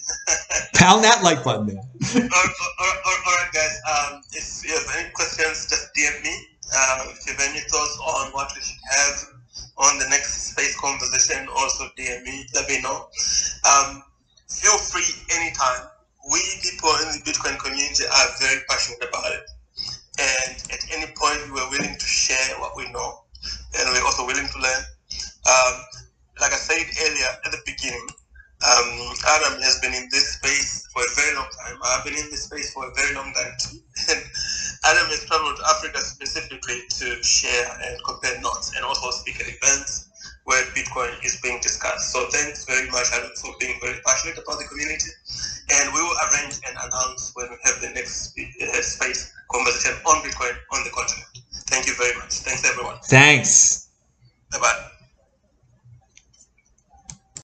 Pound 0.73 1.03
that 1.03 1.23
like 1.23 1.43
button 1.43 1.67
there. 1.67 1.77
all, 2.15 2.49
all, 2.81 2.95
all, 3.05 3.19
all 3.25 3.35
right, 3.39 3.51
guys. 3.53 3.75
Um, 3.87 4.21
if 4.33 4.63
you 4.65 4.73
have 4.73 4.87
any 4.97 5.09
questions, 5.11 5.67
just 5.69 5.93
DM 5.95 6.23
me. 6.23 6.33
Uh, 6.75 7.05
if 7.09 7.25
you 7.25 7.33
have 7.33 7.41
any 7.49 7.59
thoughts 7.69 7.97
on 8.01 8.31
what 8.33 8.51
we 8.55 8.61
should 8.61 8.83
have 8.91 9.15
on 9.77 9.99
the 9.99 10.07
next 10.09 10.51
space 10.51 10.75
conversation, 10.79 11.47
also 11.55 11.85
DM 11.97 12.23
me. 12.23 12.45
Let 12.53 12.67
me 12.67 12.81
know. 12.81 13.07
Um, 13.63 14.03
feel 14.49 14.77
free 14.77 15.07
anytime. 15.37 15.87
We 16.31 16.39
people 16.61 16.89
in 17.03 17.19
the 17.19 17.21
Bitcoin 17.23 17.59
community 17.59 18.03
are 18.05 18.27
very 18.39 18.61
passionate 18.69 19.03
about 19.07 19.31
it, 19.33 19.43
and 20.19 20.55
at 20.71 20.81
any 20.95 21.11
point 21.15 21.39
we're 21.51 21.69
willing 21.69 21.95
to 21.95 22.05
share 22.05 22.59
what 22.59 22.75
we 22.77 22.89
know, 22.91 23.23
and 23.77 23.89
we're 23.91 24.05
also 24.05 24.25
willing 24.25 24.47
to 24.47 24.59
learn. 24.59 24.83
Um, 25.45 25.75
like 26.43 26.51
I 26.51 26.59
said 26.59 26.83
earlier 27.07 27.31
at 27.45 27.51
the 27.55 27.63
beginning, 27.65 28.03
um, 28.63 28.91
Adam 29.39 29.59
has 29.63 29.79
been 29.79 29.95
in 29.95 30.07
this 30.11 30.35
space 30.39 30.83
for 30.91 31.03
a 31.03 31.11
very 31.15 31.35
long 31.35 31.47
time. 31.63 31.79
I've 31.83 32.03
been 32.03 32.19
in 32.19 32.27
this 32.31 32.43
space 32.51 32.71
for 32.75 32.87
a 32.87 32.93
very 32.95 33.15
long 33.15 33.31
time 33.33 33.55
too. 33.59 33.79
And 34.11 34.19
Adam 34.83 35.07
has 35.07 35.23
traveled 35.25 35.55
to 35.57 35.63
Africa 35.71 35.99
specifically 36.03 36.83
to 36.99 37.23
share 37.23 37.67
and 37.87 37.95
compare 38.03 38.35
notes 38.41 38.75
and 38.75 38.83
also 38.83 39.11
speak 39.11 39.39
at 39.39 39.47
events 39.47 40.07
where 40.43 40.63
Bitcoin 40.75 41.11
is 41.23 41.39
being 41.41 41.59
discussed. 41.61 42.11
So 42.11 42.27
thanks 42.31 42.65
very 42.65 42.89
much, 42.91 43.07
Adam, 43.15 43.31
for 43.39 43.55
being 43.59 43.79
very 43.81 43.99
passionate 44.05 44.37
about 44.37 44.59
the 44.59 44.67
community. 44.67 45.11
And 45.79 45.93
we 45.93 46.01
will 46.03 46.15
arrange 46.27 46.59
and 46.67 46.75
announce 46.75 47.31
when 47.35 47.49
we 47.51 47.57
have 47.63 47.79
the 47.79 47.89
next 47.95 48.35
uh, 48.35 48.81
space 48.83 49.31
conversation 49.51 49.95
on 50.05 50.19
Bitcoin 50.23 50.55
on 50.75 50.83
the 50.83 50.91
continent. 50.91 51.31
Thank 51.71 51.87
you 51.87 51.95
very 51.95 52.15
much. 52.19 52.43
Thanks, 52.43 52.67
everyone. 52.69 52.99
Thanks. 53.07 53.87